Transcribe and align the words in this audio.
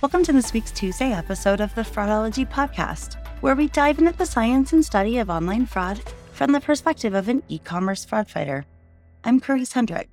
Welcome 0.00 0.22
to 0.26 0.32
this 0.32 0.52
week's 0.52 0.70
Tuesday 0.70 1.10
episode 1.10 1.60
of 1.60 1.74
the 1.74 1.82
Fraudology 1.82 2.48
Podcast, 2.48 3.16
where 3.40 3.56
we 3.56 3.66
dive 3.66 3.98
into 3.98 4.12
the 4.12 4.26
science 4.26 4.72
and 4.72 4.84
study 4.84 5.18
of 5.18 5.28
online 5.28 5.66
fraud 5.66 6.00
from 6.30 6.52
the 6.52 6.60
perspective 6.60 7.14
of 7.14 7.28
an 7.28 7.42
e 7.48 7.58
commerce 7.58 8.04
fraud 8.04 8.30
fighter. 8.30 8.64
I'm 9.24 9.40
Karisse 9.40 9.72
Hendrick. 9.72 10.08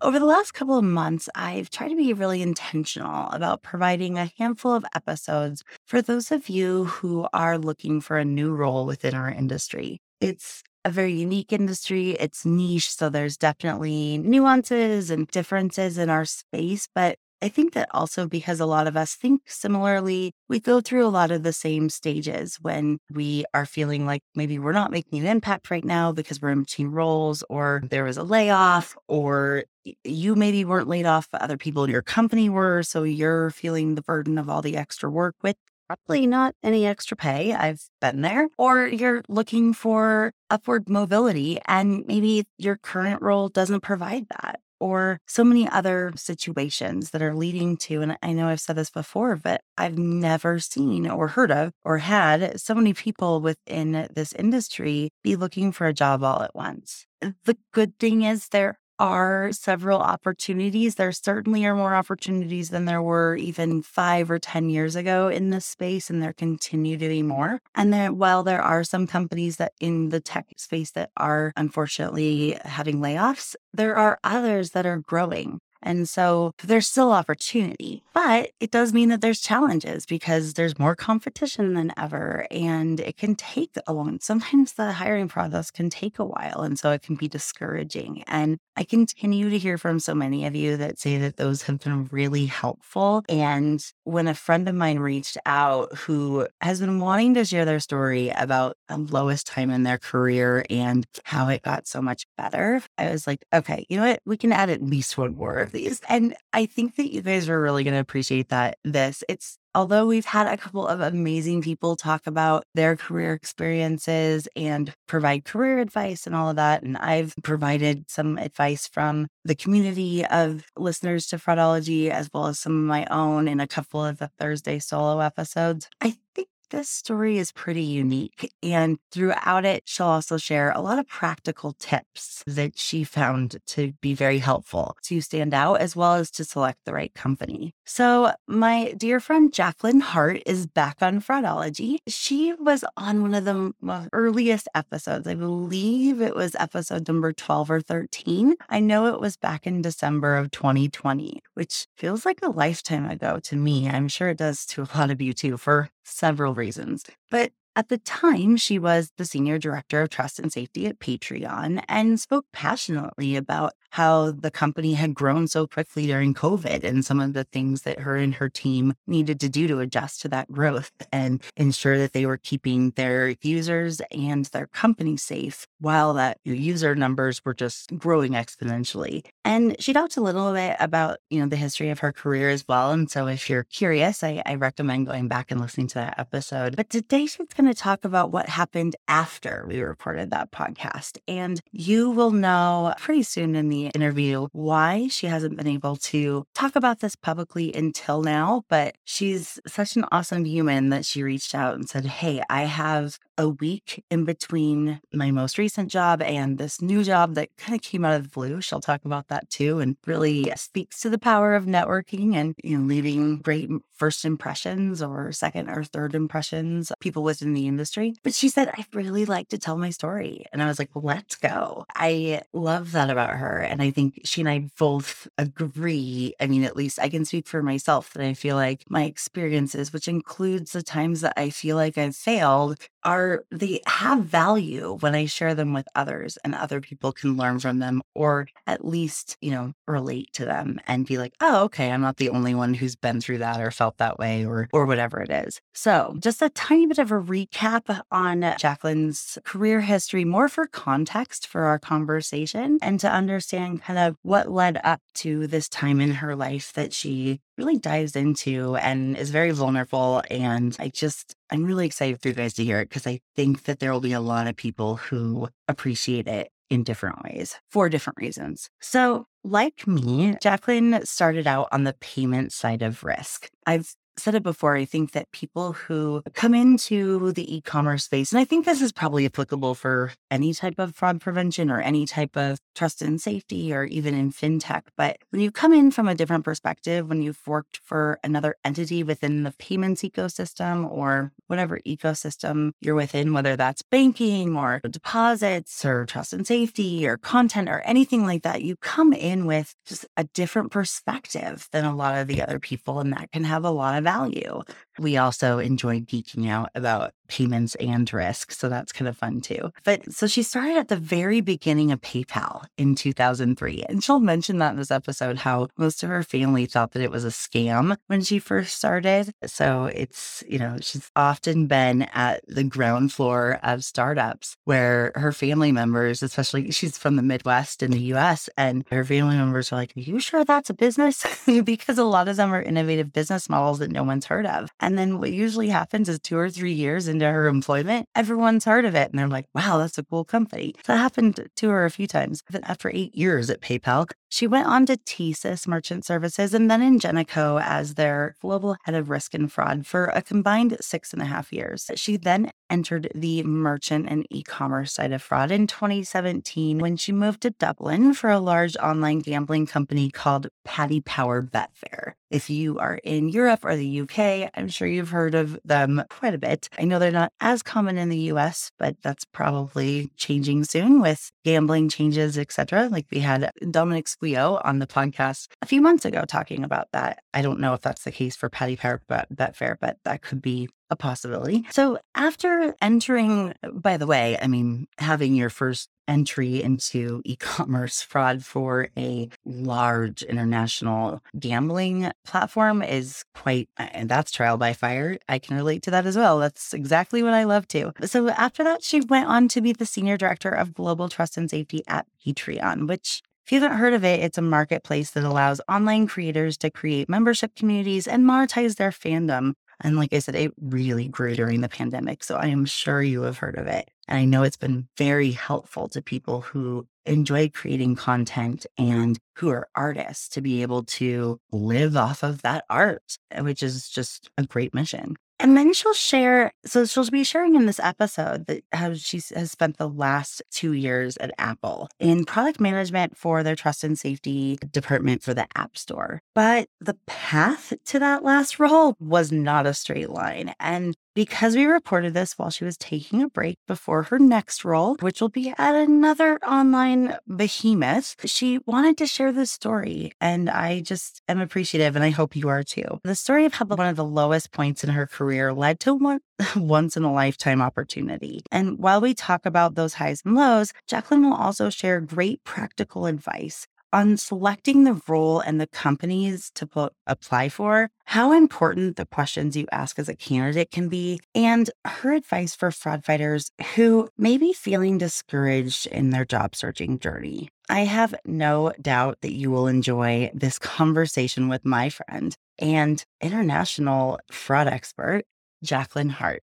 Over 0.00 0.18
the 0.18 0.24
last 0.24 0.54
couple 0.54 0.78
of 0.78 0.84
months, 0.84 1.28
I've 1.34 1.68
tried 1.68 1.90
to 1.90 1.96
be 1.96 2.14
really 2.14 2.40
intentional 2.40 3.28
about 3.32 3.62
providing 3.62 4.16
a 4.16 4.32
handful 4.38 4.72
of 4.72 4.86
episodes 4.96 5.62
for 5.84 6.00
those 6.00 6.32
of 6.32 6.48
you 6.48 6.86
who 6.86 7.28
are 7.34 7.58
looking 7.58 8.00
for 8.00 8.16
a 8.16 8.24
new 8.24 8.54
role 8.54 8.86
within 8.86 9.14
our 9.14 9.30
industry. 9.30 10.00
It's 10.22 10.62
a 10.86 10.90
very 10.90 11.12
unique 11.12 11.52
industry. 11.52 12.12
It's 12.12 12.46
niche, 12.46 12.90
so 12.90 13.10
there's 13.10 13.36
definitely 13.36 14.16
nuances 14.16 15.10
and 15.10 15.28
differences 15.28 15.98
in 15.98 16.08
our 16.08 16.24
space, 16.24 16.88
but 16.94 17.18
I 17.42 17.48
think 17.48 17.72
that 17.72 17.88
also 17.90 18.28
because 18.28 18.60
a 18.60 18.66
lot 18.66 18.86
of 18.86 18.96
us 18.96 19.16
think 19.16 19.42
similarly, 19.46 20.32
we 20.48 20.60
go 20.60 20.80
through 20.80 21.04
a 21.04 21.08
lot 21.08 21.32
of 21.32 21.42
the 21.42 21.52
same 21.52 21.88
stages 21.88 22.58
when 22.62 22.98
we 23.10 23.44
are 23.52 23.66
feeling 23.66 24.06
like 24.06 24.22
maybe 24.36 24.60
we're 24.60 24.70
not 24.70 24.92
making 24.92 25.18
an 25.18 25.26
impact 25.26 25.68
right 25.68 25.84
now 25.84 26.12
because 26.12 26.40
we're 26.40 26.50
in 26.50 26.62
between 26.62 26.88
roles 26.88 27.42
or 27.50 27.82
there 27.90 28.04
was 28.04 28.16
a 28.16 28.22
layoff 28.22 28.96
or 29.08 29.64
you 30.04 30.36
maybe 30.36 30.64
weren't 30.64 30.86
laid 30.86 31.04
off, 31.04 31.26
but 31.32 31.42
other 31.42 31.56
people 31.56 31.82
in 31.82 31.90
your 31.90 32.02
company 32.02 32.48
were. 32.48 32.84
So 32.84 33.02
you're 33.02 33.50
feeling 33.50 33.96
the 33.96 34.02
burden 34.02 34.38
of 34.38 34.48
all 34.48 34.62
the 34.62 34.76
extra 34.76 35.10
work 35.10 35.34
with 35.42 35.56
probably 35.88 36.28
not 36.28 36.54
any 36.62 36.86
extra 36.86 37.16
pay. 37.16 37.52
I've 37.54 37.82
been 38.00 38.22
there. 38.22 38.48
Or 38.56 38.86
you're 38.86 39.22
looking 39.28 39.72
for 39.72 40.32
upward 40.48 40.88
mobility 40.88 41.58
and 41.66 42.06
maybe 42.06 42.44
your 42.56 42.76
current 42.76 43.20
role 43.20 43.48
doesn't 43.48 43.80
provide 43.80 44.26
that 44.28 44.60
or 44.82 45.20
so 45.28 45.44
many 45.44 45.68
other 45.68 46.12
situations 46.16 47.10
that 47.10 47.22
are 47.22 47.34
leading 47.34 47.76
to, 47.76 48.02
and 48.02 48.18
I 48.22 48.32
know 48.32 48.48
I've 48.48 48.60
said 48.60 48.76
this 48.76 48.90
before, 48.90 49.36
but 49.36 49.60
I've 49.78 49.96
never 49.98 50.58
seen 50.58 51.08
or 51.08 51.28
heard 51.28 51.52
of 51.52 51.72
or 51.84 51.98
had 51.98 52.60
so 52.60 52.74
many 52.74 52.92
people 52.92 53.40
within 53.40 54.08
this 54.14 54.32
industry 54.32 55.10
be 55.22 55.36
looking 55.36 55.70
for 55.72 55.86
a 55.86 55.92
job 55.94 56.24
all 56.24 56.42
at 56.42 56.54
once. 56.54 57.06
The 57.44 57.56
good 57.72 57.98
thing 58.00 58.22
is 58.22 58.48
there 58.48 58.78
are 59.02 59.50
several 59.50 59.98
opportunities. 59.98 60.94
There 60.94 61.10
certainly 61.10 61.66
are 61.66 61.74
more 61.74 61.92
opportunities 61.96 62.70
than 62.70 62.84
there 62.84 63.02
were 63.02 63.34
even 63.34 63.82
five 63.82 64.30
or 64.30 64.38
10 64.38 64.70
years 64.70 64.94
ago 64.94 65.26
in 65.26 65.50
this 65.50 65.66
space, 65.66 66.08
and 66.08 66.22
there 66.22 66.32
continue 66.32 66.96
to 66.96 67.08
be 67.08 67.20
more. 67.20 67.58
And 67.74 67.92
then 67.92 68.16
while 68.16 68.44
there 68.44 68.62
are 68.62 68.84
some 68.84 69.08
companies 69.08 69.56
that 69.56 69.72
in 69.80 70.10
the 70.10 70.20
tech 70.20 70.46
space 70.56 70.92
that 70.92 71.10
are 71.16 71.52
unfortunately 71.56 72.56
having 72.64 73.00
layoffs, 73.00 73.56
there 73.74 73.96
are 73.96 74.20
others 74.22 74.70
that 74.70 74.86
are 74.86 74.98
growing. 74.98 75.58
And 75.82 76.08
so 76.08 76.52
there's 76.62 76.88
still 76.88 77.12
opportunity, 77.12 78.02
but 78.12 78.50
it 78.60 78.70
does 78.70 78.92
mean 78.92 79.08
that 79.10 79.20
there's 79.20 79.40
challenges 79.40 80.06
because 80.06 80.54
there's 80.54 80.78
more 80.78 80.94
competition 80.94 81.74
than 81.74 81.92
ever. 81.96 82.46
And 82.50 83.00
it 83.00 83.16
can 83.16 83.34
take 83.34 83.74
a 83.86 83.92
long, 83.92 84.20
sometimes 84.20 84.74
the 84.74 84.92
hiring 84.92 85.28
process 85.28 85.70
can 85.70 85.90
take 85.90 86.18
a 86.18 86.24
while. 86.24 86.60
And 86.62 86.78
so 86.78 86.90
it 86.92 87.02
can 87.02 87.16
be 87.16 87.28
discouraging. 87.28 88.22
And 88.26 88.58
I 88.76 88.84
continue 88.84 89.50
to 89.50 89.58
hear 89.58 89.76
from 89.76 89.98
so 89.98 90.14
many 90.14 90.46
of 90.46 90.54
you 90.54 90.76
that 90.76 90.98
say 90.98 91.18
that 91.18 91.36
those 91.36 91.62
have 91.64 91.80
been 91.80 92.08
really 92.10 92.46
helpful. 92.46 93.24
And 93.28 93.84
when 94.04 94.28
a 94.28 94.34
friend 94.34 94.68
of 94.68 94.74
mine 94.74 94.98
reached 94.98 95.36
out 95.44 95.94
who 95.98 96.46
has 96.60 96.80
been 96.80 97.00
wanting 97.00 97.34
to 97.34 97.44
share 97.44 97.64
their 97.64 97.80
story 97.80 98.30
about 98.30 98.76
the 98.88 98.98
lowest 98.98 99.46
time 99.46 99.70
in 99.70 99.82
their 99.82 99.98
career 99.98 100.64
and 100.70 101.06
how 101.24 101.48
it 101.48 101.62
got 101.62 101.86
so 101.86 102.00
much 102.00 102.26
better, 102.36 102.82
I 102.96 103.10
was 103.10 103.26
like, 103.26 103.44
okay, 103.52 103.84
you 103.88 103.98
know 103.98 104.08
what? 104.08 104.20
We 104.24 104.36
can 104.36 104.52
add 104.52 104.70
at 104.70 104.82
least 104.82 105.18
one 105.18 105.36
these. 105.72 106.00
And 106.08 106.34
I 106.52 106.66
think 106.66 106.96
that 106.96 107.12
you 107.12 107.22
guys 107.22 107.48
are 107.48 107.60
really 107.60 107.84
going 107.84 107.94
to 107.94 108.00
appreciate 108.00 108.48
that. 108.50 108.78
This, 108.84 109.24
it's 109.28 109.58
although 109.74 110.06
we've 110.06 110.26
had 110.26 110.46
a 110.46 110.56
couple 110.56 110.86
of 110.86 111.00
amazing 111.00 111.62
people 111.62 111.96
talk 111.96 112.26
about 112.26 112.64
their 112.74 112.96
career 112.96 113.32
experiences 113.32 114.48
and 114.54 114.94
provide 115.08 115.44
career 115.44 115.78
advice 115.78 116.26
and 116.26 116.36
all 116.36 116.50
of 116.50 116.56
that, 116.56 116.82
and 116.82 116.96
I've 116.96 117.34
provided 117.42 118.10
some 118.10 118.38
advice 118.38 118.86
from 118.86 119.28
the 119.44 119.54
community 119.54 120.24
of 120.26 120.64
listeners 120.76 121.26
to 121.28 121.36
Fraudology, 121.36 122.10
as 122.10 122.28
well 122.32 122.46
as 122.46 122.58
some 122.58 122.76
of 122.76 122.84
my 122.84 123.06
own 123.06 123.48
in 123.48 123.60
a 123.60 123.66
couple 123.66 124.04
of 124.04 124.18
the 124.18 124.30
Thursday 124.38 124.78
solo 124.78 125.20
episodes. 125.20 125.88
I 126.00 126.16
think 126.34 126.48
this 126.72 126.88
story 126.88 127.36
is 127.36 127.52
pretty 127.52 127.82
unique. 127.82 128.50
And 128.62 128.98
throughout 129.12 129.64
it, 129.64 129.82
she'll 129.84 130.06
also 130.06 130.38
share 130.38 130.70
a 130.70 130.80
lot 130.80 130.98
of 130.98 131.06
practical 131.06 131.74
tips 131.78 132.42
that 132.46 132.78
she 132.78 133.04
found 133.04 133.58
to 133.66 133.92
be 134.00 134.14
very 134.14 134.38
helpful 134.38 134.96
to 135.04 135.20
stand 135.20 135.52
out 135.52 135.80
as 135.80 135.94
well 135.94 136.14
as 136.14 136.30
to 136.32 136.44
select 136.44 136.78
the 136.84 136.94
right 136.94 137.12
company. 137.14 137.74
So, 137.84 138.32
my 138.48 138.94
dear 138.96 139.20
friend 139.20 139.52
Jacqueline 139.52 140.00
Hart 140.00 140.42
is 140.46 140.66
back 140.66 141.02
on 141.02 141.20
Fraudology. 141.20 141.98
She 142.08 142.54
was 142.54 142.84
on 142.96 143.20
one 143.20 143.34
of 143.34 143.44
the 143.44 143.74
earliest 144.12 144.66
episodes. 144.74 145.26
I 145.28 145.34
believe 145.34 146.22
it 146.22 146.34
was 146.34 146.56
episode 146.58 147.06
number 147.06 147.32
12 147.34 147.70
or 147.70 147.80
13. 147.82 148.56
I 148.70 148.80
know 148.80 149.06
it 149.06 149.20
was 149.20 149.36
back 149.36 149.66
in 149.66 149.82
December 149.82 150.36
of 150.36 150.50
2020, 150.50 151.42
which 151.52 151.86
feels 151.98 152.24
like 152.24 152.40
a 152.42 152.50
lifetime 152.50 153.08
ago 153.10 153.38
to 153.40 153.56
me. 153.56 153.90
I'm 153.90 154.08
sure 154.08 154.30
it 154.30 154.38
does 154.38 154.64
to 154.66 154.82
a 154.82 154.88
lot 154.96 155.10
of 155.10 155.20
you 155.20 155.34
too, 155.34 155.58
for 155.58 155.90
several 156.04 156.54
reasons. 156.54 157.04
But 157.30 157.52
at 157.74 157.88
the 157.88 157.98
time, 157.98 158.56
she 158.56 158.78
was 158.78 159.12
the 159.16 159.24
senior 159.24 159.58
director 159.58 160.02
of 160.02 160.10
trust 160.10 160.38
and 160.38 160.52
safety 160.52 160.86
at 160.86 160.98
Patreon 160.98 161.82
and 161.88 162.20
spoke 162.20 162.46
passionately 162.52 163.36
about 163.36 163.72
how 163.92 164.30
the 164.30 164.50
company 164.50 164.94
had 164.94 165.14
grown 165.14 165.46
so 165.46 165.66
quickly 165.66 166.06
during 166.06 166.32
COVID 166.32 166.82
and 166.82 167.04
some 167.04 167.20
of 167.20 167.34
the 167.34 167.44
things 167.44 167.82
that 167.82 168.00
her 168.00 168.16
and 168.16 168.34
her 168.34 168.48
team 168.48 168.94
needed 169.06 169.38
to 169.40 169.50
do 169.50 169.68
to 169.68 169.80
adjust 169.80 170.22
to 170.22 170.28
that 170.28 170.50
growth 170.50 170.90
and 171.12 171.42
ensure 171.58 171.98
that 171.98 172.14
they 172.14 172.24
were 172.24 172.38
keeping 172.38 172.92
their 172.92 173.34
users 173.42 174.00
and 174.10 174.46
their 174.46 174.66
company 174.66 175.18
safe 175.18 175.66
while 175.78 176.14
that 176.14 176.38
user 176.42 176.94
numbers 176.94 177.44
were 177.44 177.52
just 177.52 177.94
growing 177.98 178.32
exponentially. 178.32 179.26
And 179.44 179.76
she 179.78 179.92
talked 179.92 180.16
a 180.16 180.22
little 180.22 180.54
bit 180.54 180.76
about, 180.80 181.18
you 181.28 181.40
know, 181.40 181.46
the 181.46 181.56
history 181.56 181.90
of 181.90 181.98
her 181.98 182.12
career 182.12 182.48
as 182.48 182.66
well. 182.66 182.92
And 182.92 183.10
so 183.10 183.26
if 183.26 183.50
you're 183.50 183.64
curious, 183.64 184.24
I, 184.24 184.42
I 184.46 184.54
recommend 184.54 185.06
going 185.06 185.28
back 185.28 185.50
and 185.50 185.60
listening 185.60 185.88
to 185.88 185.96
that 185.96 186.18
episode. 186.18 186.76
But 186.76 186.88
today 186.88 187.26
she's 187.26 187.46
going 187.54 187.70
to 187.70 187.74
talk 187.74 188.06
about 188.06 188.30
what 188.30 188.48
happened 188.48 188.96
after 189.06 189.66
we 189.68 189.82
recorded 189.82 190.30
that 190.30 190.50
podcast. 190.50 191.18
And 191.28 191.60
you 191.72 192.08
will 192.08 192.30
know 192.30 192.94
pretty 192.98 193.24
soon 193.24 193.54
in 193.54 193.68
the 193.68 193.81
interview 193.88 194.48
why 194.52 195.08
she 195.08 195.26
hasn't 195.26 195.56
been 195.56 195.66
able 195.66 195.96
to 195.96 196.44
talk 196.54 196.76
about 196.76 197.00
this 197.00 197.16
publicly 197.16 197.72
until 197.74 198.22
now, 198.22 198.64
but 198.68 198.96
she's 199.04 199.58
such 199.66 199.96
an 199.96 200.04
awesome 200.12 200.44
human 200.44 200.90
that 200.90 201.04
she 201.04 201.22
reached 201.22 201.54
out 201.54 201.74
and 201.74 201.88
said, 201.88 202.06
Hey, 202.06 202.42
I 202.48 202.62
have 202.62 203.18
a 203.38 203.48
week 203.48 204.04
in 204.10 204.24
between 204.24 205.00
my 205.12 205.30
most 205.30 205.58
recent 205.58 205.90
job 205.90 206.22
and 206.22 206.58
this 206.58 206.82
new 206.82 207.02
job 207.02 207.34
that 207.34 207.56
kind 207.56 207.74
of 207.74 207.82
came 207.82 208.04
out 208.04 208.14
of 208.14 208.24
the 208.24 208.28
blue. 208.28 208.60
She'll 208.60 208.80
talk 208.80 209.04
about 209.04 209.28
that 209.28 209.48
too 209.50 209.80
and 209.80 209.96
really 210.06 210.52
speaks 210.56 211.00
to 211.00 211.10
the 211.10 211.18
power 211.18 211.54
of 211.54 211.64
networking 211.64 212.34
and 212.34 212.54
you 212.62 212.78
know 212.78 212.86
leaving 212.86 213.38
great 213.38 213.70
first 213.92 214.24
impressions 214.24 215.02
or 215.02 215.32
second 215.32 215.70
or 215.70 215.84
third 215.84 216.14
impressions 216.14 216.92
people 217.00 217.22
within 217.22 217.54
the 217.54 217.66
industry. 217.66 218.14
But 218.22 218.34
she 218.34 218.48
said, 218.48 218.68
I'd 218.76 218.92
really 218.94 219.24
like 219.24 219.48
to 219.50 219.58
tell 219.58 219.78
my 219.78 219.90
story. 219.90 220.44
And 220.52 220.62
I 220.62 220.66
was 220.66 220.78
like, 220.78 220.90
let's 220.94 221.36
go. 221.36 221.86
I 221.94 222.42
love 222.52 222.92
that 222.92 223.10
about 223.10 223.30
her. 223.30 223.58
And 223.72 223.82
I 223.82 223.90
think 223.90 224.20
she 224.24 224.42
and 224.42 224.50
I 224.50 224.68
both 224.78 225.28
agree. 225.38 226.34
I 226.40 226.46
mean, 226.46 226.62
at 226.64 226.76
least 226.76 227.00
I 227.00 227.08
can 227.08 227.24
speak 227.24 227.48
for 227.48 227.62
myself 227.62 228.12
that 228.12 228.24
I 228.24 228.34
feel 228.34 228.56
like 228.56 228.84
my 228.90 229.04
experiences, 229.04 229.92
which 229.94 230.08
includes 230.08 230.72
the 230.72 230.82
times 230.82 231.22
that 231.22 231.34
I 231.38 231.50
feel 231.50 231.76
like 231.76 231.98
I've 231.98 232.16
failed, 232.16 232.78
are 233.04 233.44
they 233.50 233.80
have 233.86 234.24
value 234.24 234.96
when 235.00 235.14
I 235.14 235.26
share 235.26 235.54
them 235.54 235.72
with 235.72 235.86
others 235.94 236.38
and 236.44 236.54
other 236.54 236.80
people 236.80 237.12
can 237.12 237.36
learn 237.36 237.58
from 237.58 237.78
them 237.78 238.02
or 238.14 238.48
at 238.66 238.84
least, 238.84 239.36
you 239.40 239.50
know, 239.50 239.72
relate 239.86 240.32
to 240.34 240.44
them 240.44 240.80
and 240.86 241.06
be 241.06 241.18
like, 241.18 241.34
oh, 241.40 241.64
okay, 241.64 241.90
I'm 241.90 242.02
not 242.02 242.16
the 242.16 242.30
only 242.30 242.54
one 242.54 242.74
who's 242.74 242.96
been 242.96 243.20
through 243.20 243.38
that 243.38 243.60
or 243.60 243.70
felt 243.70 243.98
that 243.98 244.18
way 244.18 244.44
or 244.44 244.68
or 244.72 244.86
whatever 244.86 245.20
it 245.20 245.30
is. 245.30 245.60
So 245.72 246.16
just 246.20 246.42
a 246.42 246.50
tiny 246.50 246.86
bit 246.86 246.98
of 246.98 247.10
a 247.10 247.20
recap 247.20 248.02
on 248.10 248.40
Jacqueline's 248.58 249.38
career 249.44 249.80
history, 249.80 250.24
more 250.24 250.48
for 250.48 250.66
context 250.66 251.46
for 251.46 251.64
our 251.64 251.78
conversation 251.78 252.78
and 252.82 253.00
to 253.00 253.10
understand 253.10 253.82
kind 253.82 253.98
of 253.98 254.16
what 254.22 254.50
led 254.50 254.80
up 254.84 255.00
to 255.14 255.46
this 255.46 255.68
time 255.68 256.00
in 256.00 256.12
her 256.12 256.34
life 256.36 256.72
that 256.74 256.92
she 256.92 257.40
really 257.62 257.78
dives 257.78 258.16
into 258.16 258.76
and 258.76 259.16
is 259.16 259.30
very 259.30 259.52
vulnerable. 259.52 260.22
And 260.30 260.76
I 260.78 260.88
just, 260.88 261.34
I'm 261.50 261.64
really 261.64 261.86
excited 261.86 262.20
for 262.20 262.28
you 262.28 262.34
guys 262.34 262.54
to 262.54 262.64
hear 262.64 262.80
it 262.80 262.88
because 262.88 263.06
I 263.06 263.20
think 263.36 263.64
that 263.64 263.78
there 263.78 263.92
will 263.92 264.00
be 264.00 264.12
a 264.12 264.20
lot 264.20 264.46
of 264.46 264.56
people 264.56 264.96
who 264.96 265.48
appreciate 265.68 266.26
it 266.26 266.50
in 266.70 266.82
different 266.82 267.22
ways 267.22 267.56
for 267.70 267.88
different 267.88 268.18
reasons. 268.18 268.70
So, 268.80 269.26
like 269.44 269.86
me, 269.86 270.36
Jacqueline 270.40 271.04
started 271.04 271.46
out 271.46 271.68
on 271.70 271.84
the 271.84 271.94
payment 272.00 272.52
side 272.52 272.80
of 272.80 273.04
risk. 273.04 273.50
I've 273.66 273.94
said 274.18 274.34
it 274.34 274.42
before, 274.42 274.76
I 274.76 274.84
think 274.84 275.12
that 275.12 275.30
people 275.32 275.72
who 275.72 276.22
come 276.34 276.54
into 276.54 277.32
the 277.32 277.56
e 277.56 277.60
commerce 277.60 278.04
space, 278.04 278.32
and 278.32 278.40
I 278.40 278.44
think 278.44 278.64
this 278.64 278.82
is 278.82 278.92
probably 278.92 279.26
applicable 279.26 279.74
for 279.74 280.12
any 280.30 280.52
type 280.54 280.78
of 280.78 280.94
fraud 280.94 281.20
prevention 281.20 281.70
or 281.70 281.80
any 281.80 282.06
type 282.06 282.36
of 282.36 282.58
trust 282.74 283.02
and 283.02 283.20
safety 283.20 283.72
or 283.72 283.84
even 283.84 284.14
in 284.14 284.30
fintech. 284.30 284.82
But 284.96 285.18
when 285.30 285.40
you 285.40 285.50
come 285.50 285.72
in 285.72 285.90
from 285.90 286.08
a 286.08 286.14
different 286.14 286.44
perspective, 286.44 287.08
when 287.08 287.22
you've 287.22 287.46
worked 287.46 287.80
for 287.82 288.18
another 288.22 288.56
entity 288.64 289.02
within 289.02 289.42
the 289.42 289.52
payments 289.52 290.02
ecosystem 290.02 290.90
or 290.90 291.32
whatever 291.46 291.80
ecosystem 291.86 292.72
you're 292.80 292.94
within, 292.94 293.32
whether 293.32 293.56
that's 293.56 293.82
banking 293.82 294.56
or 294.56 294.80
deposits 294.88 295.84
or 295.84 296.06
trust 296.06 296.32
and 296.32 296.46
safety 296.46 297.06
or 297.06 297.16
content 297.16 297.68
or 297.68 297.80
anything 297.80 298.24
like 298.24 298.42
that, 298.42 298.62
you 298.62 298.76
come 298.76 299.12
in 299.12 299.46
with 299.46 299.74
just 299.86 300.06
a 300.16 300.24
different 300.24 300.70
perspective 300.70 301.68
than 301.72 301.84
a 301.84 301.94
lot 301.94 302.18
of 302.18 302.26
the 302.26 302.42
other 302.42 302.58
people. 302.58 303.00
And 303.00 303.12
that 303.12 303.30
can 303.32 303.44
have 303.44 303.64
a 303.64 303.70
lot 303.70 303.98
of 303.98 304.01
value. 304.02 304.62
We 304.98 305.16
also 305.16 305.58
enjoy 305.58 306.00
geeking 306.00 306.48
out 306.48 306.70
about 306.74 307.14
payments 307.32 307.74
and 307.76 308.12
risk. 308.12 308.52
So 308.52 308.68
that's 308.68 308.92
kind 308.92 309.08
of 309.08 309.16
fun 309.16 309.40
too. 309.40 309.72
But 309.84 310.12
so 310.12 310.26
she 310.26 310.42
started 310.42 310.76
at 310.76 310.88
the 310.88 310.96
very 310.96 311.40
beginning 311.40 311.90
of 311.90 312.02
PayPal 312.02 312.64
in 312.76 312.94
2003. 312.94 313.84
And 313.88 314.04
she'll 314.04 314.20
mention 314.20 314.58
that 314.58 314.72
in 314.72 314.76
this 314.76 314.90
episode 314.90 315.38
how 315.38 315.68
most 315.78 316.02
of 316.02 316.10
her 316.10 316.22
family 316.22 316.66
thought 316.66 316.92
that 316.92 317.02
it 317.02 317.10
was 317.10 317.24
a 317.24 317.28
scam 317.28 317.96
when 318.06 318.20
she 318.20 318.38
first 318.38 318.76
started. 318.76 319.32
So 319.46 319.86
it's, 319.86 320.44
you 320.46 320.58
know, 320.58 320.76
she's 320.82 321.10
often 321.16 321.66
been 321.68 322.02
at 322.12 322.44
the 322.46 322.64
ground 322.64 323.12
floor 323.12 323.58
of 323.62 323.82
startups 323.82 324.58
where 324.64 325.12
her 325.14 325.32
family 325.32 325.72
members, 325.72 326.22
especially 326.22 326.70
she's 326.70 326.98
from 326.98 327.16
the 327.16 327.22
Midwest 327.22 327.82
in 327.82 327.92
the 327.92 328.12
US, 328.14 328.50
and 328.58 328.84
her 328.90 329.06
family 329.06 329.36
members 329.36 329.72
are 329.72 329.76
like, 329.76 329.96
Are 329.96 330.00
you 330.00 330.20
sure 330.20 330.44
that's 330.44 330.68
a 330.68 330.74
business? 330.74 331.24
because 331.64 331.96
a 331.96 332.04
lot 332.04 332.28
of 332.28 332.36
them 332.36 332.52
are 332.52 332.60
innovative 332.60 333.10
business 333.10 333.48
models 333.48 333.78
that 333.78 333.90
no 333.90 334.02
one's 334.02 334.26
heard 334.26 334.44
of. 334.44 334.70
And 334.80 334.98
then 334.98 335.18
what 335.18 335.32
usually 335.32 335.68
happens 335.68 336.10
is 336.10 336.20
two 336.20 336.36
or 336.36 336.50
three 336.50 336.74
years 336.74 337.08
into 337.08 337.21
her 337.30 337.46
employment, 337.46 338.06
everyone's 338.14 338.64
heard 338.64 338.84
of 338.84 338.94
it. 338.94 339.10
And 339.10 339.18
they're 339.18 339.28
like, 339.28 339.46
wow, 339.54 339.78
that's 339.78 339.98
a 339.98 340.04
cool 340.04 340.24
company. 340.24 340.74
That 340.86 340.96
happened 340.98 341.48
to 341.54 341.68
her 341.68 341.84
a 341.84 341.90
few 341.90 342.06
times. 342.06 342.42
After 342.62 342.90
eight 342.92 343.14
years 343.14 343.50
at 343.50 343.60
PayPal, 343.60 344.08
she 344.32 344.46
went 344.46 344.66
on 344.66 344.86
to 344.86 344.96
TSYS 344.96 345.68
Merchant 345.68 346.06
Services 346.06 346.54
and 346.54 346.70
then 346.70 346.80
in 346.80 346.98
Ingenico 346.98 347.60
as 347.62 347.96
their 347.96 348.34
global 348.40 348.78
head 348.84 348.94
of 348.94 349.10
risk 349.10 349.34
and 349.34 349.52
fraud 349.52 349.86
for 349.86 350.06
a 350.06 350.22
combined 350.22 350.74
six 350.80 351.12
and 351.12 351.20
a 351.20 351.26
half 351.26 351.52
years. 351.52 351.90
She 351.96 352.16
then 352.16 352.50
entered 352.70 353.12
the 353.14 353.42
merchant 353.42 354.06
and 354.08 354.26
e 354.30 354.42
commerce 354.42 354.94
side 354.94 355.12
of 355.12 355.20
fraud 355.20 355.50
in 355.50 355.66
2017 355.66 356.78
when 356.78 356.96
she 356.96 357.12
moved 357.12 357.42
to 357.42 357.50
Dublin 357.50 358.14
for 358.14 358.30
a 358.30 358.40
large 358.40 358.74
online 358.78 359.18
gambling 359.18 359.66
company 359.66 360.10
called 360.10 360.48
Paddy 360.64 361.02
Power 361.02 361.42
Betfair. 361.42 362.14
If 362.30 362.48
you 362.48 362.78
are 362.78 362.98
in 363.04 363.28
Europe 363.28 363.62
or 363.62 363.76
the 363.76 364.00
UK, 364.00 364.50
I'm 364.54 364.68
sure 364.68 364.88
you've 364.88 365.10
heard 365.10 365.34
of 365.34 365.60
them 365.66 366.02
quite 366.08 366.32
a 366.32 366.38
bit. 366.38 366.70
I 366.78 366.84
know 366.84 366.98
they're 366.98 367.10
not 367.10 367.30
as 367.42 367.62
common 367.62 367.98
in 367.98 368.08
the 368.08 368.32
US, 368.32 368.72
but 368.78 368.96
that's 369.02 369.26
probably 369.26 370.10
changing 370.16 370.64
soon 370.64 371.02
with 371.02 371.30
gambling 371.44 371.90
changes, 371.90 372.38
etc. 372.38 372.88
Like 372.90 373.04
we 373.10 373.18
had 373.18 373.50
Dominic 373.70 374.08
Squio 374.22 374.60
on 374.64 374.78
the 374.78 374.86
podcast 374.86 375.48
a 375.60 375.66
few 375.66 375.80
months 375.80 376.04
ago 376.04 376.24
talking 376.26 376.64
about 376.64 376.88
that. 376.92 377.22
I 377.34 377.42
don't 377.42 377.60
know 377.60 377.74
if 377.74 377.80
that's 377.80 378.04
the 378.04 378.12
case 378.12 378.36
for 378.36 378.48
Paddy 378.48 378.76
Power 378.76 379.00
Betfair, 379.08 379.76
but 379.80 379.98
that 380.04 380.22
could 380.22 380.40
be 380.40 380.68
a 380.90 380.96
possibility. 380.96 381.64
So, 381.70 381.98
after 382.14 382.76
entering, 382.80 383.54
by 383.72 383.96
the 383.96 384.06
way, 384.06 384.38
I 384.40 384.46
mean, 384.46 384.86
having 384.98 385.34
your 385.34 385.50
first 385.50 385.88
entry 386.06 386.62
into 386.62 387.22
e 387.24 387.36
commerce 387.36 388.02
fraud 388.12 388.44
for 388.44 388.88
a 388.96 389.28
large 389.44 390.22
international 390.22 391.22
gambling 391.38 392.12
platform 392.24 392.82
is 392.82 393.24
quite, 393.34 393.68
and 393.78 394.08
that's 394.08 394.30
trial 394.30 394.58
by 394.58 394.74
fire. 394.74 395.18
I 395.28 395.38
can 395.38 395.56
relate 395.56 395.82
to 395.84 395.90
that 395.92 396.06
as 396.06 396.16
well. 396.16 396.38
That's 396.38 396.74
exactly 396.74 397.22
what 397.22 397.32
I 397.32 397.44
love 397.44 397.66
too. 397.66 397.92
So, 398.04 398.28
after 398.28 398.62
that, 398.62 398.84
she 398.84 399.00
went 399.00 399.28
on 399.28 399.48
to 399.48 399.60
be 399.60 399.72
the 399.72 399.86
senior 399.86 400.18
director 400.18 400.50
of 400.50 400.74
global 400.74 401.08
trust 401.08 401.38
and 401.38 401.48
safety 401.48 401.82
at 401.88 402.06
Patreon, 402.24 402.86
which 402.86 403.22
if 403.44 403.52
you 403.52 403.60
haven't 403.60 403.78
heard 403.78 403.94
of 403.94 404.04
it, 404.04 404.20
it's 404.20 404.38
a 404.38 404.42
marketplace 404.42 405.10
that 405.10 405.24
allows 405.24 405.60
online 405.68 406.06
creators 406.06 406.56
to 406.58 406.70
create 406.70 407.08
membership 407.08 407.54
communities 407.56 408.06
and 408.06 408.24
monetize 408.24 408.76
their 408.76 408.90
fandom 408.90 409.54
and 409.82 409.96
like 409.96 410.12
I 410.12 410.20
said, 410.20 410.36
it 410.36 410.52
really 410.60 411.08
grew 411.08 411.34
during 411.34 411.60
the 411.60 411.68
pandemic. 411.68 412.22
So 412.22 412.36
I 412.36 412.46
am 412.46 412.64
sure 412.64 413.02
you 413.02 413.22
have 413.22 413.38
heard 413.38 413.58
of 413.58 413.66
it. 413.66 413.90
And 414.08 414.18
I 414.18 414.24
know 414.24 414.42
it's 414.42 414.56
been 414.56 414.88
very 414.96 415.32
helpful 415.32 415.88
to 415.88 416.00
people 416.00 416.42
who 416.42 416.86
enjoy 417.04 417.48
creating 417.48 417.96
content 417.96 418.64
and 418.78 419.18
who 419.36 419.50
are 419.50 419.68
artists 419.74 420.28
to 420.30 420.40
be 420.40 420.62
able 420.62 420.84
to 420.84 421.40
live 421.50 421.96
off 421.96 422.22
of 422.22 422.42
that 422.42 422.64
art, 422.70 423.18
which 423.40 423.62
is 423.62 423.88
just 423.88 424.30
a 424.38 424.44
great 424.44 424.72
mission. 424.72 425.16
And 425.42 425.56
then 425.56 425.72
she'll 425.72 425.92
share, 425.92 426.52
so 426.64 426.84
she'll 426.84 427.10
be 427.10 427.24
sharing 427.24 427.56
in 427.56 427.66
this 427.66 427.80
episode 427.80 428.46
that 428.46 428.62
how 428.72 428.94
she 428.94 429.20
has 429.34 429.50
spent 429.50 429.76
the 429.76 429.88
last 429.88 430.40
two 430.52 430.72
years 430.72 431.16
at 431.16 431.34
Apple 431.36 431.88
in 431.98 432.24
product 432.24 432.60
management 432.60 433.16
for 433.16 433.42
their 433.42 433.56
trust 433.56 433.82
and 433.82 433.98
safety 433.98 434.56
department 434.70 435.20
for 435.24 435.34
the 435.34 435.48
App 435.56 435.76
Store. 435.76 436.22
But 436.32 436.68
the 436.80 436.96
path 437.06 437.72
to 437.86 437.98
that 437.98 438.22
last 438.22 438.60
role 438.60 438.94
was 439.00 439.32
not 439.32 439.66
a 439.66 439.74
straight 439.74 440.10
line. 440.10 440.54
And 440.60 440.96
because 441.14 441.56
we 441.56 441.64
reported 441.66 442.14
this 442.14 442.38
while 442.38 442.50
she 442.50 442.64
was 442.64 442.76
taking 442.76 443.22
a 443.22 443.28
break 443.28 443.58
before 443.66 444.04
her 444.04 444.18
next 444.18 444.64
role, 444.64 444.96
which 445.00 445.20
will 445.20 445.28
be 445.28 445.52
at 445.58 445.74
another 445.74 446.38
online 446.44 447.16
behemoth, 447.26 448.16
she 448.24 448.60
wanted 448.66 448.96
to 448.98 449.06
share 449.06 449.32
this 449.32 449.50
story. 449.50 450.12
And 450.20 450.48
I 450.48 450.80
just 450.80 451.22
am 451.28 451.40
appreciative, 451.40 451.96
and 451.96 452.04
I 452.04 452.10
hope 452.10 452.36
you 452.36 452.48
are 452.48 452.62
too. 452.62 453.00
The 453.04 453.14
story 453.14 453.44
of 453.44 453.54
how 453.54 453.66
one 453.66 453.88
of 453.88 453.96
the 453.96 454.04
lowest 454.04 454.52
points 454.52 454.84
in 454.84 454.90
her 454.90 455.06
career 455.06 455.52
led 455.52 455.80
to 455.80 455.94
one 455.94 456.20
once 456.56 456.96
in 456.96 457.04
a 457.04 457.12
lifetime 457.12 457.60
opportunity. 457.60 458.42
And 458.50 458.78
while 458.78 459.00
we 459.00 459.14
talk 459.14 459.46
about 459.46 459.74
those 459.74 459.94
highs 459.94 460.22
and 460.24 460.34
lows, 460.34 460.72
Jacqueline 460.86 461.24
will 461.24 461.36
also 461.36 461.70
share 461.70 462.00
great 462.00 462.42
practical 462.44 463.06
advice 463.06 463.66
on 463.92 464.16
selecting 464.16 464.84
the 464.84 465.00
role 465.06 465.40
and 465.40 465.60
the 465.60 465.66
companies 465.66 466.50
to 466.54 466.66
put, 466.66 466.92
apply 467.06 467.48
for, 467.48 467.90
how 468.06 468.32
important 468.32 468.96
the 468.96 469.06
questions 469.06 469.56
you 469.56 469.66
ask 469.72 469.98
as 469.98 470.08
a 470.08 470.16
candidate 470.16 470.70
can 470.70 470.88
be, 470.88 471.20
and 471.34 471.70
her 471.84 472.12
advice 472.12 472.54
for 472.54 472.70
fraud 472.70 473.04
fighters 473.04 473.50
who 473.74 474.08
may 474.16 474.38
be 474.38 474.52
feeling 474.52 474.98
discouraged 474.98 475.86
in 475.86 476.10
their 476.10 476.24
job 476.24 476.54
searching 476.54 476.98
journey. 476.98 477.48
I 477.68 477.80
have 477.80 478.14
no 478.26 478.72
doubt 478.80 479.18
that 479.22 479.32
you 479.32 479.50
will 479.50 479.66
enjoy 479.66 480.30
this 480.34 480.58
conversation 480.58 481.48
with 481.48 481.64
my 481.64 481.88
friend 481.88 482.36
and 482.58 483.04
international 483.20 484.20
fraud 484.30 484.66
expert, 484.66 485.24
Jacqueline 485.62 486.10
Hart. 486.10 486.42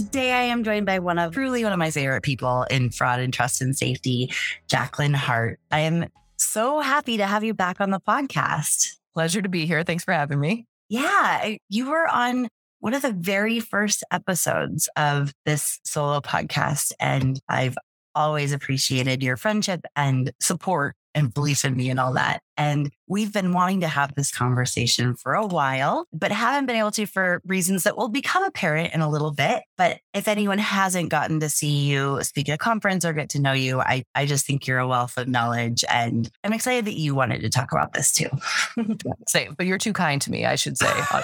Today, 0.00 0.32
I 0.32 0.44
am 0.44 0.64
joined 0.64 0.86
by 0.86 0.98
one 0.98 1.18
of 1.18 1.34
truly 1.34 1.62
one 1.62 1.74
of 1.74 1.78
my 1.78 1.90
favorite 1.90 2.22
people 2.22 2.62
in 2.70 2.88
fraud 2.88 3.20
and 3.20 3.34
trust 3.34 3.60
and 3.60 3.76
safety, 3.76 4.32
Jacqueline 4.66 5.12
Hart. 5.12 5.60
I 5.70 5.80
am 5.80 6.06
so 6.38 6.80
happy 6.80 7.18
to 7.18 7.26
have 7.26 7.44
you 7.44 7.52
back 7.52 7.82
on 7.82 7.90
the 7.90 8.00
podcast. 8.00 8.94
Pleasure 9.12 9.42
to 9.42 9.48
be 9.50 9.66
here. 9.66 9.84
Thanks 9.84 10.02
for 10.02 10.14
having 10.14 10.40
me. 10.40 10.64
Yeah, 10.88 11.56
you 11.68 11.90
were 11.90 12.08
on 12.08 12.48
one 12.78 12.94
of 12.94 13.02
the 13.02 13.12
very 13.12 13.60
first 13.60 14.02
episodes 14.10 14.88
of 14.96 15.34
this 15.44 15.78
solo 15.84 16.22
podcast, 16.22 16.92
and 16.98 17.38
I've 17.46 17.76
always 18.14 18.52
appreciated 18.52 19.22
your 19.22 19.36
friendship 19.36 19.82
and 19.96 20.32
support 20.40 20.96
and 21.14 21.34
belief 21.34 21.62
in 21.62 21.76
me 21.76 21.90
and 21.90 22.00
all 22.00 22.14
that. 22.14 22.40
And 22.56 22.90
we've 23.10 23.32
been 23.32 23.52
wanting 23.52 23.80
to 23.80 23.88
have 23.88 24.14
this 24.14 24.30
conversation 24.30 25.14
for 25.16 25.34
a 25.34 25.44
while, 25.44 26.06
but 26.12 26.30
haven't 26.30 26.66
been 26.66 26.76
able 26.76 26.92
to 26.92 27.06
for 27.06 27.42
reasons 27.44 27.82
that 27.82 27.96
will 27.96 28.08
become 28.08 28.44
apparent 28.44 28.94
in 28.94 29.00
a 29.00 29.10
little 29.10 29.32
bit. 29.32 29.64
But 29.76 29.98
if 30.14 30.28
anyone 30.28 30.58
hasn't 30.58 31.08
gotten 31.08 31.40
to 31.40 31.48
see 31.48 31.88
you 31.88 32.22
speak 32.22 32.48
at 32.48 32.54
a 32.54 32.58
conference 32.58 33.04
or 33.04 33.12
get 33.12 33.28
to 33.30 33.40
know 33.40 33.52
you, 33.52 33.80
I, 33.80 34.04
I 34.14 34.26
just 34.26 34.46
think 34.46 34.66
you're 34.66 34.78
a 34.78 34.86
wealth 34.86 35.18
of 35.18 35.26
knowledge. 35.26 35.84
And 35.90 36.30
I'm 36.44 36.52
excited 36.52 36.84
that 36.84 36.94
you 36.94 37.16
wanted 37.16 37.40
to 37.40 37.50
talk 37.50 37.72
about 37.72 37.94
this 37.94 38.12
too. 38.12 38.28
Same, 39.28 39.54
but 39.58 39.66
you're 39.66 39.78
too 39.78 39.92
kind 39.92 40.22
to 40.22 40.30
me, 40.30 40.46
I 40.46 40.54
should 40.54 40.78
say. 40.78 40.92
Uh, 41.10 41.22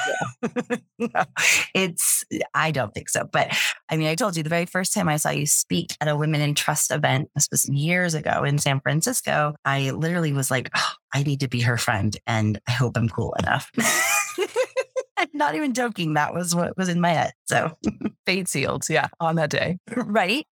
no, 0.99 1.25
it's, 1.75 2.25
I 2.53 2.73
don't 2.73 2.93
think 2.93 3.09
so. 3.09 3.29
But 3.31 3.57
I 3.89 3.97
mean, 3.97 4.09
I 4.09 4.17
told 4.17 4.37
you 4.37 4.43
the 4.43 4.49
very 4.49 4.67
first 4.67 4.93
time 4.93 5.09
I 5.09 5.19
saw 5.19 5.31
you 5.31 5.47
speak 5.47 5.97
at 6.01 6.09
a 6.09 6.17
Women 6.17 6.41
in 6.41 6.55
Trust 6.57 6.91
event, 6.91 7.31
this 7.37 7.47
was 7.53 7.69
years 7.69 8.15
ago 8.15 8.43
in 8.43 8.59
San 8.59 8.81
Francisco, 8.81 9.55
I 9.65 9.91
literally 9.93 10.33
was 10.33 10.51
like, 10.51 10.69
oh, 10.75 10.93
I 11.13 11.23
need 11.23 11.41
to 11.41 11.49
be 11.49 11.61
her 11.61 11.77
friend 11.77 12.17
and 12.27 12.61
I 12.69 12.73
hope 12.73 12.97
I'm 12.97 13.09
cool 13.09 13.35
enough. 13.39 13.71
I'm 15.17 15.29
not 15.33 15.55
even 15.55 15.75
joking. 15.75 16.15
That 16.15 16.35
was 16.35 16.55
what 16.55 16.77
was 16.77 16.89
in 16.89 17.01
my 17.01 17.13
head. 17.13 17.33
So 17.47 17.77
fate 18.27 18.49
sealed. 18.49 18.85
Yeah. 18.89 19.09
On 19.21 19.37
that 19.37 19.51
day. 19.51 19.79
right. 19.97 20.47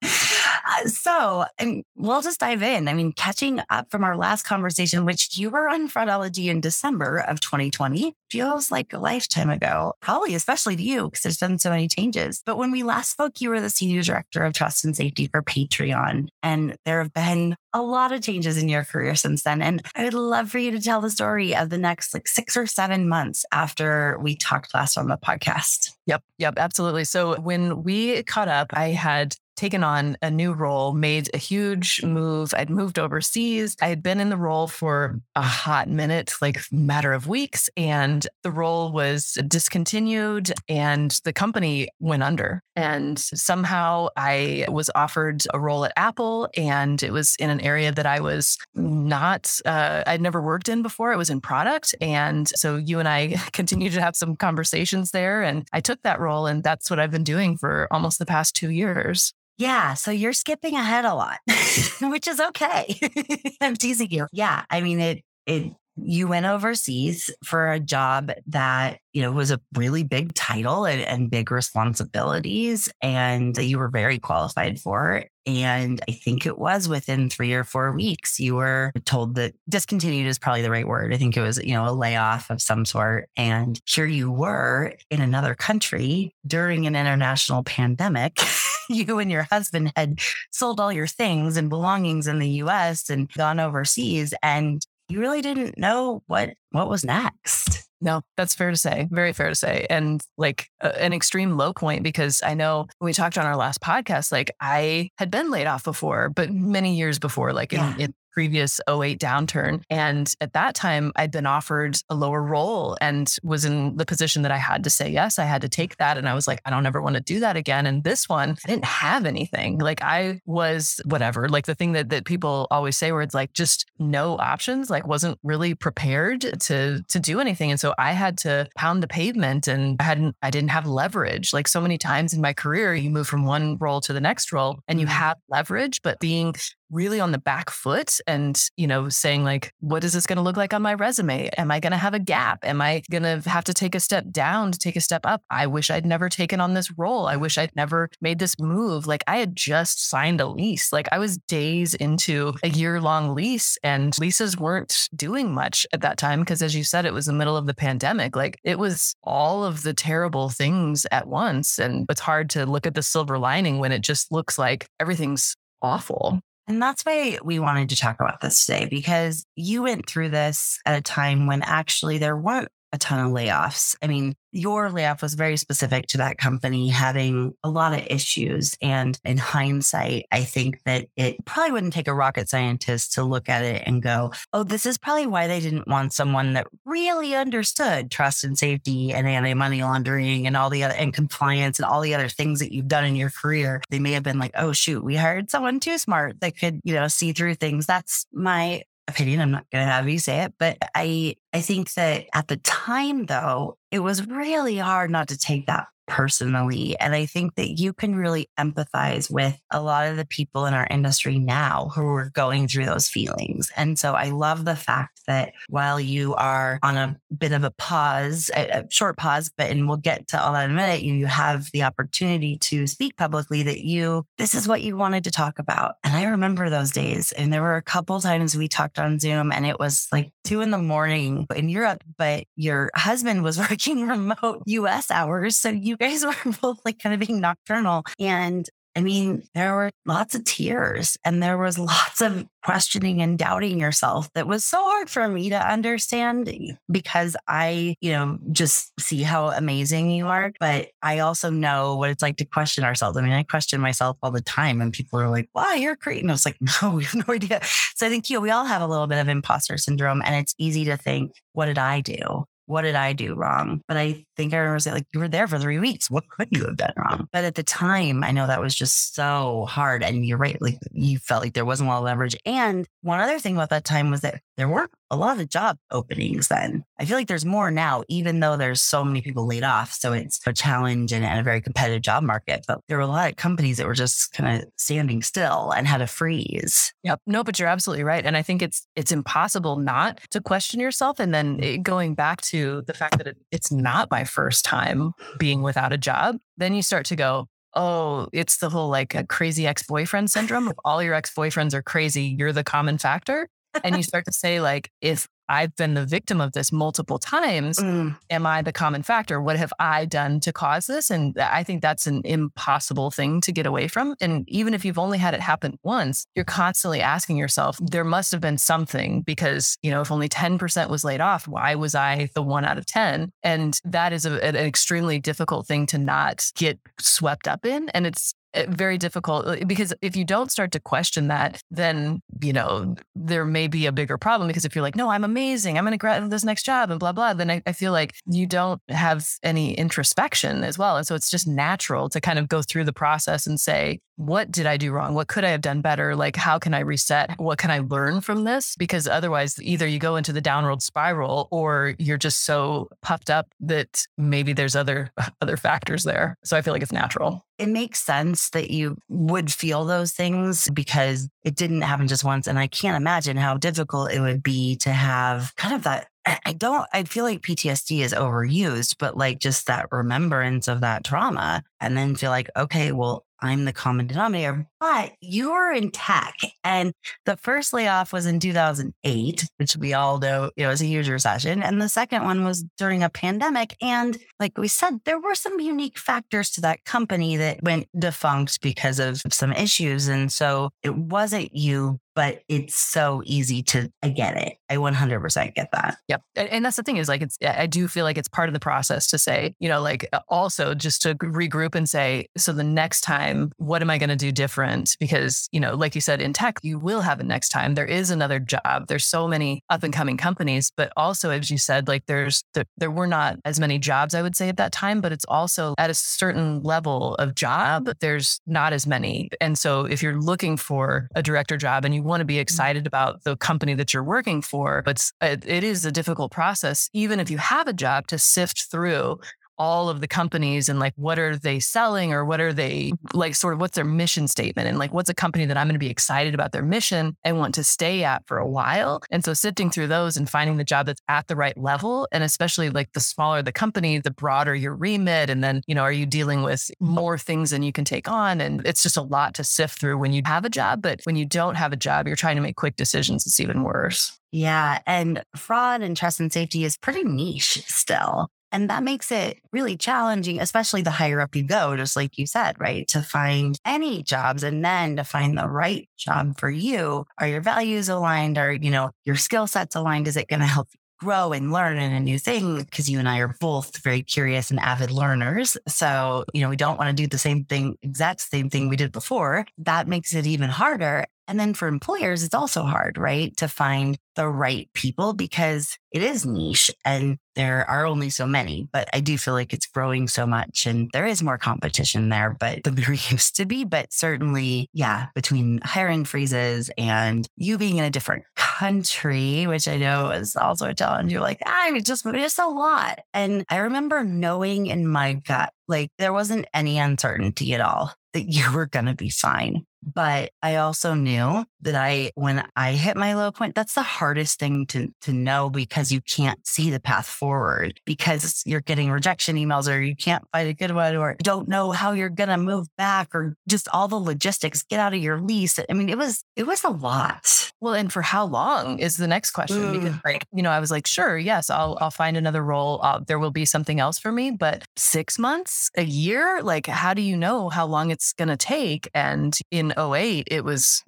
Uh, 0.75 0.89
so, 0.89 1.45
and 1.59 1.85
we'll 1.97 2.23
just 2.23 2.41
dive 2.41 2.63
in. 2.63 2.89
I 2.89 2.95
mean, 2.95 3.13
catching 3.13 3.61
up 3.71 3.91
from 3.91 4.05
our 4.05 4.17
last 4.17 4.45
conversation, 4.45 5.05
which 5.05 5.39
you 5.39 5.51
were 5.51 5.69
on 5.69 5.89
Fraudology 5.89 6.47
in 6.47 6.61
December 6.61 7.19
of 7.19 7.41
2020, 7.41 8.15
feels 8.31 8.71
like 8.71 8.93
a 8.93 8.99
lifetime 8.99 9.51
ago, 9.51 9.93
probably 10.01 10.35
especially 10.35 10.77
to 10.77 10.83
you 10.83 11.05
because 11.05 11.23
there's 11.23 11.39
been 11.39 11.59
so 11.59 11.71
many 11.71 11.89
changes. 11.89 12.43
But 12.45 12.59
when 12.59 12.71
we 12.71 12.83
last 12.83 13.13
spoke, 13.13 13.41
you 13.41 13.51
were 13.51 13.61
the 13.61 13.71
senior 13.71 14.03
director 14.03 14.45
of 14.45 14.53
trust 14.55 14.85
and 14.85 14.97
safety 14.97 15.29
for 15.29 15.43
Patreon, 15.43 16.29
and 16.43 16.77
there 16.85 17.03
have 17.03 17.13
been 17.13 17.57
a 17.73 17.83
lot 17.83 18.13
of 18.13 18.23
changes 18.23 18.57
in 18.57 18.69
your 18.69 18.85
career 18.85 19.15
since 19.17 19.43
then. 19.43 19.61
And 19.61 19.83
I 19.95 20.05
would 20.05 20.15
love 20.15 20.51
for 20.51 20.59
you 20.59 20.71
to 20.71 20.81
tell 20.81 21.01
the 21.01 21.11
story 21.11 21.55
of 21.55 21.71
the 21.71 21.79
next 21.79 22.15
like 22.15 22.29
six 22.29 22.57
or 22.57 22.67
seven 22.67 23.09
months 23.09 23.45
after 23.53 24.17
we 24.21 24.37
talked 24.37 24.75
last 24.75 24.97
on 24.97 25.09
the 25.09 25.17
podcast. 25.17 25.91
Yep, 26.07 26.23
yep, 26.39 26.55
absolutely. 26.57 27.05
So 27.05 27.41
when 27.41 27.83
we 27.83 28.23
caught 28.25 28.49
up, 28.49 28.69
I 28.73 28.89
had 28.89 29.35
taken 29.57 29.85
on 29.85 30.17
a 30.23 30.31
new 30.31 30.53
role, 30.53 30.93
made 30.93 31.31
a 31.35 31.39
huge 31.39 32.03
move. 32.03 32.53
I'd 32.55 32.71
moved 32.71 32.99
overseas. 32.99 33.77
I 33.81 33.89
had 33.89 34.03
been 34.03 34.21
in 34.21 34.29
the 34.29 34.37
role 34.37 34.67
for 34.67 35.21
a 35.35 35.43
hot 35.43 35.89
minute, 35.89 36.35
like 36.41 36.61
matter 36.73 37.13
of 37.13 37.27
weeks, 37.27 37.71
and 37.77 38.27
the 38.43 38.51
role 38.51 38.93
was 38.93 39.39
discontinued 39.47 40.53
and 40.69 41.19
the 41.25 41.33
company 41.33 41.89
went 42.01 42.23
under. 42.23 42.63
And 42.77 43.19
somehow 43.19 44.09
I 44.17 44.67
was 44.69 44.91
offered 44.95 45.45
a 45.53 45.61
role 45.61 45.85
at 45.85 45.93
Apple 45.97 46.49
and 46.57 47.03
it 47.03 47.13
was 47.13 47.37
in 47.39 47.51
an 47.51 47.61
area 47.61 47.93
that 47.93 48.07
I 48.07 48.21
was 48.21 48.59
not 48.75 49.61
uh, 49.65 50.03
I'd 50.07 50.21
never 50.21 50.43
worked 50.43 50.69
in 50.69 50.83
before. 50.83 51.13
It 51.13 51.17
was 51.17 51.31
in 51.31 51.41
product. 51.41 51.95
And 52.01 52.49
so 52.49 52.77
you 52.77 52.99
and 52.99 53.09
I 53.09 53.37
continued 53.53 53.93
to 53.93 54.01
have 54.01 54.17
some 54.17 54.37
conversations 54.37 55.13
there 55.13 55.43
and 55.43 55.67
I 55.73 55.81
took 55.81 56.03
that 56.03 56.21
role 56.21 56.47
and 56.47 56.63
that's 56.63 56.91
what 56.91 56.99
I've 56.99 57.11
been 57.11 57.25
doing 57.25 57.57
for 57.57 57.87
almost 57.91 58.19
the 58.19 58.27
past 58.27 58.55
2 58.57 58.71
years. 58.71 59.33
Yeah. 59.59 59.95
So 59.95 60.11
you're 60.11 60.33
skipping 60.33 60.75
ahead 60.75 61.05
a 61.05 61.15
lot, 61.15 61.39
which 62.03 62.27
is 62.27 62.41
okay. 62.41 62.99
I'm 63.61 63.77
teasing 63.77 64.11
you. 64.11 64.27
Yeah. 64.33 64.65
I 64.71 64.81
mean, 64.81 65.01
it, 65.01 65.23
it, 65.47 65.73
you 65.97 66.27
went 66.27 66.47
overseas 66.47 67.31
for 67.45 67.71
a 67.71 67.79
job 67.79 68.33
that, 68.49 68.99
you 69.13 69.23
know, 69.23 69.31
was 69.31 69.53
a 69.53 69.61
really 69.75 70.03
big 70.03 70.35
title 70.35 70.85
and, 70.87 71.01
and 71.03 71.31
big 71.31 71.53
responsibilities 71.53 72.91
and 73.01 73.55
that 73.55 73.67
you 73.67 73.79
were 73.79 73.89
very 73.89 74.19
qualified 74.19 74.81
for. 74.81 75.25
And 75.47 76.01
I 76.09 76.13
think 76.13 76.47
it 76.47 76.59
was 76.59 76.89
within 76.89 77.31
three 77.31 77.53
or 77.53 77.63
four 77.63 77.93
weeks, 77.93 78.41
you 78.41 78.57
were 78.57 78.91
told 79.05 79.37
that 79.37 79.55
discontinued 79.69 80.27
is 80.27 80.39
probably 80.39 80.63
the 80.63 80.71
right 80.71 80.89
word. 80.89 81.15
I 81.15 81.17
think 81.17 81.37
it 81.37 81.43
was, 81.43 81.63
you 81.63 81.75
know, 81.75 81.89
a 81.89 81.93
layoff 81.93 82.51
of 82.51 82.61
some 82.61 82.85
sort. 82.85 83.29
And 83.37 83.79
here 83.87 84.07
you 84.07 84.33
were 84.33 84.95
in 85.11 85.21
another 85.21 85.55
country 85.55 86.35
during 86.45 86.87
an 86.87 86.97
international 86.97 87.63
pandemic. 87.63 88.41
you 88.89 89.19
and 89.19 89.31
your 89.31 89.47
husband 89.51 89.93
had 89.97 90.19
sold 90.51 90.81
all 90.81 90.93
your 90.93 91.07
things 91.07 91.57
and 91.57 91.71
belongings 91.71 92.27
in 92.27 92.39
the 92.39 92.49
US 92.49 93.11
and 93.11 93.33
gone 93.33 93.61
overseas 93.61 94.35
and 94.43 94.85
you 95.09 95.21
really 95.21 95.43
didn't 95.43 95.79
know 95.79 96.23
what 96.27 96.55
what 96.71 96.89
was 96.89 97.05
next. 97.05 97.89
No, 98.01 98.21
that's 98.37 98.55
fair 98.55 98.71
to 98.71 98.77
say. 98.77 99.09
Very 99.11 99.33
fair 99.33 99.49
to 99.49 99.55
say. 99.55 99.87
And 99.89 100.23
like 100.37 100.69
an 100.81 101.15
extreme 101.15 101.57
low 101.57 101.73
point 101.73 102.03
because 102.03 102.43
I 102.43 102.53
know 102.55 102.87
when 102.99 103.07
we 103.07 103.13
talked 103.15 103.39
on 103.39 103.47
our 103.47 103.57
last 103.57 103.81
podcast, 103.81 104.31
like 104.31 104.51
I 104.61 105.11
had 105.17 105.31
been 105.31 105.51
laid 105.51 105.67
off 105.67 105.85
before, 105.85 106.29
but 106.29 106.51
many 106.51 106.97
years 106.97 107.19
before, 107.19 107.55
like 107.55 107.73
yeah. 107.73 107.95
in, 107.95 108.01
in 108.01 108.15
previous 108.35 108.81
08 108.89 109.21
downturn. 109.21 109.83
And 109.89 110.33
at 110.41 110.53
that 110.55 110.75
time, 110.75 111.13
I'd 111.17 111.31
been 111.31 111.47
offered 111.47 111.97
a 112.11 112.15
lower 112.15 112.43
role 112.43 112.99
and 113.01 113.33
was 113.43 113.65
in 113.65 113.97
the 113.97 114.05
position 114.05 114.43
that 114.43 114.51
I 114.51 114.57
had 114.57 114.83
to 114.85 114.91
say 114.91 115.09
yes. 115.09 115.39
I 115.39 115.45
had 115.45 115.63
to 115.63 115.69
take 115.69 115.97
that. 115.99 116.19
And 116.19 116.29
I 116.29 116.35
was 116.35 116.49
like, 116.49 116.61
I 116.65 116.71
don't 116.71 116.85
ever 116.85 117.01
want 117.01 117.15
to 117.15 117.21
do 117.21 117.41
that 117.41 117.57
again. 117.57 117.87
And 117.87 118.03
this 118.03 118.29
one, 118.29 118.57
I 118.65 118.69
didn't 118.69 118.85
have 118.85 119.25
anything. 119.25 119.79
Like 119.79 120.03
I 120.03 120.41
was 120.47 121.01
whatever, 121.05 121.49
like 121.49 121.67
the 121.67 121.77
thing 121.77 121.93
that, 121.93 122.09
that 122.11 122.25
people 122.25 122.67
always 122.71 122.97
say 122.97 123.13
where 123.13 123.23
it's 123.23 123.35
like 123.35 123.53
just 123.53 123.87
no 123.99 124.37
options, 124.39 124.91
like 124.91 125.07
wasn't 125.07 125.39
really 125.43 125.75
prepared 125.75 126.41
to 126.61 127.03
to 127.09 127.21
do 127.21 127.39
anything. 127.41 127.71
And 127.71 127.79
so 127.79 127.95
I 127.99 128.13
had 128.13 128.37
to 128.39 128.69
pound 128.77 129.03
the 129.03 129.07
pavement 129.07 129.69
and 129.69 129.97
I 130.01 130.05
hadn't 130.05 130.37
I 130.43 130.51
didn't 130.51 130.71
have 130.71 130.87
leverage. 130.87 131.53
Like 131.53 131.69
so 131.69 131.81
many 131.81 131.99
times 131.99 132.35
in 132.35 132.41
my 132.41 132.53
career, 132.53 132.95
you 132.95 133.11
move 133.11 133.29
from 133.29 133.47
one 133.47 133.77
role 133.79 134.01
to 134.03 134.13
the 134.13 134.21
next 134.21 134.53
role 134.53 134.81
and 134.89 134.99
you 134.99 135.07
mm-hmm. 135.07 135.15
have 135.15 135.37
leverage, 135.49 136.03
but 136.03 136.19
being 136.19 136.55
really 136.91 137.21
on 137.21 137.33
the 137.33 137.39
back 137.39 137.71
foot 137.71 138.19
and, 138.27 138.61
you 138.77 138.87
know, 138.87 139.09
saying 139.09 139.45
like, 139.45 139.73
what 139.81 140.05
is 140.05 140.13
this 140.13 140.27
going 140.27 140.37
to 140.37 140.43
look 140.43 140.57
like 140.57 140.73
on 140.73 140.83
my 140.83 140.95
resume? 140.95 141.49
Am 141.57 141.71
I 141.71 141.81
going 141.81 141.93
to 141.93 141.97
have 141.97 142.15
a 142.15 142.19
gap? 142.19 142.65
Am 142.65 142.81
I 142.81 143.03
going 143.11 143.23
to 143.23 143.49
have 143.49 143.65
to 143.65 143.75
take 143.75 143.95
a 143.95 144.01
step 144.01 144.31
down 144.31 144.73
to 144.73 144.79
take 144.79 144.97
a 144.97 145.01
step 145.01 145.23
up? 145.25 145.43
I 145.51 145.67
wish 145.67 145.91
I'd 145.91 146.07
never 146.07 146.29
taken 146.29 146.61
on 146.61 146.75
this 146.75 146.97
role. 146.97 147.27
I 147.27 147.37
wish 147.37 147.59
I'd 147.59 147.75
never 147.75 148.11
made 148.21 148.39
this 148.39 148.59
move. 148.59 149.07
Like 149.07 149.25
I 149.27 149.39
had 149.39 149.57
just 149.57 150.09
signed 150.09 150.41
a 150.41 150.47
lease. 150.47 150.93
Like 150.93 151.09
I 151.13 151.19
was 151.19 151.39
days 151.49 151.95
into 151.95 152.55
a 152.63 152.69
year 152.69 153.01
long 153.01 153.35
lease 153.35 153.79
and 153.83 154.17
leases 154.19 154.59
weren't 154.59 155.09
doing 155.15 155.53
much 155.53 155.87
at 155.93 156.01
that 156.03 156.19
time 156.19 156.41
because 156.41 156.63
as 156.63 156.75
you 156.75 156.85
said, 156.85 157.07
it 157.07 157.13
was 157.13 157.27
the 157.27 157.33
middle 157.33 157.57
of 157.57 157.67
the 157.67 157.75
pandemic. 157.75 158.37
Like 158.37 158.59
it 158.65 158.79
was 158.79 159.15
all 159.23 159.65
of 159.65 159.83
the 159.83 159.95
terrible 159.95 160.49
things 160.49 161.07
at 161.11 161.27
once. 161.27 161.79
And 161.79 162.07
it's 162.09 162.21
hard 162.21 162.51
to 162.51 162.67
look 162.67 162.87
at 162.87 162.95
the 162.95 163.03
silver 163.03 163.39
lining 163.39 163.79
when 163.79 163.93
it 163.93 164.01
just 164.01 164.31
looks 164.31 164.59
like 164.59 164.87
everything's 165.01 165.57
awful. 165.83 166.41
And 166.67 166.81
that's 166.81 167.03
why 167.03 167.39
we 167.45 167.59
wanted 167.59 167.91
to 167.91 167.97
talk 167.97 168.21
about 168.21 168.41
this 168.41 168.65
today 168.65 168.87
because 168.87 169.45
you 169.55 169.83
went 169.83 170.09
through 170.09 170.31
this 170.31 170.79
at 170.87 170.99
a 170.99 171.03
time 171.03 171.47
when 171.47 171.63
actually 171.63 172.19
there 172.19 172.37
weren't 172.37 172.69
a 172.95 172.99
ton 172.99 173.19
of 173.19 173.33
layoffs. 173.33 173.97
I 174.01 174.07
mean, 174.07 174.37
your 174.53 174.89
layoff 174.89 175.21
was 175.21 175.35
very 175.35 175.57
specific 175.57 176.07
to 176.07 176.19
that 176.19 176.39
company 176.39 176.89
having 176.89 177.55
a 177.65 177.69
lot 177.69 177.93
of 177.93 178.07
issues. 178.09 178.77
And 178.81 179.19
in 179.25 179.37
hindsight, 179.37 180.27
I 180.31 180.45
think 180.45 180.81
that 180.85 181.09
it 181.17 181.45
probably 181.45 181.73
wouldn't 181.73 181.93
take 181.93 182.07
a 182.07 182.15
rocket 182.15 182.49
scientist 182.49 183.15
to 183.15 183.25
look 183.25 183.49
at 183.49 183.65
it 183.65 183.83
and 183.85 184.01
go, 184.01 184.33
oh, 184.53 184.63
this 184.63 184.87
is 184.87 184.97
probably 184.97 185.27
why 185.27 185.49
they 185.49 185.59
didn't 185.59 185.89
want 185.89 186.13
someone 186.13 186.53
that 186.53 186.69
really 186.85 187.35
understood 187.35 188.13
trust 188.13 188.45
and 188.45 188.57
safety 188.57 189.13
and 189.13 189.27
anti 189.27 189.55
money 189.55 189.83
laundering 189.83 190.47
and 190.47 190.57
all 190.57 190.71
the 190.71 190.85
other 190.85 190.95
and 190.95 191.13
compliance 191.13 191.81
and 191.81 191.87
all 191.87 192.01
the 192.01 192.15
other 192.15 192.29
things 192.29 192.61
that 192.61 192.73
you've 192.73 192.87
done 192.87 193.05
in 193.05 193.17
your 193.17 193.31
career. 193.31 193.83
They 193.91 193.99
may 193.99 194.13
have 194.13 194.23
been 194.23 194.39
like, 194.39 194.53
oh, 194.55 194.73
shoot, 194.73 195.03
we 195.03 195.17
hired 195.17 195.51
someone 195.51 195.81
too 195.81 195.99
smart 195.99 196.39
that 196.41 196.57
could, 196.57 196.81
you 196.85 196.95
know, 196.95 197.09
see 197.09 197.33
through 197.33 197.57
things. 197.57 197.87
That's 197.87 198.25
my 198.33 198.85
opinion. 199.09 199.41
I'm 199.41 199.51
not 199.51 199.67
going 199.71 199.85
to 199.87 199.93
have 199.93 200.09
you 200.09 200.19
say 200.19 200.41
it, 200.43 200.55
but 200.59 200.79
I 200.95 201.37
I 201.53 201.61
think 201.61 201.93
that 201.95 202.27
at 202.35 202.49
the 202.49 202.57
time 202.59 203.27
though, 203.27 203.79
it 203.91 204.01
was 204.01 204.27
really 204.27 204.79
hard 204.79 205.11
not 205.11 205.29
to 205.29 205.39
take 205.39 205.67
that 205.67 205.87
personally. 206.07 206.99
And 206.99 207.15
I 207.15 207.27
think 207.27 207.55
that 207.55 207.79
you 207.79 207.93
can 207.93 208.17
really 208.17 208.49
empathize 208.59 209.31
with 209.31 209.61
a 209.71 209.83
lot 209.83 210.07
of 210.07 210.17
the 210.17 210.27
people 210.27 210.67
in 210.67 210.75
our 210.75 210.87
industry 210.91 211.39
now 211.39 211.91
who 211.95 212.07
are 212.07 212.31
going 212.31 212.69
through 212.69 212.87
those 212.87 213.09
feelings. 213.09 213.71
And 213.77 213.99
so 213.99 214.15
I 214.15 214.31
love 214.31 214.65
the 214.65 214.77
fact 214.77 215.21
that 215.27 215.55
while 215.69 215.99
you 215.99 216.35
are 216.35 216.79
on 216.83 216.97
a 216.97 217.17
bit 217.37 217.53
of 217.53 217.65
a 217.65 217.71
pause, 217.71 218.51
a, 218.55 218.85
short 218.91 219.17
pause, 219.17 219.51
but 219.57 219.71
and 219.71 219.89
we'll 219.89 219.97
get 219.97 220.29
to 220.29 220.43
all 220.43 220.53
that 220.53 220.67
in 220.67 220.71
a 220.73 220.75
minute, 220.75 221.03
you, 221.03 221.15
you 221.15 221.27
have 221.27 221.71
the 221.73 221.83
opportunity 221.83 222.59
to 222.59 222.87
speak 222.87 223.17
publicly 223.17 223.63
that 223.63 223.81
you, 223.81 224.25
this 224.39 224.55
is 224.55 224.69
what 224.69 224.83
you 224.83 224.97
wanted 224.97 225.25
to 225.25 225.31
talk 225.31 225.59
about. 225.59 225.95
And 226.05 226.15
I 226.15 226.25
remember 226.25 226.69
those 226.69 226.91
days. 226.91 227.33
And 227.33 227.53
there 227.53 227.63
were 227.63 227.77
a 227.77 227.83
couple 227.83 228.21
times 228.21 228.57
we 228.57 228.69
talked 228.69 228.99
on 228.99 229.19
Zoom 229.19 229.51
and 229.51 229.65
it 229.65 229.79
was 229.79 230.09
like 230.13 230.33
two 230.45 230.61
in 230.61 230.71
the 230.71 230.79
morning 230.79 231.47
in 231.55 231.69
Europe, 231.69 232.05
but 232.17 232.45
your 232.57 232.91
husband 232.95 233.43
was 233.43 233.59
working 233.71 234.07
remote 234.07 234.63
US 234.67 235.11
hours. 235.11 235.57
So 235.57 235.71
you 235.71 235.97
guys 235.97 236.25
were 236.25 236.35
both 236.61 236.81
like 236.85 236.99
kind 236.99 237.15
of 237.15 237.27
being 237.27 237.41
nocturnal. 237.41 238.05
And 238.19 238.69
I 238.97 239.01
mean, 239.01 239.43
there 239.55 239.75
were 239.75 239.91
lots 240.07 240.35
of 240.35 240.45
tears 240.45 241.17
and 241.25 241.43
there 241.43 241.59
was 241.59 241.79
lots 241.79 242.21
of 242.21 242.47
questioning 242.63 243.21
and 243.21 243.39
doubting 243.39 243.81
yourself 243.81 244.31
that 244.35 244.47
was 244.47 244.65
so 244.65 244.83
hard 244.83 245.11
for 245.11 245.27
me 245.29 245.51
to 245.51 245.57
understand 245.57 246.51
because 246.91 247.37
I, 247.47 247.97
you 248.01 248.13
know, 248.13 248.39
just 248.53 248.93
see 248.99 249.23
how 249.23 249.49
amazing 249.51 250.11
you 250.11 250.29
are. 250.29 250.53
But 250.61 250.89
I 251.03 251.19
also 251.19 251.51
know 251.51 251.97
what 251.97 252.11
it's 252.11 252.23
like 252.23 252.37
to 252.39 252.45
question 252.45 252.85
ourselves. 252.85 253.17
I 253.17 253.23
mean, 253.23 253.33
I 253.33 253.43
question 253.43 253.81
myself 253.81 254.17
all 254.23 254.31
the 254.31 254.41
time 254.41 254.81
and 254.81 254.93
people 254.93 255.21
are 255.21 255.29
like, 255.29 255.49
wow, 255.55 255.73
you're 255.73 255.97
great. 255.97 256.23
And 256.23 256.31
I 256.31 256.35
was 256.35 256.47
like, 256.47 256.57
no, 256.83 256.91
we 256.91 257.05
have 257.05 257.27
no 257.27 257.35
idea. 257.35 257.61
So 257.95 258.07
I 258.07 258.11
think, 258.11 258.31
you 258.31 258.37
know, 258.37 258.41
we 258.41 258.51
all 258.51 258.65
have 258.65 258.83
a 258.83 258.87
little 258.87 259.07
bit 259.07 259.19
of 259.19 259.29
imposter 259.29 259.77
syndrome 259.77 260.23
and 260.25 260.35
it's 260.37 260.55
easy 260.59 260.85
to 260.87 260.97
think, 260.97 261.33
what 261.53 261.67
did 261.67 261.79
I 261.79 262.01
do? 262.01 262.45
what 262.67 262.83
did 262.83 262.95
I 262.95 263.13
do 263.13 263.35
wrong? 263.35 263.83
But 263.87 263.97
I 263.97 264.25
think 264.37 264.53
I 264.53 264.59
remember 264.59 264.79
saying, 264.79 264.95
like, 264.95 265.07
you 265.13 265.21
were 265.21 265.29
there 265.29 265.47
for 265.47 265.59
three 265.59 265.79
weeks. 265.79 266.11
What 266.11 266.29
could 266.29 266.49
you 266.51 266.65
have 266.65 266.77
done 266.77 266.93
wrong? 266.97 267.29
But 267.33 267.45
at 267.45 267.55
the 267.55 267.63
time, 267.63 268.25
I 268.25 268.31
know 268.31 268.47
that 268.47 268.61
was 268.61 268.75
just 268.75 269.15
so 269.15 269.67
hard. 269.69 270.03
And 270.03 270.25
you're 270.27 270.39
right. 270.39 270.61
Like, 270.61 270.79
you 270.93 271.19
felt 271.19 271.43
like 271.43 271.55
there 271.55 271.65
wasn't 271.65 271.89
a 271.89 271.93
lot 271.93 271.99
of 271.99 272.05
leverage. 272.05 272.37
And 272.45 272.87
one 273.03 273.21
other 273.21 273.39
thing 273.39 273.57
about 273.57 273.71
that 273.71 273.85
time 273.85 274.11
was 274.11 274.23
that 274.23 274.41
there 274.57 274.69
weren't 274.69 274.91
a 275.11 275.17
lot 275.17 275.41
of 275.41 275.49
job 275.49 275.79
openings 275.91 276.49
then. 276.49 276.85
I 276.99 277.05
feel 277.05 277.17
like 277.17 277.29
there's 277.29 277.45
more 277.45 277.71
now, 277.71 278.05
even 278.09 278.41
though 278.41 278.57
there's 278.57 278.81
so 278.81 279.05
many 279.05 279.21
people 279.21 279.47
laid 279.47 279.63
off. 279.63 279.93
So 279.93 280.13
it's 280.13 280.41
a 280.47 280.53
challenge 280.53 281.13
and, 281.13 281.25
and 281.25 281.41
a 281.41 281.43
very 281.43 281.61
competitive 281.61 282.03
job 282.03 282.23
market. 282.23 282.65
But 282.67 282.81
there 282.89 282.97
were 282.97 283.03
a 283.03 283.09
lot 283.09 283.31
of 283.31 283.37
companies 283.37 283.77
that 283.77 283.87
were 283.87 283.95
just 283.95 284.33
kind 284.33 284.63
of 284.63 284.69
standing 284.77 285.23
still 285.23 285.73
and 285.73 285.87
had 285.87 286.03
a 286.03 286.07
freeze. 286.07 286.93
Yep. 287.03 287.21
No, 287.27 287.45
but 287.45 287.59
you're 287.59 287.69
absolutely 287.69 288.05
right. 288.05 288.25
And 288.25 288.37
I 288.37 288.43
think 288.43 288.63
it's 288.63 288.87
it's 288.97 289.13
impossible 289.13 289.77
not 289.77 290.21
to 290.31 290.41
question 290.41 290.81
yourself. 290.81 291.21
And 291.21 291.35
then 291.35 291.61
it, 291.63 291.83
going 291.83 292.15
back 292.15 292.41
to 292.43 292.83
the 292.87 292.95
fact 292.95 293.19
that 293.19 293.27
it, 293.27 293.37
it's 293.51 293.71
not 293.71 294.11
my 294.11 294.24
first 294.25 294.65
time 294.65 295.13
being 295.39 295.63
without 295.63 295.93
a 295.93 295.99
job, 295.99 296.37
then 296.57 296.75
you 296.75 296.83
start 296.83 297.07
to 297.07 297.17
go, 297.17 297.47
oh, 297.75 298.29
it's 298.33 298.59
the 298.59 298.71
whole 298.71 298.89
like 298.89 299.15
a 299.15 299.27
crazy 299.27 299.67
ex 299.67 299.83
boyfriend 299.83 300.31
syndrome. 300.31 300.69
if 300.69 300.77
all 300.85 301.03
your 301.03 301.15
ex 301.15 301.33
boyfriends 301.35 301.75
are 301.75 301.83
crazy, 301.83 302.35
you're 302.39 302.53
the 302.53 302.65
common 302.65 302.99
factor. 302.99 303.49
and 303.83 303.97
you 303.97 304.03
start 304.03 304.25
to 304.25 304.33
say, 304.33 304.61
like, 304.61 304.91
if 305.01 305.27
I've 305.49 305.75
been 305.77 305.95
the 305.95 306.07
victim 306.07 306.41
of 306.41 306.53
this 306.53 306.73
multiple 306.73 307.19
times. 307.19 307.79
Mm. 307.79 308.17
Am 308.31 308.47
I 308.47 308.63
the 308.63 308.73
common 308.73 309.03
factor? 309.03 309.41
What 309.41 309.57
have 309.57 309.73
I 309.79 310.05
done 310.05 310.41
to 310.41 310.53
cause 310.53 310.87
this? 310.87 311.11
And 311.11 311.39
I 311.39 311.63
think 311.63 311.83
that's 311.83 312.07
an 312.07 312.23
impossible 312.25 313.11
thing 313.11 313.41
to 313.43 313.53
get 313.53 313.67
away 313.67 313.89
from. 313.89 314.15
And 314.21 314.49
even 314.49 314.75
if 314.75 314.85
you've 314.85 314.99
only 314.99 315.19
had 315.19 315.35
it 315.35 315.41
happen 315.41 315.79
once, 315.83 316.27
you're 316.35 316.45
constantly 316.45 317.01
asking 317.01 317.37
yourself, 317.37 317.79
there 317.81 318.05
must 318.05 318.33
have 318.33 318.41
been 318.41 318.59
something 318.59 319.23
because, 319.23 319.77
you 319.83 319.91
know, 319.91 320.01
if 320.01 320.11
only 320.11 320.29
10% 320.29 320.89
was 320.89 321.05
laid 321.05 321.21
off, 321.21 321.47
why 321.47 321.75
was 321.75 321.95
I 321.95 322.29
the 322.35 322.43
one 322.43 322.65
out 322.65 322.79
of 322.79 322.87
10? 322.87 323.33
And 323.43 323.79
that 323.85 324.13
is 324.13 324.27
a, 324.27 324.45
an 324.45 324.57
extremely 324.57 325.19
difficult 325.19 325.67
thing 325.67 325.87
to 325.87 325.99
not 325.99 326.51
get 326.55 326.79
swept 327.01 327.49
up 327.49 327.65
in. 327.67 327.89
And 327.91 328.07
it's 328.07 328.35
very 328.69 328.99
difficult 328.99 329.47
uh, 329.47 329.57
because 329.67 329.93
if 330.03 330.17
you 330.17 330.25
don't 330.25 330.51
start 330.51 330.73
to 330.73 330.81
question 330.81 331.29
that, 331.29 331.63
then, 331.71 332.23
you 332.41 332.53
know, 332.53 332.95
there 333.15 333.45
may 333.45 333.67
be 333.69 333.87
a 333.87 333.93
bigger 333.93 334.19
problem 334.19 334.49
because 334.49 334.65
if 334.65 334.75
you're 334.75 334.83
like, 334.83 334.97
no, 334.97 335.11
I'm 335.11 335.25
amazing, 335.25 335.77
I'm 335.77 335.85
going 335.85 335.93
to 335.93 335.99
grab 335.99 336.31
this 336.31 336.45
next 336.45 336.65
job 336.65 336.91
and 336.91 337.01
blah, 337.01 337.13
blah, 337.13 337.35
then 337.35 337.51
I, 337.51 337.63
I, 337.67 337.73
feel 337.73 337.93
like 337.93 338.15
you 338.27 338.47
don't 338.47 338.81
have 338.89 339.29
any 339.43 339.75
introspection 339.75 340.63
as 340.65 340.79
well. 340.79 340.97
And 340.97 341.07
so 341.07 341.15
it's 341.15 341.31
just 341.31 341.47
natural 341.47 342.09
to 342.11 342.21
kind 342.21 342.39
of 342.39 342.49
go 342.49 342.63
through 342.63 342.85
the 342.85 342.93
process 342.93 343.47
and 343.47 343.59
say, 343.59 344.01
what 344.17 344.51
did 344.51 344.67
I 344.67 344.77
do 344.77 344.93
wrong? 344.93 345.15
What 345.15 345.29
could 345.29 345.45
I 345.45 345.51
have 345.51 345.61
done 345.61 345.81
better? 345.81 346.15
Like, 346.15 346.37
how 346.37 346.59
can 346.59 346.75
I 346.75 346.81
reset? 346.81 347.39
What 347.39 347.59
can 347.59 347.71
I 347.71 347.81
learn 347.81 348.21
from 348.21 348.45
this? 348.45 348.77
Because 348.77 349.09
otherwise, 349.09 349.61
either 349.61 349.87
you 349.87 349.99
go 349.99 350.17
into 350.17 350.33
the 350.33 350.41
downward 350.41 350.83
spiral 350.83 351.49
or 351.51 351.95
you're 351.99 352.19
just 352.19 352.43
so 352.43 352.89
puffed 353.03 353.31
up 353.31 353.49
that 353.61 354.07
maybe 354.17 354.53
there's 354.53 354.77
other 354.77 355.11
other 355.41 355.57
factors 355.57 356.05
there. 356.05 356.37
So 356.45 356.57
I 356.57 356.63
feel 356.63 356.73
like 356.73 356.83
it's 356.83 356.93
natural. 356.93 357.45
It 357.59 357.69
makes 357.69 358.01
sense 358.01 358.51
that 358.51 358.71
you 358.71 358.97
would 359.09 359.53
feel 359.53 359.85
those 359.85 360.13
things 360.13 360.69
because 360.73 361.29
it 361.43 361.55
didn't 361.55 361.83
happen 361.83 362.09
just 362.09 362.25
once. 362.25 362.47
And 362.47 362.59
I 362.59 362.67
can't 362.67 362.97
imagine 362.97 363.37
how 363.37 363.57
difficult 363.57 364.13
it 364.13 364.21
would 364.21 364.43
be 364.43 364.77
to 364.77 364.91
have 364.91 365.55
kind 365.57 365.75
of 365.75 365.85
that 365.85 366.09
I 366.27 366.55
don't, 366.55 366.87
I 366.93 367.03
feel 367.03 367.25
like 367.25 367.43
PTSD 367.43 368.01
is 368.01 368.15
overused, 368.15 368.97
but 368.99 369.15
like 369.15 369.41
just 369.41 369.67
that 369.67 369.89
remembrance 369.93 370.69
of 370.69 370.81
that 370.81 371.05
trauma 371.05 371.63
and 371.81 371.97
then 371.97 372.15
feel 372.15 372.31
like, 372.31 372.49
okay, 372.57 372.93
well, 372.93 373.27
I'm 373.45 373.67
the 373.67 373.75
common 373.75 374.07
denominator, 374.07 374.67
but 374.85 375.13
you're 375.23 375.73
in 375.73 375.91
tech. 375.91 376.35
And 376.63 376.93
the 377.25 377.39
first 377.39 377.73
layoff 377.73 378.13
was 378.13 378.27
in 378.27 378.39
2008, 378.39 379.49
which 379.57 379.79
we 379.79 379.95
all 379.95 380.19
know 380.19 380.51
it 380.59 380.67
was 380.67 380.83
a 380.83 380.85
huge 380.85 381.09
recession. 381.09 381.63
And 381.63 381.81
the 381.81 381.89
second 381.89 382.25
one 382.25 382.45
was 382.45 382.65
during 382.77 383.03
a 383.03 383.09
pandemic. 383.09 383.79
And 383.81 384.19
like 384.39 384.59
we 384.59 384.69
said, 384.69 385.01
there 385.07 385.19
were 385.19 385.35
some 385.35 385.59
unique 385.59 385.99
factors 385.99 386.51
to 386.51 386.61
that 386.61 386.85
company 386.85 387.39
that 387.39 387.63
went 387.63 387.89
defunct 387.99 388.61
because 388.61 388.99
of 388.99 389.23
some 389.31 389.55
issues. 389.55 390.09
And 390.09 390.31
so 390.31 390.69
it 390.83 390.95
wasn't 390.95 391.57
you 391.57 391.99
but 392.15 392.43
it's 392.49 392.77
so 392.77 393.23
easy 393.25 393.63
to 393.63 393.91
I 394.03 394.09
get 394.09 394.37
it. 394.37 394.57
I 394.71 394.77
100% 394.77 395.55
get 395.55 395.71
that. 395.73 395.97
Yep. 396.09 396.23
And 396.37 396.65
that's 396.65 396.77
the 396.77 396.83
thing 396.83 396.97
is 396.97 397.09
like 397.09 397.23
it's 397.23 397.37
I 397.43 397.67
do 397.67 397.89
feel 397.89 398.05
like 398.05 398.19
it's 398.19 398.29
part 398.29 398.49
of 398.49 398.53
the 398.55 398.61
process 398.61 399.09
to 399.09 399.19
say, 399.19 399.55
you 399.59 399.69
know, 399.69 399.81
like 399.81 400.09
uh, 400.13 400.21
also 400.29 400.75
just 400.75 401.03
to 401.03 401.15
regroup 401.17 401.75
and 401.75 401.89
say 401.89 402.29
so 402.37 402.53
the 402.53 402.65
next 402.65 403.01
time 403.03 403.53
what 403.57 403.83
am 403.83 403.91
I 403.91 403.99
going 403.99 404.11
to 404.11 404.17
do 404.17 404.31
different 404.31 404.74
because, 404.99 405.49
you 405.53 405.61
know, 405.61 405.75
like 405.75 405.95
you 405.95 406.01
said 406.01 406.21
in 406.21 406.33
tech 406.33 406.59
you 406.63 406.79
will 406.79 407.01
have 407.01 407.21
it 407.21 407.27
next 407.27 407.51
time. 407.51 407.75
There 407.75 407.87
is 407.87 408.11
another 408.11 408.39
job. 408.39 408.87
There's 408.89 409.05
so 409.05 409.29
many 409.29 409.63
up 409.71 409.83
and 409.83 409.93
coming 409.93 410.17
companies, 410.17 410.71
but 410.77 410.93
also 410.97 411.31
as 411.31 411.51
you 411.51 411.59
said 411.59 411.89
like 411.89 412.07
there's 412.07 412.43
there, 412.55 412.65
there 412.77 412.91
were 412.91 413.07
not 413.07 413.39
as 413.45 413.61
many 413.61 413.79
jobs 413.79 414.15
I 414.15 414.23
would 414.23 414.37
say 414.37 414.49
at 414.49 414.57
that 414.57 414.73
time, 414.73 415.01
but 415.01 415.13
it's 415.13 415.25
also 415.27 415.75
at 415.79 415.91
a 415.91 415.95
certain 415.95 416.63
level 416.63 417.15
of 417.17 417.35
job 417.35 417.89
there's 418.01 418.41
not 418.47 418.73
as 418.73 418.87
many. 418.87 419.31
And 419.41 419.59
so 419.59 419.85
if 419.85 420.03
you're 420.03 420.21
looking 420.21 420.57
for 420.57 421.09
a 421.15 421.23
director 421.23 421.57
job 421.57 421.85
and 421.85 421.95
you 421.95 422.03
want 422.03 422.21
to 422.21 422.25
be 422.25 422.35
mm-hmm. 422.35 422.43
excited 422.43 422.87
about 422.87 423.25
the 423.25 423.37
company 423.37 423.75
that 423.75 423.93
you're 423.93 424.05
working 424.05 424.43
for, 424.43 424.83
but 424.85 425.11
it, 425.21 425.45
it 425.47 425.65
is 425.65 425.85
a 425.85 425.93
difficult 425.93 426.33
process, 426.33 426.89
even 426.93 427.21
if 427.21 427.31
you 427.31 427.39
have 427.39 427.69
a 427.69 427.73
job 427.73 428.07
to 428.09 428.19
sift 428.19 428.71
through 428.71 429.19
all 429.59 429.89
of 429.89 430.01
the 430.01 430.09
companies 430.09 430.69
and 430.69 430.79
like 430.79 430.93
what 430.97 431.19
are 431.19 431.37
they 431.37 431.61
selling 431.61 432.13
or 432.13 432.25
what 432.25 432.41
are 432.41 432.53
they 432.53 432.91
mm-hmm. 432.91 433.17
like 433.19 433.35
sort 433.35 433.55
of 433.55 433.61
what's 433.61 433.77
their 433.77 433.85
mission 433.85 434.27
statement 434.29 434.69
and 434.69 434.79
like 434.79 434.93
what's 434.93 435.09
a 435.09 435.15
company 435.15 435.45
that 435.47 435.57
I'm 435.57 435.67
going 435.67 435.75
to 435.75 435.79
be 435.79 435.91
excited 435.91 436.35
about 436.35 436.53
their 436.53 436.63
mission 436.63 437.17
and 437.25 437.39
want 437.39 437.55
to 437.57 437.65
stay 437.65 438.05
at 438.05 438.27
for 438.27 438.39
a 438.39 438.47
while. 438.47 439.01
And 439.11 439.25
so 439.25 439.35
sifting 439.35 439.71
through 439.71 439.89
those 439.89 440.17
and 440.17 440.29
finding 440.29 440.57
the 440.57 440.65
job 440.65 440.87
that's 440.87 441.01
at 441.09 441.29
the 441.29 441.37
right 441.37 441.57
level 441.57 442.09
and 442.13 442.25
especially 442.25 442.71
like 442.71 442.93
the 442.93 443.01
smaller 443.01 443.43
the 443.43 443.53
company, 443.53 443.99
the 443.99 444.11
broader 444.11 444.55
your 444.55 444.75
remit 444.75 445.31
and 445.31 445.43
then, 445.43 445.63
you 445.67 445.75
know, 445.75 445.83
are 445.83 445.93
you 445.93 446.07
dealing 446.07 446.43
with 446.43 446.71
more 446.81 447.19
things 447.19 447.51
than 447.51 447.63
you 447.63 447.73
can 447.73 447.85
take 447.85 448.09
on 448.09 448.41
and 448.41 448.67
it's 448.67 448.83
just 448.83 448.97
a 448.97 449.03
lot 449.03 449.35
to 449.35 449.45
sift 449.45 449.79
through 449.79 449.99
when 449.99 450.13
you 450.13 450.23
have 450.25 450.45
a 450.45 450.51
job, 450.51 450.83
but 450.83 451.01
when 451.05 451.17
you 451.17 451.25
don't 451.25 451.57
have 451.57 451.73
a 451.73 451.77
job, 451.77 452.07
you're 452.07 452.17
trying 452.17 452.37
to 452.37 452.43
make 452.43 452.57
quick 452.57 452.77
decisions, 452.77 453.27
it's 453.27 453.41
even 453.41 453.63
worse. 453.63 454.19
Yeah. 454.33 454.81
And 454.85 455.23
fraud 455.37 455.81
and 455.81 455.97
trust 455.97 456.19
and 456.19 456.33
safety 456.33 456.65
is 456.65 456.77
pretty 456.77 457.05
niche 457.05 457.63
still. 457.67 458.29
And 458.55 458.71
that 458.71 458.85
makes 458.85 459.11
it 459.11 459.39
really 459.53 459.77
challenging, 459.77 460.41
especially 460.41 460.83
the 460.83 460.93
higher 460.93 461.21
up 461.21 461.35
you 461.35 461.43
go, 461.43 461.77
just 461.77 461.97
like 461.97 462.17
you 462.17 462.25
said, 462.25 462.55
right? 462.61 462.87
To 462.89 463.03
find 463.03 463.59
any 463.67 464.05
jobs 464.05 464.45
and 464.45 464.65
then 464.65 464.95
to 464.95 465.03
find 465.03 465.37
the 465.37 465.49
right 465.49 465.89
job 465.99 466.39
for 466.39 466.49
you. 466.49 467.05
Are 467.19 467.27
your 467.27 467.41
values 467.41 467.89
aligned? 467.89 468.39
Are, 468.39 468.53
you 468.53 468.71
know, 468.71 468.93
your 469.05 469.17
skill 469.17 469.49
sets 469.49 469.75
aligned? 469.75 470.07
Is 470.07 470.17
it 470.17 470.29
going 470.29 470.39
to 470.39 470.47
help 470.47 470.69
you 470.73 470.79
grow 471.05 471.33
and 471.33 471.51
learn 471.51 471.79
in 471.79 471.93
a 471.93 471.99
new 471.99 472.17
thing? 472.17 472.59
Because 472.59 472.89
you 472.89 473.01
and 473.01 473.09
I 473.09 473.19
are 473.19 473.35
both 473.41 473.83
very 473.83 474.05
curious 474.05 474.53
and 474.53 474.61
avid 474.61 474.93
learners. 474.93 475.57
So, 475.67 476.25
you 476.33 476.41
know, 476.41 476.49
we 476.49 476.57
don't 476.57 476.79
want 476.79 476.97
to 476.97 477.03
do 477.03 477.09
the 477.09 477.19
same 477.19 477.45
thing, 477.47 477.77
exact 477.83 478.21
same 478.21 478.51
thing 478.51 478.69
we 478.69 478.77
did 478.77 478.93
before. 478.93 479.47
That 479.59 479.89
makes 479.89 480.15
it 480.15 480.29
even 480.29 480.49
harder. 480.49 481.07
And 481.27 481.41
then 481.41 481.55
for 481.55 481.69
employers, 481.69 482.23
it's 482.23 482.35
also 482.35 482.63
hard, 482.63 482.99
right? 482.99 483.37
To 483.39 483.49
find 483.49 483.99
the 484.15 484.29
right 484.29 484.69
people 484.75 485.13
because 485.13 485.79
it 485.93 486.03
is 486.03 486.27
niche 486.27 486.71
and 486.85 487.19
there 487.37 487.69
are 487.69 487.87
only 487.87 488.11
so 488.11 488.27
many, 488.27 488.69
but 488.73 488.89
I 488.93 489.01
do 489.01 489.19
feel 489.19 489.35
like 489.35 489.53
it's 489.53 489.67
growing 489.67 490.09
so 490.09 490.27
much 490.27 490.67
and 490.67 490.91
there 490.93 491.07
is 491.07 491.23
more 491.23 491.39
competition 491.39 492.09
there, 492.09 492.37
but 492.39 492.63
than 492.65 492.75
there 492.77 492.93
used 492.93 493.37
to 493.37 493.45
be. 493.45 493.65
But 493.65 493.93
certainly, 493.93 494.69
yeah, 494.73 495.07
between 495.15 495.61
hiring 495.63 496.05
freezes 496.05 496.71
and 496.79 497.27
you 497.37 497.59
being 497.59 497.79
in 497.79 497.85
a 497.85 497.91
different 497.91 498.25
country, 498.37 499.47
which 499.47 499.69
I 499.69 499.77
know 499.77 500.11
is 500.11 500.37
also 500.37 500.69
a 500.69 500.75
challenge, 500.75 501.13
you're 501.13 501.21
like, 501.21 501.41
ah, 501.45 501.65
I 501.65 501.81
just, 501.81 502.07
it's 502.07 502.39
a 502.39 502.47
lot. 502.47 503.01
And 503.13 503.45
I 503.49 503.59
remember 503.59 504.05
knowing 504.05 504.67
in 504.67 504.87
my 504.87 505.15
gut, 505.15 505.53
like 505.69 505.91
there 505.99 506.13
wasn't 506.13 506.47
any 506.55 506.79
uncertainty 506.79 507.55
at 507.55 507.61
all 507.61 507.93
that 508.13 508.23
you 508.33 508.51
were 508.53 508.67
going 508.67 508.87
to 508.87 508.95
be 508.95 509.11
fine. 509.11 509.67
But 509.83 510.31
I 510.43 510.57
also 510.57 510.95
knew 510.95 511.45
that 511.61 511.75
I, 511.75 512.11
when 512.15 512.47
I 512.57 512.73
hit 512.73 512.97
my 512.97 513.15
low 513.15 513.31
point, 513.33 513.55
that's 513.55 513.75
the 513.75 513.83
hardest 514.05 514.39
thing 514.39 514.67
to, 514.67 514.93
to 515.01 515.15
know 515.15 515.49
because 515.49 515.91
you 515.91 516.03
can't 516.03 516.47
see 516.47 516.69
the 516.69 516.79
path 516.79 517.07
forward 517.07 517.81
because 517.87 518.43
you're 518.45 518.61
getting 518.61 518.91
rejection 518.91 519.37
emails 519.37 519.67
or 519.67 519.81
you 519.81 519.97
can't 519.97 520.23
find 520.31 520.47
a 520.47 520.53
good 520.53 520.73
one 520.73 520.95
or 520.95 521.17
don't 521.23 521.49
know 521.49 521.71
how 521.71 521.93
you're 521.93 522.11
going 522.11 522.29
to 522.29 522.37
move 522.37 522.67
back 522.77 523.15
or 523.15 523.35
just 523.49 523.67
all 523.73 523.89
the 523.89 523.97
logistics, 523.97 524.63
get 524.63 524.79
out 524.79 524.93
of 524.93 525.01
your 525.01 525.19
lease. 525.23 525.59
I 525.59 525.73
mean, 525.73 525.89
it 525.89 525.97
was, 525.97 526.23
it 526.37 526.47
was 526.47 526.65
a 526.65 526.69
lot. 526.69 527.51
Well, 527.63 527.73
and 527.73 527.91
for 527.91 528.03
how 528.03 528.27
long 528.27 528.79
is 528.79 528.99
the 528.99 529.07
next 529.07 529.31
question? 529.31 529.73
Because 529.73 529.95
like, 530.05 530.27
you 530.35 530.43
know, 530.43 530.51
I 530.51 530.61
was 530.61 530.71
like, 530.71 530.87
sure, 530.87 531.17
yes, 531.17 531.49
I'll, 531.49 531.79
I'll 531.81 531.91
find 531.91 532.19
another 532.19 532.45
role. 532.45 532.81
Uh, 532.83 533.01
there 533.07 533.19
will 533.19 533.31
be 533.31 533.47
something 533.47 533.81
else 533.81 533.99
for 533.99 534.13
me, 534.13 534.33
but 534.33 534.65
six 534.77 535.19
months, 535.19 535.71
a 535.79 535.85
year, 535.85 536.43
like, 536.43 536.67
how 536.67 536.93
do 536.93 537.01
you 537.01 537.17
know 537.17 537.49
how 537.49 537.65
long 537.65 537.91
it's 537.91 538.13
going 538.13 538.29
to 538.29 538.37
take? 538.37 538.91
And 538.93 539.35
in 539.51 539.73
08, 539.79 540.29
it 540.31 540.45
was 540.45 540.83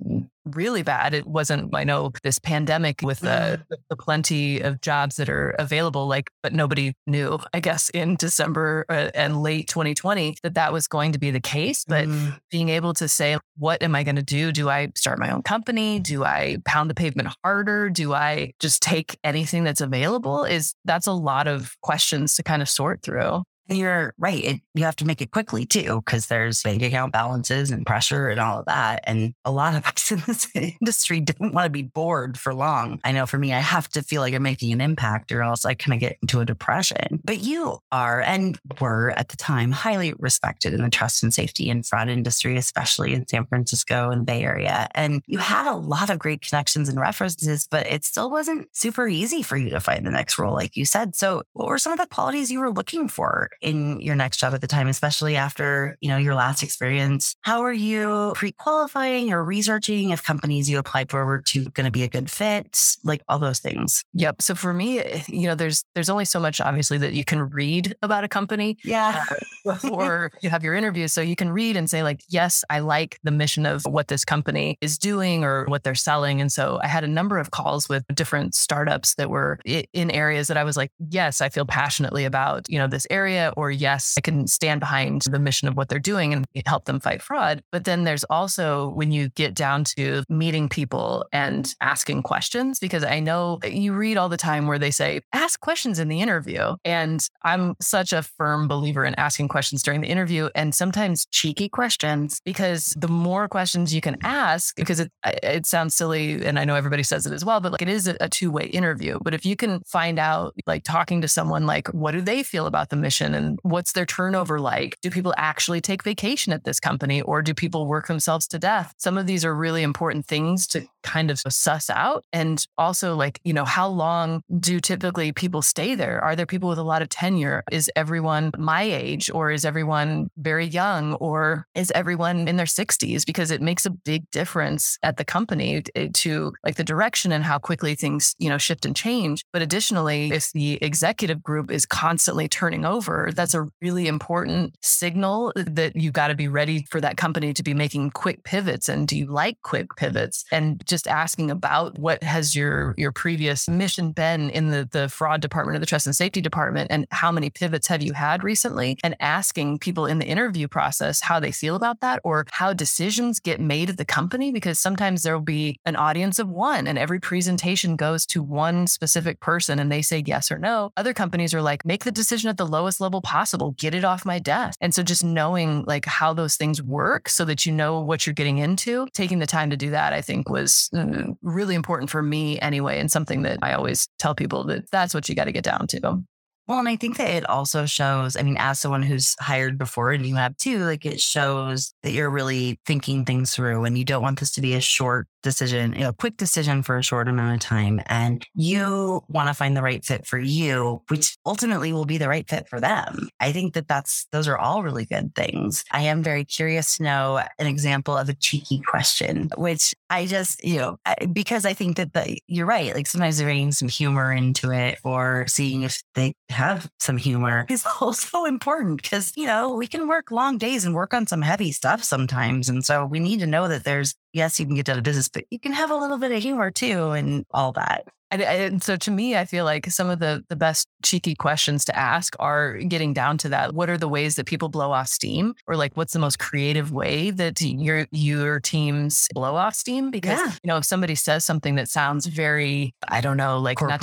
really 0.46 0.82
bad. 0.82 1.14
It 1.14 1.26
wasn't, 1.26 1.74
I 1.74 1.84
know, 1.84 2.12
this 2.22 2.38
pandemic 2.38 3.00
with 3.02 3.20
the, 3.20 3.62
the, 3.68 3.78
the, 3.90 3.96
plenty 3.96 4.60
of 4.60 4.80
jobs 4.80 5.16
that 5.16 5.28
are 5.28 5.50
available, 5.58 6.06
like, 6.06 6.30
but 6.42 6.52
nobody 6.52 6.94
knew, 7.06 7.38
I 7.52 7.60
guess, 7.60 7.88
in 7.90 8.16
December 8.16 8.84
uh, 8.88 9.10
and 9.14 9.42
late 9.42 9.68
2020 9.68 10.36
that 10.42 10.54
that 10.54 10.72
was 10.72 10.86
going 10.86 11.12
to 11.12 11.18
be 11.18 11.30
the 11.30 11.40
case. 11.40 11.84
But 11.86 12.06
mm. 12.06 12.38
being 12.50 12.68
able 12.68 12.94
to 12.94 13.08
say, 13.08 13.38
what 13.56 13.82
am 13.82 13.94
I 13.94 14.04
going 14.04 14.16
to 14.16 14.22
do? 14.22 14.52
Do 14.52 14.68
I 14.68 14.92
start 14.94 15.18
my 15.18 15.30
own 15.30 15.42
company? 15.42 15.98
Do 15.98 16.24
I 16.24 16.58
pound 16.64 16.88
the 16.90 16.94
pavement 16.94 17.30
harder? 17.42 17.90
Do 17.90 18.14
I 18.14 18.52
just 18.60 18.82
take 18.82 19.18
anything 19.24 19.64
that's 19.64 19.80
available? 19.80 20.44
Is 20.44 20.74
that's 20.84 21.06
a 21.06 21.12
lot 21.12 21.48
of 21.48 21.76
questions 21.82 22.34
to 22.36 22.42
kind 22.42 22.62
of 22.62 22.68
sort 22.68 23.02
through. 23.02 23.42
And 23.68 23.78
you're 23.78 24.14
right. 24.18 24.44
It, 24.44 24.60
you 24.74 24.84
have 24.84 24.96
to 24.96 25.04
make 25.04 25.20
it 25.20 25.30
quickly 25.30 25.64
too, 25.66 26.02
because 26.04 26.26
there's 26.26 26.62
bank 26.62 26.82
account 26.82 27.12
balances 27.12 27.70
and 27.70 27.84
pressure 27.86 28.28
and 28.28 28.40
all 28.40 28.60
of 28.60 28.66
that. 28.66 29.02
And 29.04 29.34
a 29.44 29.50
lot 29.50 29.74
of 29.74 29.86
us 29.86 30.12
in 30.12 30.22
this 30.26 30.48
industry 30.54 31.20
didn't 31.20 31.52
want 31.52 31.66
to 31.66 31.70
be 31.70 31.82
bored 31.82 32.38
for 32.38 32.54
long. 32.54 33.00
I 33.04 33.12
know 33.12 33.26
for 33.26 33.38
me, 33.38 33.52
I 33.52 33.60
have 33.60 33.88
to 33.90 34.02
feel 34.02 34.20
like 34.20 34.34
I'm 34.34 34.42
making 34.42 34.72
an 34.72 34.80
impact 34.80 35.32
or 35.32 35.42
else 35.42 35.64
I 35.64 35.74
kind 35.74 35.94
of 35.94 36.00
get 36.00 36.18
into 36.22 36.40
a 36.40 36.44
depression. 36.44 37.20
But 37.24 37.40
you 37.40 37.78
are 37.92 38.20
and 38.20 38.58
were 38.80 39.10
at 39.16 39.28
the 39.28 39.36
time 39.36 39.72
highly 39.72 40.14
respected 40.18 40.74
in 40.74 40.82
the 40.82 40.90
trust 40.90 41.22
and 41.22 41.32
safety 41.32 41.70
and 41.70 41.84
fraud 41.84 42.08
industry, 42.08 42.56
especially 42.56 43.14
in 43.14 43.26
San 43.26 43.46
Francisco 43.46 44.10
and 44.10 44.22
the 44.22 44.24
Bay 44.24 44.42
Area. 44.42 44.88
And 44.94 45.22
you 45.26 45.38
had 45.38 45.70
a 45.70 45.76
lot 45.76 46.10
of 46.10 46.18
great 46.18 46.42
connections 46.42 46.88
and 46.88 47.00
references, 47.00 47.66
but 47.70 47.86
it 47.86 48.04
still 48.04 48.30
wasn't 48.30 48.68
super 48.76 49.08
easy 49.08 49.42
for 49.42 49.56
you 49.56 49.70
to 49.70 49.80
find 49.80 50.06
the 50.06 50.10
next 50.10 50.38
role, 50.38 50.54
like 50.54 50.76
you 50.76 50.84
said. 50.84 51.14
So 51.16 51.42
what 51.52 51.68
were 51.68 51.78
some 51.78 51.92
of 51.92 51.98
the 51.98 52.06
qualities 52.06 52.50
you 52.50 52.60
were 52.60 52.70
looking 52.70 53.08
for 53.08 53.50
in 53.60 54.00
your 54.00 54.14
next 54.14 54.38
job 54.38 54.54
at 54.54 54.60
the 54.60 54.66
time, 54.66 54.88
especially 54.88 55.36
after, 55.36 55.96
you 56.00 56.08
know, 56.08 56.16
your 56.16 56.34
last 56.34 56.62
experience? 56.62 57.34
How 57.42 57.62
are 57.62 57.72
you 57.72 58.32
pre-qualifying 58.34 59.32
or 59.32 59.44
researching 59.44 60.10
if 60.10 60.22
companies 60.22 60.68
you 60.68 60.78
applied 60.78 61.10
for 61.10 61.24
were 61.24 61.42
to 61.42 61.64
going 61.70 61.84
to 61.84 61.90
be 61.90 62.02
a 62.02 62.08
good 62.08 62.30
fit? 62.30 62.78
Like 63.04 63.22
all 63.28 63.38
those 63.38 63.58
things. 63.58 64.04
Yep. 64.14 64.42
So 64.42 64.54
for 64.54 64.72
me, 64.72 65.22
you 65.28 65.46
know, 65.46 65.54
there's 65.54 65.84
there's 65.94 66.10
only 66.10 66.24
so 66.24 66.40
much 66.40 66.60
obviously 66.60 66.98
that 66.98 67.12
you 67.12 67.24
can 67.24 67.48
read 67.50 67.94
about 68.02 68.24
a 68.24 68.28
company. 68.28 68.76
Yeah. 68.84 69.24
Uh, 69.30 69.36
before 69.64 70.30
you 70.42 70.50
have 70.50 70.62
your 70.62 70.74
interview. 70.74 71.08
So 71.08 71.20
you 71.20 71.36
can 71.36 71.50
read 71.50 71.76
and 71.76 71.90
say, 71.90 72.02
like, 72.02 72.22
yes, 72.28 72.64
I 72.70 72.78
like 72.78 73.18
the 73.24 73.30
mission 73.30 73.66
of 73.66 73.82
what 73.84 74.08
this 74.08 74.24
company 74.24 74.78
is 74.80 74.96
doing 74.96 75.44
or 75.44 75.64
what 75.66 75.82
they're 75.82 75.94
selling. 75.94 76.40
And 76.40 76.52
so 76.52 76.78
I 76.82 76.86
had 76.86 77.04
a 77.04 77.08
number 77.08 77.38
of 77.38 77.50
calls 77.50 77.88
with 77.88 78.04
different 78.14 78.54
startups 78.54 79.14
that 79.16 79.28
were 79.28 79.58
in 79.64 80.10
areas 80.10 80.48
that 80.48 80.56
I 80.56 80.64
was 80.64 80.76
like, 80.76 80.92
yes, 81.10 81.40
I 81.40 81.48
feel 81.48 81.64
passionately 81.64 82.24
about, 82.24 82.70
you 82.70 82.78
know, 82.78 82.86
this 82.86 83.06
area, 83.10 83.45
or 83.56 83.70
yes, 83.70 84.14
I 84.18 84.20
can 84.20 84.46
stand 84.46 84.80
behind 84.80 85.22
the 85.22 85.38
mission 85.38 85.68
of 85.68 85.76
what 85.76 85.88
they're 85.88 85.98
doing 85.98 86.32
and 86.32 86.46
help 86.66 86.84
them 86.84 87.00
fight 87.00 87.22
fraud. 87.22 87.62
But 87.72 87.84
then 87.84 88.04
there's 88.04 88.24
also 88.24 88.90
when 88.90 89.12
you 89.12 89.28
get 89.30 89.54
down 89.54 89.84
to 89.96 90.24
meeting 90.28 90.68
people 90.68 91.26
and 91.32 91.74
asking 91.80 92.22
questions, 92.22 92.78
because 92.78 93.04
I 93.04 93.20
know 93.20 93.58
you 93.64 93.92
read 93.92 94.16
all 94.16 94.28
the 94.28 94.36
time 94.36 94.66
where 94.66 94.78
they 94.78 94.90
say, 94.90 95.20
ask 95.32 95.60
questions 95.60 95.98
in 95.98 96.08
the 96.08 96.20
interview. 96.20 96.76
And 96.84 97.26
I'm 97.42 97.74
such 97.80 98.12
a 98.12 98.22
firm 98.22 98.68
believer 98.68 99.04
in 99.04 99.14
asking 99.16 99.48
questions 99.48 99.82
during 99.82 100.00
the 100.00 100.08
interview 100.08 100.48
and 100.54 100.74
sometimes 100.74 101.26
cheeky 101.30 101.68
questions, 101.68 102.40
because 102.44 102.94
the 102.98 103.08
more 103.08 103.48
questions 103.48 103.94
you 103.94 104.00
can 104.00 104.16
ask, 104.22 104.74
because 104.76 105.00
it, 105.00 105.12
it 105.42 105.66
sounds 105.66 105.94
silly. 105.94 106.44
And 106.44 106.58
I 106.58 106.64
know 106.64 106.74
everybody 106.74 107.02
says 107.02 107.26
it 107.26 107.32
as 107.32 107.44
well, 107.44 107.60
but 107.60 107.72
like 107.72 107.82
it 107.82 107.88
is 107.88 108.06
a, 108.06 108.28
two 108.28 108.50
way 108.50 108.66
interview. 108.66 109.18
But 109.22 109.34
if 109.34 109.46
you 109.46 109.56
can 109.56 109.80
find 109.86 110.18
out, 110.18 110.54
like 110.66 110.82
talking 110.82 111.20
to 111.22 111.28
someone, 111.28 111.66
like, 111.66 111.88
what 111.88 112.12
do 112.12 112.20
they 112.20 112.42
feel 112.42 112.66
about 112.66 112.90
the 112.90 112.96
mission 112.96 113.34
and 113.36 113.58
what's 113.62 113.92
their 113.92 114.06
turnover 114.06 114.58
like? 114.58 114.98
Do 115.02 115.10
people 115.10 115.34
actually 115.36 115.80
take 115.80 116.02
vacation 116.02 116.52
at 116.52 116.64
this 116.64 116.80
company 116.80 117.22
or 117.22 117.42
do 117.42 117.54
people 117.54 117.86
work 117.86 118.08
themselves 118.08 118.48
to 118.48 118.58
death? 118.58 118.94
Some 118.98 119.16
of 119.18 119.26
these 119.26 119.44
are 119.44 119.54
really 119.54 119.82
important 119.82 120.26
things 120.26 120.66
to 120.68 120.86
kind 121.06 121.30
of 121.30 121.38
suss 121.38 121.88
out. 121.88 122.24
And 122.32 122.66
also, 122.76 123.14
like, 123.14 123.40
you 123.44 123.52
know, 123.52 123.64
how 123.64 123.86
long 123.86 124.42
do 124.58 124.80
typically 124.80 125.32
people 125.32 125.62
stay 125.62 125.94
there? 125.94 126.20
Are 126.22 126.34
there 126.34 126.46
people 126.46 126.68
with 126.68 126.78
a 126.78 126.82
lot 126.82 127.00
of 127.00 127.08
tenure? 127.08 127.62
Is 127.70 127.90
everyone 127.94 128.50
my 128.58 128.82
age 128.82 129.30
or 129.30 129.52
is 129.52 129.64
everyone 129.64 130.30
very 130.36 130.66
young 130.66 131.14
or 131.14 131.66
is 131.74 131.92
everyone 131.94 132.48
in 132.48 132.56
their 132.56 132.66
60s? 132.66 133.24
Because 133.24 133.50
it 133.50 133.62
makes 133.62 133.86
a 133.86 133.90
big 133.90 134.28
difference 134.30 134.98
at 135.02 135.16
the 135.16 135.24
company 135.24 135.82
eh, 135.94 136.08
to 136.12 136.52
like 136.64 136.74
the 136.74 136.84
direction 136.84 137.30
and 137.30 137.44
how 137.44 137.58
quickly 137.58 137.94
things, 137.94 138.34
you 138.38 138.48
know, 138.48 138.58
shift 138.58 138.84
and 138.84 138.96
change. 138.96 139.44
But 139.52 139.62
additionally, 139.62 140.32
if 140.32 140.50
the 140.52 140.78
executive 140.82 141.42
group 141.42 141.70
is 141.70 141.86
constantly 141.86 142.48
turning 142.48 142.84
over, 142.84 143.25
that's 143.32 143.54
a 143.54 143.66
really 143.80 144.06
important 144.06 144.76
signal 144.82 145.52
uh, 145.56 145.64
that 145.66 145.96
you've 145.96 146.12
got 146.12 146.28
to 146.28 146.34
be 146.34 146.48
ready 146.48 146.86
for 146.90 147.00
that 147.00 147.16
company 147.16 147.52
to 147.52 147.62
be 147.62 147.74
making 147.74 148.10
quick 148.10 148.44
pivots. 148.44 148.88
And 148.88 149.08
do 149.08 149.16
you 149.16 149.26
like 149.26 149.60
quick 149.62 149.88
mm-hmm. 149.88 150.04
pivots? 150.04 150.44
And 150.52 150.82
just 150.86 151.06
asking 151.08 151.50
about 151.50 151.98
what 151.98 152.22
has 152.22 152.54
your 152.54 152.94
your 152.96 153.12
previous 153.12 153.68
mission 153.68 154.12
been 154.12 154.50
in 154.50 154.70
the 154.70 154.88
the 154.90 155.08
fraud 155.08 155.40
department 155.40 155.76
or 155.76 155.80
the 155.80 155.86
trust 155.86 156.06
and 156.06 156.16
safety 156.16 156.40
department, 156.40 156.90
and 156.90 157.06
how 157.10 157.32
many 157.32 157.50
pivots 157.50 157.86
have 157.86 158.02
you 158.02 158.12
had 158.12 158.42
recently? 158.44 158.98
And 159.02 159.16
asking 159.20 159.78
people 159.78 160.06
in 160.06 160.18
the 160.18 160.26
interview 160.26 160.68
process 160.68 161.20
how 161.20 161.40
they 161.40 161.52
feel 161.52 161.76
about 161.76 162.00
that 162.00 162.20
or 162.24 162.46
how 162.50 162.72
decisions 162.72 163.40
get 163.40 163.60
made 163.60 163.90
at 163.90 163.96
the 163.96 164.04
company, 164.04 164.52
because 164.52 164.78
sometimes 164.78 165.22
there 165.22 165.34
will 165.34 165.44
be 165.44 165.78
an 165.84 165.96
audience 165.96 166.38
of 166.38 166.48
one, 166.48 166.86
and 166.86 166.98
every 166.98 167.20
presentation 167.20 167.96
goes 167.96 168.26
to 168.26 168.42
one 168.42 168.86
specific 168.86 169.40
person, 169.40 169.78
and 169.78 169.90
they 169.90 170.02
say 170.02 170.22
yes 170.26 170.50
or 170.50 170.58
no. 170.58 170.90
Other 170.96 171.14
companies 171.14 171.54
are 171.54 171.62
like, 171.62 171.84
make 171.84 172.04
the 172.04 172.12
decision 172.12 172.50
at 172.50 172.56
the 172.56 172.66
lowest 172.66 173.00
level 173.00 173.05
possible, 173.10 173.72
get 173.72 173.94
it 173.94 174.04
off 174.04 174.24
my 174.24 174.38
desk. 174.38 174.78
And 174.80 174.94
so 174.94 175.02
just 175.02 175.24
knowing 175.24 175.84
like 175.84 176.04
how 176.04 176.32
those 176.32 176.56
things 176.56 176.82
work 176.82 177.28
so 177.28 177.44
that 177.44 177.66
you 177.66 177.72
know 177.72 178.00
what 178.00 178.26
you're 178.26 178.34
getting 178.34 178.58
into, 178.58 179.06
taking 179.14 179.38
the 179.38 179.46
time 179.46 179.70
to 179.70 179.76
do 179.76 179.90
that, 179.90 180.12
I 180.12 180.20
think 180.20 180.48
was 180.48 180.90
uh, 180.96 181.32
really 181.42 181.74
important 181.74 182.10
for 182.10 182.22
me 182.22 182.58
anyway, 182.60 182.98
and 182.98 183.10
something 183.10 183.42
that 183.42 183.58
I 183.62 183.72
always 183.72 184.08
tell 184.18 184.34
people 184.34 184.64
that 184.64 184.90
that's 184.90 185.14
what 185.14 185.28
you 185.28 185.34
got 185.34 185.44
to 185.44 185.52
get 185.52 185.64
down 185.64 185.86
to. 185.88 186.22
Well, 186.68 186.80
and 186.80 186.88
I 186.88 186.96
think 186.96 187.16
that 187.18 187.30
it 187.30 187.48
also 187.48 187.86
shows, 187.86 188.36
I 188.36 188.42
mean, 188.42 188.56
as 188.58 188.80
someone 188.80 189.04
who's 189.04 189.36
hired 189.38 189.78
before 189.78 190.10
and 190.10 190.26
you 190.26 190.34
have 190.34 190.56
too, 190.56 190.80
like 190.80 191.06
it 191.06 191.20
shows 191.20 191.94
that 192.02 192.10
you're 192.10 192.30
really 192.30 192.80
thinking 192.84 193.24
things 193.24 193.54
through 193.54 193.84
and 193.84 193.96
you 193.96 194.04
don't 194.04 194.22
want 194.22 194.40
this 194.40 194.50
to 194.52 194.60
be 194.60 194.74
a 194.74 194.80
short 194.80 195.28
decision, 195.46 195.92
you 195.92 196.00
know, 196.00 196.12
quick 196.12 196.36
decision 196.36 196.82
for 196.82 196.98
a 196.98 197.04
short 197.04 197.28
amount 197.28 197.54
of 197.54 197.60
time. 197.60 198.00
And 198.06 198.44
you 198.54 199.22
want 199.28 199.48
to 199.48 199.54
find 199.54 199.76
the 199.76 199.82
right 199.82 200.04
fit 200.04 200.26
for 200.26 200.38
you, 200.38 201.02
which 201.06 201.36
ultimately 201.46 201.92
will 201.92 202.04
be 202.04 202.18
the 202.18 202.28
right 202.28 202.48
fit 202.48 202.68
for 202.68 202.80
them. 202.80 203.28
I 203.38 203.52
think 203.52 203.74
that 203.74 203.86
that's, 203.86 204.26
those 204.32 204.48
are 204.48 204.58
all 204.58 204.82
really 204.82 205.04
good 205.04 205.36
things. 205.36 205.84
I 205.92 206.02
am 206.02 206.20
very 206.20 206.44
curious 206.44 206.96
to 206.96 207.04
know 207.04 207.44
an 207.60 207.68
example 207.68 208.16
of 208.16 208.28
a 208.28 208.34
cheeky 208.34 208.80
question, 208.80 209.50
which 209.56 209.94
I 210.10 210.26
just, 210.26 210.64
you 210.64 210.78
know, 210.78 210.98
because 211.32 211.64
I 211.64 211.74
think 211.74 211.96
that 211.96 212.12
the, 212.12 212.38
you're 212.48 212.66
right. 212.66 212.92
Like 212.92 213.06
sometimes 213.06 213.40
bringing 213.40 213.70
some 213.70 213.88
humor 213.88 214.32
into 214.32 214.72
it 214.72 214.98
or 215.04 215.46
seeing 215.46 215.82
if 215.82 216.02
they 216.16 216.34
have 216.48 216.90
some 216.98 217.18
humor 217.18 217.66
is 217.70 217.86
also 218.00 218.46
important 218.46 219.00
because, 219.00 219.32
you 219.36 219.46
know, 219.46 219.76
we 219.76 219.86
can 219.86 220.08
work 220.08 220.32
long 220.32 220.58
days 220.58 220.84
and 220.84 220.92
work 220.92 221.14
on 221.14 221.28
some 221.28 221.42
heavy 221.42 221.70
stuff 221.70 222.02
sometimes. 222.02 222.68
And 222.68 222.84
so 222.84 223.06
we 223.06 223.20
need 223.20 223.38
to 223.40 223.46
know 223.46 223.68
that 223.68 223.84
there's 223.84 224.16
yes, 224.36 224.60
you 224.60 224.66
can 224.66 224.74
get 224.74 224.88
out 224.88 224.98
of 224.98 225.02
business, 225.04 225.28
but 225.28 225.44
you 225.50 225.58
can 225.58 225.72
have 225.72 225.90
a 225.90 225.96
little 225.96 226.18
bit 226.18 226.30
of 226.32 226.42
humor 226.42 226.70
too 226.70 227.10
and 227.10 227.44
all 227.50 227.72
that. 227.72 228.06
And, 228.30 228.42
and, 228.42 228.82
so 228.82 228.96
to 228.96 229.10
me, 229.10 229.36
I 229.36 229.44
feel 229.44 229.64
like 229.64 229.86
some 229.86 230.10
of 230.10 230.18
the 230.18 230.44
the 230.48 230.56
best 230.56 230.88
cheeky 231.04 231.34
questions 231.34 231.84
to 231.84 231.96
ask 231.96 232.34
are 232.40 232.78
getting 232.78 233.12
down 233.12 233.38
to 233.38 233.48
that. 233.50 233.72
What 233.72 233.88
are 233.88 233.96
the 233.96 234.08
ways 234.08 234.34
that 234.34 234.46
people 234.46 234.68
blow 234.68 234.90
off 234.90 235.06
steam? 235.06 235.54
Or 235.66 235.76
like 235.76 235.96
what's 235.96 236.12
the 236.12 236.18
most 236.18 236.38
creative 236.38 236.90
way 236.90 237.30
that 237.30 237.60
your 237.60 238.06
your 238.10 238.58
teams 238.60 239.28
blow 239.32 239.54
off 239.54 239.74
steam? 239.74 240.10
Because 240.10 240.40
yeah. 240.40 240.52
you 240.62 240.68
know, 240.68 240.76
if 240.78 240.84
somebody 240.84 241.14
says 241.14 241.44
something 241.44 241.76
that 241.76 241.88
sounds 241.88 242.26
very, 242.26 242.94
I 243.08 243.20
don't 243.20 243.36
know, 243.36 243.58
like 243.58 243.78
corporate 243.78 243.98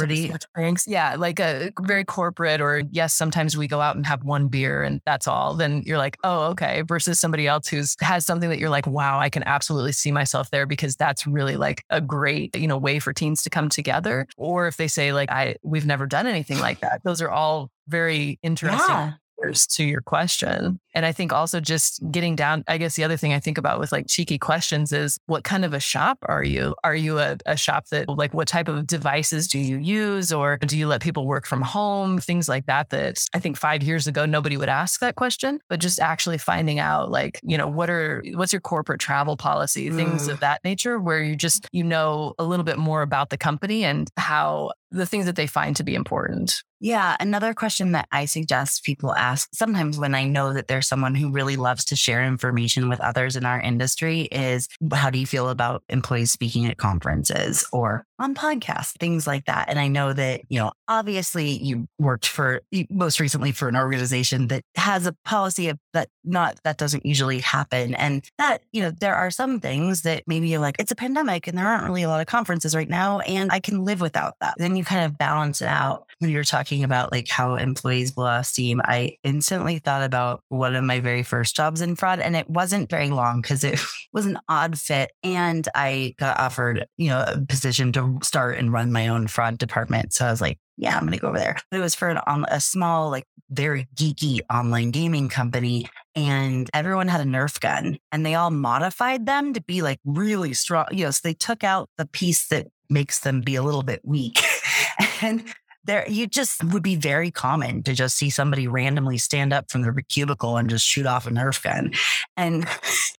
yeah, 0.87 1.15
like 1.17 1.39
a 1.39 1.71
very 1.81 2.05
corporate 2.05 2.61
or 2.61 2.83
yes, 2.91 3.13
sometimes 3.13 3.57
we 3.57 3.67
go 3.67 3.81
out 3.81 3.97
and 3.97 4.05
have 4.05 4.23
one 4.23 4.47
beer 4.47 4.83
and 4.83 5.01
that's 5.05 5.27
all, 5.27 5.53
then 5.53 5.83
you're 5.85 5.97
like, 5.97 6.17
oh, 6.23 6.43
okay. 6.51 6.81
Versus 6.87 7.19
somebody 7.19 7.45
else 7.45 7.67
who's 7.67 7.97
has 7.99 8.25
something 8.25 8.49
that 8.49 8.59
you're 8.59 8.69
like, 8.69 8.87
wow, 8.87 9.19
I 9.19 9.29
can 9.29 9.43
absolutely 9.43 9.91
see 9.91 10.11
myself 10.11 10.49
there 10.49 10.65
because 10.65 10.95
that's 10.95 11.27
really 11.27 11.57
like 11.57 11.83
a 11.89 11.99
great, 11.99 12.55
you 12.55 12.67
know, 12.67 12.77
way 12.77 12.99
for 12.99 13.11
teens 13.11 13.43
to 13.43 13.49
come 13.49 13.67
together 13.67 14.12
or 14.37 14.67
if 14.67 14.77
they 14.77 14.87
say 14.87 15.13
like 15.13 15.29
i 15.31 15.55
we've 15.63 15.85
never 15.85 16.05
done 16.05 16.27
anything 16.27 16.59
like 16.59 16.79
that 16.79 17.01
those 17.03 17.21
are 17.21 17.29
all 17.29 17.69
very 17.87 18.39
interesting 18.43 18.79
yeah. 18.89 19.13
To 19.51 19.83
your 19.83 20.01
question 20.01 20.79
and 20.93 21.05
I 21.05 21.11
think 21.11 21.33
also 21.33 21.59
just 21.59 21.99
getting 22.11 22.35
down, 22.35 22.63
I 22.67 22.77
guess 22.77 22.95
the 22.95 23.03
other 23.03 23.17
thing 23.17 23.33
I 23.33 23.39
think 23.39 23.57
about 23.57 23.79
with 23.79 23.91
like 23.91 24.07
cheeky 24.07 24.37
questions 24.37 24.91
is 24.91 25.17
what 25.25 25.43
kind 25.43 25.65
of 25.65 25.73
a 25.73 25.79
shop 25.79 26.19
are 26.23 26.43
you? 26.43 26.75
Are 26.83 26.95
you 26.95 27.19
a, 27.19 27.37
a, 27.45 27.57
shop 27.57 27.87
that 27.89 28.09
like 28.09 28.33
what 28.33 28.47
type 28.47 28.67
of 28.67 28.85
devices 28.85 29.47
do 29.47 29.57
you 29.57 29.77
use 29.77 30.31
or 30.31 30.57
do 30.57 30.77
you 30.77 30.87
let 30.87 31.01
people 31.01 31.25
work 31.25 31.45
from 31.45 31.61
home? 31.61 32.19
Things 32.19 32.47
like 32.47 32.65
that 32.67 32.89
that 32.89 33.25
I 33.33 33.39
think 33.39 33.57
five 33.57 33.81
years 33.81 34.05
ago 34.05 34.25
nobody 34.25 34.57
would 34.57 34.69
ask 34.69 34.99
that 34.99 35.15
question, 35.15 35.59
but 35.69 35.79
just 35.79 35.99
actually 35.99 36.37
finding 36.37 36.79
out 36.79 37.09
like, 37.09 37.39
you 37.43 37.57
know, 37.57 37.67
what 37.67 37.89
are 37.89 38.23
what's 38.33 38.53
your 38.53 38.61
corporate 38.61 38.99
travel 38.99 39.37
policy, 39.37 39.89
things 39.89 40.27
mm. 40.27 40.31
of 40.31 40.41
that 40.41 40.63
nature 40.63 40.99
where 40.99 41.23
you 41.23 41.35
just 41.35 41.67
you 41.71 41.83
know 41.83 42.33
a 42.37 42.43
little 42.43 42.65
bit 42.65 42.77
more 42.77 43.01
about 43.01 43.29
the 43.29 43.37
company 43.37 43.83
and 43.83 44.09
how 44.17 44.71
the 44.93 45.05
things 45.05 45.25
that 45.25 45.35
they 45.35 45.47
find 45.47 45.75
to 45.75 45.83
be 45.83 45.95
important. 45.95 46.63
Yeah. 46.79 47.15
Another 47.19 47.53
question 47.53 47.93
that 47.93 48.07
I 48.11 48.25
suggest 48.25 48.83
people 48.83 49.15
ask 49.15 49.49
sometimes 49.53 49.97
when 49.97 50.13
I 50.13 50.25
know 50.25 50.53
that 50.53 50.67
they're 50.67 50.81
someone 50.81 51.15
who 51.15 51.31
really 51.31 51.55
loves 51.55 51.85
to 51.85 51.95
share 51.95 52.23
information 52.23 52.89
with 52.89 52.99
others 52.99 53.35
in 53.35 53.45
our 53.45 53.59
industry 53.59 54.21
is 54.23 54.67
how 54.93 55.09
do 55.09 55.17
you 55.17 55.25
feel 55.25 55.49
about 55.49 55.83
employees 55.89 56.31
speaking 56.31 56.65
at 56.65 56.77
conferences 56.77 57.65
or 57.71 58.05
on 58.19 58.35
podcasts, 58.35 58.97
things 58.99 59.25
like 59.25 59.45
that. 59.45 59.69
And 59.69 59.79
I 59.79 59.87
know 59.87 60.13
that, 60.13 60.41
you 60.49 60.59
know, 60.59 60.71
obviously 60.87 61.49
you 61.49 61.87
worked 61.97 62.27
for 62.27 62.61
most 62.89 63.19
recently 63.19 63.51
for 63.51 63.67
an 63.67 63.75
organization 63.75 64.47
that 64.47 64.63
has 64.75 65.07
a 65.07 65.15
policy 65.25 65.69
of 65.69 65.79
that 65.93 66.09
not 66.23 66.57
that 66.63 66.77
doesn't 66.77 67.05
usually 67.05 67.39
happen. 67.39 67.95
And 67.95 68.23
that, 68.37 68.63
you 68.71 68.81
know, 68.81 68.91
there 68.91 69.15
are 69.15 69.31
some 69.31 69.59
things 69.59 70.03
that 70.03 70.23
maybe 70.27 70.47
you're 70.47 70.59
like, 70.59 70.75
it's 70.79 70.91
a 70.91 70.95
pandemic 70.95 71.47
and 71.47 71.57
there 71.57 71.67
aren't 71.67 71.85
really 71.85 72.03
a 72.03 72.07
lot 72.07 72.21
of 72.21 72.27
conferences 72.27 72.75
right 72.75 72.89
now. 72.89 73.19
And 73.21 73.51
I 73.51 73.59
can 73.59 73.83
live 73.83 74.01
without 74.01 74.35
that. 74.41 74.55
Then 74.57 74.75
you 74.75 74.83
kind 74.83 75.05
of 75.05 75.17
balance 75.17 75.61
it 75.61 75.67
out. 75.67 76.05
When 76.19 76.29
you're 76.29 76.43
talking 76.43 76.83
about 76.83 77.11
like 77.11 77.27
how 77.27 77.55
employees 77.55 78.11
blow 78.11 78.25
off 78.25 78.45
steam, 78.45 78.81
I 78.83 79.17
instantly 79.23 79.79
thought 79.79 80.03
about 80.03 80.41
one 80.49 80.75
of 80.75 80.83
my 80.83 80.99
very 80.99 81.23
first 81.23 81.55
jobs 81.55 81.81
in 81.81 81.95
fraud. 81.95 82.19
And 82.19 82.35
it 82.35 82.49
wasn't 82.49 82.89
very 82.89 83.09
long 83.09 83.41
because 83.41 83.63
it 83.63 83.79
was 84.13 84.25
an 84.25 84.39
odd 84.47 84.77
fit. 84.77 85.11
And 85.23 85.67
I 85.75 86.15
got 86.17 86.39
offered, 86.39 86.85
you 86.97 87.09
know, 87.09 87.23
a 87.27 87.41
position 87.41 87.91
to 87.93 88.12
start 88.21 88.57
and 88.57 88.71
run 88.71 88.91
my 88.91 89.07
own 89.07 89.27
fraud 89.27 89.57
department. 89.57 90.13
So 90.13 90.25
I 90.25 90.31
was 90.31 90.41
like, 90.41 90.59
yeah, 90.77 90.95
I'm 90.95 91.01
going 91.01 91.13
to 91.13 91.19
go 91.19 91.27
over 91.27 91.37
there. 91.37 91.57
But 91.69 91.77
it 91.77 91.81
was 91.81 91.95
for 91.95 92.09
an, 92.09 92.19
a 92.47 92.59
small, 92.59 93.09
like 93.09 93.25
very 93.49 93.87
geeky 93.95 94.41
online 94.51 94.91
gaming 94.91 95.29
company. 95.29 95.87
And 96.15 96.69
everyone 96.73 97.07
had 97.07 97.21
a 97.21 97.25
Nerf 97.25 97.59
gun 97.59 97.99
and 98.11 98.25
they 98.25 98.35
all 98.35 98.51
modified 98.51 99.25
them 99.25 99.53
to 99.53 99.61
be 99.61 99.81
like 99.81 99.99
really 100.05 100.53
strong. 100.53 100.85
You 100.91 101.05
know, 101.05 101.11
so 101.11 101.21
they 101.23 101.33
took 101.33 101.63
out 101.63 101.89
the 101.97 102.05
piece 102.05 102.47
that 102.47 102.67
makes 102.89 103.19
them 103.19 103.41
be 103.41 103.55
a 103.55 103.63
little 103.63 103.83
bit 103.83 104.01
weak. 104.03 104.39
and 105.21 105.43
there 105.85 106.05
you 106.07 106.27
just 106.27 106.63
would 106.63 106.83
be 106.83 106.95
very 106.95 107.31
common 107.31 107.83
to 107.83 107.93
just 107.93 108.15
see 108.15 108.29
somebody 108.29 108.67
randomly 108.67 109.17
stand 109.17 109.53
up 109.53 109.69
from 109.69 109.81
their 109.81 109.93
cubicle 110.09 110.57
and 110.57 110.69
just 110.69 110.85
shoot 110.85 111.05
off 111.05 111.27
a 111.27 111.29
Nerf 111.29 111.61
gun. 111.63 111.91
And 112.37 112.67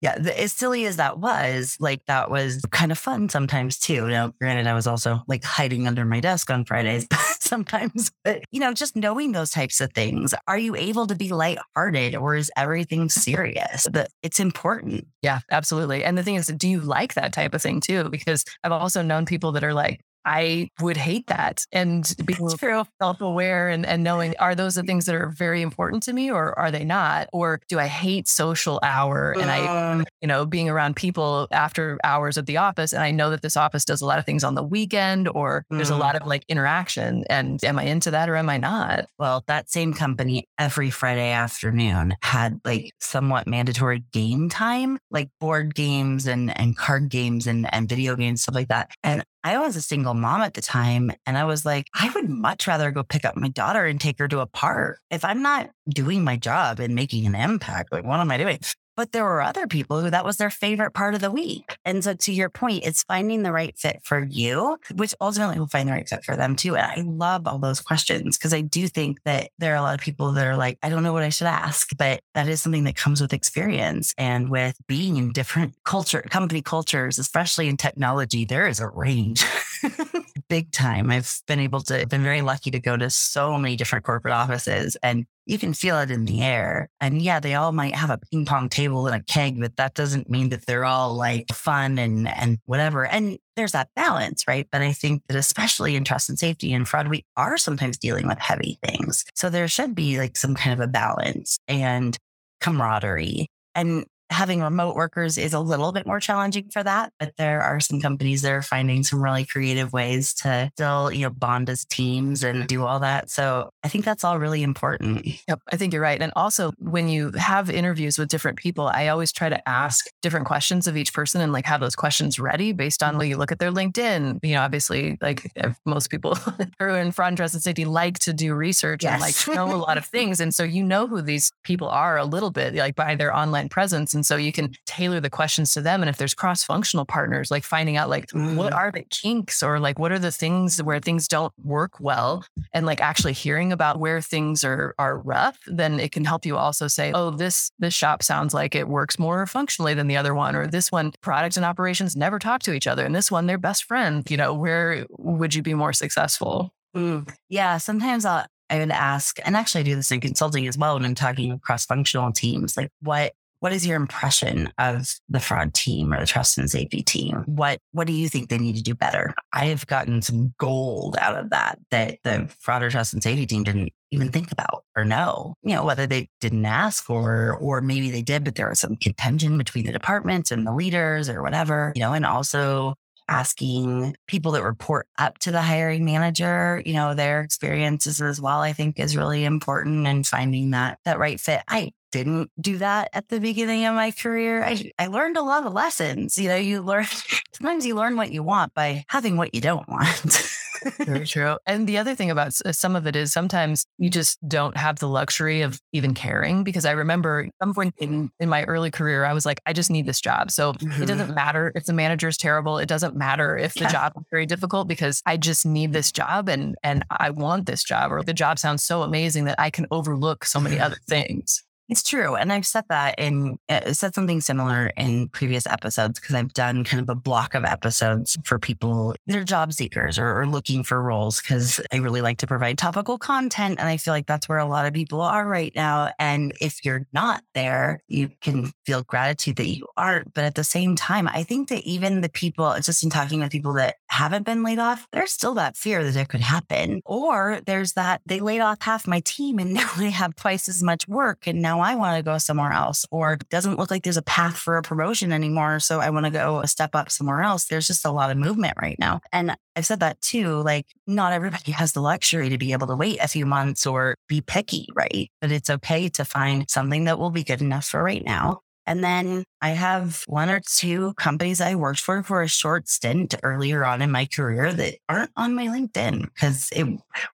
yeah, 0.02 0.18
the, 0.18 0.40
as 0.40 0.54
silly 0.54 0.86
as 0.86 0.98
that 0.98 1.20
was, 1.20 1.78
like 1.80 2.06
that 2.06 2.30
was 2.30 2.62
kind 2.72 2.92
of 2.92 2.98
fun 2.98 3.30
sometimes 3.30 3.78
too. 3.80 4.08
Now, 4.08 4.34
granted, 4.40 4.68
I 4.68 4.74
was 4.74 4.88
also 4.88 5.22
like 5.28 5.44
hiding 5.44 5.88
under 5.88 6.06
my 6.06 6.20
desk 6.20 6.50
on 6.50 6.66
Fridays 6.66 7.08
sometimes, 7.40 8.12
but 8.24 8.44
you 8.52 8.60
know, 8.60 8.74
just 8.74 8.96
knowing 8.96 9.32
those 9.32 9.52
types 9.52 9.82
of 9.82 9.92
things. 9.94 10.34
Are 10.48 10.58
you 10.58 10.76
able 10.76 11.08
to 11.08 11.16
be 11.16 11.30
lighthearted 11.30 12.16
or 12.16 12.36
is 12.36 12.52
everything 12.56 13.10
serious? 13.10 13.88
But 13.92 14.10
it's 14.22 14.40
important. 14.40 15.08
Yeah, 15.22 15.40
absolutely. 15.52 16.04
And 16.04 16.18
the 16.18 16.24
thing 16.24 16.36
is, 16.36 16.48
do 16.48 16.68
you 16.68 16.80
like 16.80 17.16
that 17.16 17.34
type 17.34 17.54
of 17.54 17.62
thing 17.62 17.82
too? 17.82 18.10
Because 18.10 18.46
I've 18.64 18.72
also 18.72 19.02
known 19.02 19.26
people 19.26 19.52
that 19.54 19.64
are 19.64 19.74
like, 19.74 20.02
I 20.26 20.70
would 20.82 20.98
hate 20.98 21.28
that. 21.28 21.66
And 21.72 22.14
being 22.26 22.50
self 22.50 23.22
aware 23.22 23.70
and, 23.70 23.86
and 23.86 24.04
knowing 24.04 24.36
are 24.40 24.56
those 24.56 24.76
the 24.76 24.84
things 24.84 25.06
that 25.06 25.16
are 25.16 25.30
very 25.30 25.62
important 25.62 26.04
to 26.04 26.14
me 26.14 26.32
or 26.32 26.58
are 26.58 26.72
they 26.72 26.84
not? 26.84 27.30
Or 27.34 27.60
do 27.68 27.80
I 27.80 27.88
hate 27.88 28.28
social 28.28 28.80
hour 28.84 29.32
and 29.32 29.50
I, 29.50 29.66
uh. 29.66 30.04
you 30.22 30.28
know, 30.28 30.46
being 30.46 30.70
around 30.70 30.96
people 30.96 31.48
after 31.52 32.00
hours 32.04 32.38
at 32.38 32.46
the 32.46 32.58
office 32.58 32.94
and 32.94 33.04
I 33.04 33.12
know 33.12 33.30
that 33.30 33.42
this 33.42 33.58
office 33.58 33.86
does 33.86 34.02
a 34.02 34.06
lot 34.06 34.20
of 34.20 34.26
things 34.26 34.44
on 34.44 34.56
the 34.56 34.64
weekend 34.64 35.28
or 35.28 35.66
there's 35.70 35.90
a 35.90 35.94
mm. 35.94 36.00
lot 36.00 36.16
of 36.16 36.28
like 36.28 36.44
interaction 36.48 37.24
and 37.30 37.64
am 37.64 37.80
I 37.80 37.84
into 37.84 38.12
that 38.12 38.30
or 38.30 38.36
am 38.36 38.50
I 38.50 38.58
not? 38.58 39.06
Well, 39.20 39.44
that 39.48 39.70
same 39.70 39.94
company 39.94 40.48
every 40.58 40.90
Friday 40.90 41.32
afternoon 41.32 42.16
had 42.22 42.60
like 42.66 42.92
somewhat 43.00 43.48
mandatory 43.48 44.04
game 44.12 44.50
time, 44.50 44.98
like 45.12 45.30
board 45.40 45.76
games 45.76 46.28
and, 46.28 46.58
and 46.58 46.76
card 46.78 47.10
games 47.10 47.48
and, 47.48 47.72
and 47.74 47.88
video 47.88 48.16
games, 48.16 48.42
stuff 48.42 48.56
like 48.56 48.70
that. 48.70 48.92
And 49.04 49.24
I 49.44 49.58
was 49.60 49.76
a 49.76 49.82
single 49.82 50.14
mom 50.14 50.42
at 50.42 50.54
the 50.54 50.62
time. 50.62 51.12
And 51.26 51.38
I 51.38 51.44
was 51.44 51.66
like, 51.66 51.88
I 51.94 52.10
would 52.16 52.30
much 52.30 52.66
rather 52.68 52.92
go 52.92 53.04
pick 53.04 53.26
up 53.26 53.36
my 53.36 53.50
daughter 53.50 53.86
and 53.86 54.00
take 54.00 54.20
her 54.20 54.28
to 54.30 54.40
a 54.40 54.48
park. 54.48 55.00
If 55.12 55.26
I'm 55.26 55.42
not 55.42 55.70
doing 55.90 56.24
my 56.24 56.38
job 56.38 56.80
and 56.80 56.96
making 56.96 57.26
an 57.26 57.36
impact, 57.36 57.92
like, 57.92 58.06
what 58.06 58.20
am 58.20 58.32
I 58.32 58.38
doing? 58.38 58.60
But 58.96 59.12
there 59.12 59.24
were 59.24 59.42
other 59.42 59.68
people 59.68 60.02
who 60.02 60.10
that 60.10 60.26
was 60.26 60.38
their 60.38 60.50
favorite 60.50 60.94
part 60.94 61.16
of 61.16 61.22
the 61.22 61.32
week. 61.32 61.78
And 61.84 62.04
so, 62.04 62.14
to 62.14 62.32
your 62.32 62.50
point, 62.50 62.84
it's 62.86 63.04
finding 63.04 63.44
the 63.44 63.52
right 63.52 63.78
fit 63.78 64.00
for 64.04 64.24
you, 64.24 64.78
which 64.94 65.16
ultimately 65.20 65.60
will 65.60 65.68
find 65.68 65.88
the 65.88 65.94
right 65.94 66.08
fit 66.08 66.24
for 66.24 66.36
them 66.36 66.56
too. 66.56 66.76
And 66.76 66.86
I 66.86 67.04
love 67.04 67.48
all 67.48 67.60
those 67.60 67.82
questions 67.82 68.38
because 68.38 68.54
I 68.54 68.62
do 68.62 68.88
think 68.88 69.20
that 69.26 69.50
there 69.58 69.74
are 69.74 69.78
a 69.78 69.82
lot 69.82 69.96
of 69.96 70.02
people 70.02 70.32
that 70.34 70.46
are 70.46 70.58
like, 70.58 70.78
I 70.84 70.90
don't 70.90 71.04
know 71.04 71.14
what 71.14 71.24
I 71.24 71.30
should 71.30 71.48
ask, 71.48 71.90
but 71.98 72.22
that 72.34 72.48
is 72.48 72.62
something 72.62 72.84
that 72.86 72.96
comes 72.96 73.22
with 73.22 73.34
experience 73.34 74.14
and 74.18 74.50
with 74.50 74.78
being 74.88 75.18
in 75.18 75.32
different 75.32 75.76
culture, 75.84 76.22
company 76.30 76.62
cultures, 76.62 77.18
especially 77.18 77.68
in 77.68 77.78
technology, 77.78 78.46
there 78.46 78.68
is 78.68 78.80
a 78.80 78.88
range. 78.88 79.46
Big 80.50 80.72
time. 80.72 81.10
I've 81.10 81.42
been 81.48 81.60
able 81.60 81.82
to, 81.82 82.06
been 82.08 82.24
very 82.24 82.42
lucky 82.42 82.72
to 82.72 82.80
go 82.80 82.98
to 82.98 83.10
so 83.10 83.58
many 83.58 83.76
different 83.76 84.06
corporate 84.06 84.34
offices 84.34 84.98
and 85.02 85.26
you 85.46 85.58
can 85.58 85.74
feel 85.74 86.00
it 86.00 86.10
in 86.10 86.26
the 86.26 86.42
air. 86.42 86.90
And 87.02 87.22
yeah, 87.22 87.40
they 87.40 87.56
all 87.56 87.72
might 87.72 87.96
have 87.96 88.10
a 88.10 88.18
ping 88.18 88.46
pong 88.46 88.70
table 88.70 89.08
and 89.08 89.16
a 89.16 89.24
keg, 89.26 89.60
but 89.60 89.76
that 89.76 89.94
doesn't 89.94 90.30
mean 90.30 90.50
that 90.50 90.66
they're 90.66 90.86
all 90.86 91.14
like 91.14 91.52
fun 91.52 92.00
and 92.00 92.28
and 92.28 92.60
whatever. 92.66 93.06
And 93.06 93.38
there's 93.56 93.74
that 93.74 93.90
balance, 93.96 94.46
right? 94.48 94.68
But 94.72 94.82
I 94.82 94.94
think 94.94 95.24
that 95.28 95.38
especially 95.38 95.96
in 95.96 96.04
trust 96.04 96.30
and 96.30 96.40
safety 96.40 96.74
and 96.74 96.88
fraud, 96.88 97.08
we 97.10 97.26
are 97.36 97.58
sometimes 97.58 97.98
dealing 97.98 98.28
with 98.28 98.40
heavy 98.40 98.80
things. 98.84 99.26
So 99.36 99.50
there 99.50 99.68
should 99.68 99.96
be 99.96 100.18
like 100.18 100.38
some 100.38 100.56
kind 100.56 100.74
of 100.74 100.80
a 100.80 100.90
balance 100.90 101.58
and 101.68 102.18
camaraderie. 102.62 103.48
And 103.76 104.06
having 104.30 104.62
remote 104.62 104.96
workers 104.96 105.38
is 105.38 105.54
a 105.54 105.60
little 105.60 105.92
bit 105.92 106.06
more 106.06 106.20
challenging 106.20 106.70
for 106.72 106.84
that, 106.84 107.14
but 107.20 107.34
there 107.38 107.62
are 107.62 107.80
some 107.80 108.02
companies 108.02 108.42
that 108.42 108.52
are 108.52 108.62
finding 108.62 109.04
some 109.04 109.24
really 109.24 109.46
creative 109.46 109.94
ways 109.94 110.34
to 110.34 110.70
still, 110.74 111.12
you 111.12 111.22
know, 111.22 111.30
bond 111.30 111.70
as 111.70 111.86
teams 111.86 112.44
and 112.44 112.68
do 112.68 112.84
all 112.84 113.00
that. 113.00 113.30
So 113.30 113.70
I 113.84 113.90
think 113.90 114.06
that's 114.06 114.24
all 114.24 114.40
really 114.40 114.64
important. 114.64 115.26
Yep, 115.48 115.62
I 115.72 115.78
think 115.78 115.94
you're 115.94 116.02
right. 116.02 116.22
And 116.22 116.32
also 116.36 116.72
when 116.80 117.10
you 117.10 117.32
have 117.32 117.70
interviews 117.70 118.18
with 118.18 118.30
different 118.30 118.58
people, 118.58 118.88
I 118.88 119.08
always 119.10 119.32
try 119.32 119.50
to 119.50 119.70
ask 119.70 120.06
different 120.22 120.48
questions 120.48 120.88
of 120.88 120.98
each 120.98 121.14
person 121.14 121.42
and 121.42 121.54
like 121.54 121.66
have 121.66 121.82
those 121.82 121.96
questions 121.96 122.40
ready 122.40 122.72
based 122.72 123.04
on 123.04 123.12
mm-hmm. 123.12 123.18
when 123.20 123.30
you 123.30 123.38
look 123.38 123.52
at 123.52 123.60
their 123.60 123.72
LinkedIn. 123.72 124.40
You 124.44 124.56
know, 124.56 124.62
obviously, 124.62 125.18
like 125.22 125.52
most 125.86 126.10
people 126.10 126.36
who 126.36 126.66
are 126.80 126.98
in 126.98 127.12
front 127.12 127.38
trust 127.38 127.54
and 127.54 127.64
safety 127.64 127.86
like 127.86 128.20
to 128.20 128.34
do 128.34 128.54
research 128.54 129.04
yes. 129.04 129.14
and 129.14 129.22
like 129.22 129.56
know 129.56 129.76
a 129.76 129.78
lot 129.78 129.98
of 129.98 130.06
things. 130.14 130.40
And 130.40 130.54
so 130.54 130.64
you 130.64 130.84
know 130.84 131.08
who 131.08 131.22
these 131.22 131.52
people 131.64 131.88
are 131.88 132.18
a 132.18 132.26
little 132.26 132.52
bit, 132.52 132.76
like 132.76 132.96
by 132.96 133.16
their 133.16 133.36
online 133.36 133.70
presence. 133.70 134.13
And 134.16 134.24
and 134.24 134.26
so 134.26 134.38
you 134.38 134.54
can 134.54 134.72
tailor 134.86 135.20
the 135.20 135.30
questions 135.30 135.74
to 135.74 135.82
them. 135.82 136.02
And 136.02 136.10
if 136.10 136.16
there's 136.16 136.34
cross 136.34 136.64
functional 136.64 137.04
partners, 137.04 137.52
like 137.52 137.66
finding 137.66 137.98
out 137.98 138.10
like 138.10 138.28
mm. 138.28 138.56
what 138.56 138.72
are 138.72 138.90
the 138.90 139.04
kinks 139.10 139.62
or 139.62 139.82
like 139.82 140.00
what 140.00 140.14
are 140.14 140.20
the 140.20 140.32
things 140.32 140.82
where 140.82 141.02
things 141.02 141.28
don't 141.28 141.52
work 141.62 142.00
well 142.00 142.46
and 142.72 142.86
like 142.86 143.02
actually 143.02 143.34
hearing 143.34 143.74
about 143.74 144.00
where 144.00 144.22
things 144.22 144.64
are 144.64 144.96
are 144.98 145.18
rough, 145.18 145.58
then 145.68 146.00
it 146.00 146.14
can 146.14 146.24
help 146.24 146.46
you 146.46 146.56
also 146.56 146.88
say, 146.88 147.12
oh, 147.14 147.32
this 147.32 147.70
this 147.80 147.94
shop 147.94 148.24
sounds 148.24 148.54
like 148.54 148.76
it 148.76 148.88
works 148.88 149.20
more 149.20 149.46
functionally 149.46 149.94
than 149.94 150.08
the 150.08 150.16
other 150.16 150.34
one, 150.34 150.56
or 150.56 150.68
this 150.68 150.90
one 150.90 151.12
product 151.20 151.58
and 151.58 151.66
operations 151.66 152.16
never 152.16 152.40
talk 152.40 152.64
to 152.64 152.72
each 152.72 152.88
other. 152.88 153.06
And 153.06 153.14
this 153.14 153.30
one, 153.30 153.46
they're 153.46 153.58
best 153.58 153.84
friends. 153.84 154.32
You 154.32 154.38
know, 154.38 154.54
where 154.54 155.06
would 155.20 155.54
you 155.54 155.62
be 155.62 155.74
more 155.74 155.92
successful? 155.92 156.74
Mm. 156.96 157.30
Yeah, 157.50 157.78
sometimes 157.78 158.24
I'll 158.24 158.46
I 158.70 158.80
would 158.80 158.92
ask, 158.92 159.40
and 159.46 159.56
actually 159.56 159.82
I 159.82 159.84
do 159.84 159.96
this 159.96 160.12
in 160.12 160.22
consulting 160.22 160.68
as 160.68 160.78
well 160.78 160.96
when 160.96 161.06
I'm 161.06 161.14
talking 161.14 161.52
across 161.52 161.86
functional 161.86 162.32
teams, 162.32 162.78
like 162.78 162.90
what 163.02 163.34
what 163.64 163.72
is 163.72 163.88
your 163.88 163.96
impression 163.96 164.70
of 164.78 165.16
the 165.30 165.40
fraud 165.40 165.74
team 165.74 166.14
or 166.14 166.20
the 166.20 166.26
trust 166.26 166.58
and 166.58 166.70
safety 166.70 167.02
team? 167.02 167.46
What 167.46 167.80
what 167.94 168.08
do 168.08 168.12
you 168.12 168.28
think 168.28 168.50
they 168.50 168.58
need 168.58 168.76
to 168.76 168.84
do 168.84 168.94
better? 168.94 169.34
I 169.54 169.68
have 169.68 169.88
gotten 169.88 170.22
some 170.22 170.54
gold 170.58 171.16
out 171.18 171.40
of 171.40 171.50
that 171.52 171.80
that 171.90 172.18
the 172.26 172.50
fraud 172.60 172.84
or 172.84 172.90
trust 172.90 173.14
and 173.14 173.24
safety 173.24 173.46
team 173.46 173.64
didn't 173.64 173.94
even 174.12 174.34
think 174.34 174.52
about 174.52 174.84
or 174.98 175.06
know. 175.06 175.56
You 175.64 175.76
know, 175.76 175.86
whether 175.86 176.06
they 176.06 176.28
didn't 176.42 176.66
ask 176.66 177.10
or 177.10 177.56
or 177.56 177.80
maybe 177.80 178.12
they 178.12 178.22
did, 178.22 178.44
but 178.44 178.56
there 178.56 178.68
was 178.68 178.82
some 178.82 178.98
contention 178.98 179.58
between 179.58 179.86
the 179.86 179.94
departments 179.94 180.52
and 180.52 180.68
the 180.68 180.74
leaders 180.74 181.30
or 181.30 181.42
whatever, 181.42 181.94
you 181.96 182.02
know, 182.02 182.12
and 182.12 182.26
also 182.26 182.96
asking 183.30 184.14
people 184.28 184.52
that 184.52 184.64
report 184.64 185.08
up 185.18 185.38
to 185.40 185.52
the 185.52 185.62
hiring 185.62 186.04
manager, 186.04 186.84
you 186.86 186.92
know, 186.92 187.14
their 187.14 187.40
experiences 187.40 188.22
as 188.22 188.42
well, 188.42 188.60
I 188.60 188.74
think 188.74 189.00
is 189.00 189.16
really 189.16 189.46
important 189.46 190.06
and 190.06 190.28
finding 190.28 190.72
that 190.72 191.00
that 191.06 191.18
right 191.18 191.40
fit. 191.40 191.62
I 191.70 191.94
didn't 192.14 192.52
do 192.62 192.78
that 192.78 193.10
at 193.12 193.28
the 193.30 193.40
beginning 193.40 193.86
of 193.86 193.96
my 193.96 194.12
career. 194.12 194.64
I, 194.64 194.92
I 195.00 195.08
learned 195.08 195.36
a 195.36 195.42
lot 195.42 195.66
of 195.66 195.74
lessons. 195.74 196.38
You 196.38 196.48
know, 196.48 196.56
you 196.56 196.82
learn, 196.82 197.06
sometimes 197.54 197.88
you 197.88 197.96
learn 197.96 198.16
what 198.16 198.32
you 198.32 198.44
want 198.44 198.74
by 198.76 199.04
having 199.10 199.36
what 199.36 199.56
you 199.56 199.62
don't 199.62 199.88
want. 199.90 200.54
Very 201.00 201.26
true. 201.26 201.58
And 201.66 201.88
the 201.88 201.98
other 201.98 202.14
thing 202.14 202.30
about 202.30 202.54
some 202.54 202.96
of 202.96 203.08
it 203.08 203.16
is 203.16 203.34
sometimes 203.34 203.88
you 203.98 204.12
just 204.12 204.38
don't 204.48 204.78
have 204.78 205.00
the 205.00 205.08
luxury 205.08 205.62
of 205.62 205.82
even 205.92 206.14
caring 206.14 206.64
because 206.64 206.86
I 206.86 206.92
remember 206.92 207.50
some 207.60 207.74
point 207.74 207.96
in, 207.98 208.30
in 208.40 208.48
my 208.48 208.64
early 208.66 208.92
career, 208.92 209.26
I 209.26 209.34
was 209.34 209.44
like, 209.44 209.60
I 209.66 209.74
just 209.74 209.90
need 209.90 210.06
this 210.06 210.22
job. 210.22 210.52
So 210.52 210.74
mm-hmm. 210.74 211.02
it 211.02 211.08
doesn't 211.08 211.34
matter 211.34 211.72
if 211.74 211.86
the 211.86 211.94
manager 211.94 212.28
is 212.28 212.38
terrible. 212.38 212.78
It 212.78 212.88
doesn't 212.88 213.16
matter 213.16 213.58
if 213.58 213.74
the 213.74 213.82
yeah. 213.82 213.92
job 213.92 214.14
is 214.18 214.24
very 214.30 214.46
difficult 214.46 214.88
because 214.88 215.24
I 215.26 215.38
just 215.38 215.66
need 215.66 215.94
this 215.94 216.12
job 216.12 216.48
and, 216.48 216.76
and 216.84 217.04
I 217.10 217.32
want 217.32 217.66
this 217.66 217.84
job 217.84 218.12
or 218.12 218.22
the 218.22 218.34
job 218.34 218.60
sounds 218.60 218.84
so 218.84 219.02
amazing 219.02 219.46
that 219.46 219.60
I 219.60 219.72
can 219.72 219.88
overlook 219.90 220.46
so 220.46 220.60
many 220.60 220.80
other 220.80 220.98
things. 221.08 221.64
It's 221.90 222.02
true. 222.02 222.36
And 222.36 222.54
I've 222.54 222.66
said 222.66 222.86
that 222.90 223.16
in, 223.18 223.58
uh, 223.68 223.92
said 223.92 224.16
something 224.16 224.40
similar 224.40 224.88
in 224.96 225.28
previous 225.30 225.68
episodes 225.68 226.20
because 226.20 226.34
I've 226.34 226.54
done 226.54 226.86
kind 226.86 227.02
of 227.02 227.10
a 227.10 227.16
block 227.16 227.56
of 227.56 227.66
episodes 227.66 228.38
for 228.46 228.58
people 228.58 229.16
that 229.28 229.36
are 229.36 229.44
job 229.44 229.74
seekers 229.74 230.18
or, 230.18 230.42
or 230.42 230.48
looking 230.48 230.84
for 230.84 231.02
roles 231.02 231.42
because 231.42 231.82
I 231.92 231.98
really 231.98 232.22
like 232.22 232.38
to 232.38 232.48
provide 232.48 232.78
topical 232.78 233.18
content. 233.18 233.80
And 233.80 233.90
I 233.90 233.98
feel 233.98 234.14
like 234.14 234.28
that's 234.28 234.48
where 234.48 234.60
a 234.60 234.66
lot 234.66 234.86
of 234.86 234.94
people 234.94 235.20
are 235.22 235.46
right 235.46 235.74
now. 235.76 236.12
And 236.20 236.54
if 236.62 236.86
you're 236.86 237.06
not 237.12 237.44
there, 237.54 238.02
you 238.08 238.30
can 238.42 238.72
feel 238.86 239.04
gratitude 239.04 239.58
that 239.58 239.68
you 239.68 239.86
aren't. 239.98 240.34
But 240.34 240.46
at 240.46 240.56
the 240.56 240.64
same 240.64 240.96
time, 240.96 241.28
I 241.28 241.44
think 241.44 241.68
that 241.68 241.84
even 241.84 242.22
the 242.22 242.30
people, 242.30 242.74
just 242.80 243.04
in 243.04 243.10
talking 243.10 243.42
with 243.42 243.52
people 243.52 243.74
that 243.74 243.96
haven't 244.08 244.46
been 244.46 244.64
laid 244.64 244.80
off, 244.80 245.06
there's 245.12 245.32
still 245.32 245.56
that 245.56 245.76
fear 245.76 246.04
that 246.04 246.20
it 246.20 246.30
could 246.30 246.42
happen. 246.42 247.02
Or 247.06 247.60
there's 247.66 247.94
that 247.94 248.22
they 248.26 248.40
laid 248.40 248.62
off 248.62 248.82
half 248.82 249.06
my 249.06 249.20
team 249.20 249.60
and 249.60 249.74
now 249.74 249.90
they 249.98 250.12
have 250.12 250.36
twice 250.36 250.70
as 250.70 250.82
much 250.82 251.08
work. 251.08 251.46
And 251.46 251.62
now 251.62 251.73
now 251.74 251.82
I 251.82 251.96
want 251.96 252.18
to 252.18 252.24
go 252.24 252.38
somewhere 252.38 252.72
else, 252.72 253.06
or 253.10 253.38
doesn't 253.50 253.80
look 253.80 253.90
like 253.90 254.04
there's 254.04 254.18
a 254.18 254.22
path 254.22 254.58
for 254.58 254.78
a 254.78 254.84
promotion 254.84 255.32
anymore. 255.32 255.80
So 255.80 256.00
I 256.00 256.10
want 256.12 256.26
to 256.26 256.32
go 256.32 256.60
a 256.60 256.68
step 256.68 256.92
up 256.94 257.10
somewhere 257.10 257.42
else. 257.42 257.66
There's 257.66 257.88
just 257.88 258.06
a 258.06 258.12
lot 258.12 258.30
of 258.30 258.38
movement 258.38 258.76
right 258.80 258.98
now. 259.00 259.22
And 259.32 259.56
I've 259.76 259.86
said 259.86 260.00
that 260.02 260.22
too. 260.22 260.62
Like, 260.62 260.86
not 261.08 261.34
everybody 261.34 261.72
has 261.82 261.94
the 261.94 262.02
luxury 262.02 262.50
to 262.50 262.58
be 262.58 262.74
able 262.74 262.88
to 262.88 262.96
wait 262.96 263.18
a 263.22 263.28
few 263.28 263.46
months 263.46 263.88
or 263.88 264.16
be 264.28 264.42
picky, 264.42 264.88
right? 264.96 265.30
But 265.42 265.52
it's 265.52 265.70
okay 265.70 266.10
to 266.10 266.26
find 266.26 266.70
something 266.70 267.06
that 267.06 267.18
will 267.18 267.32
be 267.32 267.44
good 267.44 267.62
enough 267.62 267.86
for 267.86 268.04
right 268.04 268.24
now. 268.24 268.62
And 268.86 269.04
then 269.04 269.46
I 269.62 269.70
have 269.70 270.24
one 270.28 270.50
or 270.50 270.60
two 270.60 271.14
companies 271.14 271.62
I 271.62 271.76
worked 271.76 272.02
for 272.02 272.22
for 272.22 272.42
a 272.42 272.48
short 272.48 272.90
stint 272.90 273.34
earlier 273.42 273.86
on 273.86 274.02
in 274.02 274.12
my 274.12 274.26
career 274.26 274.74
that 274.74 274.96
aren't 275.08 275.32
on 275.38 275.56
my 275.56 275.68
LinkedIn 275.68 276.22
because 276.22 276.70
it 276.76 276.86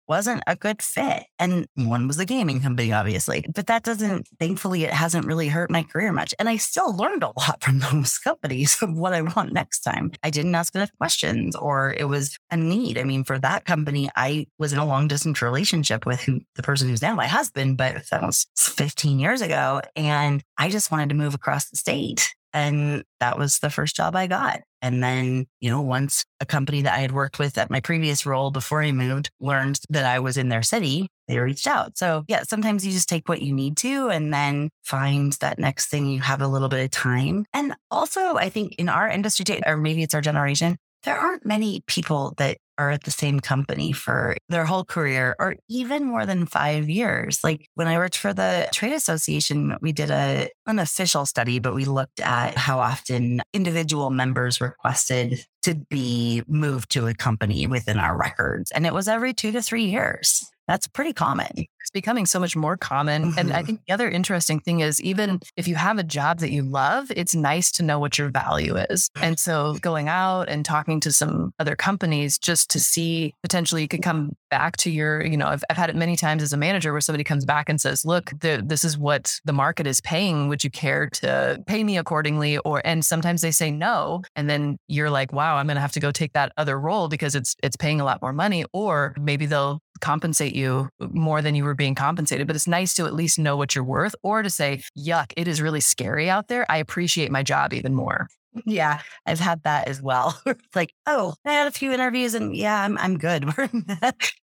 wasn't 0.10 0.44
a 0.48 0.56
good 0.56 0.82
fit. 0.82 1.24
And 1.38 1.68
one 1.76 2.08
was 2.08 2.20
a 2.20 2.26
gaming 2.26 2.60
company, 2.60 2.92
obviously. 2.92 3.46
But 3.54 3.68
that 3.68 3.84
doesn't, 3.84 4.28
thankfully, 4.40 4.84
it 4.84 4.92
hasn't 4.92 5.28
really 5.28 5.48
hurt 5.48 5.70
my 5.70 5.84
career 5.84 6.12
much. 6.12 6.34
And 6.40 6.50
I 6.50 6.58
still 6.58 6.96
learned 6.98 7.24
a 7.24 7.28
lot 7.38 7.64
from 7.64 7.80
those 7.80 8.18
companies 8.18 8.82
of 8.82 8.98
what 8.98 9.14
I 9.14 9.22
want 9.22 9.54
next 9.54 9.82
time. 9.82 10.12
I 10.24 10.32
didn't 10.32 10.56
ask 10.56 10.74
enough 10.74 10.92
questions 10.98 11.56
or 11.56 11.94
it 11.94 12.06
was 12.06 12.38
a 12.50 12.58
need. 12.58 12.98
I 12.98 13.04
mean, 13.04 13.24
for 13.24 13.38
that 13.40 13.66
company, 13.66 14.10
I 14.16 14.48
was 14.58 14.74
in 14.74 14.80
a 14.80 14.86
long 14.86 15.08
distance 15.08 15.42
relationship 15.42 16.06
with 16.06 16.22
who, 16.22 16.42
the 16.56 16.64
person 16.64 16.90
who's 16.90 17.02
now 17.02 17.16
my 17.16 17.28
husband, 17.28 17.78
but 17.78 18.02
that 18.10 18.24
was 18.24 18.48
15 18.58 19.20
years 19.20 19.42
ago. 19.42 19.82
And 19.96 20.44
I 20.58 20.70
just 20.70 20.92
wanted 20.92 21.10
to 21.10 21.16
move 21.16 21.36
across 21.36 21.70
the 21.70 21.78
state. 21.78 22.34
And 22.54 23.04
that 23.20 23.38
was 23.38 23.60
the 23.60 23.70
first 23.70 23.96
job 23.96 24.16
I 24.16 24.28
got. 24.28 24.62
And 24.82 25.04
then, 25.04 25.46
you 25.60 25.70
know, 25.70 25.82
once 25.82 26.26
a 26.40 26.46
company 26.46 26.82
that 26.84 26.94
I 26.94 27.00
had 27.00 27.12
worked 27.12 27.38
with 27.38 27.58
at 27.58 27.70
my 27.70 27.80
previous 27.82 28.26
role 28.26 28.50
before 28.50 28.82
I 28.82 28.92
moved 28.92 29.30
learned 29.40 29.80
that 29.90 30.06
I 30.06 30.20
was 30.20 30.38
in 30.38 30.50
their 30.50 30.64
city, 30.64 31.10
they 31.28 31.38
reached 31.38 31.68
out. 31.68 31.98
So, 31.98 32.24
yeah, 32.28 32.44
sometimes 32.44 32.86
you 32.86 32.92
just 32.92 33.10
take 33.10 33.28
what 33.28 33.42
you 33.42 33.54
need 33.54 33.78
to 33.78 34.10
and 34.10 34.34
then 34.34 34.70
find 34.84 35.34
that 35.34 35.60
next 35.60 35.88
thing 35.88 36.08
you 36.08 36.22
have 36.22 36.42
a 36.42 36.48
little 36.48 36.70
bit 36.70 36.86
of 36.86 36.92
time. 36.92 37.46
And 37.54 37.76
also, 37.92 38.36
I 38.36 38.50
think 38.50 38.76
in 38.76 38.90
our 38.90 39.10
industry, 39.10 39.46
or 39.66 39.78
maybe 39.78 40.02
it's 40.02 40.16
our 40.16 40.22
generation, 40.22 40.78
there 41.04 41.18
aren't 41.18 41.46
many 41.46 41.82
people 41.88 42.34
that 42.38 42.58
are 42.80 42.90
at 42.92 43.04
the 43.04 43.12
same 43.12 43.42
company 43.42 43.92
for 43.92 44.38
their 44.48 44.66
whole 44.66 44.86
career 44.86 45.36
or 45.38 45.56
even 45.68 46.06
more 46.06 46.26
than 46.26 46.46
five 46.46 46.90
years. 46.90 47.40
Like 47.44 47.68
when 47.76 47.88
I 47.88 47.98
worked 47.98 48.18
for 48.18 48.34
the 48.34 48.70
trade 48.72 48.94
association, 48.94 49.76
we 49.82 49.92
did 49.92 50.10
a 50.10 50.50
an 50.66 50.80
official 50.80 51.26
study, 51.26 51.60
but 51.60 51.76
we 51.76 51.86
looked 51.86 52.22
at 52.22 52.58
how 52.58 52.80
often 52.80 53.42
individual 53.54 54.10
members 54.10 54.62
requested 54.62 55.46
to 55.64 55.76
be 55.90 56.42
moved 56.48 56.90
to 56.92 57.08
a 57.08 57.14
company 57.14 57.68
within 57.68 58.00
our 58.00 58.18
records. 58.18 58.72
And 58.72 58.86
it 58.86 58.94
was 58.94 59.08
every 59.08 59.34
two 59.34 59.52
to 59.52 59.62
three 59.62 59.86
years. 59.86 60.46
That's 60.68 60.88
pretty 60.88 61.14
common. 61.14 61.66
It's 61.90 61.92
becoming 61.92 62.28
so 62.28 62.40
much 62.40 62.56
more 62.56 62.78
common. 62.78 63.34
And 63.36 63.52
I 63.52 63.58
mm-hmm. 63.58 63.66
think 63.66 63.82
the 63.88 63.94
other 63.96 64.08
interesting 64.08 64.60
thing 64.60 64.82
is 64.82 65.02
even 65.02 65.40
if 65.58 65.68
you 65.68 65.74
have 65.74 65.98
a 65.98 66.04
job 66.04 66.38
that 66.42 66.52
you 66.52 66.62
love, 66.62 67.12
it's 67.16 67.34
nice 67.34 67.72
to 67.74 67.84
know 67.84 67.98
what 67.98 68.20
your 68.20 68.30
value 68.30 68.76
is. 68.76 69.10
And 69.16 69.40
so 69.40 69.74
going 69.82 70.08
out 70.08 70.50
and 70.50 70.64
talking 70.64 71.00
to 71.00 71.12
some 71.12 71.52
other 71.58 71.76
companies 71.76 72.38
just 72.38 72.70
to 72.70 72.80
see 72.80 73.34
potentially 73.42 73.82
you 73.82 73.88
could 73.88 74.04
come 74.04 74.34
back 74.52 74.78
to 74.78 74.92
your, 74.92 75.26
you 75.26 75.36
know, 75.36 75.48
I've, 75.48 75.64
I've 75.68 75.78
had 75.78 75.90
it 75.90 75.96
many 75.96 76.16
times 76.16 76.44
as 76.44 76.54
a 76.54 76.58
manager 76.58 76.92
where 76.92 77.02
somebody 77.02 77.24
comes 77.24 77.44
back 77.44 77.70
and 77.70 77.82
says, 77.82 78.06
look, 78.06 78.34
the, 78.40 78.64
this 78.64 78.84
is 78.84 78.96
what 78.96 79.40
the 79.44 79.54
market 79.54 79.88
is 79.88 80.00
paying. 80.00 80.48
Would 80.48 80.64
you 80.64 80.70
care 80.70 81.10
to 81.10 81.64
pay 81.66 81.84
me 81.84 81.98
accordingly? 81.98 82.60
Or, 82.60 82.84
and 82.86 83.04
sometimes 83.04 83.42
they 83.42 83.52
say 83.52 83.72
no. 83.72 84.22
And 84.36 84.48
then 84.48 84.78
you're 84.88 85.10
like, 85.10 85.34
wow, 85.34 85.56
I'm 85.56 85.66
going 85.66 85.76
to 85.76 85.82
have 85.82 85.94
to 85.94 86.00
go 86.00 86.12
take 86.12 86.34
that 86.34 86.52
other 86.56 86.80
role 86.80 87.08
because 87.10 87.34
it's, 87.34 87.56
it's 87.64 87.78
paying 87.78 88.00
a 88.00 88.06
lot 88.06 88.22
more 88.22 88.34
money. 88.34 88.64
Or 88.74 89.16
maybe 89.20 89.48
they'll 89.48 89.80
compensate 90.02 90.56
you 90.56 90.90
more 91.00 91.42
than 91.42 91.56
you 91.56 91.64
were 91.64 91.76
being 91.80 91.96
compensated. 91.96 92.46
But 92.46 92.56
it's 92.56 92.68
nice 92.68 92.94
to 92.96 93.08
at 93.08 93.16
least 93.16 93.40
know 93.40 93.58
what 93.58 93.74
you're 93.74 93.84
worth 93.84 94.14
or 94.22 94.44
to 94.44 94.50
say, 94.52 94.84
yuck, 94.96 95.34
it 95.36 95.48
is 95.48 95.62
really 95.62 95.80
scary 95.80 96.30
out 96.30 96.48
there. 96.48 96.70
I 96.70 96.78
appreciate 96.78 97.32
my 97.32 97.42
job 97.42 97.74
even 97.74 97.96
more. 97.96 98.28
Yeah, 98.66 99.02
I've 99.26 99.40
had 99.40 99.64
that 99.64 99.88
as 99.88 100.02
well. 100.02 100.40
like, 100.76 100.94
oh, 101.06 101.36
I 101.46 101.54
had 101.54 101.68
a 101.68 101.72
few 101.72 101.92
interviews 101.92 102.34
and 102.34 102.56
yeah, 102.56 102.84
I'm 102.84 102.98
I'm 102.98 103.18
good. 103.18 103.46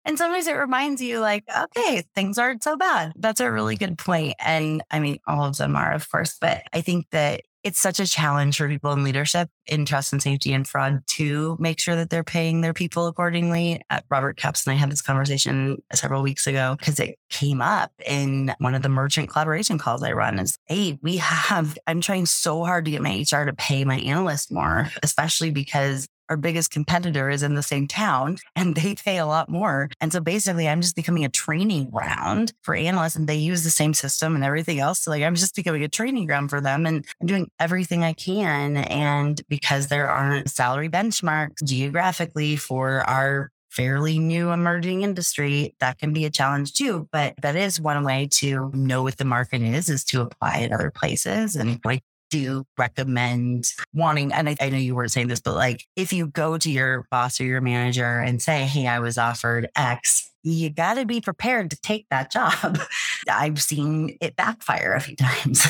and 0.05 0.19
sometimes 0.19 0.47
it 0.47 0.55
reminds 0.55 1.01
you 1.01 1.21
like, 1.21 1.45
okay, 1.57 2.03
things 2.15 2.39
aren't 2.39 2.63
so 2.63 2.77
bad. 2.77 3.13
That's 3.17 3.41
a 3.41 3.51
really 3.51 3.77
good 3.77 3.99
point. 3.99 4.35
And 4.39 4.83
I 4.91 4.99
mean, 4.99 5.19
all 5.27 5.45
of 5.45 5.57
them 5.57 5.77
are, 5.77 5.93
of 5.93 6.09
course, 6.11 6.37
but 6.41 6.63
I 6.73 6.81
think 6.81 7.07
that 7.13 7.43
it's 7.65 7.79
such 7.79 8.01
a 8.01 8.07
challenge 8.07 8.57
for 8.57 8.69
people 8.69 8.93
in 8.93 9.05
leadership 9.05 9.49
in 9.67 9.85
trust 9.85 10.13
and 10.13 10.23
safety 10.23 10.53
and 10.53 10.67
fraud 10.67 11.03
to 11.07 11.57
make 11.61 11.79
sure 11.79 11.95
that 11.95 12.11
they're 12.11 12.25
paying 12.25 12.61
their 12.61 12.73
people 12.73 13.07
accordingly. 13.07 13.81
Uh, 13.91 14.01
Robert 14.11 14.37
Capps 14.37 14.67
and 14.67 14.73
I 14.73 14.77
had 14.77 14.91
this 14.91 15.03
conversation 15.03 15.81
several 15.95 16.23
weeks 16.23 16.47
ago 16.47 16.77
because 16.79 16.99
it 16.99 17.19
came 17.31 17.63
up 17.63 17.93
in 18.05 18.55
one 18.59 18.75
of 18.75 18.83
the 18.83 18.89
merchant 18.89 19.31
collaboration 19.31 19.79
calls 19.79 20.03
I 20.03 20.13
run 20.13 20.39
is, 20.39 20.59
hey, 20.67 20.99
we 21.03 21.17
have, 21.19 21.79
I'm 21.87 22.01
trying 22.01 22.27
so 22.27 22.65
hard 22.65 22.85
to 22.87 22.91
get 22.91 23.03
my 23.03 23.25
HR 23.31 23.45
to 23.45 23.53
pay 23.53 23.85
my 23.85 23.99
analyst 23.99 24.51
more, 24.51 24.91
especially 25.03 25.51
because 25.51 26.09
our 26.33 26.37
biggest 26.39 26.71
competitor 26.71 27.29
is 27.29 27.43
in 27.43 27.57
the 27.57 27.63
same 27.63 27.87
town 27.87 28.39
and 28.57 28.75
they 28.75 28.95
pay 28.95 29.19
a 29.19 29.27
lot 29.27 29.51
more. 29.51 29.91
And 30.01 30.11
so 30.11 30.19
basically, 30.19 30.67
I'm 30.67 30.81
just 30.81 30.97
becoming 30.97 31.27
a 31.27 31.29
training 31.29 31.91
ground 31.91 32.55
for 32.63 32.75
analysts 32.75 33.17
and 33.17 33.29
they 33.29 33.37
use 33.37 33.65
the 33.65 33.71
same 33.71 33.93
system 33.93 34.35
and 34.35 34.43
everything 34.43 34.81
else. 34.81 35.01
So, 35.01 35.11
like, 35.11 35.23
I'm 35.23 35.35
just 35.35 35.55
becoming 35.55 35.83
a 35.83 35.89
training 35.89 36.27
ground 36.27 36.49
for 36.49 36.63
them 36.63 36.87
and 36.87 37.05
I'm 37.21 37.27
doing 37.27 37.51
everything 37.61 38.03
I 38.03 38.15
can. 38.15 38.79
And 38.79 39.43
because 39.51 39.89
there 39.89 40.09
aren't 40.09 40.49
salary 40.49 40.89
benchmarks 40.89 41.63
geographically 41.63 42.57
for 42.57 43.01
our 43.01 43.51
fairly 43.69 44.19
new 44.19 44.53
emerging 44.53 45.03
industry, 45.03 45.75
that 45.81 45.99
can 45.99 46.15
be 46.15 46.25
a 46.25 46.31
challenge 46.31 46.73
too. 46.73 47.09
But 47.13 47.35
that 47.43 47.57
is 47.57 47.79
one 47.79 48.05
way 48.05 48.29
to 48.33 48.71
know 48.73 49.03
what 49.03 49.19
the 49.19 49.27
market 49.27 49.61
is, 49.61 49.91
is 49.91 50.03
to 50.05 50.23
apply 50.23 50.61
at 50.61 50.73
other 50.73 50.91
places. 50.91 51.57
And 51.57 51.79
like 51.85 52.03
do 52.33 52.65
recommend 52.79 53.67
wanting, 53.93 54.33
and 54.33 54.49
I, 54.49 54.57
I, 54.59 54.71
know 54.71 54.79
you 54.79 54.95
weren't 54.95 55.13
saying 55.13 55.29
this, 55.29 55.41
but 55.41 55.55
like 55.55 55.87
if 55.97 56.13
you 56.13 56.27
go 56.27 56.57
to 56.57 56.71
your 56.71 57.07
boss 57.11 57.39
or 57.41 57.45
your 57.45 57.61
manager 57.61 58.19
and 58.19 58.41
say, 58.41 58.65
Hey, 58.65 58.87
I 58.87 59.01
was 59.01 59.19
offered 59.19 59.69
X, 59.77 60.31
you 60.43 60.71
got 60.71 60.95
to 60.95 61.05
be 61.05 61.21
prepared 61.21 61.71
to 61.71 61.81
take 61.83 62.07
that 62.11 62.33
job. 62.33 62.79
I've 63.31 63.63
seen 63.63 64.17
it 64.21 64.35
backfire 64.35 64.95
a 64.95 65.01
few 65.01 65.15
times. 65.15 65.65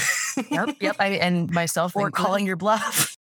yep. 0.50 0.76
Yep. 0.80 0.96
I, 1.00 1.08
and 1.08 1.50
myself, 1.50 1.96
or 1.96 2.10
calling 2.10 2.46
your 2.46 2.56
bluff. 2.56 3.16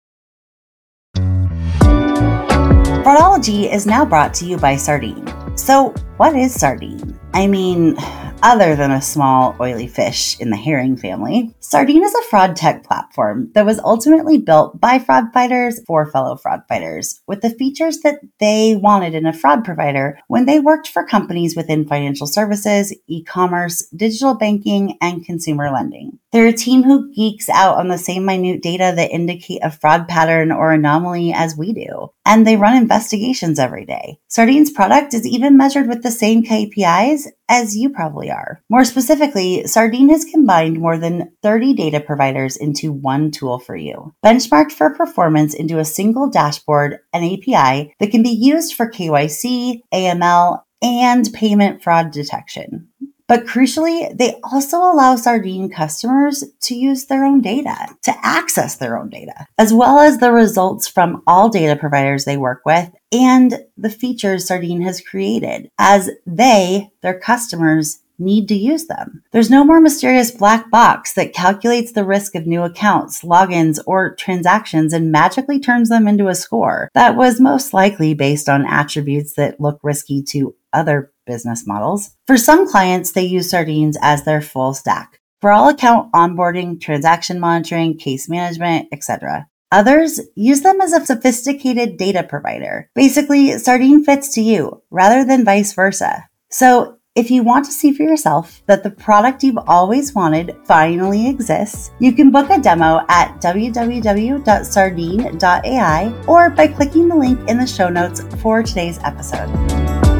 Fraudology 3.03 3.73
is 3.73 3.87
now 3.87 4.05
brought 4.05 4.33
to 4.35 4.45
you 4.45 4.57
by 4.57 4.75
Sardine. 4.75 5.27
So, 5.57 5.89
what 6.17 6.35
is 6.35 6.53
sardine? 6.53 7.19
I 7.33 7.47
mean, 7.47 7.95
other 8.43 8.75
than 8.75 8.91
a 8.91 9.01
small 9.01 9.55
oily 9.59 9.87
fish 9.87 10.39
in 10.39 10.49
the 10.49 10.57
herring 10.57 10.97
family, 10.97 11.53
Sardine 11.59 12.03
is 12.03 12.15
a 12.15 12.23
fraud 12.23 12.55
tech 12.55 12.83
platform 12.83 13.51
that 13.53 13.65
was 13.65 13.79
ultimately 13.79 14.37
built 14.37 14.79
by 14.79 14.99
fraud 14.99 15.25
fighters 15.33 15.79
for 15.85 16.09
fellow 16.09 16.35
fraud 16.35 16.61
fighters 16.67 17.21
with 17.27 17.41
the 17.41 17.49
features 17.49 17.99
that 17.99 18.19
they 18.39 18.75
wanted 18.75 19.13
in 19.13 19.25
a 19.25 19.33
fraud 19.33 19.63
provider 19.63 20.19
when 20.27 20.45
they 20.45 20.59
worked 20.59 20.87
for 20.87 21.05
companies 21.05 21.55
within 21.55 21.87
financial 21.87 22.27
services, 22.27 22.95
e 23.07 23.23
commerce, 23.23 23.87
digital 23.95 24.33
banking, 24.33 24.97
and 25.01 25.25
consumer 25.25 25.69
lending. 25.71 26.19
They're 26.31 26.47
a 26.47 26.53
team 26.53 26.83
who 26.83 27.11
geeks 27.13 27.49
out 27.49 27.77
on 27.77 27.89
the 27.89 27.97
same 27.97 28.23
minute 28.23 28.61
data 28.61 28.93
that 28.95 29.11
indicate 29.11 29.59
a 29.63 29.69
fraud 29.69 30.07
pattern 30.07 30.51
or 30.51 30.71
anomaly 30.71 31.33
as 31.33 31.57
we 31.57 31.73
do, 31.73 32.09
and 32.25 32.47
they 32.47 32.55
run 32.55 32.77
investigations 32.77 33.59
every 33.59 33.85
day. 33.85 34.17
Sardine's 34.29 34.71
product 34.71 35.13
is 35.13 35.27
even 35.27 35.57
measured 35.57 35.89
with 35.89 36.03
the 36.03 36.11
same 36.11 36.43
KPIs 36.43 37.27
as 37.49 37.75
you 37.75 37.89
probably 37.89 38.31
are. 38.31 38.63
More 38.69 38.85
specifically, 38.85 39.67
Sardine 39.67 40.07
has 40.07 40.23
combined 40.23 40.79
more 40.79 40.97
than 40.97 41.33
30 41.43 41.73
data 41.73 41.99
providers 41.99 42.55
into 42.55 42.93
one 42.93 43.31
tool 43.31 43.59
for 43.59 43.75
you, 43.75 44.15
benchmarked 44.23 44.71
for 44.71 44.95
performance 44.95 45.53
into 45.53 45.79
a 45.79 45.85
single 45.85 46.29
dashboard 46.29 46.99
and 47.11 47.25
API 47.25 47.93
that 47.99 48.11
can 48.11 48.23
be 48.23 48.29
used 48.29 48.73
for 48.73 48.89
KYC, 48.89 49.81
AML, 49.93 50.61
and 50.81 51.31
payment 51.33 51.83
fraud 51.83 52.11
detection. 52.11 52.87
But 53.31 53.45
crucially, 53.45 54.13
they 54.17 54.41
also 54.43 54.79
allow 54.79 55.15
Sardine 55.15 55.69
customers 55.69 56.43
to 56.63 56.75
use 56.75 57.05
their 57.05 57.23
own 57.23 57.39
data, 57.39 57.87
to 58.01 58.13
access 58.21 58.75
their 58.75 58.99
own 58.99 59.07
data, 59.07 59.47
as 59.57 59.71
well 59.71 59.99
as 59.99 60.17
the 60.17 60.33
results 60.33 60.85
from 60.85 61.23
all 61.25 61.47
data 61.47 61.77
providers 61.77 62.25
they 62.25 62.35
work 62.35 62.63
with 62.65 62.91
and 63.09 63.63
the 63.77 63.89
features 63.89 64.45
Sardine 64.45 64.81
has 64.81 64.99
created 64.99 65.69
as 65.79 66.09
they, 66.25 66.89
their 67.03 67.17
customers, 67.17 67.99
need 68.19 68.49
to 68.49 68.55
use 68.55 68.87
them. 68.87 69.23
There's 69.31 69.49
no 69.49 69.63
more 69.63 69.79
mysterious 69.79 70.31
black 70.31 70.69
box 70.69 71.13
that 71.13 71.33
calculates 71.33 71.93
the 71.93 72.03
risk 72.03 72.35
of 72.35 72.45
new 72.45 72.63
accounts, 72.63 73.23
logins, 73.23 73.79
or 73.87 74.13
transactions 74.15 74.91
and 74.91 75.11
magically 75.11 75.59
turns 75.59 75.87
them 75.87 76.05
into 76.05 76.27
a 76.27 76.35
score 76.35 76.89
that 76.93 77.15
was 77.15 77.39
most 77.39 77.73
likely 77.73 78.13
based 78.13 78.49
on 78.49 78.65
attributes 78.65 79.35
that 79.35 79.61
look 79.61 79.79
risky 79.83 80.21
to 80.23 80.53
other 80.73 81.11
business 81.31 81.65
models. 81.65 82.11
For 82.27 82.37
some 82.37 82.69
clients, 82.69 83.11
they 83.11 83.23
use 83.23 83.49
Sardines 83.49 83.97
as 84.01 84.23
their 84.23 84.41
full 84.41 84.73
stack 84.73 85.19
for 85.39 85.51
all 85.51 85.69
account 85.69 86.11
onboarding, 86.13 86.79
transaction 86.79 87.39
monitoring, 87.39 87.97
case 87.97 88.29
management, 88.29 88.87
etc. 88.91 89.47
Others 89.71 90.19
use 90.35 90.61
them 90.61 90.81
as 90.81 90.93
a 90.93 91.05
sophisticated 91.05 91.97
data 91.97 92.23
provider. 92.23 92.89
Basically, 92.93 93.57
Sardine 93.57 94.03
fits 94.03 94.33
to 94.35 94.41
you 94.41 94.83
rather 94.91 95.23
than 95.23 95.45
vice 95.45 95.73
versa. 95.73 96.27
So 96.49 96.97
if 97.15 97.31
you 97.31 97.43
want 97.43 97.65
to 97.65 97.71
see 97.71 97.91
for 97.91 98.03
yourself 98.03 98.63
that 98.67 98.83
the 98.83 98.89
product 98.89 99.43
you've 99.43 99.57
always 99.67 100.15
wanted 100.15 100.55
finally 100.63 101.29
exists, 101.29 101.91
you 101.99 102.13
can 102.13 102.31
book 102.31 102.49
a 102.49 102.57
demo 102.59 103.01
at 103.09 103.41
www.sardine.ai 103.41 106.23
or 106.27 106.49
by 106.49 106.67
clicking 106.67 107.09
the 107.09 107.15
link 107.15 107.49
in 107.49 107.57
the 107.57 107.67
show 107.67 107.89
notes 107.89 108.21
for 108.41 108.63
today's 108.63 108.97
episode. 109.03 110.10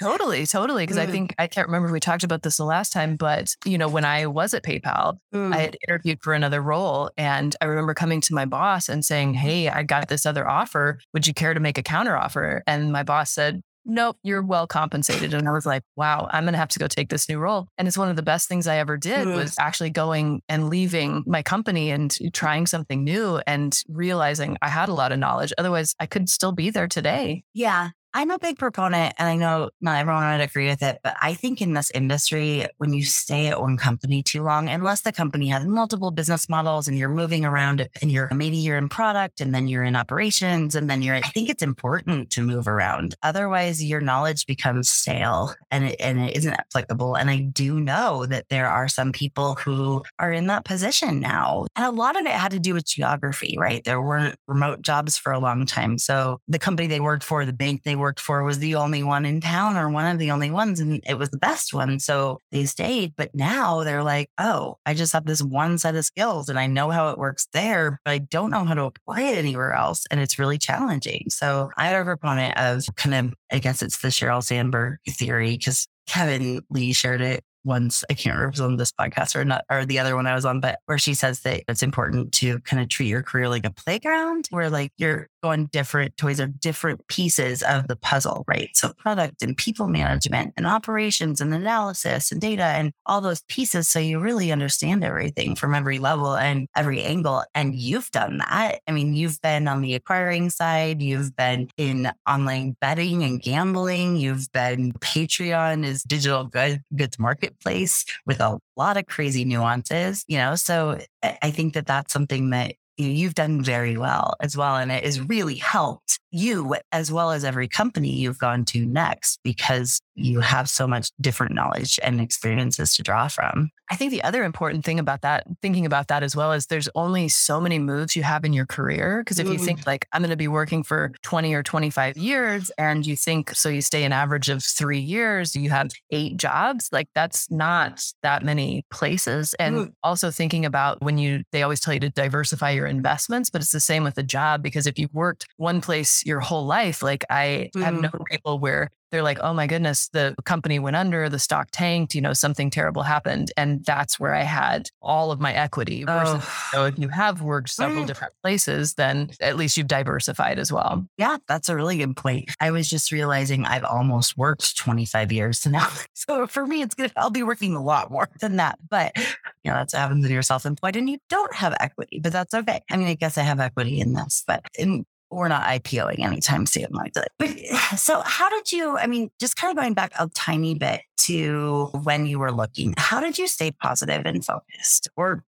Totally, 0.00 0.46
totally. 0.46 0.84
Because 0.84 0.96
mm. 0.96 1.02
I 1.02 1.06
think 1.06 1.34
I 1.38 1.46
can't 1.46 1.68
remember 1.68 1.88
if 1.88 1.92
we 1.92 2.00
talked 2.00 2.24
about 2.24 2.42
this 2.42 2.56
the 2.56 2.64
last 2.64 2.92
time, 2.92 3.16
but 3.16 3.54
you 3.64 3.78
know, 3.78 3.88
when 3.88 4.04
I 4.04 4.26
was 4.26 4.54
at 4.54 4.62
PayPal, 4.62 5.18
mm. 5.34 5.54
I 5.54 5.58
had 5.58 5.76
interviewed 5.86 6.20
for 6.22 6.34
another 6.34 6.60
role, 6.60 7.10
and 7.16 7.54
I 7.60 7.66
remember 7.66 7.94
coming 7.94 8.20
to 8.22 8.34
my 8.34 8.44
boss 8.44 8.88
and 8.88 9.04
saying, 9.04 9.34
"Hey, 9.34 9.68
I 9.68 9.82
got 9.82 10.08
this 10.08 10.26
other 10.26 10.48
offer. 10.48 11.00
Would 11.12 11.26
you 11.26 11.34
care 11.34 11.54
to 11.54 11.60
make 11.60 11.78
a 11.78 11.82
counter 11.82 12.16
offer?" 12.16 12.62
And 12.66 12.92
my 12.92 13.02
boss 13.02 13.30
said, 13.30 13.62
nope, 13.88 14.18
you're 14.22 14.42
well 14.42 14.66
compensated. 14.66 15.34
And 15.34 15.48
I 15.48 15.52
was 15.52 15.66
like, 15.66 15.82
wow, 15.96 16.28
I'm 16.30 16.44
going 16.44 16.52
to 16.52 16.58
have 16.58 16.68
to 16.68 16.78
go 16.78 16.86
take 16.86 17.08
this 17.08 17.28
new 17.28 17.38
role. 17.38 17.66
And 17.78 17.88
it's 17.88 17.98
one 17.98 18.10
of 18.10 18.16
the 18.16 18.22
best 18.22 18.48
things 18.48 18.66
I 18.66 18.76
ever 18.76 18.96
did 18.96 19.26
was 19.26 19.56
actually 19.58 19.90
going 19.90 20.42
and 20.48 20.68
leaving 20.68 21.24
my 21.26 21.42
company 21.42 21.90
and 21.90 22.16
trying 22.32 22.66
something 22.66 23.02
new 23.02 23.40
and 23.46 23.80
realizing 23.88 24.58
I 24.62 24.68
had 24.68 24.88
a 24.88 24.94
lot 24.94 25.10
of 25.10 25.18
knowledge. 25.18 25.52
Otherwise, 25.58 25.94
I 25.98 26.06
could 26.06 26.28
still 26.28 26.52
be 26.52 26.70
there 26.70 26.86
today. 26.86 27.44
Yeah. 27.54 27.90
I'm 28.14 28.30
a 28.30 28.38
big 28.38 28.58
proponent, 28.58 29.14
and 29.18 29.28
I 29.28 29.36
know 29.36 29.68
not 29.82 29.98
everyone 29.98 30.32
would 30.32 30.40
agree 30.40 30.68
with 30.68 30.82
it, 30.82 30.98
but 31.02 31.14
I 31.20 31.34
think 31.34 31.60
in 31.60 31.74
this 31.74 31.90
industry, 31.90 32.66
when 32.78 32.94
you 32.94 33.04
stay 33.04 33.48
at 33.48 33.60
one 33.60 33.76
company 33.76 34.22
too 34.22 34.42
long, 34.42 34.68
unless 34.68 35.02
the 35.02 35.12
company 35.12 35.48
has 35.48 35.66
multiple 35.66 36.10
business 36.10 36.48
models 36.48 36.88
and 36.88 36.96
you're 36.96 37.10
moving 37.10 37.44
around 37.44 37.86
and 38.00 38.10
you're 38.10 38.30
maybe 38.32 38.56
you're 38.56 38.78
in 38.78 38.88
product 38.88 39.42
and 39.42 39.54
then 39.54 39.68
you're 39.68 39.84
in 39.84 39.94
operations 39.94 40.74
and 40.74 40.88
then 40.88 41.02
you're, 41.02 41.16
I 41.16 41.20
think 41.20 41.50
it's 41.50 41.62
important 41.62 42.30
to 42.30 42.42
move 42.42 42.66
around. 42.66 43.14
Otherwise, 43.22 43.84
your 43.84 44.00
knowledge 44.00 44.46
becomes 44.46 44.88
stale 44.88 45.54
and 45.70 45.84
it, 45.84 45.96
and 46.00 46.18
it 46.18 46.34
isn't 46.36 46.54
applicable. 46.54 47.14
And 47.14 47.28
I 47.28 47.40
do 47.40 47.78
know 47.78 48.24
that 48.26 48.48
there 48.48 48.68
are 48.68 48.88
some 48.88 49.12
people 49.12 49.56
who 49.56 50.02
are 50.18 50.32
in 50.32 50.46
that 50.46 50.64
position 50.64 51.20
now. 51.20 51.66
And 51.76 51.84
a 51.84 51.90
lot 51.90 52.18
of 52.18 52.24
it 52.24 52.32
had 52.32 52.52
to 52.52 52.58
do 52.58 52.72
with 52.72 52.86
geography, 52.86 53.56
right? 53.58 53.84
There 53.84 54.00
weren't 54.00 54.36
remote 54.46 54.80
jobs 54.80 55.18
for 55.18 55.30
a 55.30 55.38
long 55.38 55.66
time. 55.66 55.98
So 55.98 56.40
the 56.48 56.58
company 56.58 56.88
they 56.88 57.00
worked 57.00 57.24
for, 57.24 57.44
the 57.44 57.52
bank 57.52 57.82
they 57.82 57.97
worked 57.98 58.20
for 58.20 58.42
was 58.42 58.58
the 58.58 58.76
only 58.76 59.02
one 59.02 59.24
in 59.24 59.40
town 59.40 59.76
or 59.76 59.88
one 59.88 60.06
of 60.06 60.18
the 60.18 60.30
only 60.30 60.50
ones, 60.50 60.80
and 60.80 61.02
it 61.06 61.18
was 61.18 61.30
the 61.30 61.38
best 61.38 61.74
one. 61.74 61.98
So 61.98 62.38
they 62.52 62.64
stayed. 62.64 63.14
But 63.16 63.34
now 63.34 63.84
they're 63.84 64.02
like, 64.02 64.30
oh, 64.38 64.78
I 64.86 64.94
just 64.94 65.12
have 65.12 65.26
this 65.26 65.42
one 65.42 65.78
set 65.78 65.94
of 65.94 66.04
skills 66.04 66.48
and 66.48 66.58
I 66.58 66.66
know 66.66 66.90
how 66.90 67.10
it 67.10 67.18
works 67.18 67.48
there, 67.52 68.00
but 68.04 68.10
I 68.10 68.18
don't 68.18 68.50
know 68.50 68.64
how 68.64 68.74
to 68.74 68.84
apply 68.84 69.22
it 69.22 69.38
anywhere 69.38 69.72
else. 69.72 70.04
And 70.10 70.20
it's 70.20 70.38
really 70.38 70.58
challenging. 70.58 71.24
So 71.28 71.70
I'm 71.76 71.94
a 71.94 72.04
proponent 72.04 72.56
of 72.56 72.84
kind 72.96 73.14
of, 73.14 73.34
I 73.52 73.58
guess 73.58 73.82
it's 73.82 74.00
the 74.00 74.08
Sheryl 74.08 74.42
Sandberg 74.42 74.98
theory 75.08 75.56
because 75.56 75.86
Kevin 76.06 76.62
Lee 76.70 76.92
shared 76.92 77.20
it 77.20 77.44
once. 77.64 78.04
I 78.10 78.14
can't 78.14 78.34
remember 78.34 78.48
if 78.48 78.54
it 78.54 78.60
was 78.62 78.70
on 78.70 78.76
this 78.76 78.92
podcast 78.92 79.36
or 79.36 79.44
not, 79.44 79.64
or 79.70 79.84
the 79.84 79.98
other 79.98 80.16
one 80.16 80.26
I 80.26 80.34
was 80.34 80.44
on, 80.44 80.60
but 80.60 80.78
where 80.86 80.98
she 80.98 81.14
says 81.14 81.40
that 81.40 81.62
it's 81.68 81.82
important 81.82 82.32
to 82.34 82.58
kind 82.60 82.82
of 82.82 82.88
treat 82.88 83.08
your 83.08 83.22
career 83.22 83.48
like 83.48 83.66
a 83.66 83.70
playground 83.70 84.46
where 84.50 84.70
like 84.70 84.92
you're 84.96 85.28
going 85.42 85.66
different 85.66 86.16
toys 86.16 86.40
are 86.40 86.46
different 86.46 87.06
pieces 87.08 87.62
of 87.62 87.88
the 87.88 87.96
puzzle, 87.96 88.44
right? 88.48 88.70
So 88.74 88.92
product 88.92 89.42
and 89.42 89.56
people 89.56 89.88
management 89.88 90.54
and 90.56 90.66
operations 90.66 91.40
and 91.40 91.54
analysis 91.54 92.32
and 92.32 92.40
data 92.40 92.64
and 92.64 92.92
all 93.06 93.20
those 93.20 93.42
pieces. 93.48 93.88
So 93.88 93.98
you 93.98 94.18
really 94.18 94.50
understand 94.50 95.04
everything 95.04 95.54
from 95.54 95.74
every 95.74 95.98
level 95.98 96.36
and 96.36 96.66
every 96.76 97.02
angle. 97.02 97.44
And 97.54 97.74
you've 97.74 98.10
done 98.10 98.38
that. 98.38 98.80
I 98.86 98.92
mean, 98.92 99.14
you've 99.14 99.40
been 99.40 99.68
on 99.68 99.82
the 99.82 99.94
acquiring 99.94 100.50
side, 100.50 101.02
you've 101.02 101.36
been 101.36 101.68
in 101.76 102.10
online 102.28 102.76
betting 102.80 103.22
and 103.22 103.40
gambling, 103.40 104.16
you've 104.16 104.50
been 104.52 104.92
Patreon 104.92 105.84
is 105.84 106.02
digital 106.02 106.44
good, 106.44 106.82
goods 106.94 107.18
marketplace 107.58 108.04
with 108.26 108.40
a 108.40 108.58
lot 108.76 108.96
of 108.96 109.06
crazy 109.06 109.44
nuances, 109.44 110.24
you 110.28 110.38
know? 110.38 110.54
So 110.54 110.98
I 111.22 111.50
think 111.50 111.74
that 111.74 111.86
that's 111.86 112.12
something 112.12 112.50
that 112.50 112.74
you've 112.96 113.34
done 113.34 113.62
very 113.62 113.96
well 113.96 114.34
as 114.40 114.56
well. 114.56 114.76
And 114.76 114.90
it 114.90 115.04
has 115.04 115.20
really 115.20 115.56
helped 115.56 116.18
you 116.30 116.76
as 116.92 117.10
well 117.10 117.30
as 117.30 117.44
every 117.44 117.68
company 117.68 118.10
you've 118.10 118.38
gone 118.38 118.64
to 118.66 118.84
next 118.84 119.38
because 119.42 120.00
you 120.14 120.40
have 120.40 120.68
so 120.68 120.86
much 120.86 121.10
different 121.20 121.54
knowledge 121.54 121.98
and 122.02 122.20
experiences 122.20 122.94
to 122.96 123.02
draw 123.02 123.28
from. 123.28 123.70
I 123.90 123.96
think 123.96 124.10
the 124.10 124.22
other 124.22 124.44
important 124.44 124.84
thing 124.84 124.98
about 124.98 125.22
that, 125.22 125.46
thinking 125.62 125.86
about 125.86 126.08
that 126.08 126.22
as 126.22 126.36
well, 126.36 126.52
is 126.52 126.66
there's 126.66 126.90
only 126.94 127.28
so 127.28 127.58
many 127.58 127.78
moves 127.78 128.14
you 128.14 128.22
have 128.22 128.44
in 128.44 128.52
your 128.52 128.66
career. 128.66 129.22
Because 129.24 129.38
if 129.38 129.46
mm. 129.46 129.54
you 129.54 129.58
think 129.58 129.86
like, 129.86 130.06
I'm 130.12 130.20
going 130.20 130.30
to 130.30 130.36
be 130.36 130.48
working 130.48 130.82
for 130.82 131.12
20 131.22 131.54
or 131.54 131.62
25 131.62 132.16
years, 132.18 132.70
and 132.76 133.06
you 133.06 133.16
think, 133.16 133.54
so 133.54 133.70
you 133.70 133.80
stay 133.80 134.04
an 134.04 134.12
average 134.12 134.50
of 134.50 134.62
three 134.62 134.98
years, 134.98 135.56
you 135.56 135.70
have 135.70 135.90
eight 136.10 136.36
jobs, 136.36 136.90
like 136.92 137.08
that's 137.14 137.50
not 137.50 138.04
that 138.22 138.42
many 138.42 138.84
places. 138.90 139.54
And 139.54 139.76
mm. 139.76 139.92
also 140.02 140.30
thinking 140.30 140.66
about 140.66 141.00
when 141.00 141.16
you, 141.16 141.44
they 141.52 141.62
always 141.62 141.80
tell 141.80 141.94
you 141.94 142.00
to 142.00 142.10
diversify 142.10 142.70
your 142.70 142.86
investments, 142.86 143.48
but 143.48 143.62
it's 143.62 143.72
the 143.72 143.80
same 143.80 144.04
with 144.04 144.16
the 144.16 144.22
job. 144.22 144.62
Because 144.62 144.86
if 144.86 144.98
you've 144.98 145.14
worked 145.14 145.46
one 145.56 145.80
place 145.80 146.17
your 146.24 146.40
whole 146.40 146.66
life, 146.66 147.02
like 147.02 147.24
I 147.30 147.70
mm. 147.74 147.82
have 147.82 147.94
known 147.94 148.24
people 148.26 148.58
where 148.58 148.90
they're 149.10 149.22
like, 149.22 149.38
oh 149.40 149.54
my 149.54 149.66
goodness, 149.66 150.08
the 150.08 150.34
company 150.44 150.78
went 150.78 150.96
under, 150.96 151.28
the 151.28 151.38
stock 151.38 151.68
tanked, 151.72 152.14
you 152.14 152.20
know, 152.20 152.32
something 152.32 152.70
terrible 152.70 153.02
happened. 153.02 153.50
And 153.56 153.84
that's 153.84 154.20
where 154.20 154.34
I 154.34 154.42
had 154.42 154.88
all 155.00 155.32
of 155.32 155.40
my 155.40 155.52
equity. 155.52 156.04
Versus, 156.04 156.44
oh. 156.44 156.70
know, 156.74 156.86
if 156.86 156.98
you 156.98 157.08
have 157.08 157.40
worked 157.40 157.70
several 157.70 158.04
mm. 158.04 158.06
different 158.06 158.34
places, 158.42 158.94
then 158.94 159.30
at 159.40 159.56
least 159.56 159.76
you've 159.76 159.86
diversified 159.86 160.58
as 160.58 160.70
well. 160.70 161.06
Yeah, 161.16 161.38
that's 161.46 161.68
a 161.68 161.76
really 161.76 161.98
good 161.98 162.16
point. 162.16 162.50
I 162.60 162.70
was 162.70 162.90
just 162.90 163.10
realizing 163.10 163.64
I've 163.64 163.84
almost 163.84 164.36
worked 164.36 164.76
25 164.76 165.32
years 165.32 165.66
now. 165.70 165.88
So 166.14 166.46
for 166.46 166.66
me, 166.66 166.82
it's 166.82 166.94
good. 166.94 167.12
I'll 167.16 167.30
be 167.30 167.42
working 167.42 167.74
a 167.74 167.82
lot 167.82 168.10
more 168.10 168.28
than 168.40 168.56
that. 168.56 168.78
But, 168.88 169.12
you 169.16 169.70
know, 169.70 169.74
that's 169.74 169.94
what 169.94 170.00
happens 170.00 170.22
when 170.22 170.32
you're 170.32 170.42
self 170.42 170.66
employed 170.66 170.96
and 170.96 171.08
you 171.08 171.18
don't 171.28 171.54
have 171.54 171.74
equity, 171.80 172.20
but 172.22 172.32
that's 172.32 172.52
okay. 172.52 172.82
I 172.90 172.96
mean, 172.96 173.08
I 173.08 173.14
guess 173.14 173.38
I 173.38 173.42
have 173.42 173.60
equity 173.60 174.00
in 174.00 174.12
this, 174.12 174.44
but 174.46 174.66
in 174.78 175.06
we're 175.30 175.48
not 175.48 175.64
IPOing 175.64 176.20
anytime 176.20 176.66
soon 176.66 176.88
like 176.92 177.12
that. 177.14 177.28
But 177.38 177.50
so 177.98 178.22
how 178.24 178.48
did 178.48 178.72
you, 178.72 178.96
I 178.96 179.06
mean, 179.06 179.30
just 179.40 179.56
kind 179.56 179.70
of 179.70 179.82
going 179.82 179.94
back 179.94 180.12
a 180.18 180.28
tiny 180.34 180.74
bit 180.74 181.02
to 181.18 181.90
when 182.02 182.26
you 182.26 182.38
were 182.38 182.52
looking, 182.52 182.94
how 182.96 183.20
did 183.20 183.38
you 183.38 183.46
stay 183.46 183.70
positive 183.70 184.22
and 184.24 184.44
focused? 184.44 185.08
Or 185.16 185.44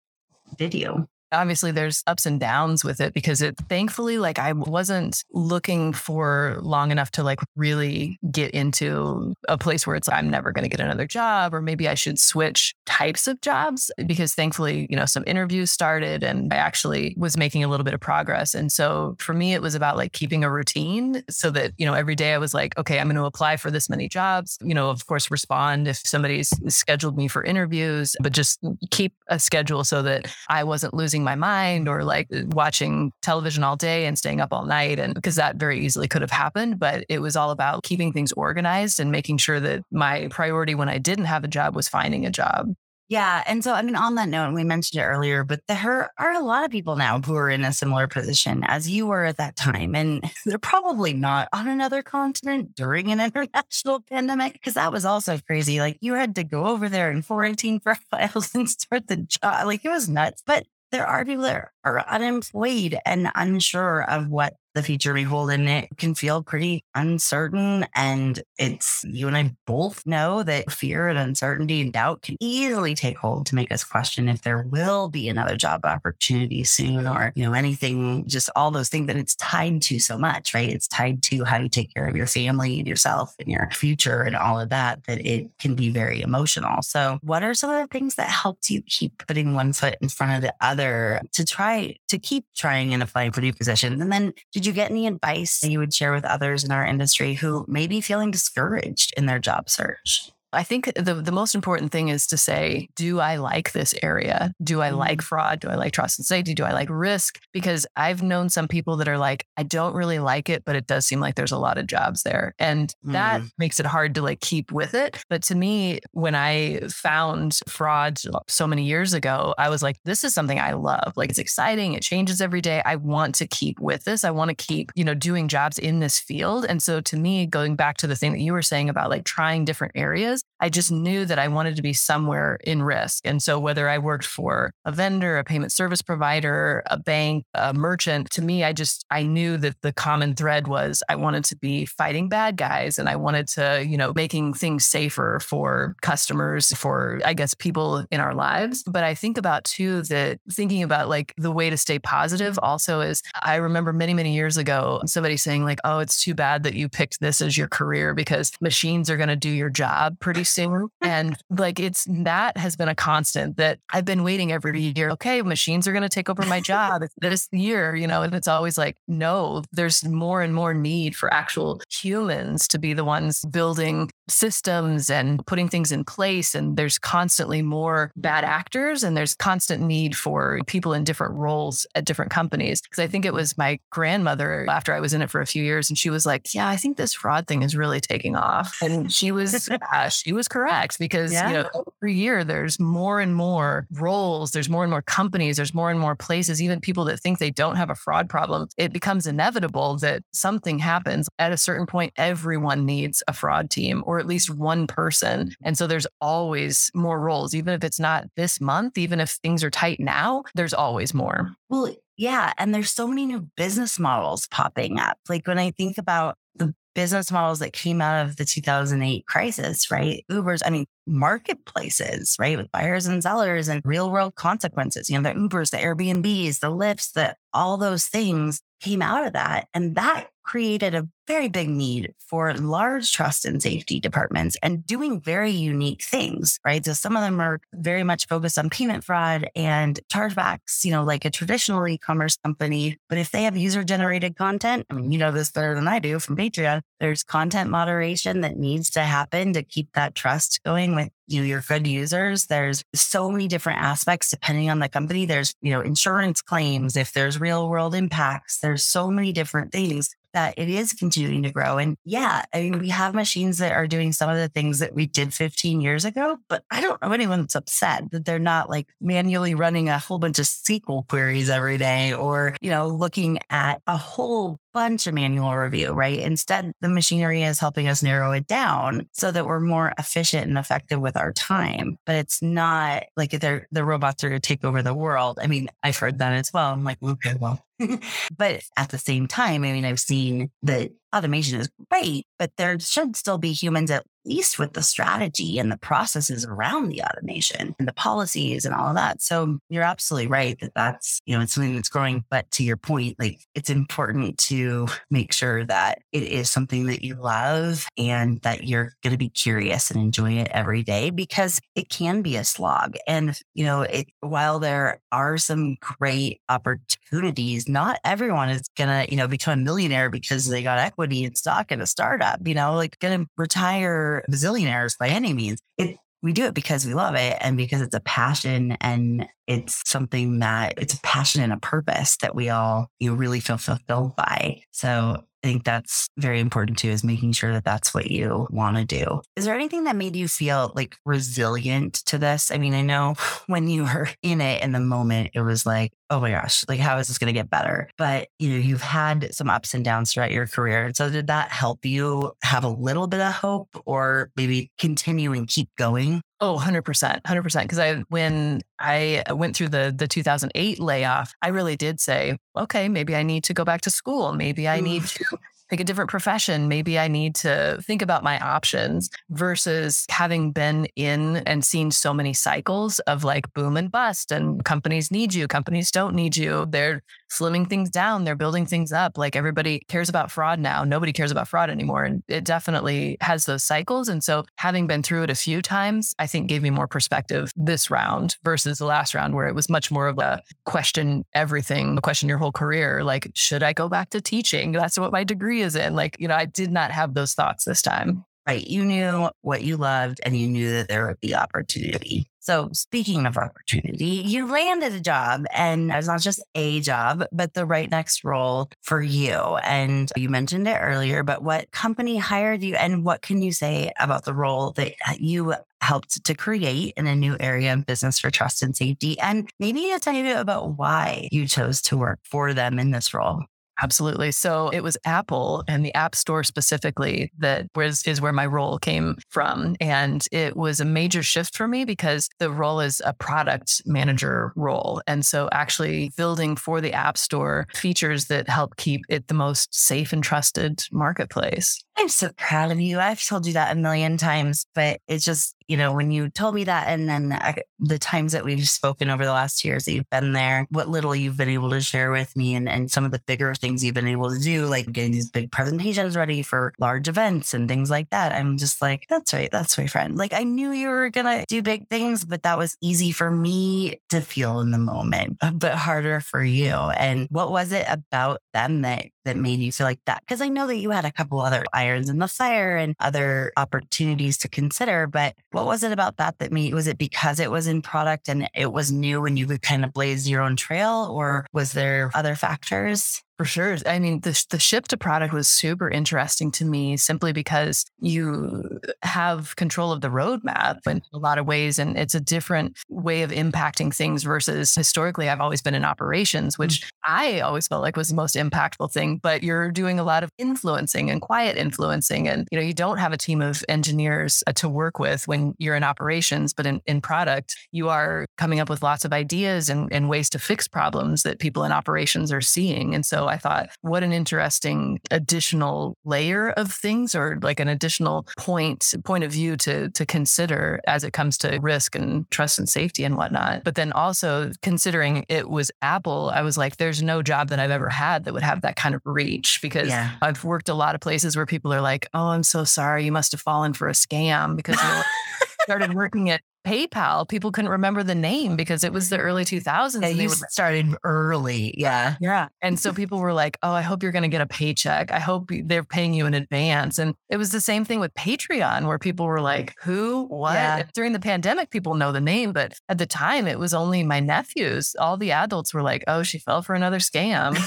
did 0.57 0.73
you? 0.73 1.07
Obviously 1.31 1.71
there's 1.71 2.03
ups 2.07 2.25
and 2.25 2.39
downs 2.39 2.83
with 2.83 2.99
it 2.99 3.13
because 3.13 3.41
it 3.41 3.55
thankfully 3.69 4.17
like 4.17 4.39
I 4.39 4.53
wasn't 4.53 5.23
looking 5.31 5.93
for 5.93 6.57
long 6.61 6.91
enough 6.91 7.11
to 7.11 7.23
like 7.23 7.39
really 7.55 8.19
get 8.31 8.51
into 8.51 9.33
a 9.47 9.57
place 9.57 9.85
where 9.85 9.95
it's 9.95 10.09
I'm 10.09 10.29
never 10.29 10.51
going 10.51 10.63
to 10.63 10.69
get 10.69 10.79
another 10.79 11.05
job 11.05 11.53
or 11.53 11.61
maybe 11.61 11.87
I 11.87 11.93
should 11.93 12.19
switch 12.19 12.73
types 12.85 13.27
of 13.27 13.41
jobs 13.41 13.91
because 14.05 14.33
thankfully, 14.33 14.87
you 14.89 14.95
know, 14.95 15.05
some 15.05 15.23
interviews 15.27 15.71
started 15.71 16.23
and 16.23 16.53
I 16.53 16.57
actually 16.57 17.15
was 17.17 17.37
making 17.37 17.63
a 17.63 17.67
little 17.67 17.83
bit 17.83 17.93
of 17.93 17.99
progress. 17.99 18.53
And 18.53 18.71
so 18.71 19.15
for 19.19 19.33
me 19.33 19.53
it 19.53 19.61
was 19.61 19.75
about 19.75 19.97
like 19.97 20.13
keeping 20.13 20.43
a 20.43 20.51
routine 20.51 21.23
so 21.29 21.51
that, 21.51 21.73
you 21.77 21.85
know, 21.85 21.93
every 21.93 22.15
day 22.15 22.33
I 22.33 22.37
was 22.37 22.53
like, 22.53 22.77
okay, 22.77 22.99
I'm 22.99 23.07
going 23.07 23.15
to 23.15 23.25
apply 23.25 23.57
for 23.57 23.71
this 23.71 23.89
many 23.89 24.07
jobs, 24.07 24.57
you 24.61 24.73
know, 24.73 24.89
of 24.89 25.05
course 25.05 25.29
respond 25.29 25.87
if 25.87 25.97
somebody's 25.97 26.51
scheduled 26.73 27.17
me 27.17 27.27
for 27.27 27.43
interviews, 27.43 28.15
but 28.21 28.33
just 28.33 28.59
keep 28.91 29.13
a 29.27 29.39
schedule 29.39 29.83
so 29.83 30.01
that 30.01 30.27
I 30.49 30.63
wasn't 30.63 30.93
losing 30.93 31.18
losing 31.19 31.23
my 31.23 31.35
mind 31.35 31.87
or 31.87 32.03
like 32.03 32.27
watching 32.31 33.11
television 33.21 33.63
all 33.63 33.75
day 33.75 34.05
and 34.05 34.17
staying 34.17 34.41
up 34.41 34.53
all 34.53 34.65
night. 34.65 34.99
And 34.99 35.13
because 35.13 35.35
that 35.35 35.57
very 35.57 35.79
easily 35.79 36.07
could 36.07 36.21
have 36.21 36.31
happened, 36.31 36.79
but 36.79 37.05
it 37.09 37.21
was 37.21 37.35
all 37.35 37.51
about 37.51 37.83
keeping 37.83 38.13
things 38.13 38.31
organized 38.33 38.99
and 38.99 39.11
making 39.11 39.37
sure 39.37 39.59
that 39.59 39.83
my 39.91 40.27
priority 40.29 40.75
when 40.75 40.89
I 40.89 40.97
didn't 40.97 41.25
have 41.25 41.43
a 41.43 41.47
job 41.47 41.75
was 41.75 41.87
finding 41.87 42.25
a 42.25 42.31
job. 42.31 42.73
Yeah. 43.09 43.43
And 43.47 43.63
so, 43.63 43.73
I 43.73 43.81
mean, 43.81 43.95
on 43.95 44.13
that 44.15 44.29
note, 44.29 44.53
we 44.53 44.63
mentioned 44.63 45.01
it 45.01 45.05
earlier, 45.05 45.43
but 45.43 45.61
there 45.67 46.11
are 46.19 46.31
a 46.31 46.43
lot 46.43 46.63
of 46.63 46.69
people 46.69 46.95
now 46.95 47.19
who 47.19 47.35
are 47.35 47.49
in 47.49 47.65
a 47.65 47.73
similar 47.73 48.07
position 48.07 48.63
as 48.67 48.87
you 48.87 49.07
were 49.07 49.25
at 49.25 49.37
that 49.37 49.55
time. 49.55 49.95
And 49.95 50.23
they're 50.45 50.59
probably 50.59 51.13
not 51.13 51.49
on 51.51 51.67
another 51.67 52.03
continent 52.03 52.75
during 52.75 53.11
an 53.11 53.19
international 53.35 54.01
pandemic, 54.01 54.53
because 54.53 54.75
that 54.75 54.91
was 54.91 55.05
also 55.05 55.39
crazy. 55.39 55.79
Like 55.79 55.97
you 56.01 56.13
had 56.13 56.35
to 56.35 56.43
go 56.43 56.67
over 56.67 56.87
there 56.87 57.09
and 57.09 57.25
quarantine 57.25 57.79
for 57.79 57.95
files 58.11 58.53
and 58.53 58.69
start 58.69 59.07
the 59.07 59.17
job. 59.17 59.65
Like 59.65 59.83
it 59.83 59.89
was 59.89 60.07
nuts. 60.07 60.43
But 60.45 60.67
there 60.91 61.05
are 61.05 61.25
people 61.25 61.43
that 61.43 61.69
are 61.83 62.07
unemployed 62.07 62.97
and 63.05 63.31
unsure 63.35 64.03
of 64.09 64.27
what 64.27 64.55
the 64.79 64.85
future 64.85 65.13
may 65.13 65.23
hold. 65.23 65.51
in 65.51 65.67
it 65.67 65.89
can 65.97 66.15
feel 66.15 66.41
pretty 66.41 66.85
uncertain. 66.95 67.85
And 67.95 68.41
it's 68.57 69.03
you 69.07 69.27
and 69.27 69.35
I 69.35 69.55
both 69.65 70.05
know 70.05 70.43
that 70.43 70.71
fear 70.71 71.07
and 71.07 71.19
uncertainty 71.19 71.81
and 71.81 71.91
doubt 71.91 72.21
can 72.21 72.37
easily 72.39 72.95
take 72.95 73.17
hold 73.17 73.45
to 73.47 73.55
make 73.55 73.71
us 73.71 73.83
question 73.83 74.29
if 74.29 74.41
there 74.41 74.63
will 74.63 75.09
be 75.09 75.27
another 75.27 75.57
job 75.57 75.85
opportunity 75.85 76.63
soon 76.63 77.07
or, 77.07 77.33
you 77.35 77.43
know, 77.43 77.53
anything, 77.53 78.25
just 78.27 78.49
all 78.55 78.71
those 78.71 78.89
things 78.89 79.07
that 79.07 79.17
it's 79.17 79.35
tied 79.35 79.81
to 79.83 79.99
so 79.99 80.17
much, 80.17 80.53
right? 80.53 80.69
It's 80.69 80.87
tied 80.87 81.21
to 81.23 81.43
how 81.43 81.57
you 81.57 81.69
take 81.69 81.93
care 81.93 82.07
of 82.07 82.15
your 82.15 82.27
family 82.27 82.79
and 82.79 82.87
yourself 82.87 83.35
and 83.39 83.49
your 83.49 83.69
future 83.71 84.21
and 84.21 84.35
all 84.35 84.59
of 84.59 84.69
that, 84.69 85.03
that 85.05 85.25
it 85.25 85.49
can 85.59 85.75
be 85.75 85.89
very 85.89 86.21
emotional. 86.21 86.81
So, 86.81 87.19
what 87.21 87.43
are 87.43 87.53
some 87.53 87.69
of 87.69 87.81
the 87.81 87.87
things 87.87 88.15
that 88.15 88.29
helped 88.29 88.69
you 88.69 88.81
keep 88.83 89.25
putting 89.27 89.53
one 89.53 89.73
foot 89.73 89.97
in 90.01 90.07
front 90.09 90.35
of 90.35 90.41
the 90.41 90.53
other 90.61 91.21
to 91.33 91.43
try 91.43 91.95
to 92.07 92.17
keep 92.17 92.45
trying 92.55 92.93
and 92.93 93.03
applying 93.03 93.31
for 93.31 93.41
new 93.41 93.53
positions? 93.53 94.01
And 94.01 94.11
then, 94.11 94.33
did 94.53 94.65
you 94.65 94.68
get 94.71 94.91
any 94.91 95.07
advice 95.07 95.61
that 95.61 95.71
you 95.71 95.79
would 95.79 95.93
share 95.93 96.11
with 96.11 96.25
others 96.25 96.63
in 96.63 96.71
our 96.71 96.85
industry 96.85 97.35
who 97.35 97.65
may 97.67 97.87
be 97.87 98.01
feeling 98.01 98.31
discouraged 98.31 99.13
in 99.17 99.25
their 99.25 99.39
job 99.39 99.69
search? 99.69 100.31
I 100.51 100.63
think 100.63 100.91
the, 100.95 101.15
the 101.15 101.31
most 101.31 101.55
important 101.55 101.91
thing 101.91 102.09
is 102.09 102.27
to 102.27 102.37
say, 102.37 102.89
do 102.95 103.19
I 103.19 103.35
like 103.37 103.71
this 103.71 103.93
area? 104.01 104.53
Do 104.63 104.81
I 104.81 104.89
like 104.89 105.19
mm-hmm. 105.19 105.25
fraud? 105.25 105.59
Do 105.59 105.69
I 105.69 105.75
like 105.75 105.93
trust 105.93 106.19
and 106.19 106.25
safety? 106.25 106.53
Do 106.53 106.63
I 106.63 106.73
like 106.73 106.89
risk? 106.89 107.39
Because 107.53 107.85
I've 107.95 108.23
known 108.23 108.49
some 108.49 108.67
people 108.67 108.97
that 108.97 109.07
are 109.07 109.17
like, 109.17 109.45
I 109.57 109.63
don't 109.63 109.93
really 109.93 110.19
like 110.19 110.49
it, 110.49 110.63
but 110.65 110.75
it 110.75 110.87
does 110.87 111.05
seem 111.05 111.19
like 111.19 111.35
there's 111.35 111.51
a 111.51 111.57
lot 111.57 111.77
of 111.77 111.87
jobs 111.87 112.23
there. 112.23 112.55
And 112.59 112.93
that 113.03 113.41
mm. 113.41 113.51
makes 113.57 113.79
it 113.79 113.85
hard 113.85 114.15
to 114.15 114.21
like 114.21 114.39
keep 114.39 114.71
with 114.71 114.93
it. 114.93 115.23
But 115.29 115.43
to 115.43 115.55
me, 115.55 115.99
when 116.11 116.35
I 116.35 116.79
found 116.89 117.59
fraud 117.67 118.19
so 118.47 118.67
many 118.67 118.83
years 118.83 119.13
ago, 119.13 119.53
I 119.57 119.69
was 119.69 119.83
like, 119.83 119.97
this 120.05 120.23
is 120.23 120.33
something 120.33 120.59
I 120.59 120.73
love. 120.73 121.13
Like 121.15 121.29
it's 121.29 121.39
exciting. 121.39 121.93
It 121.93 122.01
changes 122.01 122.41
every 122.41 122.61
day. 122.61 122.81
I 122.85 122.95
want 122.95 123.35
to 123.35 123.47
keep 123.47 123.79
with 123.79 124.03
this. 124.03 124.23
I 124.23 124.31
want 124.31 124.49
to 124.49 124.55
keep, 124.55 124.91
you 124.95 125.03
know, 125.03 125.13
doing 125.13 125.47
jobs 125.47 125.77
in 125.77 125.99
this 125.99 126.19
field. 126.19 126.65
And 126.67 126.81
so 126.81 127.01
to 127.01 127.17
me, 127.17 127.45
going 127.45 127.75
back 127.75 127.97
to 127.97 128.07
the 128.07 128.15
thing 128.15 128.31
that 128.31 128.39
you 128.39 128.53
were 128.53 128.61
saying 128.61 128.89
about 128.89 129.09
like 129.09 129.25
trying 129.25 129.65
different 129.65 129.93
areas, 129.95 130.38
because 130.41 130.48
I 130.59 130.69
just 130.69 130.91
knew 130.91 131.25
that 131.25 131.39
I 131.39 131.47
wanted 131.47 131.75
to 131.75 131.81
be 131.81 131.93
somewhere 131.93 132.57
in 132.63 132.83
risk. 132.83 133.25
And 133.25 133.41
so 133.41 133.59
whether 133.59 133.87
I 133.89 133.97
worked 133.97 134.25
for 134.25 134.71
a 134.85 134.91
vendor, 134.91 135.37
a 135.37 135.43
payment 135.43 135.71
service 135.71 136.01
provider, 136.01 136.83
a 136.87 136.97
bank, 136.97 137.45
a 137.53 137.73
merchant, 137.73 138.29
to 138.31 138.41
me, 138.41 138.63
I 138.63 138.73
just, 138.73 139.05
I 139.09 139.23
knew 139.23 139.57
that 139.57 139.75
the 139.81 139.93
common 139.93 140.35
thread 140.35 140.67
was 140.67 141.03
I 141.09 141.15
wanted 141.15 141.45
to 141.45 141.55
be 141.55 141.85
fighting 141.85 142.29
bad 142.29 142.57
guys 142.57 142.99
and 142.99 143.07
I 143.07 143.15
wanted 143.15 143.47
to, 143.49 143.85
you 143.85 143.97
know, 143.97 144.13
making 144.15 144.53
things 144.53 144.85
safer 144.85 145.39
for 145.41 145.95
customers, 146.01 146.71
for, 146.73 147.19
I 147.23 147.33
guess, 147.33 147.53
people 147.53 148.05
in 148.11 148.19
our 148.19 148.33
lives. 148.33 148.83
But 148.83 149.03
I 149.03 149.15
think 149.15 149.37
about 149.37 149.63
too 149.63 150.01
that 150.03 150.39
thinking 150.51 150.83
about 150.83 151.09
like 151.09 151.33
the 151.37 151.51
way 151.51 151.69
to 151.69 151.77
stay 151.77 151.99
positive 151.99 152.59
also 152.61 153.01
is 153.01 153.21
I 153.41 153.55
remember 153.55 153.93
many, 153.93 154.13
many 154.13 154.33
years 154.33 154.57
ago, 154.57 155.01
somebody 155.05 155.37
saying, 155.37 155.63
like, 155.63 155.79
oh, 155.83 155.99
it's 155.99 156.21
too 156.21 156.33
bad 156.33 156.63
that 156.63 156.73
you 156.73 156.89
picked 156.89 157.19
this 157.19 157.41
as 157.41 157.57
your 157.57 157.67
career 157.67 158.13
because 158.13 158.51
machines 158.61 159.09
are 159.09 159.17
going 159.17 159.29
to 159.29 159.35
do 159.35 159.49
your 159.49 159.69
job 159.69 160.19
pretty 160.19 160.43
soon. 160.49 160.89
and 161.01 161.37
like 161.49 161.79
it's 161.79 162.05
that 162.09 162.57
has 162.57 162.75
been 162.75 162.89
a 162.89 162.95
constant 162.95 163.57
that 163.57 163.79
I've 163.91 164.05
been 164.05 164.23
waiting 164.23 164.51
every 164.51 164.81
year. 164.81 165.09
Okay, 165.11 165.41
machines 165.41 165.87
are 165.87 165.91
going 165.91 166.03
to 166.03 166.09
take 166.09 166.29
over 166.29 166.45
my 166.45 166.59
job 166.59 167.03
this 167.17 167.47
year, 167.51 167.95
you 167.95 168.07
know, 168.07 168.21
and 168.21 168.33
it's 168.33 168.47
always 168.47 168.77
like, 168.77 168.97
no, 169.07 169.63
there's 169.71 170.03
more 170.05 170.41
and 170.41 170.53
more 170.53 170.73
need 170.73 171.15
for 171.15 171.33
actual 171.33 171.81
humans 171.89 172.67
to 172.69 172.79
be 172.79 172.93
the 172.93 173.03
ones 173.03 173.45
building 173.45 174.09
systems 174.27 175.09
and 175.09 175.45
putting 175.45 175.67
things 175.67 175.91
in 175.91 176.03
place. 176.03 176.55
And 176.55 176.77
there's 176.77 176.97
constantly 176.97 177.61
more 177.61 178.11
bad 178.15 178.43
actors 178.43 179.03
and 179.03 179.15
there's 179.17 179.35
constant 179.35 179.81
need 179.81 180.15
for 180.15 180.59
people 180.67 180.93
in 180.93 181.03
different 181.03 181.33
roles 181.35 181.85
at 181.95 182.05
different 182.05 182.31
companies. 182.31 182.81
Because 182.81 182.99
I 182.99 183.07
think 183.07 183.25
it 183.25 183.33
was 183.33 183.57
my 183.57 183.79
grandmother 183.89 184.65
after 184.69 184.93
I 184.93 184.99
was 184.99 185.13
in 185.13 185.21
it 185.21 185.29
for 185.29 185.41
a 185.41 185.47
few 185.47 185.63
years 185.63 185.89
and 185.89 185.97
she 185.97 186.09
was 186.09 186.25
like, 186.25 186.53
Yeah, 186.53 186.67
I 186.67 186.75
think 186.75 186.97
this 186.97 187.13
fraud 187.13 187.47
thing 187.47 187.63
is 187.63 187.75
really 187.75 187.99
taking 187.99 188.35
off. 188.35 188.77
And 188.81 189.11
she 189.11 189.31
was, 189.31 189.69
uh, 189.93 190.09
she 190.09 190.31
was 190.31 190.38
correct 190.47 190.99
because, 190.99 191.31
yeah. 191.31 191.47
you 191.47 191.53
know, 191.55 191.83
every 192.01 192.13
year 192.13 192.43
there's 192.43 192.79
more 192.79 193.19
and 193.19 193.35
more 193.35 193.87
roles, 193.91 194.51
there's 194.51 194.69
more 194.69 194.83
and 194.83 194.91
more 194.91 195.01
companies, 195.01 195.57
there's 195.57 195.73
more 195.73 195.91
and 195.91 195.99
more 195.99 196.15
places, 196.15 196.61
even 196.61 196.79
people 196.79 197.05
that 197.05 197.19
think 197.19 197.39
they 197.39 197.51
don't 197.51 197.75
have 197.75 197.89
a 197.89 197.95
fraud 197.95 198.29
problem. 198.29 198.67
It 198.77 198.93
becomes 198.93 199.27
inevitable 199.27 199.97
that 199.97 200.23
something 200.33 200.79
happens 200.79 201.29
at 201.39 201.51
a 201.51 201.57
certain 201.57 201.85
point. 201.85 202.13
Everyone 202.15 202.85
needs 202.85 203.23
a 203.27 203.33
fraud 203.33 203.69
team 203.69 204.03
or 204.05 204.19
at 204.19 204.27
least 204.27 204.49
one 204.49 204.87
person. 204.87 205.55
And 205.63 205.77
so 205.77 205.87
there's 205.87 206.07
always 206.21 206.91
more 206.93 207.19
roles, 207.19 207.53
even 207.53 207.73
if 207.73 207.83
it's 207.83 207.99
not 207.99 208.25
this 208.35 208.61
month, 208.61 208.97
even 208.97 209.19
if 209.19 209.31
things 209.31 209.63
are 209.63 209.69
tight 209.69 209.99
now, 209.99 210.43
there's 210.55 210.73
always 210.73 211.13
more. 211.13 211.51
Well, 211.69 211.93
yeah. 212.17 212.51
And 212.57 212.75
there's 212.75 212.91
so 212.91 213.07
many 213.07 213.25
new 213.25 213.47
business 213.55 213.97
models 213.97 214.47
popping 214.47 214.99
up. 214.99 215.17
Like 215.29 215.47
when 215.47 215.57
I 215.57 215.71
think 215.71 215.97
about 215.97 216.35
the 216.55 216.75
business 216.99 217.31
models 217.31 217.59
that 217.59 217.71
came 217.71 218.01
out 218.01 218.25
of 218.25 218.35
the 218.35 218.43
2008 218.43 219.25
crisis, 219.25 219.89
right? 219.89 220.25
Uber's, 220.27 220.61
I 220.65 220.69
mean, 220.69 220.85
marketplaces, 221.07 222.35
right? 222.37 222.57
With 222.57 222.69
buyers 222.73 223.05
and 223.05 223.23
sellers 223.23 223.69
and 223.69 223.81
real 223.85 224.11
world 224.11 224.35
consequences, 224.35 225.09
you 225.09 225.17
know, 225.17 225.29
the 225.29 225.39
Ubers, 225.39 225.71
the 225.71 225.77
Airbnbs, 225.77 226.59
the 226.59 226.67
Lyfts, 226.67 227.13
the 227.13 227.37
all 227.53 227.77
those 227.77 228.05
things 228.05 228.61
came 228.81 229.01
out 229.01 229.25
of 229.25 229.31
that. 229.31 229.69
And 229.73 229.95
that 229.95 230.27
created 230.43 230.95
a 230.95 231.07
very 231.27 231.47
big 231.47 231.69
need 231.69 232.11
for 232.17 232.53
large 232.55 233.11
trust 233.11 233.45
and 233.45 233.61
safety 233.61 233.99
departments 233.99 234.57
and 234.63 234.83
doing 234.85 235.21
very 235.21 235.51
unique 235.51 236.01
things, 236.01 236.59
right? 236.65 236.83
So 236.83 236.93
some 236.93 237.15
of 237.15 237.21
them 237.21 237.39
are 237.39 237.59
very 237.73 238.03
much 238.03 238.25
focused 238.27 238.57
on 238.57 238.69
payment 238.69 239.03
fraud 239.03 239.47
and 239.55 239.99
chargebacks, 240.11 240.83
you 240.83 240.91
know, 240.91 241.03
like 241.03 241.23
a 241.23 241.29
traditional 241.29 241.87
e-commerce 241.87 242.35
company. 242.43 242.97
But 243.09 243.19
if 243.19 243.29
they 243.31 243.43
have 243.43 243.55
user 243.55 243.83
generated 243.83 244.35
content, 244.37 244.87
I 244.89 244.95
mean, 244.95 245.11
you 245.11 245.19
know 245.19 245.31
this 245.31 245.51
better 245.51 245.75
than 245.75 245.87
I 245.87 245.99
do 245.99 246.17
from 246.19 246.35
Patreon, 246.35 246.81
there's 246.99 247.23
content 247.23 247.69
moderation 247.69 248.41
that 248.41 248.57
needs 248.57 248.89
to 248.91 249.01
happen 249.01 249.53
to 249.53 249.63
keep 249.63 249.93
that 249.93 250.15
trust 250.15 250.61
going 250.63 250.95
with 250.95 251.09
you 251.27 251.43
your 251.43 251.61
good 251.61 251.87
users. 251.87 252.47
There's 252.47 252.83
so 252.93 253.29
many 253.31 253.47
different 253.47 253.79
aspects 253.79 254.31
depending 254.31 254.69
on 254.69 254.79
the 254.79 254.89
company. 254.89 255.25
There's, 255.25 255.53
you 255.61 255.71
know, 255.71 255.81
insurance 255.81 256.41
claims, 256.41 256.97
if 256.97 257.13
there's 257.13 257.39
real 257.39 257.69
world 257.69 257.95
impacts, 257.95 258.59
there's 258.59 258.83
so 258.83 259.09
many 259.09 259.31
different 259.31 259.71
things 259.71 260.15
that 260.33 260.53
it 260.57 260.69
is 260.69 260.93
continuing 260.93 261.43
to 261.43 261.51
grow. 261.51 261.77
And 261.77 261.97
yeah, 262.05 262.43
I 262.53 262.61
mean, 262.61 262.79
we 262.79 262.89
have 262.89 263.15
machines 263.15 263.57
that 263.59 263.71
are 263.71 263.87
doing 263.87 264.13
some 264.13 264.29
of 264.29 264.37
the 264.37 264.47
things 264.47 264.79
that 264.79 264.93
we 264.93 265.07
did 265.07 265.33
15 265.33 265.81
years 265.81 266.05
ago, 266.05 266.37
but 266.47 266.63
I 266.69 266.81
don't 266.81 267.01
know 267.01 267.11
anyone 267.11 267.41
that's 267.41 267.55
upset 267.55 268.11
that 268.11 268.25
they're 268.25 268.37
not 268.37 268.69
like 268.69 268.87
manually 269.01 269.55
running 269.55 269.89
a 269.89 269.97
whole 269.97 270.19
bunch 270.19 270.37
of 270.37 270.45
SQL 270.45 271.07
queries 271.07 271.49
every 271.49 271.77
day 271.77 272.13
or, 272.13 272.55
you 272.61 272.69
know, 272.69 272.87
looking 272.87 273.39
at 273.49 273.81
a 273.87 273.97
whole 273.97 274.59
bunch 274.73 275.07
of 275.07 275.13
manual 275.13 275.55
review, 275.55 275.91
right? 275.91 276.19
Instead, 276.19 276.73
the 276.81 276.89
machinery 276.89 277.43
is 277.43 277.59
helping 277.59 277.87
us 277.87 278.03
narrow 278.03 278.31
it 278.31 278.47
down 278.47 279.07
so 279.13 279.31
that 279.31 279.45
we're 279.45 279.59
more 279.59 279.93
efficient 279.97 280.47
and 280.47 280.57
effective 280.57 280.99
with 280.99 281.17
our 281.17 281.33
time. 281.33 281.97
But 282.05 282.15
it's 282.15 282.41
not 282.41 283.03
like 283.15 283.31
they're 283.31 283.67
the 283.71 283.83
robots 283.83 284.23
are 284.23 284.29
going 284.29 284.41
to 284.41 284.47
take 284.47 284.63
over 284.63 284.81
the 284.81 284.93
world. 284.93 285.39
I 285.41 285.47
mean, 285.47 285.69
I've 285.83 285.97
heard 285.97 286.19
that 286.19 286.33
as 286.33 286.51
well. 286.53 286.71
I'm 286.71 286.83
like, 286.83 287.01
okay, 287.01 287.35
well, 287.39 287.63
but 288.37 288.61
at 288.77 288.89
the 288.89 288.97
same 288.97 289.27
time, 289.27 289.63
I 289.63 289.71
mean, 289.71 289.85
I've 289.85 289.99
seen 289.99 290.51
that 290.63 290.91
automation 291.15 291.59
is 291.59 291.69
great, 291.89 292.25
but 292.37 292.51
there 292.57 292.79
should 292.79 293.15
still 293.15 293.37
be 293.37 293.51
humans 293.51 293.91
at 293.91 294.05
least 294.25 294.59
with 294.59 294.73
the 294.73 294.83
strategy 294.83 295.57
and 295.57 295.71
the 295.71 295.77
processes 295.77 296.45
around 296.45 296.89
the 296.89 297.01
automation 297.01 297.73
and 297.79 297.87
the 297.87 297.93
policies 297.93 298.65
and 298.65 298.75
all 298.75 298.89
of 298.89 298.95
that. 298.95 299.21
So 299.21 299.57
you're 299.69 299.83
absolutely 299.83 300.27
right 300.27 300.59
that 300.59 300.73
that's, 300.75 301.19
you 301.25 301.35
know, 301.35 301.41
it's 301.41 301.53
something 301.53 301.73
that's 301.73 301.89
growing. 301.89 302.23
But 302.29 302.49
to 302.51 302.63
your 302.63 302.77
point, 302.77 303.15
like 303.17 303.39
it's 303.55 303.69
important 303.69 304.37
to 304.49 304.87
make 305.09 305.33
sure 305.33 305.65
that 305.65 305.99
it 306.11 306.23
is 306.23 306.49
something 306.49 306.85
that 306.87 307.03
you 307.03 307.15
love 307.15 307.87
and 307.97 308.39
that 308.41 308.65
you're 308.65 308.93
going 309.03 309.13
to 309.13 309.17
be 309.17 309.29
curious 309.29 309.89
and 309.89 309.99
enjoy 309.99 310.33
it 310.33 310.49
every 310.51 310.83
day 310.83 311.09
because 311.09 311.59
it 311.75 311.89
can 311.89 312.21
be 312.21 312.35
a 312.35 312.43
slog. 312.43 312.97
And, 313.07 313.39
you 313.55 313.65
know, 313.65 313.81
it, 313.81 314.07
while 314.19 314.59
there 314.59 315.01
are 315.11 315.37
some 315.37 315.77
great 315.81 316.41
opportunities, 316.49 317.67
not 317.67 317.99
everyone 318.03 318.49
is 318.49 318.69
going 318.77 318.89
to, 318.89 319.09
you 319.09 319.17
know, 319.17 319.27
become 319.27 319.59
a 319.59 319.63
millionaire 319.63 320.09
because 320.09 320.47
they 320.47 320.61
got 320.61 320.77
equity 320.77 320.98
equity 320.99 321.23
and 321.23 321.37
stock 321.37 321.71
in 321.71 321.79
a 321.79 321.87
startup, 321.87 322.39
you 322.45 322.53
know, 322.53 322.75
like 322.75 322.99
going 322.99 323.23
to 323.23 323.29
retire 323.37 324.23
bazillionaires 324.29 324.97
by 324.99 325.07
any 325.07 325.33
means. 325.33 325.61
It, 325.77 325.95
we 326.21 326.33
do 326.33 326.45
it 326.45 326.53
because 326.53 326.85
we 326.85 326.93
love 326.93 327.15
it 327.15 327.37
and 327.39 327.55
because 327.55 327.81
it's 327.81 327.95
a 327.95 328.01
passion 328.01 328.75
and 328.81 329.25
it's 329.47 329.81
something 329.85 330.39
that 330.39 330.73
it's 330.75 330.93
a 330.93 330.99
passion 330.99 331.41
and 331.41 331.53
a 331.53 331.57
purpose 331.57 332.17
that 332.17 332.35
we 332.35 332.49
all 332.49 332.91
you 332.99 333.15
really 333.15 333.39
feel 333.39 333.57
fulfilled 333.57 334.17
by. 334.17 334.61
So 334.71 335.23
I 335.43 335.47
think 335.47 335.63
that's 335.63 336.09
very 336.17 336.39
important 336.39 336.77
too, 336.77 336.89
is 336.89 337.03
making 337.03 337.31
sure 337.31 337.53
that 337.53 337.63
that's 337.63 337.93
what 337.93 338.11
you 338.11 338.47
want 338.49 338.75
to 338.77 338.85
do. 338.85 339.21
Is 339.37 339.45
there 339.45 339.55
anything 339.55 339.85
that 339.85 339.95
made 339.95 340.15
you 340.15 340.27
feel 340.27 340.73
like 340.75 340.97
resilient 341.05 341.93
to 342.05 342.17
this? 342.17 342.51
I 342.51 342.57
mean, 342.57 342.73
I 342.73 342.81
know 342.81 343.15
when 343.47 343.67
you 343.69 343.83
were 343.83 344.09
in 344.21 344.41
it 344.41 344.61
in 344.61 344.73
the 344.73 344.79
moment, 344.79 345.31
it 345.33 345.41
was 345.41 345.65
like, 345.65 345.93
oh 346.09 346.19
my 346.19 346.31
gosh, 346.31 346.65
like 346.67 346.79
how 346.79 346.97
is 346.97 347.07
this 347.07 347.17
going 347.17 347.33
to 347.33 347.39
get 347.39 347.49
better? 347.49 347.89
But 347.97 348.27
you 348.37 348.49
know, 348.49 348.57
you've 348.57 348.81
had 348.81 349.33
some 349.33 349.49
ups 349.49 349.73
and 349.73 349.85
downs 349.85 350.13
throughout 350.13 350.31
your 350.31 350.47
career. 350.47 350.91
So 350.93 351.09
did 351.09 351.27
that 351.27 351.51
help 351.51 351.85
you 351.85 352.33
have 352.43 352.63
a 352.63 352.69
little 352.69 353.07
bit 353.07 353.21
of 353.21 353.33
hope 353.33 353.69
or 353.85 354.31
maybe 354.35 354.71
continue 354.77 355.31
and 355.31 355.47
keep 355.47 355.69
going? 355.77 356.21
Oh, 356.41 356.57
100%. 356.57 357.21
100%. 357.23 357.61
Because 357.63 357.79
I, 357.79 357.95
when 358.09 358.61
I 358.79 359.23
uh, 359.29 359.35
went 359.35 359.55
through 359.57 359.69
the, 359.69 359.93
the 359.95 360.07
2008 360.07 360.79
layoff, 360.79 361.33
I 361.41 361.49
really 361.49 361.75
did 361.75 361.99
say, 361.99 362.37
okay, 362.55 362.87
maybe 362.87 363.15
I 363.15 363.23
need 363.23 363.43
to 363.45 363.53
go 363.53 363.65
back 363.65 363.81
to 363.81 363.89
school. 363.89 364.33
Maybe 364.33 364.67
I 364.67 364.79
need 364.79 365.03
mm. 365.03 365.13
to 365.17 365.37
pick 365.69 365.79
a 365.79 365.83
different 365.83 366.09
profession. 366.09 366.67
Maybe 366.67 366.97
I 366.97 367.07
need 367.07 367.35
to 367.35 367.79
think 367.83 368.01
about 368.01 368.23
my 368.23 368.39
options 368.39 369.09
versus 369.29 370.05
having 370.09 370.51
been 370.51 370.87
in 370.95 371.37
and 371.37 371.63
seen 371.63 371.91
so 371.91 372.13
many 372.13 372.33
cycles 372.33 372.99
of 372.99 373.23
like 373.23 373.53
boom 373.53 373.77
and 373.77 373.91
bust 373.91 374.31
and 374.31 374.63
companies 374.65 375.11
need 375.11 375.33
you, 375.33 375.47
companies 375.47 375.91
don't 375.91 376.15
need 376.15 376.35
you. 376.35 376.65
They're 376.67 377.03
slimming 377.29 377.69
things 377.69 377.89
down, 377.89 378.23
they're 378.23 378.35
building 378.35 378.65
things 378.65 378.91
up. 378.91 379.17
Like 379.17 379.35
everybody 379.35 379.79
cares 379.87 380.09
about 380.09 380.31
fraud 380.31 380.59
now. 380.59 380.83
Nobody 380.83 381.13
cares 381.13 381.31
about 381.31 381.47
fraud 381.47 381.69
anymore. 381.69 382.03
And 382.03 382.23
it 382.27 382.43
definitely 382.43 383.17
has 383.21 383.45
those 383.45 383.63
cycles. 383.63 384.09
And 384.09 384.23
so 384.23 384.45
having 384.57 384.87
been 384.87 385.03
through 385.03 385.23
it 385.23 385.29
a 385.29 385.35
few 385.35 385.61
times, 385.61 386.15
I 386.19 386.27
think 386.27 386.47
gave 386.47 386.63
me 386.63 386.69
more 386.69 386.87
perspective 386.87 387.51
this 387.55 387.89
round 387.91 388.37
versus 388.43 388.79
the 388.79 388.85
last 388.85 389.13
round 389.13 389.35
where 389.35 389.47
it 389.47 389.55
was 389.55 389.69
much 389.69 389.91
more 389.91 390.07
of 390.07 390.17
a 390.19 390.41
question 390.65 391.25
everything, 391.33 391.97
question 391.97 392.29
your 392.29 392.37
whole 392.37 392.51
career. 392.51 393.03
Like, 393.03 393.31
should 393.35 393.63
I 393.63 393.73
go 393.73 393.89
back 393.89 394.09
to 394.11 394.21
teaching? 394.21 394.71
That's 394.71 394.97
what 394.97 395.11
my 395.11 395.23
degree 395.23 395.61
is 395.61 395.75
in. 395.75 395.95
Like, 395.95 396.17
you 396.19 396.27
know, 396.27 396.35
I 396.35 396.45
did 396.45 396.71
not 396.71 396.91
have 396.91 397.13
those 397.13 397.33
thoughts 397.33 397.65
this 397.65 397.81
time. 397.81 398.25
Right. 398.47 398.65
You 398.65 398.83
knew 398.83 399.29
what 399.41 399.61
you 399.61 399.77
loved 399.77 400.21
and 400.23 400.35
you 400.35 400.47
knew 400.47 400.71
that 400.71 400.87
there 400.87 401.05
would 401.05 401.19
be 401.19 401.35
opportunity. 401.35 402.27
So, 402.49 402.67
speaking 402.73 403.27
of 403.27 403.37
opportunity, 403.37 404.23
you 404.25 404.51
landed 404.51 404.95
a 404.95 404.99
job 404.99 405.45
and 405.53 405.91
it's 405.91 406.07
not 406.07 406.19
just 406.19 406.43
a 406.55 406.81
job, 406.81 407.23
but 407.31 407.53
the 407.53 407.63
right 407.63 407.91
next 407.91 408.23
role 408.23 408.71
for 408.81 409.03
you. 409.03 409.33
And 409.33 410.11
you 410.17 410.29
mentioned 410.29 410.67
it 410.67 410.79
earlier, 410.81 411.21
but 411.21 411.43
what 411.43 411.69
company 411.69 412.17
hired 412.17 412.63
you 412.63 412.73
and 412.73 413.05
what 413.05 413.21
can 413.21 413.43
you 413.43 413.51
say 413.51 413.91
about 413.99 414.25
the 414.25 414.33
role 414.33 414.71
that 414.71 414.93
uh, 415.07 415.13
you 415.19 415.53
helped 415.81 416.25
to 416.25 416.33
create 416.33 416.95
in 416.97 417.05
a 417.05 417.15
new 417.15 417.37
area 417.39 417.71
of 417.71 417.85
business 417.85 418.17
for 418.17 418.31
trust 418.31 418.63
and 418.63 418.75
safety? 418.75 419.19
And 419.19 419.47
maybe 419.59 419.91
a 419.91 419.99
tiny 419.99 420.23
bit 420.23 420.37
about 420.37 420.75
why 420.75 421.29
you 421.31 421.47
chose 421.47 421.83
to 421.83 421.97
work 421.97 422.17
for 422.23 422.55
them 422.55 422.79
in 422.79 422.89
this 422.89 423.13
role. 423.13 423.43
Absolutely. 423.81 424.31
So 424.31 424.69
it 424.69 424.81
was 424.81 424.97
Apple 425.05 425.63
and 425.67 425.85
the 425.85 425.93
App 425.93 426.15
Store 426.15 426.43
specifically 426.43 427.31
that 427.39 427.67
was 427.75 428.03
is 428.03 428.19
where 428.19 428.33
my 428.33 428.45
role 428.45 428.77
came 428.77 429.15
from. 429.29 429.75
And 429.79 430.25
it 430.31 430.57
was 430.57 430.79
a 430.79 430.85
major 430.85 431.23
shift 431.23 431.55
for 431.55 431.67
me 431.67 431.85
because 431.85 432.29
the 432.39 432.51
role 432.51 432.81
is 432.81 433.01
a 433.05 433.13
product 433.13 433.81
manager 433.85 434.51
role. 434.55 435.01
And 435.07 435.25
so 435.25 435.47
actually 435.51 436.11
building 436.17 436.55
for 436.55 436.81
the 436.81 436.93
App 436.93 437.17
Store 437.17 437.67
features 437.73 438.25
that 438.25 438.49
help 438.49 438.75
keep 438.75 439.01
it 439.07 439.27
the 439.27 439.33
most 439.33 439.73
safe 439.73 440.11
and 440.11 440.23
trusted 440.23 440.83
marketplace. 440.91 441.79
I'm 441.99 442.07
so 442.07 442.29
proud 442.37 442.71
of 442.71 442.79
you. 442.79 442.97
I've 442.97 443.21
told 443.21 443.45
you 443.45 443.53
that 443.53 443.75
a 443.75 443.79
million 443.79 444.15
times, 444.15 444.65
but 444.73 445.01
it's 445.09 445.25
just 445.25 445.53
you 445.69 445.77
know, 445.77 445.93
when 445.93 446.09
you 446.09 446.29
told 446.29 446.55
me 446.55 446.63
that, 446.63 446.87
and 446.87 447.07
then 447.07 447.31
I, 447.31 447.61
the 447.79 447.99
times 447.99 448.31
that 448.31 448.43
we've 448.43 448.67
spoken 448.67 449.11
over 449.11 449.23
the 449.23 449.31
last 449.31 449.63
years 449.63 449.85
that 449.85 449.93
you've 449.93 450.09
been 450.09 450.33
there, 450.33 450.65
what 450.71 450.89
little 450.89 451.15
you've 451.15 451.37
been 451.37 451.47
able 451.47 451.69
to 451.69 451.79
share 451.79 452.09
with 452.09 452.35
me, 452.35 452.55
and, 452.55 452.67
and 452.67 452.89
some 452.89 453.05
of 453.05 453.11
the 453.11 453.21
bigger 453.27 453.53
things 453.53 453.83
you've 453.83 453.93
been 453.93 454.07
able 454.07 454.31
to 454.31 454.39
do, 454.39 454.65
like 454.65 454.91
getting 454.91 455.11
these 455.11 455.29
big 455.29 455.51
presentations 455.51 456.17
ready 456.17 456.41
for 456.41 456.73
large 456.79 457.07
events 457.07 457.53
and 457.53 457.69
things 457.69 457.91
like 457.91 458.09
that. 458.09 458.31
I'm 458.33 458.57
just 458.57 458.81
like, 458.81 459.05
that's 459.09 459.31
right. 459.31 459.49
That's 459.51 459.77
my 459.77 459.85
friend. 459.85 460.17
Like, 460.17 460.33
I 460.33 460.43
knew 460.43 460.71
you 460.71 460.87
were 460.87 461.11
going 461.11 461.27
to 461.27 461.45
do 461.47 461.61
big 461.61 461.87
things, 461.87 462.25
but 462.25 462.41
that 462.41 462.57
was 462.57 462.75
easy 462.81 463.11
for 463.11 463.29
me 463.29 464.01
to 464.09 464.21
feel 464.21 464.61
in 464.61 464.71
the 464.71 464.79
moment, 464.79 465.37
but 465.53 465.75
harder 465.75 466.19
for 466.19 466.43
you. 466.43 466.73
And 466.73 467.27
what 467.29 467.51
was 467.51 467.71
it 467.71 467.85
about 467.87 468.41
them 468.55 468.81
that 468.81 469.05
that 469.25 469.37
made 469.37 469.59
you 469.59 469.71
feel 469.71 469.85
like 469.85 469.99
that? 470.07 470.21
Because 470.21 470.41
I 470.41 470.47
know 470.47 470.65
that 470.65 470.77
you 470.77 470.89
had 470.89 471.05
a 471.05 471.11
couple 471.11 471.39
other 471.41 471.63
irons 471.89 472.09
in 472.09 472.19
the 472.19 472.27
fire 472.27 472.75
and 472.77 472.95
other 472.99 473.51
opportunities 473.57 474.37
to 474.39 474.49
consider, 474.49 475.07
but 475.07 475.35
what 475.51 475.65
was 475.65 475.83
it 475.83 475.91
about 475.91 476.17
that 476.17 476.37
that 476.39 476.51
made 476.51 476.73
was 476.73 476.87
it 476.87 476.97
because 476.97 477.39
it 477.39 477.51
was 477.51 477.67
in 477.67 477.81
product 477.81 478.29
and 478.29 478.49
it 478.55 478.71
was 478.71 478.91
new 478.91 479.25
and 479.25 479.37
you 479.37 479.45
could 479.47 479.61
kind 479.61 479.83
of 479.83 479.93
blaze 479.93 480.29
your 480.29 480.41
own 480.41 480.55
trail, 480.55 481.07
or 481.11 481.45
was 481.53 481.73
there 481.73 482.11
other 482.13 482.35
factors? 482.35 483.21
For 483.39 483.45
sure. 483.45 483.77
I 483.85 483.99
mean, 483.99 484.19
the, 484.19 484.45
the 484.49 484.59
shift 484.59 484.89
to 484.89 484.97
product 484.97 485.33
was 485.33 485.47
super 485.47 485.89
interesting 485.89 486.51
to 486.51 486.65
me 486.65 486.97
simply 486.97 487.31
because 487.31 487.85
you 488.01 488.81
have 489.01 489.55
control 489.55 489.93
of 489.93 490.01
the 490.01 490.09
roadmap 490.09 490.85
in 490.85 491.01
a 491.13 491.17
lot 491.17 491.37
of 491.37 491.45
ways. 491.45 491.79
And 491.79 491.97
it's 491.97 492.13
a 492.13 492.19
different 492.19 492.77
way 492.89 493.21
of 493.21 493.31
impacting 493.31 493.95
things 493.95 494.23
versus 494.23 494.75
historically, 494.75 495.29
I've 495.29 495.39
always 495.39 495.61
been 495.61 495.73
in 495.73 495.85
operations, 495.85 496.57
mm. 496.57 496.59
which 496.59 496.91
I 497.05 497.39
always 497.39 497.65
felt 497.65 497.81
like 497.81 497.95
was 497.95 498.09
the 498.09 498.15
most 498.15 498.35
impactful 498.35 498.91
thing. 498.91 499.21
But 499.23 499.41
you're 499.41 499.71
doing 499.71 500.01
a 500.01 500.03
lot 500.03 500.25
of 500.25 500.31
influencing 500.37 501.09
and 501.09 501.21
quiet 501.21 501.55
influencing. 501.55 502.27
And, 502.27 502.45
you 502.51 502.59
know, 502.59 502.65
you 502.65 502.73
don't 502.73 502.97
have 502.97 503.13
a 503.13 503.17
team 503.17 503.41
of 503.41 503.63
engineers 503.69 504.43
uh, 504.47 504.51
to 504.51 504.67
work 504.67 504.99
with 504.99 505.29
when 505.29 505.55
you're 505.59 505.77
in 505.77 505.83
operations, 505.85 506.53
but 506.53 506.65
in, 506.65 506.81
in 506.87 506.99
product, 506.99 507.55
you 507.71 507.87
are 507.87 508.25
coming 508.37 508.59
up 508.59 508.69
with 508.69 508.83
lots 508.83 509.05
of 509.05 509.13
ideas 509.13 509.69
and, 509.69 509.87
and 509.93 510.09
ways 510.09 510.29
to 510.31 510.39
fix 510.39 510.67
problems 510.67 511.23
that 511.23 511.39
people 511.39 511.63
in 511.63 511.71
operations 511.71 512.33
are 512.33 512.41
seeing. 512.41 512.93
And 512.93 513.05
so 513.05 513.28
I 513.29 513.37
thought, 513.37 513.69
what 513.81 514.03
an 514.03 514.11
interesting 514.11 514.99
additional 515.11 515.97
layer 516.05 516.49
of 516.51 516.71
things 516.71 517.15
or 517.15 517.39
like 517.41 517.59
an 517.59 517.67
additional 517.67 518.27
point 518.37 518.93
point 519.03 519.23
of 519.23 519.31
view 519.31 519.55
to 519.57 519.89
to 519.89 520.05
consider 520.05 520.81
as 520.87 521.03
it 521.03 521.11
comes 521.11 521.37
to 521.39 521.59
risk 521.61 521.95
and 521.95 522.29
trust 522.31 522.59
and 522.59 522.67
safety 522.67 523.03
and 523.03 523.15
whatnot. 523.17 523.63
But 523.63 523.75
then 523.75 523.91
also 523.93 524.51
considering 524.61 525.25
it 525.29 525.49
was 525.49 525.71
Apple, 525.81 526.31
I 526.33 526.41
was 526.41 526.57
like, 526.57 526.77
there's 526.77 527.01
no 527.01 527.21
job 527.21 527.49
that 527.49 527.59
I've 527.59 527.71
ever 527.71 527.89
had 527.89 528.25
that 528.25 528.33
would 528.33 528.43
have 528.43 528.61
that 528.61 528.75
kind 528.75 528.95
of 528.95 529.01
reach 529.05 529.59
because 529.61 529.89
yeah. 529.89 530.11
I've 530.21 530.43
worked 530.43 530.69
a 530.69 530.73
lot 530.73 530.95
of 530.95 531.01
places 531.01 531.35
where 531.35 531.45
people 531.45 531.73
are 531.73 531.81
like, 531.81 532.07
oh, 532.13 532.27
I'm 532.27 532.43
so 532.43 532.63
sorry, 532.63 533.05
you 533.05 533.11
must 533.11 533.31
have 533.31 533.41
fallen 533.41 533.73
for 533.73 533.87
a 533.87 533.93
scam 533.93 534.55
because 534.55 534.81
you 534.81 535.01
started 535.61 535.93
working 535.93 536.29
at 536.29 536.41
PayPal, 536.69 537.27
people 537.27 537.51
couldn't 537.51 537.71
remember 537.71 538.03
the 538.03 538.13
name 538.13 538.55
because 538.55 538.83
it 538.83 538.93
was 538.93 539.09
the 539.09 539.17
early 539.17 539.43
2000s. 539.43 540.01
Yeah, 540.01 540.07
you 540.09 540.29
started 540.29 540.93
early. 541.03 541.73
Yeah. 541.75 542.15
Yeah. 542.21 542.49
And 542.61 542.79
so 542.79 542.93
people 542.93 543.17
were 543.17 543.33
like, 543.33 543.57
oh, 543.63 543.71
I 543.71 543.81
hope 543.81 544.03
you're 544.03 544.11
going 544.11 544.21
to 544.23 544.29
get 544.29 544.41
a 544.41 544.45
paycheck. 544.45 545.11
I 545.11 545.17
hope 545.17 545.49
they're 545.63 545.83
paying 545.83 546.13
you 546.13 546.27
in 546.27 546.35
advance. 546.35 546.99
And 546.99 547.15
it 547.27 547.37
was 547.37 547.51
the 547.51 547.59
same 547.59 547.85
thing 547.85 547.99
with 547.99 548.13
Patreon, 548.13 548.85
where 548.85 548.99
people 548.99 549.25
were 549.25 549.41
like, 549.41 549.73
who, 549.81 550.25
what? 550.25 550.53
Yeah. 550.53 550.83
During 550.93 551.13
the 551.13 551.19
pandemic, 551.19 551.71
people 551.71 551.95
know 551.95 552.11
the 552.11 552.21
name. 552.21 552.53
But 552.53 552.73
at 552.87 552.99
the 552.99 553.07
time, 553.07 553.47
it 553.47 553.57
was 553.57 553.73
only 553.73 554.03
my 554.03 554.19
nephews. 554.19 554.95
All 554.99 555.17
the 555.17 555.31
adults 555.31 555.73
were 555.73 555.81
like, 555.81 556.03
oh, 556.07 556.21
she 556.21 556.37
fell 556.37 556.61
for 556.61 556.75
another 556.75 556.99
scam. 556.99 557.57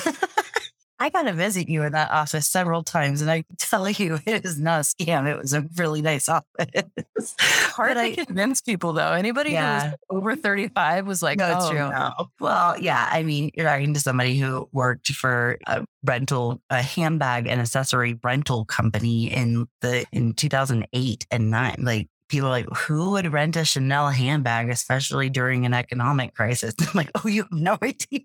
I 1.02 1.08
got 1.08 1.22
to 1.22 1.32
visit 1.32 1.68
you 1.68 1.82
in 1.82 1.94
that 1.94 2.12
office 2.12 2.46
several 2.46 2.84
times, 2.84 3.22
and 3.22 3.30
I 3.30 3.42
tell 3.58 3.90
you, 3.90 4.20
it 4.26 4.44
is 4.44 4.60
not 4.60 4.80
a 4.80 4.82
scam. 4.84 5.28
It 5.28 5.36
was 5.36 5.52
a 5.52 5.66
really 5.76 6.00
nice 6.00 6.28
office. 6.28 6.84
Hard 7.40 7.96
to 7.96 8.24
convince 8.24 8.60
people, 8.60 8.92
though. 8.92 9.10
Anybody 9.10 9.50
yeah. 9.50 9.80
who 9.80 9.86
was 9.86 9.96
over 10.10 10.36
35 10.36 11.08
was 11.08 11.20
like, 11.20 11.38
no, 11.38 11.58
oh, 11.60 11.70
true. 11.70 11.90
No. 11.90 12.12
Well, 12.38 12.78
yeah. 12.78 13.08
I 13.10 13.24
mean, 13.24 13.50
you're 13.56 13.66
talking 13.66 13.94
to 13.94 14.00
somebody 14.00 14.38
who 14.38 14.68
worked 14.70 15.08
for 15.08 15.58
a 15.66 15.84
rental, 16.04 16.62
a 16.70 16.80
handbag 16.80 17.48
and 17.48 17.60
accessory 17.60 18.16
rental 18.22 18.64
company 18.64 19.24
in 19.24 19.66
the 19.80 20.06
in 20.12 20.34
2008 20.34 21.26
and 21.32 21.50
nine. 21.50 21.78
Like, 21.80 22.08
people 22.32 22.48
like, 22.48 22.66
who 22.74 23.10
would 23.10 23.30
rent 23.30 23.56
a 23.56 23.64
Chanel 23.64 24.08
handbag, 24.08 24.70
especially 24.70 25.28
during 25.28 25.66
an 25.66 25.74
economic 25.74 26.34
crisis? 26.34 26.74
I'm 26.80 26.88
like, 26.94 27.10
oh, 27.14 27.28
you 27.28 27.42
have 27.42 27.52
no 27.52 27.76
idea. 27.82 28.24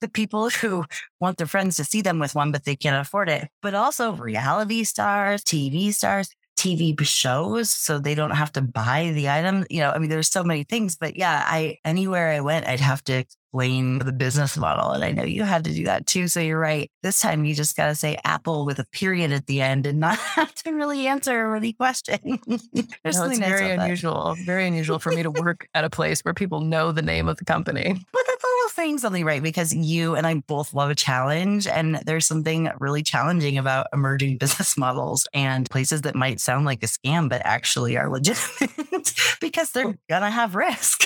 the 0.00 0.08
people 0.08 0.48
who 0.48 0.84
want 1.20 1.38
their 1.38 1.48
friends 1.48 1.76
to 1.76 1.84
see 1.84 2.02
them 2.02 2.20
with 2.20 2.36
one, 2.36 2.52
but 2.52 2.64
they 2.64 2.76
can't 2.76 3.04
afford 3.04 3.28
it. 3.28 3.48
But 3.60 3.74
also 3.74 4.12
reality 4.12 4.84
stars, 4.84 5.42
TV 5.42 5.92
stars. 5.92 6.30
TV 6.56 6.96
shows 7.04 7.70
so 7.70 7.98
they 7.98 8.14
don't 8.14 8.32
have 8.32 8.52
to 8.52 8.60
buy 8.60 9.10
the 9.14 9.28
item. 9.28 9.64
You 9.68 9.80
know, 9.80 9.90
I 9.90 9.98
mean, 9.98 10.10
there's 10.10 10.28
so 10.28 10.44
many 10.44 10.62
things, 10.62 10.96
but 10.96 11.16
yeah, 11.16 11.42
I 11.44 11.78
anywhere 11.84 12.28
I 12.28 12.40
went, 12.40 12.68
I'd 12.68 12.78
have 12.78 13.02
to 13.04 13.24
explain 13.52 13.98
the 13.98 14.12
business 14.12 14.56
model. 14.56 14.92
And 14.92 15.04
I 15.04 15.12
know 15.12 15.24
you 15.24 15.42
had 15.42 15.64
to 15.64 15.74
do 15.74 15.84
that 15.84 16.06
too. 16.06 16.26
So 16.26 16.40
you're 16.40 16.58
right. 16.58 16.90
This 17.02 17.20
time 17.20 17.44
you 17.44 17.54
just 17.54 17.76
got 17.76 17.88
to 17.88 17.94
say 17.94 18.18
Apple 18.24 18.64
with 18.64 18.78
a 18.78 18.86
period 18.92 19.30
at 19.30 19.46
the 19.46 19.60
end 19.60 19.86
and 19.86 20.00
not 20.00 20.16
have 20.16 20.54
to 20.54 20.72
really 20.72 21.06
answer 21.06 21.54
any 21.54 21.74
question. 21.74 22.18
no, 22.46 22.58
it's 23.04 23.38
very 23.38 23.72
unusual, 23.72 24.36
very 24.46 24.66
unusual 24.66 24.98
for 24.98 25.12
me 25.12 25.22
to 25.22 25.30
work 25.30 25.68
at 25.74 25.84
a 25.84 25.90
place 25.90 26.22
where 26.22 26.32
people 26.32 26.62
know 26.62 26.92
the 26.92 27.02
name 27.02 27.28
of 27.28 27.36
the 27.36 27.44
company. 27.44 27.92
But 28.12 28.22
that's 28.26 28.44
all 28.44 28.68
saying 28.70 28.98
something 28.98 29.24
right 29.24 29.42
because 29.42 29.74
you 29.74 30.14
and 30.14 30.26
I 30.26 30.36
both 30.46 30.72
love 30.72 30.88
a 30.88 30.94
challenge. 30.94 31.66
And 31.66 31.96
there's 32.06 32.26
something 32.26 32.70
really 32.80 33.02
challenging 33.02 33.58
about 33.58 33.86
emerging 33.92 34.38
business 34.38 34.78
models 34.78 35.26
and 35.34 35.68
places 35.68 36.02
that 36.02 36.14
might 36.14 36.40
sound 36.40 36.64
like 36.64 36.82
a 36.82 36.86
scam, 36.86 37.28
but 37.28 37.42
actually 37.44 37.98
are 37.98 38.08
legitimate 38.08 39.12
because 39.42 39.72
they're 39.72 39.98
going 40.08 40.22
to 40.22 40.30
have 40.30 40.54
risk. 40.54 41.04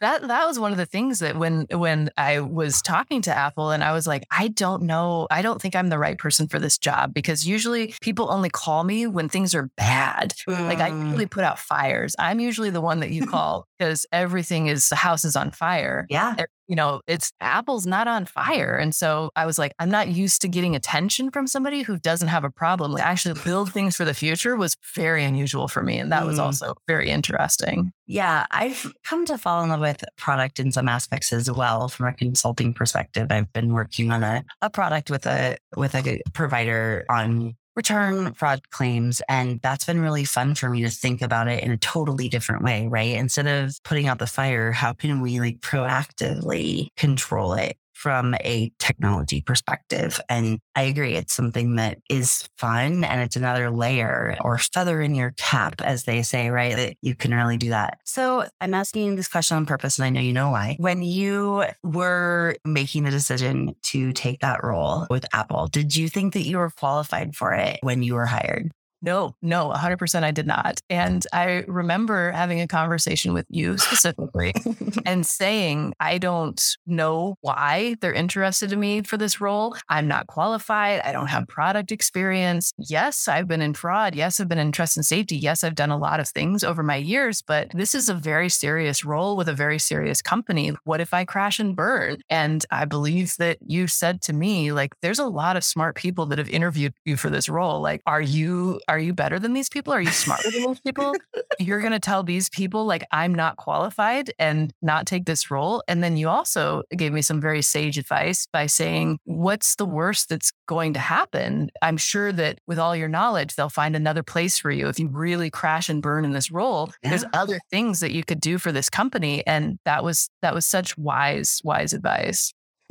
that 0.00 0.26
that 0.26 0.46
was 0.46 0.58
one 0.58 0.72
of 0.72 0.78
the 0.78 0.86
things 0.86 1.18
that 1.18 1.36
when 1.36 1.66
when 1.74 2.10
I 2.16 2.40
was 2.40 2.82
talking 2.82 3.22
to 3.22 3.36
Apple 3.36 3.70
and 3.70 3.82
I 3.82 3.92
was 3.92 4.06
like, 4.06 4.24
I 4.30 4.48
don't 4.48 4.82
know, 4.82 5.26
I 5.30 5.42
don't 5.42 5.60
think 5.60 5.76
I'm 5.76 5.88
the 5.88 5.98
right 5.98 6.18
person 6.18 6.48
for 6.48 6.58
this 6.58 6.78
job 6.78 7.12
because 7.12 7.46
usually 7.46 7.94
people 8.00 8.30
only 8.30 8.50
call 8.50 8.84
me 8.84 9.06
when 9.06 9.28
things 9.28 9.54
are 9.54 9.70
bad. 9.76 10.34
Mm. 10.48 10.68
Like 10.68 10.78
I 10.78 10.88
usually 10.88 11.26
mm. 11.26 11.30
put 11.30 11.44
out 11.44 11.58
fires. 11.58 12.14
I'm 12.18 12.40
usually 12.40 12.70
the 12.70 12.80
one 12.80 13.00
that 13.00 13.10
you 13.10 13.26
call 13.26 13.66
because 13.78 14.06
everything 14.12 14.66
is 14.68 14.88
the 14.88 14.96
house 14.96 15.24
is 15.24 15.36
on 15.36 15.50
fire. 15.50 16.06
Yeah 16.08 16.36
you 16.66 16.76
know, 16.76 17.00
it's 17.06 17.32
Apple's 17.40 17.86
not 17.86 18.08
on 18.08 18.24
fire. 18.24 18.76
And 18.76 18.94
so 18.94 19.30
I 19.36 19.46
was 19.46 19.58
like, 19.58 19.74
I'm 19.78 19.90
not 19.90 20.08
used 20.08 20.40
to 20.42 20.48
getting 20.48 20.74
attention 20.74 21.30
from 21.30 21.46
somebody 21.46 21.82
who 21.82 21.98
doesn't 21.98 22.28
have 22.28 22.44
a 22.44 22.50
problem. 22.50 22.92
Like 22.92 23.02
actually 23.02 23.40
build 23.44 23.72
things 23.72 23.96
for 23.96 24.04
the 24.04 24.14
future 24.14 24.56
was 24.56 24.76
very 24.94 25.24
unusual 25.24 25.68
for 25.68 25.82
me. 25.82 25.98
And 25.98 26.10
that 26.12 26.22
mm. 26.22 26.26
was 26.26 26.38
also 26.38 26.74
very 26.88 27.10
interesting. 27.10 27.92
Yeah. 28.06 28.46
I've 28.50 28.92
come 29.04 29.26
to 29.26 29.38
fall 29.38 29.62
in 29.62 29.70
love 29.70 29.80
with 29.80 30.04
product 30.16 30.58
in 30.58 30.72
some 30.72 30.88
aspects 30.88 31.32
as 31.32 31.50
well 31.50 31.88
from 31.88 32.06
a 32.06 32.12
consulting 32.12 32.72
perspective. 32.72 33.28
I've 33.30 33.52
been 33.52 33.72
working 33.72 34.10
on 34.10 34.22
a, 34.22 34.44
a 34.62 34.70
product 34.70 35.10
with 35.10 35.26
a 35.26 35.56
with 35.76 35.94
a 35.94 36.22
provider 36.32 37.04
on 37.08 37.56
return 37.76 38.34
fraud 38.34 38.70
claims. 38.70 39.22
And 39.28 39.60
that's 39.62 39.84
been 39.84 40.00
really 40.00 40.24
fun 40.24 40.54
for 40.54 40.70
me 40.70 40.82
to 40.82 40.90
think 40.90 41.22
about 41.22 41.48
it 41.48 41.62
in 41.62 41.70
a 41.70 41.76
totally 41.76 42.28
different 42.28 42.62
way, 42.62 42.86
right? 42.88 43.16
Instead 43.16 43.46
of 43.46 43.78
putting 43.84 44.06
out 44.06 44.18
the 44.18 44.26
fire, 44.26 44.72
how 44.72 44.92
can 44.92 45.20
we 45.20 45.40
like 45.40 45.60
proactively 45.60 46.88
control 46.96 47.54
it? 47.54 47.76
From 47.94 48.34
a 48.44 48.70
technology 48.78 49.40
perspective. 49.40 50.20
And 50.28 50.58
I 50.74 50.82
agree, 50.82 51.14
it's 51.14 51.32
something 51.32 51.76
that 51.76 51.98
is 52.10 52.48
fun 52.58 53.04
and 53.04 53.20
it's 53.22 53.36
another 53.36 53.70
layer 53.70 54.36
or 54.40 54.58
feather 54.58 55.00
in 55.00 55.14
your 55.14 55.32
cap, 55.36 55.80
as 55.80 56.04
they 56.04 56.22
say, 56.22 56.50
right? 56.50 56.76
That 56.76 56.96
you 57.00 57.14
can 57.14 57.32
really 57.32 57.56
do 57.56 57.70
that. 57.70 57.98
So 58.04 58.44
I'm 58.60 58.74
asking 58.74 59.16
this 59.16 59.28
question 59.28 59.56
on 59.56 59.66
purpose, 59.66 59.98
and 59.98 60.06
I 60.06 60.10
know 60.10 60.20
you 60.20 60.32
know 60.32 60.50
why. 60.50 60.76
When 60.78 61.02
you 61.02 61.64
were 61.82 62.56
making 62.64 63.04
the 63.04 63.10
decision 63.10 63.74
to 63.84 64.12
take 64.12 64.40
that 64.40 64.62
role 64.62 65.06
with 65.08 65.24
Apple, 65.32 65.68
did 65.68 65.96
you 65.96 66.08
think 66.08 66.34
that 66.34 66.42
you 66.42 66.58
were 66.58 66.70
qualified 66.70 67.34
for 67.34 67.52
it 67.52 67.78
when 67.82 68.02
you 68.02 68.14
were 68.14 68.26
hired? 68.26 68.70
No, 69.04 69.36
no, 69.42 69.70
100% 69.70 70.22
I 70.22 70.30
did 70.30 70.46
not. 70.46 70.80
And 70.88 71.26
I 71.30 71.64
remember 71.68 72.32
having 72.32 72.62
a 72.62 72.66
conversation 72.66 73.34
with 73.34 73.44
you 73.50 73.76
specifically 73.76 74.54
and 75.04 75.26
saying, 75.26 75.92
I 76.00 76.16
don't 76.16 76.58
know 76.86 77.36
why 77.42 77.96
they're 78.00 78.14
interested 78.14 78.72
in 78.72 78.80
me 78.80 79.02
for 79.02 79.18
this 79.18 79.42
role. 79.42 79.76
I'm 79.90 80.08
not 80.08 80.26
qualified. 80.26 81.02
I 81.04 81.12
don't 81.12 81.26
have 81.26 81.46
product 81.48 81.92
experience. 81.92 82.72
Yes, 82.78 83.28
I've 83.28 83.46
been 83.46 83.60
in 83.60 83.74
fraud. 83.74 84.14
Yes, 84.14 84.40
I've 84.40 84.48
been 84.48 84.58
in 84.58 84.72
trust 84.72 84.96
and 84.96 85.04
safety. 85.04 85.36
Yes, 85.36 85.64
I've 85.64 85.74
done 85.74 85.90
a 85.90 85.98
lot 85.98 86.18
of 86.18 86.28
things 86.28 86.64
over 86.64 86.82
my 86.82 86.96
years, 86.96 87.42
but 87.42 87.68
this 87.74 87.94
is 87.94 88.08
a 88.08 88.14
very 88.14 88.48
serious 88.48 89.04
role 89.04 89.36
with 89.36 89.50
a 89.50 89.54
very 89.54 89.78
serious 89.78 90.22
company. 90.22 90.72
What 90.84 91.02
if 91.02 91.12
I 91.12 91.26
crash 91.26 91.58
and 91.58 91.76
burn? 91.76 92.22
And 92.30 92.64
I 92.70 92.86
believe 92.86 93.36
that 93.36 93.58
you 93.66 93.86
said 93.86 94.22
to 94.22 94.32
me, 94.32 94.72
like, 94.72 94.94
there's 95.02 95.18
a 95.18 95.26
lot 95.26 95.58
of 95.58 95.64
smart 95.64 95.94
people 95.94 96.24
that 96.26 96.38
have 96.38 96.48
interviewed 96.48 96.94
you 97.04 97.18
for 97.18 97.28
this 97.28 97.50
role. 97.50 97.82
Like, 97.82 98.00
are 98.06 98.22
you 98.22 98.80
are 98.93 98.93
you 98.98 99.12
better 99.12 99.38
than 99.38 99.52
these 99.52 99.68
people? 99.68 99.92
Are 99.92 100.00
you 100.00 100.10
smarter 100.10 100.50
than 100.50 100.62
those 100.62 100.80
people? 100.80 101.14
You're 101.58 101.80
gonna 101.80 102.00
tell 102.00 102.22
these 102.22 102.48
people 102.48 102.84
like 102.86 103.04
I'm 103.10 103.34
not 103.34 103.56
qualified 103.56 104.32
and 104.38 104.72
not 104.82 105.06
take 105.06 105.24
this 105.26 105.50
role. 105.50 105.82
And 105.88 106.02
then 106.02 106.16
you 106.16 106.28
also 106.28 106.82
gave 106.96 107.12
me 107.12 107.22
some 107.22 107.40
very 107.40 107.62
sage 107.62 107.98
advice 107.98 108.46
by 108.52 108.66
saying, 108.66 109.18
what's 109.24 109.76
the 109.76 109.86
worst 109.86 110.28
that's 110.28 110.52
going 110.66 110.94
to 110.94 111.00
happen? 111.00 111.70
I'm 111.82 111.96
sure 111.96 112.32
that 112.32 112.58
with 112.66 112.78
all 112.78 112.94
your 112.96 113.08
knowledge, 113.08 113.54
they'll 113.54 113.68
find 113.68 113.96
another 113.96 114.22
place 114.22 114.58
for 114.58 114.70
you. 114.70 114.88
If 114.88 114.98
you 114.98 115.08
really 115.08 115.50
crash 115.50 115.88
and 115.88 116.02
burn 116.02 116.24
in 116.24 116.32
this 116.32 116.50
role, 116.50 116.92
yeah. 117.02 117.10
there's 117.10 117.24
other 117.32 117.60
things 117.70 118.00
that 118.00 118.12
you 118.12 118.24
could 118.24 118.40
do 118.40 118.58
for 118.58 118.72
this 118.72 118.90
company. 118.90 119.46
And 119.46 119.78
that 119.84 120.04
was 120.04 120.28
that 120.42 120.54
was 120.54 120.66
such 120.66 120.96
wise, 120.98 121.60
wise 121.64 121.92
advice. 121.92 122.52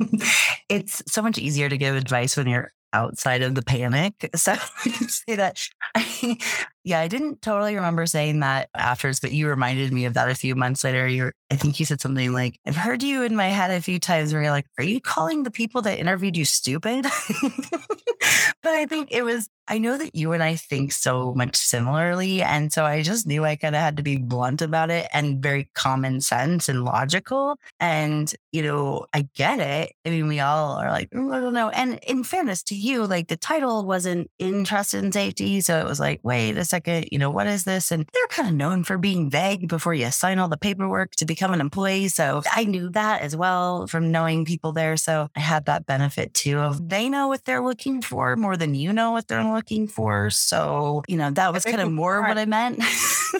it's 0.68 1.02
so 1.06 1.22
much 1.22 1.38
easier 1.38 1.68
to 1.68 1.78
give 1.78 1.94
advice 1.94 2.36
when 2.36 2.48
you're 2.48 2.72
outside 2.94 3.42
of 3.42 3.54
the 3.54 3.62
panic. 3.62 4.30
So 4.36 4.52
I 4.52 4.88
can 4.88 5.08
say 5.08 5.36
that. 5.36 5.58
Yeah, 6.84 7.00
I 7.00 7.08
didn't 7.08 7.40
totally 7.40 7.74
remember 7.74 8.04
saying 8.04 8.40
that 8.40 8.68
afterwards, 8.76 9.18
but 9.18 9.32
you 9.32 9.48
reminded 9.48 9.90
me 9.90 10.04
of 10.04 10.14
that 10.14 10.28
a 10.28 10.34
few 10.34 10.54
months 10.54 10.84
later. 10.84 11.08
You're, 11.08 11.32
I 11.50 11.56
think 11.56 11.80
you 11.80 11.86
said 11.86 12.02
something 12.02 12.32
like, 12.32 12.60
I've 12.66 12.76
heard 12.76 13.02
you 13.02 13.22
in 13.22 13.34
my 13.34 13.48
head 13.48 13.70
a 13.70 13.80
few 13.80 13.98
times 13.98 14.32
where 14.32 14.42
you're 14.42 14.50
like, 14.50 14.66
are 14.78 14.84
you 14.84 15.00
calling 15.00 15.44
the 15.44 15.50
people 15.50 15.80
that 15.82 15.98
interviewed 15.98 16.36
you 16.36 16.44
stupid? 16.44 17.04
but 18.62 18.72
I 18.74 18.84
think 18.84 19.12
it 19.12 19.22
was 19.22 19.48
I 19.66 19.78
know 19.78 19.96
that 19.96 20.14
you 20.14 20.32
and 20.32 20.42
I 20.42 20.56
think 20.56 20.92
so 20.92 21.32
much 21.34 21.56
similarly. 21.56 22.42
And 22.42 22.72
so 22.72 22.84
I 22.84 23.02
just 23.02 23.26
knew 23.26 23.44
I 23.44 23.56
kind 23.56 23.74
of 23.74 23.80
had 23.80 23.96
to 23.96 24.02
be 24.02 24.18
blunt 24.18 24.60
about 24.60 24.90
it 24.90 25.08
and 25.12 25.42
very 25.42 25.70
common 25.74 26.20
sense 26.20 26.68
and 26.68 26.84
logical. 26.84 27.56
And, 27.80 28.32
you 28.52 28.62
know, 28.62 29.06
I 29.14 29.26
get 29.34 29.60
it. 29.60 29.94
I 30.04 30.10
mean, 30.10 30.28
we 30.28 30.40
all 30.40 30.72
are 30.76 30.90
like, 30.90 31.08
mm, 31.10 31.34
I 31.34 31.40
don't 31.40 31.54
know. 31.54 31.70
And 31.70 31.98
in 32.06 32.24
fairness 32.24 32.62
to 32.64 32.74
you, 32.74 33.06
like 33.06 33.28
the 33.28 33.38
title 33.38 33.86
wasn't 33.86 34.30
in 34.38 34.64
trust 34.64 34.92
and 34.92 35.14
safety. 35.14 35.62
So 35.62 35.78
it 35.78 35.86
was 35.86 36.00
like, 36.00 36.20
wait 36.22 36.58
a 36.58 36.64
second, 36.64 36.73
you 37.10 37.18
know, 37.18 37.30
what 37.30 37.46
is 37.46 37.64
this? 37.64 37.90
And 37.90 38.06
they're 38.12 38.26
kind 38.28 38.48
of 38.48 38.54
known 38.54 38.84
for 38.84 38.98
being 38.98 39.30
vague 39.30 39.68
before 39.68 39.94
you 39.94 40.10
sign 40.10 40.38
all 40.38 40.48
the 40.48 40.56
paperwork 40.56 41.12
to 41.16 41.24
become 41.24 41.52
an 41.52 41.60
employee. 41.60 42.08
So 42.08 42.42
I 42.52 42.64
knew 42.64 42.90
that 42.90 43.22
as 43.22 43.36
well 43.36 43.86
from 43.86 44.10
knowing 44.10 44.44
people 44.44 44.72
there. 44.72 44.96
So 44.96 45.28
I 45.36 45.40
had 45.40 45.66
that 45.66 45.86
benefit 45.86 46.34
too 46.34 46.58
of 46.58 46.88
they 46.88 47.08
know 47.08 47.28
what 47.28 47.44
they're 47.44 47.62
looking 47.62 48.02
for 48.02 48.36
more 48.36 48.56
than 48.56 48.74
you 48.74 48.92
know 48.92 49.12
what 49.12 49.28
they're 49.28 49.44
looking 49.44 49.86
for. 49.86 50.30
So, 50.30 51.02
you 51.08 51.16
know, 51.16 51.30
that 51.30 51.52
was 51.52 51.64
kind 51.64 51.80
of 51.80 51.92
more 51.92 52.22
what 52.22 52.38
I 52.38 52.44
meant. 52.44 52.82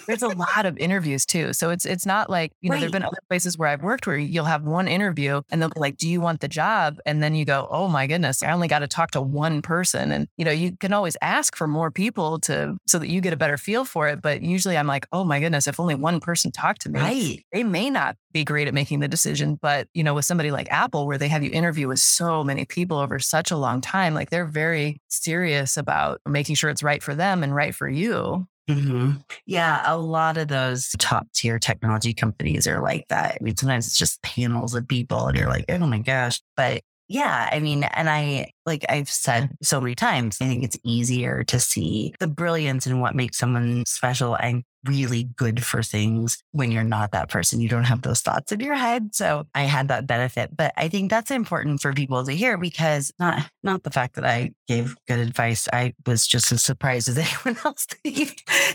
There's 0.06 0.22
a 0.22 0.28
lot 0.28 0.66
of 0.66 0.76
interviews 0.78 1.24
too. 1.24 1.52
So 1.52 1.70
it's 1.70 1.86
it's 1.86 2.06
not 2.06 2.28
like, 2.28 2.52
you 2.60 2.68
know, 2.68 2.74
right. 2.74 2.80
there've 2.80 2.92
been 2.92 3.04
other 3.04 3.18
places 3.28 3.56
where 3.56 3.68
I've 3.68 3.82
worked 3.82 4.06
where 4.06 4.16
you'll 4.16 4.44
have 4.44 4.64
one 4.64 4.88
interview 4.88 5.42
and 5.50 5.60
they'll 5.60 5.70
be 5.70 5.80
like, 5.80 5.96
Do 5.96 6.08
you 6.08 6.20
want 6.20 6.40
the 6.40 6.48
job? 6.48 6.98
And 7.06 7.22
then 7.22 7.34
you 7.34 7.44
go, 7.44 7.68
Oh 7.70 7.88
my 7.88 8.06
goodness, 8.06 8.42
I 8.42 8.52
only 8.52 8.68
got 8.68 8.80
to 8.80 8.88
talk 8.88 9.12
to 9.12 9.20
one 9.20 9.62
person. 9.62 10.12
And, 10.12 10.28
you 10.36 10.44
know, 10.44 10.50
you 10.50 10.76
can 10.76 10.92
always 10.92 11.16
ask 11.22 11.56
for 11.56 11.66
more 11.66 11.90
people 11.90 12.38
to 12.40 12.76
so 12.86 12.98
that 12.98 13.08
you 13.08 13.20
get 13.24 13.32
a 13.32 13.36
better 13.36 13.56
feel 13.56 13.84
for 13.84 14.08
it. 14.08 14.22
But 14.22 14.42
usually 14.42 14.76
I'm 14.76 14.86
like, 14.86 15.06
oh 15.12 15.24
my 15.24 15.40
goodness, 15.40 15.66
if 15.66 15.80
only 15.80 15.96
one 15.96 16.20
person 16.20 16.52
talked 16.52 16.82
to 16.82 16.88
me, 16.88 17.00
right. 17.00 17.44
they 17.52 17.64
may 17.64 17.90
not 17.90 18.16
be 18.30 18.44
great 18.44 18.68
at 18.68 18.74
making 18.74 19.00
the 19.00 19.08
decision. 19.08 19.58
But, 19.60 19.88
you 19.94 20.04
know, 20.04 20.14
with 20.14 20.24
somebody 20.24 20.52
like 20.52 20.70
Apple, 20.70 21.06
where 21.06 21.18
they 21.18 21.28
have 21.28 21.42
you 21.42 21.50
interview 21.50 21.88
with 21.88 21.98
so 21.98 22.44
many 22.44 22.64
people 22.64 22.98
over 22.98 23.18
such 23.18 23.50
a 23.50 23.56
long 23.56 23.80
time, 23.80 24.14
like 24.14 24.30
they're 24.30 24.46
very 24.46 25.00
serious 25.08 25.76
about 25.76 26.20
making 26.28 26.54
sure 26.54 26.70
it's 26.70 26.82
right 26.82 27.02
for 27.02 27.16
them 27.16 27.42
and 27.42 27.52
right 27.54 27.74
for 27.74 27.88
you. 27.88 28.46
Mm-hmm. 28.68 29.12
Yeah, 29.44 29.82
a 29.84 29.98
lot 29.98 30.38
of 30.38 30.48
those 30.48 30.90
top 30.98 31.26
tier 31.34 31.58
technology 31.58 32.14
companies 32.14 32.66
are 32.66 32.80
like 32.80 33.06
that. 33.08 33.38
I 33.38 33.44
mean, 33.44 33.56
sometimes 33.56 33.86
it's 33.86 33.98
just 33.98 34.22
panels 34.22 34.74
of 34.74 34.88
people, 34.88 35.26
and 35.26 35.36
you're 35.36 35.48
like, 35.48 35.66
oh 35.68 35.86
my 35.86 35.98
gosh. 35.98 36.40
But 36.56 36.82
yeah, 37.14 37.48
I 37.52 37.60
mean, 37.60 37.84
and 37.84 38.10
I, 38.10 38.50
like 38.66 38.84
I've 38.88 39.08
said 39.08 39.50
so 39.62 39.80
many 39.80 39.94
times, 39.94 40.38
I 40.40 40.46
think 40.46 40.64
it's 40.64 40.76
easier 40.82 41.44
to 41.44 41.60
see 41.60 42.12
the 42.18 42.26
brilliance 42.26 42.88
in 42.88 42.98
what 42.98 43.14
makes 43.14 43.38
someone 43.38 43.84
special 43.86 44.34
and 44.34 44.64
really 44.86 45.24
good 45.36 45.64
for 45.64 45.82
things 45.82 46.42
when 46.52 46.70
you're 46.70 46.84
not 46.84 47.12
that 47.12 47.28
person. 47.28 47.60
You 47.60 47.68
don't 47.68 47.84
have 47.84 48.02
those 48.02 48.20
thoughts 48.20 48.52
in 48.52 48.60
your 48.60 48.74
head. 48.74 49.14
So 49.14 49.46
I 49.54 49.62
had 49.62 49.88
that 49.88 50.06
benefit. 50.06 50.56
But 50.56 50.72
I 50.76 50.88
think 50.88 51.10
that's 51.10 51.30
important 51.30 51.80
for 51.80 51.92
people 51.92 52.24
to 52.24 52.32
hear 52.32 52.56
because 52.58 53.12
not 53.18 53.48
not 53.62 53.82
the 53.82 53.90
fact 53.90 54.14
that 54.14 54.24
I 54.24 54.52
gave 54.68 54.94
good 55.08 55.18
advice. 55.18 55.68
I 55.72 55.94
was 56.06 56.26
just 56.26 56.52
as 56.52 56.62
surprised 56.62 57.08
as 57.08 57.18
anyone 57.44 57.60
else 57.64 57.86
that 57.86 58.10
you, 58.10 58.26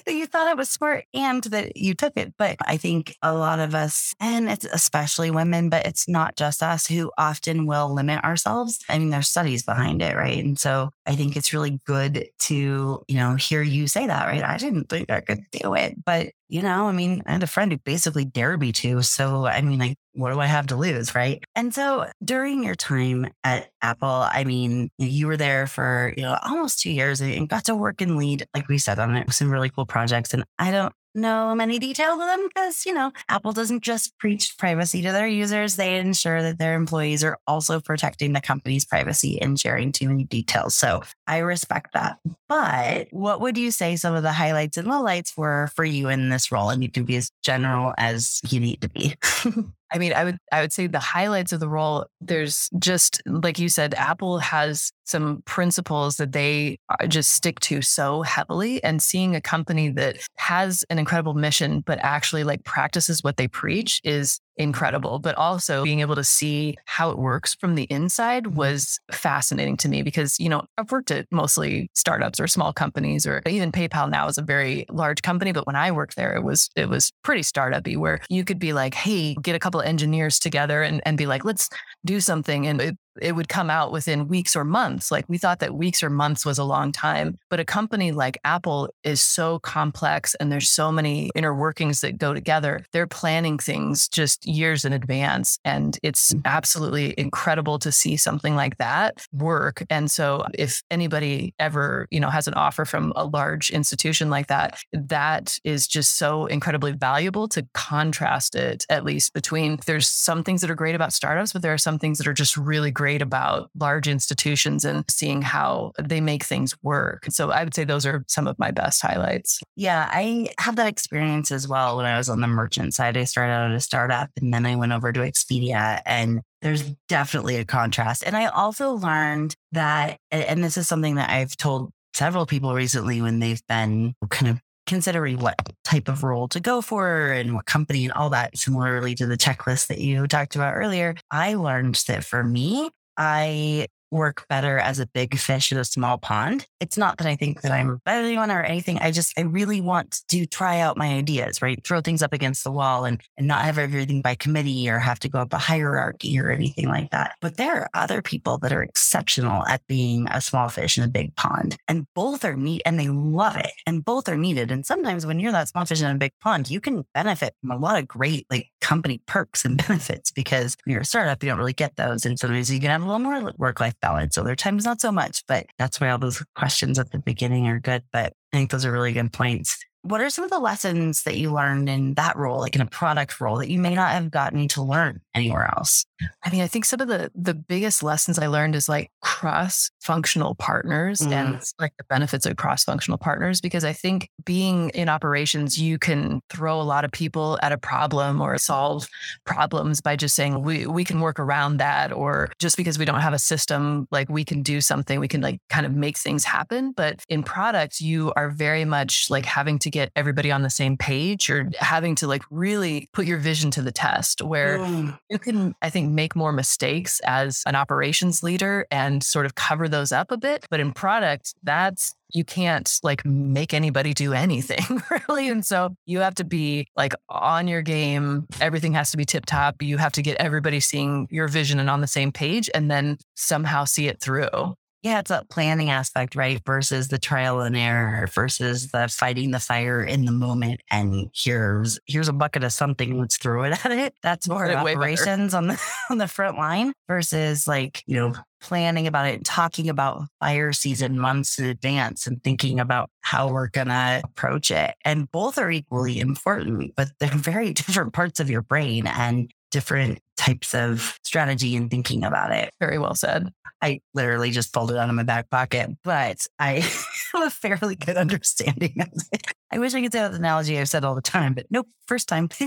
that 0.05 0.13
you 0.13 0.25
thought 0.25 0.47
I 0.47 0.53
was 0.53 0.69
smart 0.69 1.05
and 1.13 1.43
that 1.45 1.77
you 1.77 1.93
took 1.93 2.13
it. 2.15 2.33
But 2.37 2.57
I 2.65 2.77
think 2.77 3.15
a 3.21 3.33
lot 3.33 3.59
of 3.59 3.75
us, 3.75 4.13
and 4.19 4.49
it's 4.49 4.65
especially 4.65 5.31
women, 5.31 5.69
but 5.69 5.85
it's 5.85 6.07
not 6.07 6.35
just 6.35 6.63
us 6.63 6.87
who 6.87 7.11
often 7.17 7.65
will 7.65 7.93
limit 7.93 8.23
ourselves. 8.23 8.79
I 8.89 8.97
mean, 8.99 9.09
there's 9.09 9.29
studies 9.29 9.63
behind 9.63 10.01
it, 10.01 10.15
right? 10.15 10.43
And 10.43 10.59
so 10.59 10.91
I 11.05 11.15
think 11.15 11.35
it's 11.35 11.53
really 11.53 11.79
good 11.85 12.27
to, 12.39 13.03
you 13.07 13.15
know, 13.15 13.35
hear 13.35 13.61
you 13.61 13.87
say 13.87 14.07
that, 14.07 14.27
right? 14.27 14.43
I 14.43 14.57
didn't 14.57 14.89
think 14.89 15.09
I 15.09 15.21
could 15.21 15.43
do 15.51 15.73
it. 15.73 15.98
But, 16.05 16.29
you 16.47 16.61
know, 16.61 16.87
I 16.87 16.91
mean, 16.91 17.23
I 17.25 17.33
had 17.33 17.43
a 17.43 17.47
friend 17.47 17.71
who 17.71 17.77
basically 17.77 18.25
dared 18.25 18.61
me 18.61 18.71
to. 18.73 19.01
So, 19.01 19.45
I 19.45 19.61
mean, 19.61 19.79
like, 19.79 19.97
what 20.13 20.31
do 20.31 20.39
I 20.39 20.45
have 20.45 20.67
to 20.67 20.75
lose? 20.75 21.13
Right. 21.13 21.43
And 21.55 21.73
so 21.73 22.07
during 22.23 22.63
your 22.63 22.75
time 22.75 23.27
at 23.43 23.69
Apple, 23.81 24.07
I 24.07 24.43
mean, 24.43 24.89
you 24.97 25.27
were 25.27 25.37
there 25.37 25.67
for, 25.67 26.13
you 26.15 26.23
know, 26.23 26.37
almost 26.43 26.79
two 26.81 26.91
years 26.91 27.21
and 27.21 27.49
got 27.49 27.65
to 27.65 27.75
work 27.75 28.01
and 28.01 28.17
lead, 28.17 28.45
like 28.53 28.67
we 28.67 28.77
said, 28.77 28.99
on 28.99 29.29
some 29.31 29.51
really 29.51 29.69
cool 29.69 29.85
projects. 29.85 30.33
And 30.33 30.43
I 30.57 30.71
don't 30.71 30.93
know 31.19 31.53
many 31.55 31.79
details 31.79 32.19
of 32.19 32.25
them 32.25 32.47
because, 32.47 32.85
you 32.85 32.93
know, 32.93 33.11
Apple 33.27 33.51
doesn't 33.51 33.81
just 33.81 34.17
preach 34.17 34.57
privacy 34.57 35.01
to 35.01 35.11
their 35.11 35.27
users. 35.27 35.75
They 35.75 35.97
ensure 35.97 36.41
that 36.41 36.59
their 36.59 36.75
employees 36.75 37.23
are 37.23 37.37
also 37.47 37.79
protecting 37.79 38.33
the 38.33 38.41
company's 38.41 38.85
privacy 38.85 39.41
and 39.41 39.59
sharing 39.59 39.91
too 39.91 40.07
many 40.07 40.23
details. 40.23 40.75
So 40.75 41.01
I 41.27 41.39
respect 41.39 41.93
that. 41.93 42.19
But 42.47 43.07
what 43.11 43.41
would 43.41 43.57
you 43.57 43.71
say 43.71 43.95
some 43.95 44.15
of 44.15 44.23
the 44.23 44.31
highlights 44.31 44.77
and 44.77 44.87
lowlights 44.87 45.37
were 45.37 45.69
for 45.75 45.85
you 45.85 46.09
in 46.09 46.29
this 46.29 46.51
role? 46.51 46.69
And 46.69 46.83
you 46.83 46.89
can 46.89 47.03
be 47.03 47.15
as 47.15 47.31
general 47.43 47.93
as 47.97 48.41
you 48.49 48.59
need 48.59 48.81
to 48.81 48.89
be. 48.89 49.15
I 49.91 49.97
mean, 49.97 50.13
I 50.13 50.23
would 50.23 50.37
I 50.51 50.61
would 50.61 50.71
say 50.71 50.87
the 50.87 50.99
highlights 50.99 51.51
of 51.51 51.59
the 51.59 51.69
role. 51.69 52.05
There's 52.21 52.69
just 52.79 53.21
like 53.25 53.59
you 53.59 53.69
said, 53.69 53.93
Apple 53.95 54.39
has 54.39 54.91
some 55.05 55.41
principles 55.45 56.17
that 56.17 56.31
they 56.31 56.77
uh, 56.89 57.07
just 57.07 57.31
stick 57.31 57.59
to 57.61 57.81
so 57.81 58.21
heavily, 58.21 58.83
and 58.83 59.01
seeing 59.01 59.35
a 59.35 59.41
company 59.41 59.89
that 59.89 60.17
has 60.35 60.85
an 60.89 60.99
incredible 60.99 61.33
mission 61.33 61.81
but 61.85 61.99
actually 62.01 62.43
like 62.43 62.63
practices 62.63 63.23
what 63.23 63.37
they 63.37 63.47
preach 63.47 64.01
is 64.03 64.39
incredible, 64.59 65.19
but 65.19 65.35
also 65.35 65.83
being 65.83 66.01
able 66.01 66.15
to 66.15 66.23
see 66.23 66.77
how 66.85 67.09
it 67.09 67.17
works 67.17 67.55
from 67.55 67.75
the 67.75 67.83
inside 67.83 68.43
mm-hmm. 68.43 68.55
was 68.55 68.99
fascinating 69.11 69.77
to 69.77 69.89
me 69.89 70.03
because, 70.03 70.39
you 70.39 70.49
know, 70.49 70.63
I've 70.77 70.91
worked 70.91 71.09
at 71.09 71.25
mostly 71.31 71.89
startups 71.95 72.39
or 72.39 72.47
small 72.47 72.73
companies 72.73 73.25
or 73.25 73.41
even 73.47 73.71
PayPal 73.71 74.09
now 74.09 74.27
is 74.27 74.37
a 74.37 74.43
very 74.43 74.85
large 74.89 75.21
company. 75.21 75.53
But 75.53 75.65
when 75.65 75.77
I 75.77 75.91
worked 75.91 76.17
there, 76.17 76.35
it 76.35 76.43
was, 76.43 76.69
it 76.75 76.89
was 76.89 77.11
pretty 77.23 77.43
startup-y 77.43 77.95
where 77.95 78.19
you 78.29 78.43
could 78.43 78.59
be 78.59 78.73
like, 78.73 78.93
Hey, 78.93 79.33
get 79.35 79.55
a 79.55 79.59
couple 79.59 79.79
of 79.79 79.87
engineers 79.87 80.37
together 80.37 80.83
and, 80.83 81.01
and 81.05 81.17
be 81.17 81.25
like, 81.25 81.45
let's 81.45 81.69
do 82.05 82.19
something. 82.19 82.67
And 82.67 82.81
it, 82.81 82.97
it 83.21 83.33
would 83.33 83.49
come 83.49 83.69
out 83.69 83.91
within 83.91 84.27
weeks 84.27 84.55
or 84.55 84.63
months. 84.63 85.11
Like 85.11 85.25
we 85.27 85.37
thought 85.37 85.59
that 85.59 85.75
weeks 85.75 86.03
or 86.03 86.09
months 86.09 86.45
was 86.45 86.57
a 86.57 86.63
long 86.63 86.91
time. 86.91 87.37
But 87.49 87.59
a 87.59 87.65
company 87.65 88.11
like 88.11 88.37
Apple 88.43 88.89
is 89.03 89.21
so 89.21 89.59
complex 89.59 90.35
and 90.35 90.51
there's 90.51 90.69
so 90.69 90.91
many 90.91 91.29
inner 91.35 91.53
workings 91.53 92.01
that 92.01 92.17
go 92.17 92.33
together. 92.33 92.85
They're 92.91 93.07
planning 93.07 93.57
things 93.57 94.07
just 94.07 94.45
years 94.45 94.85
in 94.85 94.93
advance. 94.93 95.59
And 95.65 95.97
it's 96.03 96.33
mm. 96.33 96.41
absolutely 96.45 97.13
incredible 97.17 97.79
to 97.79 97.91
see 97.91 98.17
something 98.17 98.55
like 98.55 98.77
that 98.77 99.25
work. 99.33 99.83
And 99.89 100.09
so 100.09 100.45
if 100.53 100.81
anybody 100.91 101.53
ever, 101.59 102.07
you 102.11 102.19
know, 102.19 102.29
has 102.29 102.47
an 102.47 102.53
offer 102.53 102.85
from 102.85 103.13
a 103.15 103.25
large 103.25 103.69
institution 103.69 104.29
like 104.29 104.47
that, 104.47 104.79
that 104.93 105.57
is 105.63 105.87
just 105.87 106.17
so 106.17 106.45
incredibly 106.45 106.91
valuable 106.91 107.47
to 107.49 107.67
contrast 107.73 108.55
it 108.55 108.85
at 108.89 109.03
least 109.03 109.33
between 109.33 109.79
there's 109.85 110.07
some 110.07 110.43
things 110.43 110.61
that 110.61 110.69
are 110.69 110.75
great 110.75 110.95
about 110.95 111.13
startups, 111.13 111.53
but 111.53 111.61
there 111.61 111.73
are 111.73 111.77
some 111.77 111.99
things 111.99 112.17
that 112.17 112.27
are 112.27 112.33
just 112.33 112.57
really 112.57 112.91
great 112.91 113.08
great 113.09 113.23
about 113.23 113.71
large 113.73 114.07
institutions 114.07 114.85
and 114.85 115.03
seeing 115.09 115.41
how 115.41 115.91
they 115.97 116.21
make 116.21 116.43
things 116.43 116.75
work. 116.83 117.25
So 117.29 117.49
I 117.49 117.63
would 117.63 117.73
say 117.73 117.83
those 117.83 118.05
are 118.05 118.23
some 118.27 118.45
of 118.45 118.59
my 118.59 118.69
best 118.69 119.01
highlights. 119.01 119.61
Yeah, 119.75 120.07
I 120.11 120.49
have 120.59 120.75
that 120.75 120.85
experience 120.85 121.51
as 121.51 121.67
well. 121.67 121.97
When 121.97 122.05
I 122.05 122.19
was 122.19 122.29
on 122.29 122.39
the 122.39 122.47
merchant 122.47 122.93
side, 122.93 123.17
I 123.17 123.23
started 123.23 123.53
out 123.53 123.71
at 123.71 123.75
a 123.75 123.79
startup 123.79 124.29
and 124.39 124.53
then 124.53 124.67
I 124.67 124.75
went 124.75 124.91
over 124.91 125.11
to 125.11 125.21
Expedia 125.21 126.01
and 126.05 126.41
there's 126.61 126.83
definitely 127.07 127.55
a 127.55 127.65
contrast. 127.65 128.23
And 128.23 128.37
I 128.37 128.45
also 128.45 128.91
learned 128.91 129.55
that, 129.71 130.17
and 130.29 130.63
this 130.63 130.77
is 130.77 130.87
something 130.87 131.15
that 131.15 131.31
I've 131.31 131.57
told 131.57 131.89
several 132.13 132.45
people 132.45 132.75
recently 132.75 133.23
when 133.23 133.39
they've 133.39 133.65
been 133.67 134.13
kind 134.29 134.51
of 134.51 134.59
considering 134.89 135.37
what 135.37 135.55
type 135.83 136.07
of 136.07 136.23
role 136.23 136.47
to 136.47 136.59
go 136.59 136.81
for 136.81 137.31
and 137.31 137.53
what 137.53 137.65
company 137.67 138.05
and 138.05 138.13
all 138.13 138.31
that, 138.31 138.57
similarly 138.57 139.13
to 139.13 139.27
the 139.27 139.37
checklist 139.37 139.85
that 139.85 139.99
you 139.99 140.25
talked 140.25 140.55
about 140.55 140.73
earlier, 140.73 141.15
I 141.29 141.53
learned 141.53 142.03
that 142.07 142.25
for 142.25 142.43
me, 142.43 142.89
I 143.19 143.87
work 144.11 144.45
better 144.49 144.77
as 144.79 144.99
a 144.99 145.07
big 145.07 145.37
fish 145.37 145.71
in 145.71 145.77
a 145.77 145.85
small 145.85 146.17
pond. 146.17 146.67
It's 146.79 146.97
not 146.97 147.17
that 147.17 147.27
I 147.27 147.35
think 147.35 147.61
that 147.61 147.71
I'm 147.71 147.99
better 148.05 148.21
than 148.21 148.31
anyone 148.31 148.51
or 148.51 148.61
anything. 148.61 148.99
I 148.99 149.11
just, 149.11 149.37
I 149.37 149.41
really 149.41 149.81
want 149.81 150.21
to 150.29 150.45
try 150.45 150.79
out 150.79 150.97
my 150.97 151.13
ideas, 151.13 151.61
right? 151.61 151.83
Throw 151.85 152.01
things 152.01 152.21
up 152.21 152.33
against 152.33 152.63
the 152.63 152.71
wall 152.71 153.05
and, 153.05 153.21
and 153.37 153.47
not 153.47 153.63
have 153.63 153.77
everything 153.77 154.21
by 154.21 154.35
committee 154.35 154.89
or 154.89 154.99
have 154.99 155.19
to 155.19 155.29
go 155.29 155.39
up 155.39 155.53
a 155.53 155.57
hierarchy 155.57 156.39
or 156.39 156.49
anything 156.49 156.87
like 156.87 157.11
that. 157.11 157.35
But 157.41 157.57
there 157.57 157.81
are 157.81 157.89
other 157.93 158.21
people 158.21 158.57
that 158.59 158.73
are 158.73 158.83
exceptional 158.83 159.65
at 159.65 159.85
being 159.87 160.27
a 160.29 160.41
small 160.41 160.69
fish 160.69 160.97
in 160.97 161.03
a 161.03 161.07
big 161.07 161.35
pond 161.35 161.77
and 161.87 162.07
both 162.15 162.43
are 162.45 162.55
neat 162.55 162.81
and 162.85 162.99
they 162.99 163.09
love 163.09 163.55
it 163.55 163.71
and 163.85 164.03
both 164.03 164.27
are 164.29 164.37
needed. 164.37 164.71
And 164.71 164.85
sometimes 164.85 165.25
when 165.25 165.39
you're 165.39 165.51
that 165.51 165.69
small 165.69 165.85
fish 165.85 166.01
in 166.01 166.09
a 166.09 166.15
big 166.15 166.33
pond, 166.41 166.69
you 166.69 166.81
can 166.81 167.03
benefit 167.13 167.53
from 167.61 167.71
a 167.71 167.77
lot 167.77 167.99
of 167.99 168.07
great 168.07 168.45
like 168.49 168.67
company 168.81 169.21
perks 169.25 169.65
and 169.65 169.77
benefits 169.87 170.31
because 170.31 170.75
when 170.83 170.93
you're 170.93 171.01
a 171.01 171.05
startup, 171.05 171.43
you 171.43 171.49
don't 171.49 171.59
really 171.59 171.73
get 171.73 171.95
those. 171.95 172.25
And 172.25 172.39
sometimes 172.39 172.71
you 172.71 172.79
can 172.79 172.89
have 172.89 173.01
a 173.01 173.05
little 173.05 173.19
more 173.19 173.53
work 173.57 173.79
life 173.79 173.95
balance. 174.01 174.37
Other 174.37 174.55
times, 174.55 174.85
not 174.85 175.01
so 175.01 175.11
much. 175.11 175.43
But 175.47 175.67
that's 175.77 175.99
why 175.99 176.09
all 176.09 176.17
those 176.17 176.43
questions 176.55 176.99
at 176.99 177.11
the 177.11 177.19
beginning 177.19 177.67
are 177.67 177.79
good. 177.79 178.03
But 178.11 178.33
I 178.53 178.57
think 178.57 178.71
those 178.71 178.85
are 178.85 178.91
really 178.91 179.13
good 179.13 179.33
points. 179.33 179.77
What 180.01 180.21
are 180.21 180.29
some 180.29 180.45
of 180.45 180.49
the 180.49 180.59
lessons 180.59 181.23
that 181.23 181.37
you 181.37 181.51
learned 181.51 181.89
in 181.89 182.13
that 182.13 182.37
role, 182.37 182.59
like 182.59 182.75
in 182.75 182.81
a 182.81 182.85
product 182.85 183.41
role, 183.41 183.57
that 183.57 183.69
you 183.69 183.79
may 183.79 183.95
not 183.95 184.11
have 184.11 184.31
gotten 184.31 184.67
to 184.69 184.81
learn 184.81 185.19
anywhere 185.35 185.69
else? 185.77 186.05
I 186.43 186.49
mean, 186.49 186.61
I 186.61 186.67
think 186.67 186.85
some 186.85 187.01
of 187.01 187.09
the 187.09 187.29
the 187.35 187.53
biggest 187.53 188.01
lessons 188.01 188.39
I 188.39 188.47
learned 188.47 188.75
is 188.75 188.87
like 188.87 189.11
cross 189.21 189.89
functional 190.01 190.55
partners 190.55 191.19
mm. 191.19 191.31
and 191.31 191.61
like 191.79 191.93
the 191.97 192.05
benefits 192.05 192.45
of 192.45 192.55
cross 192.55 192.85
functional 192.85 193.17
partners. 193.17 193.59
Because 193.59 193.83
I 193.83 193.91
think 193.91 194.29
being 194.45 194.89
in 194.91 195.09
operations, 195.09 195.77
you 195.77 195.99
can 195.99 196.41
throw 196.49 196.79
a 196.79 196.83
lot 196.83 197.03
of 197.03 197.11
people 197.11 197.59
at 197.61 197.73
a 197.73 197.77
problem 197.77 198.39
or 198.41 198.57
solve 198.57 199.07
problems 199.45 199.99
by 199.99 200.15
just 200.15 200.35
saying 200.35 200.61
we 200.61 200.87
we 200.87 201.03
can 201.03 201.19
work 201.19 201.39
around 201.39 201.77
that, 201.77 202.13
or 202.13 202.49
just 202.57 202.77
because 202.77 202.97
we 202.97 203.05
don't 203.05 203.19
have 203.19 203.33
a 203.33 203.39
system, 203.39 204.07
like 204.11 204.29
we 204.29 204.45
can 204.45 204.61
do 204.61 204.79
something, 204.79 205.19
we 205.19 205.27
can 205.27 205.41
like 205.41 205.59
kind 205.69 205.85
of 205.85 205.93
make 205.93 206.17
things 206.17 206.45
happen. 206.45 206.93
But 206.93 207.21
in 207.27 207.43
product, 207.43 207.99
you 207.99 208.31
are 208.37 208.49
very 208.49 208.85
much 208.85 209.27
like 209.29 209.45
having 209.45 209.77
to 209.79 209.89
get 209.89 209.98
everybody 210.15 210.51
on 210.51 210.61
the 210.61 210.69
same 210.69 210.97
page 210.97 211.49
or 211.49 211.69
having 211.79 212.15
to 212.15 212.27
like 212.27 212.43
really 212.49 213.09
put 213.13 213.25
your 213.25 213.37
vision 213.37 213.71
to 213.71 213.81
the 213.81 213.91
test 213.91 214.41
where 214.41 214.79
mm. 214.79 215.17
you 215.29 215.39
can, 215.39 215.75
I 215.81 215.89
think, 215.89 216.11
make 216.11 216.35
more 216.35 216.51
mistakes 216.51 217.19
as 217.21 217.63
an 217.65 217.75
operations 217.75 218.43
leader 218.43 218.87
and 218.91 219.23
sort 219.23 219.45
of 219.45 219.55
cover 219.55 219.87
those 219.87 220.11
up 220.11 220.31
a 220.31 220.37
bit. 220.37 220.65
But 220.69 220.79
in 220.79 220.91
product, 220.93 221.53
that's 221.63 222.15
you 222.31 222.43
can't 222.43 222.99
like 223.01 223.25
make 223.25 223.73
anybody 223.73 224.13
do 224.13 224.33
anything 224.33 225.01
really. 225.27 225.49
And 225.49 225.65
so 225.65 225.95
you 226.05 226.19
have 226.19 226.35
to 226.35 226.43
be 226.43 226.87
like 226.95 227.13
on 227.27 227.67
your 227.67 227.81
game. 227.81 228.45
Everything 228.61 228.93
has 228.93 229.11
to 229.11 229.17
be 229.17 229.25
tip 229.25 229.45
top. 229.45 229.81
You 229.81 229.97
have 229.97 230.11
to 230.13 230.21
get 230.21 230.37
everybody 230.37 230.79
seeing 230.79 231.27
your 231.31 231.47
vision 231.47 231.79
and 231.79 231.89
on 231.89 232.01
the 232.01 232.07
same 232.07 232.31
page 232.31 232.69
and 232.73 232.89
then 232.89 233.17
somehow 233.35 233.85
see 233.85 234.07
it 234.07 234.19
through. 234.21 234.75
Yeah, 235.01 235.19
it's 235.19 235.31
a 235.31 235.45
planning 235.49 235.89
aspect, 235.89 236.35
right? 236.35 236.61
Versus 236.65 237.07
the 237.07 237.17
trial 237.17 237.61
and 237.61 237.77
error 237.77 238.27
versus 238.27 238.91
the 238.91 239.07
fighting 239.07 239.51
the 239.51 239.59
fire 239.59 240.03
in 240.03 240.25
the 240.25 240.33
moment. 240.33 240.81
And 240.91 241.29
here's 241.33 241.99
here's 242.05 242.27
a 242.27 242.33
bucket 242.33 242.65
of 242.65 242.73
something, 242.73 243.17
let's 243.17 243.37
throw 243.37 243.63
it 243.63 243.85
at 243.85 243.91
it. 243.93 244.13
That's 244.21 244.49
more 244.49 244.69
operations 244.69 245.53
on 245.53 245.67
the 245.67 245.81
on 246.09 246.17
the 246.17 246.27
front 246.27 246.57
line 246.57 246.91
versus 247.07 247.65
like, 247.65 248.03
you 248.07 248.15
know, 248.17 248.33
planning 248.61 249.07
about 249.07 249.27
it, 249.27 249.45
talking 249.45 249.87
about 249.87 250.23
fire 250.41 250.73
season 250.73 251.17
months 251.17 251.57
in 251.57 251.65
advance 251.65 252.27
and 252.27 252.43
thinking 252.43 252.77
about 252.77 253.09
how 253.21 253.47
we're 253.47 253.69
gonna 253.69 254.19
approach 254.25 254.69
it. 254.69 254.95
And 255.05 255.31
both 255.31 255.57
are 255.57 255.71
equally 255.71 256.19
important, 256.19 256.93
but 256.97 257.07
they're 257.21 257.29
very 257.35 257.71
different 257.73 258.11
parts 258.11 258.41
of 258.41 258.49
your 258.49 258.61
brain 258.63 259.07
and 259.07 259.49
different 259.71 260.19
types 260.37 260.73
of 260.73 261.19
strategy 261.23 261.75
and 261.75 261.91
thinking 261.91 262.23
about 262.23 262.51
it. 262.51 262.71
Very 262.79 262.97
well 262.97 263.15
said. 263.15 263.51
I 263.81 264.01
literally 264.13 264.51
just 264.51 264.73
pulled 264.73 264.91
it 264.91 264.97
out 264.97 265.09
of 265.09 265.15
my 265.15 265.23
back 265.23 265.49
pocket, 265.49 265.91
but 266.03 266.45
I 266.59 266.79
have 267.33 267.47
a 267.47 267.49
fairly 267.49 267.95
good 267.95 268.17
understanding 268.17 268.95
of 268.99 269.07
it. 269.31 269.53
I 269.71 269.79
wish 269.79 269.93
I 269.93 270.01
could 270.01 270.11
say 270.11 270.19
that 270.19 270.33
analogy 270.33 270.79
I've 270.79 270.89
said 270.89 271.05
all 271.05 271.15
the 271.15 271.21
time, 271.21 271.53
but 271.53 271.67
nope, 271.69 271.87
first 272.07 272.27
time. 272.27 272.49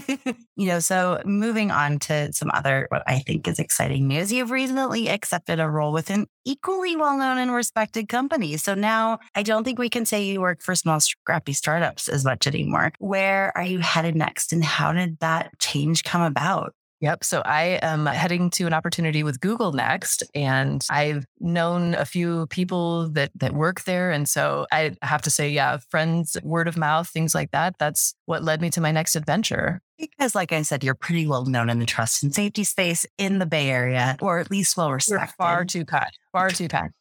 you 0.57 0.67
know, 0.67 0.79
so 0.79 1.21
moving 1.25 1.71
on 1.71 1.99
to 2.01 2.33
some 2.33 2.51
other, 2.55 2.87
what 2.91 3.03
I 3.07 3.19
think 3.19 3.49
is 3.49 3.59
exciting 3.59 4.07
news. 4.07 4.33
You've 4.33 4.51
recently 4.51 5.09
accepted 5.09 5.59
a 5.59 5.69
role 5.69 5.93
with 5.93 6.11
an 6.11 6.27
equally 6.45 6.97
well 6.97 7.19
known 7.19 7.39
and 7.39 7.53
respected 7.53 8.09
company. 8.09 8.57
So 8.57 8.75
now 8.75 9.19
I 9.35 9.43
don't 9.43 9.65
think 9.65 9.79
we 9.79 9.91
can 9.91 10.07
say 10.07 10.25
you 10.25 10.41
work 10.41 10.63
for 10.63 10.75
small, 10.75 11.01
scrappy 11.01 11.53
startups 11.53 12.09
as 12.09 12.25
much 12.25 12.47
anymore. 12.47 12.93
Where 12.99 13.53
are 13.57 13.65
you 13.65 13.81
headed 13.81 14.15
next? 14.15 14.53
And 14.53 14.65
how 14.65 14.93
did 14.93 15.19
that 15.19 15.59
change 15.59 16.05
come 16.05 16.23
about? 16.23 16.75
Yep. 17.03 17.25
So 17.25 17.43
I 17.45 17.81
am 17.83 18.07
heading 18.07 18.49
to 18.51 18.67
an 18.69 18.73
opportunity 18.73 19.25
with 19.25 19.41
Google 19.41 19.73
next, 19.73 20.23
and 20.37 20.87
I've 20.89 21.27
known 21.41 21.95
a 21.95 22.05
few 22.05 22.47
people 22.47 23.09
that 23.11 23.33
that 23.35 23.55
work 23.55 23.83
there, 23.83 24.13
and 24.13 24.29
so 24.29 24.67
I 24.71 24.95
have 25.03 25.21
to 25.23 25.31
say, 25.31 25.51
yeah, 25.51 25.79
friends, 25.91 26.37
word 26.45 26.69
of 26.69 26.77
mouth, 26.77 27.09
things 27.09 27.35
like 27.35 27.51
that. 27.51 27.75
That's 27.81 28.15
what 28.27 28.45
led 28.45 28.61
me 28.61 28.71
to 28.71 28.81
my 28.81 28.93
next 28.93 29.17
adventure. 29.17 29.81
Because, 29.99 30.37
like 30.37 30.53
I 30.53 30.63
said, 30.63 30.85
you're 30.85 30.95
pretty 30.95 31.27
well 31.27 31.45
known 31.45 31.69
in 31.69 31.81
the 31.81 31.87
trust 31.87 32.23
and 32.23 32.33
safety 32.33 32.63
space 32.63 33.05
in 33.19 33.41
the 33.41 33.47
Bay 33.47 33.69
Area, 33.69 34.17
or 34.23 34.39
at 34.39 34.49
least 34.49 34.77
well 34.77 34.93
respected. 34.93 35.35
You're 35.41 35.47
far 35.47 35.65
too 35.65 35.85
kind. 35.85 36.11
Far 36.31 36.51
too 36.51 36.69
kind. 36.69 36.93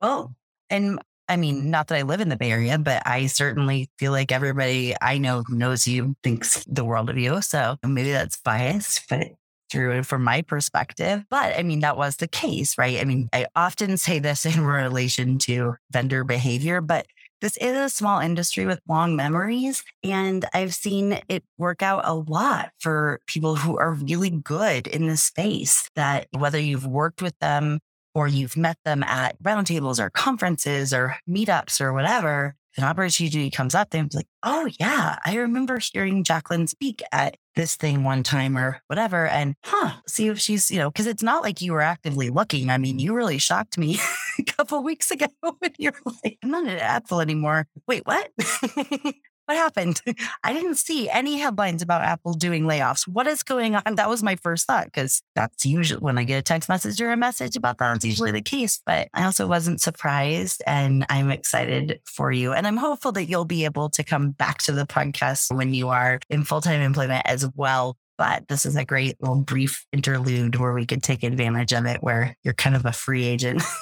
Well, 0.00 0.36
and 0.70 1.00
I 1.28 1.36
mean, 1.36 1.70
not 1.70 1.88
that 1.88 1.98
I 1.98 2.02
live 2.02 2.20
in 2.20 2.28
the 2.28 2.36
Bay 2.36 2.50
Area, 2.50 2.78
but 2.78 3.02
I 3.06 3.26
certainly 3.26 3.88
feel 3.98 4.12
like 4.12 4.32
everybody 4.32 4.94
I 5.00 5.18
know 5.18 5.44
knows 5.48 5.86
you 5.86 6.14
thinks 6.22 6.64
the 6.64 6.84
world 6.84 7.10
of 7.10 7.18
you. 7.18 7.40
So 7.42 7.76
maybe 7.84 8.12
that's 8.12 8.38
biased, 8.38 9.08
but 9.08 9.28
true 9.70 10.02
from 10.02 10.22
my 10.22 10.42
perspective. 10.42 11.24
But 11.30 11.58
I 11.58 11.62
mean, 11.62 11.80
that 11.80 11.96
was 11.96 12.16
the 12.16 12.28
case, 12.28 12.76
right? 12.76 13.00
I 13.00 13.04
mean, 13.04 13.28
I 13.32 13.46
often 13.56 13.96
say 13.96 14.18
this 14.18 14.44
in 14.46 14.60
relation 14.64 15.38
to 15.38 15.76
vendor 15.90 16.24
behavior, 16.24 16.80
but 16.80 17.06
this 17.40 17.56
is 17.56 17.76
a 17.76 17.88
small 17.88 18.20
industry 18.20 18.66
with 18.66 18.80
long 18.88 19.16
memories. 19.16 19.82
And 20.04 20.44
I've 20.54 20.74
seen 20.74 21.18
it 21.28 21.42
work 21.58 21.82
out 21.82 22.02
a 22.04 22.14
lot 22.14 22.70
for 22.78 23.20
people 23.26 23.56
who 23.56 23.76
are 23.78 23.94
really 23.94 24.30
good 24.30 24.86
in 24.86 25.08
this 25.08 25.24
space 25.24 25.90
that 25.96 26.28
whether 26.30 26.58
you've 26.58 26.86
worked 26.86 27.20
with 27.20 27.36
them 27.40 27.80
or 28.14 28.28
you've 28.28 28.56
met 28.56 28.78
them 28.84 29.02
at 29.02 29.40
roundtables 29.42 29.98
or 29.98 30.10
conferences 30.10 30.92
or 30.92 31.16
meetups 31.28 31.80
or 31.80 31.92
whatever, 31.92 32.54
an 32.76 32.84
opportunity 32.84 33.50
comes 33.50 33.74
up, 33.74 33.90
they're 33.90 34.06
like, 34.14 34.26
oh, 34.42 34.68
yeah, 34.80 35.18
I 35.24 35.36
remember 35.36 35.78
hearing 35.78 36.24
Jacqueline 36.24 36.66
speak 36.66 37.02
at 37.12 37.36
this 37.54 37.76
thing 37.76 38.02
one 38.02 38.22
time 38.22 38.56
or 38.56 38.80
whatever. 38.86 39.26
And 39.26 39.54
huh, 39.64 40.00
see 40.06 40.28
if 40.28 40.38
she's, 40.38 40.70
you 40.70 40.78
know, 40.78 40.90
because 40.90 41.06
it's 41.06 41.22
not 41.22 41.42
like 41.42 41.60
you 41.60 41.72
were 41.72 41.82
actively 41.82 42.30
looking. 42.30 42.70
I 42.70 42.78
mean, 42.78 42.98
you 42.98 43.14
really 43.14 43.38
shocked 43.38 43.76
me 43.76 43.98
a 44.38 44.44
couple 44.44 44.82
weeks 44.82 45.10
ago 45.10 45.26
when 45.40 45.72
you're 45.78 45.92
like, 46.24 46.38
I'm 46.42 46.50
not 46.50 46.64
an 46.64 46.78
Apple 46.78 47.20
anymore. 47.20 47.66
Wait, 47.86 48.06
what? 48.06 48.30
What 49.46 49.56
happened? 49.56 50.00
I 50.44 50.52
didn't 50.52 50.76
see 50.76 51.10
any 51.10 51.38
headlines 51.38 51.82
about 51.82 52.02
Apple 52.02 52.34
doing 52.34 52.64
layoffs. 52.64 53.08
What 53.08 53.26
is 53.26 53.42
going 53.42 53.74
on? 53.74 53.96
That 53.96 54.08
was 54.08 54.22
my 54.22 54.36
first 54.36 54.66
thought 54.66 54.86
because 54.86 55.22
that's 55.34 55.66
usually 55.66 56.00
when 56.00 56.18
I 56.18 56.24
get 56.24 56.38
a 56.38 56.42
text 56.42 56.68
message 56.68 57.00
or 57.00 57.10
a 57.10 57.16
message 57.16 57.56
about 57.56 57.78
that, 57.78 57.96
it's 57.96 58.04
usually 58.04 58.30
the 58.30 58.42
case. 58.42 58.80
But 58.84 59.08
I 59.14 59.24
also 59.24 59.46
wasn't 59.46 59.80
surprised 59.80 60.62
and 60.66 61.04
I'm 61.08 61.30
excited 61.30 62.00
for 62.04 62.30
you. 62.30 62.52
And 62.52 62.66
I'm 62.66 62.76
hopeful 62.76 63.12
that 63.12 63.24
you'll 63.24 63.44
be 63.44 63.64
able 63.64 63.90
to 63.90 64.04
come 64.04 64.30
back 64.30 64.58
to 64.62 64.72
the 64.72 64.86
podcast 64.86 65.54
when 65.54 65.74
you 65.74 65.88
are 65.88 66.20
in 66.30 66.44
full 66.44 66.60
time 66.60 66.80
employment 66.80 67.22
as 67.26 67.48
well 67.54 67.96
but 68.18 68.46
this 68.48 68.66
is 68.66 68.76
a 68.76 68.84
great 68.84 69.16
little 69.20 69.40
brief 69.40 69.86
interlude 69.92 70.56
where 70.56 70.72
we 70.72 70.86
could 70.86 71.02
take 71.02 71.22
advantage 71.22 71.72
of 71.72 71.86
it, 71.86 72.02
where 72.02 72.36
you're 72.42 72.54
kind 72.54 72.76
of 72.76 72.84
a 72.84 72.92
free 72.92 73.24
agent 73.24 73.62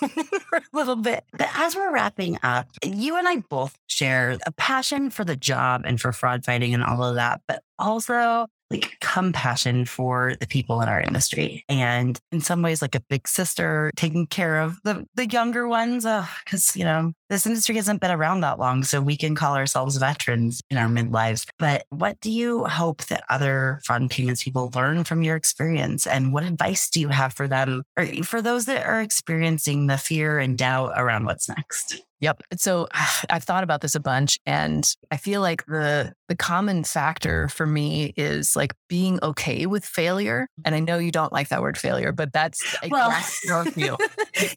for 0.50 0.56
a 0.56 0.62
little 0.72 0.96
bit. 0.96 1.24
But 1.32 1.48
as 1.54 1.74
we're 1.74 1.92
wrapping 1.92 2.38
up, 2.42 2.68
you 2.84 3.16
and 3.16 3.28
I 3.28 3.36
both 3.36 3.76
share 3.86 4.38
a 4.46 4.52
passion 4.52 5.10
for 5.10 5.24
the 5.24 5.36
job 5.36 5.82
and 5.84 6.00
for 6.00 6.12
fraud 6.12 6.44
fighting 6.44 6.74
and 6.74 6.82
all 6.84 7.02
of 7.02 7.16
that, 7.16 7.40
but 7.46 7.62
also 7.78 8.46
like 8.70 8.96
compassion 9.00 9.84
for 9.84 10.34
the 10.40 10.46
people 10.46 10.80
in 10.80 10.88
our 10.88 11.00
industry. 11.00 11.64
And 11.68 12.18
in 12.30 12.40
some 12.40 12.62
ways, 12.62 12.80
like 12.80 12.94
a 12.94 13.00
big 13.00 13.26
sister 13.26 13.90
taking 13.96 14.26
care 14.26 14.60
of 14.60 14.78
the, 14.84 15.06
the 15.14 15.26
younger 15.26 15.66
ones. 15.68 16.06
Because, 16.44 16.76
you 16.76 16.84
know, 16.84 17.12
this 17.28 17.46
industry 17.46 17.76
hasn't 17.76 18.00
been 18.00 18.10
around 18.10 18.40
that 18.40 18.58
long. 18.58 18.84
So 18.84 19.00
we 19.00 19.16
can 19.16 19.34
call 19.34 19.56
ourselves 19.56 19.96
veterans 19.96 20.60
in 20.70 20.76
our 20.76 20.88
midlives. 20.88 21.46
But 21.58 21.84
what 21.90 22.20
do 22.20 22.30
you 22.30 22.64
hope 22.64 23.04
that 23.06 23.24
other 23.28 23.80
and 23.88 24.10
payments 24.10 24.44
people 24.44 24.70
learn 24.74 25.04
from 25.04 25.22
your 25.22 25.36
experience? 25.36 26.06
And 26.06 26.32
what 26.32 26.44
advice 26.44 26.88
do 26.88 27.00
you 27.00 27.08
have 27.08 27.32
for 27.32 27.48
them 27.48 27.82
or 27.96 28.06
for 28.22 28.40
those 28.40 28.66
that 28.66 28.86
are 28.86 29.00
experiencing 29.00 29.88
the 29.88 29.98
fear 29.98 30.38
and 30.38 30.56
doubt 30.56 30.92
around 30.96 31.26
what's 31.26 31.48
next? 31.48 32.02
Yep. 32.20 32.42
So 32.56 32.88
I've 33.30 33.44
thought 33.44 33.64
about 33.64 33.80
this 33.80 33.94
a 33.94 34.00
bunch 34.00 34.38
and 34.46 34.86
I 35.10 35.16
feel 35.16 35.40
like 35.40 35.64
the 35.66 36.12
the 36.28 36.36
common 36.36 36.84
factor 36.84 37.48
for 37.48 37.66
me 37.66 38.14
is 38.16 38.54
like 38.54 38.74
being 38.88 39.18
okay 39.22 39.66
with 39.66 39.84
failure. 39.84 40.46
And 40.64 40.74
I 40.74 40.80
know 40.80 40.98
you 40.98 41.10
don't 41.10 41.32
like 41.32 41.48
that 41.48 41.60
word 41.60 41.76
failure, 41.76 42.12
but 42.12 42.32
that's 42.32 42.76
well, 42.88 43.12
you. 43.76 43.96